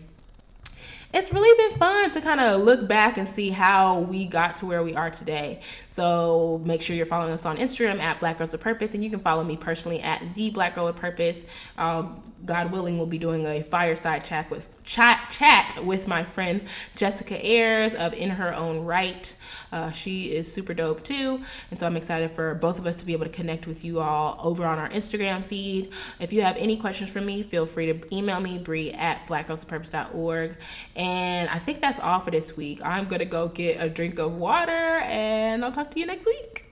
it's 1.11 1.33
really 1.33 1.69
been 1.69 1.79
fun 1.79 2.11
to 2.11 2.21
kind 2.21 2.39
of 2.39 2.61
look 2.61 2.87
back 2.87 3.17
and 3.17 3.27
see 3.27 3.49
how 3.49 3.99
we 3.99 4.27
got 4.27 4.57
to 4.57 4.67
where 4.67 4.83
we 4.83 4.93
are 4.95 5.09
today. 5.09 5.59
So 5.89 6.61
make 6.63 6.83
sure 6.83 6.95
you're 6.95 7.07
following 7.07 7.33
us 7.33 7.45
on 7.45 7.57
Instagram 7.57 7.99
at 7.99 8.19
Black 8.19 8.37
Girls 8.37 8.51
with 8.51 8.61
Purpose, 8.61 8.93
and 8.93 9.03
you 9.03 9.09
can 9.09 9.19
follow 9.19 9.43
me 9.43 9.57
personally 9.57 10.01
at 10.01 10.35
the 10.35 10.51
Black 10.51 10.75
Girl 10.75 10.85
with 10.85 10.97
Purpose. 10.97 11.41
Uh, 11.77 12.09
God 12.45 12.71
willing, 12.71 12.97
we'll 12.97 13.07
be 13.07 13.17
doing 13.17 13.47
a 13.47 13.63
fireside 13.63 14.23
chat 14.23 14.51
with 14.51 14.67
chat 14.89 15.29
chat 15.29 15.85
with 15.85 16.07
my 16.07 16.23
friend 16.23 16.67
Jessica 16.95 17.39
Ayers 17.45 17.93
of 17.93 18.11
In 18.11 18.31
Her 18.31 18.55
Own 18.55 18.79
Right. 18.79 19.35
Uh, 19.71 19.91
she 19.91 20.31
is 20.31 20.51
super 20.51 20.73
dope 20.73 21.03
too, 21.03 21.41
and 21.69 21.79
so 21.79 21.85
I'm 21.85 21.95
excited 21.95 22.31
for 22.31 22.55
both 22.55 22.79
of 22.79 22.87
us 22.87 22.95
to 22.95 23.05
be 23.05 23.13
able 23.13 23.25
to 23.25 23.31
connect 23.31 23.67
with 23.67 23.85
you 23.85 23.99
all 23.99 24.39
over 24.41 24.65
on 24.65 24.79
our 24.79 24.89
Instagram 24.89 25.43
feed. 25.43 25.91
If 26.19 26.33
you 26.33 26.41
have 26.41 26.57
any 26.57 26.75
questions 26.75 27.11
for 27.11 27.21
me, 27.21 27.43
feel 27.43 27.67
free 27.67 27.93
to 27.93 28.15
email 28.15 28.39
me 28.39 28.57
Bree 28.57 28.91
at 28.91 29.27
blackgirlsofpurpose.org. 29.27 30.57
And 30.95 31.49
I 31.49 31.59
think 31.59 31.81
that's 31.81 31.99
all 31.99 32.19
for 32.19 32.31
this 32.31 32.57
week. 32.57 32.81
I'm 32.83 33.07
gonna 33.07 33.25
go 33.25 33.47
get 33.47 33.79
a 33.79 33.89
drink 33.89 34.17
of 34.17 34.33
water, 34.33 34.71
and 34.71 35.63
I'll 35.63 35.71
talk 35.71 35.91
to 35.91 35.99
you 35.99 36.07
next 36.07 36.25
week. 36.25 36.68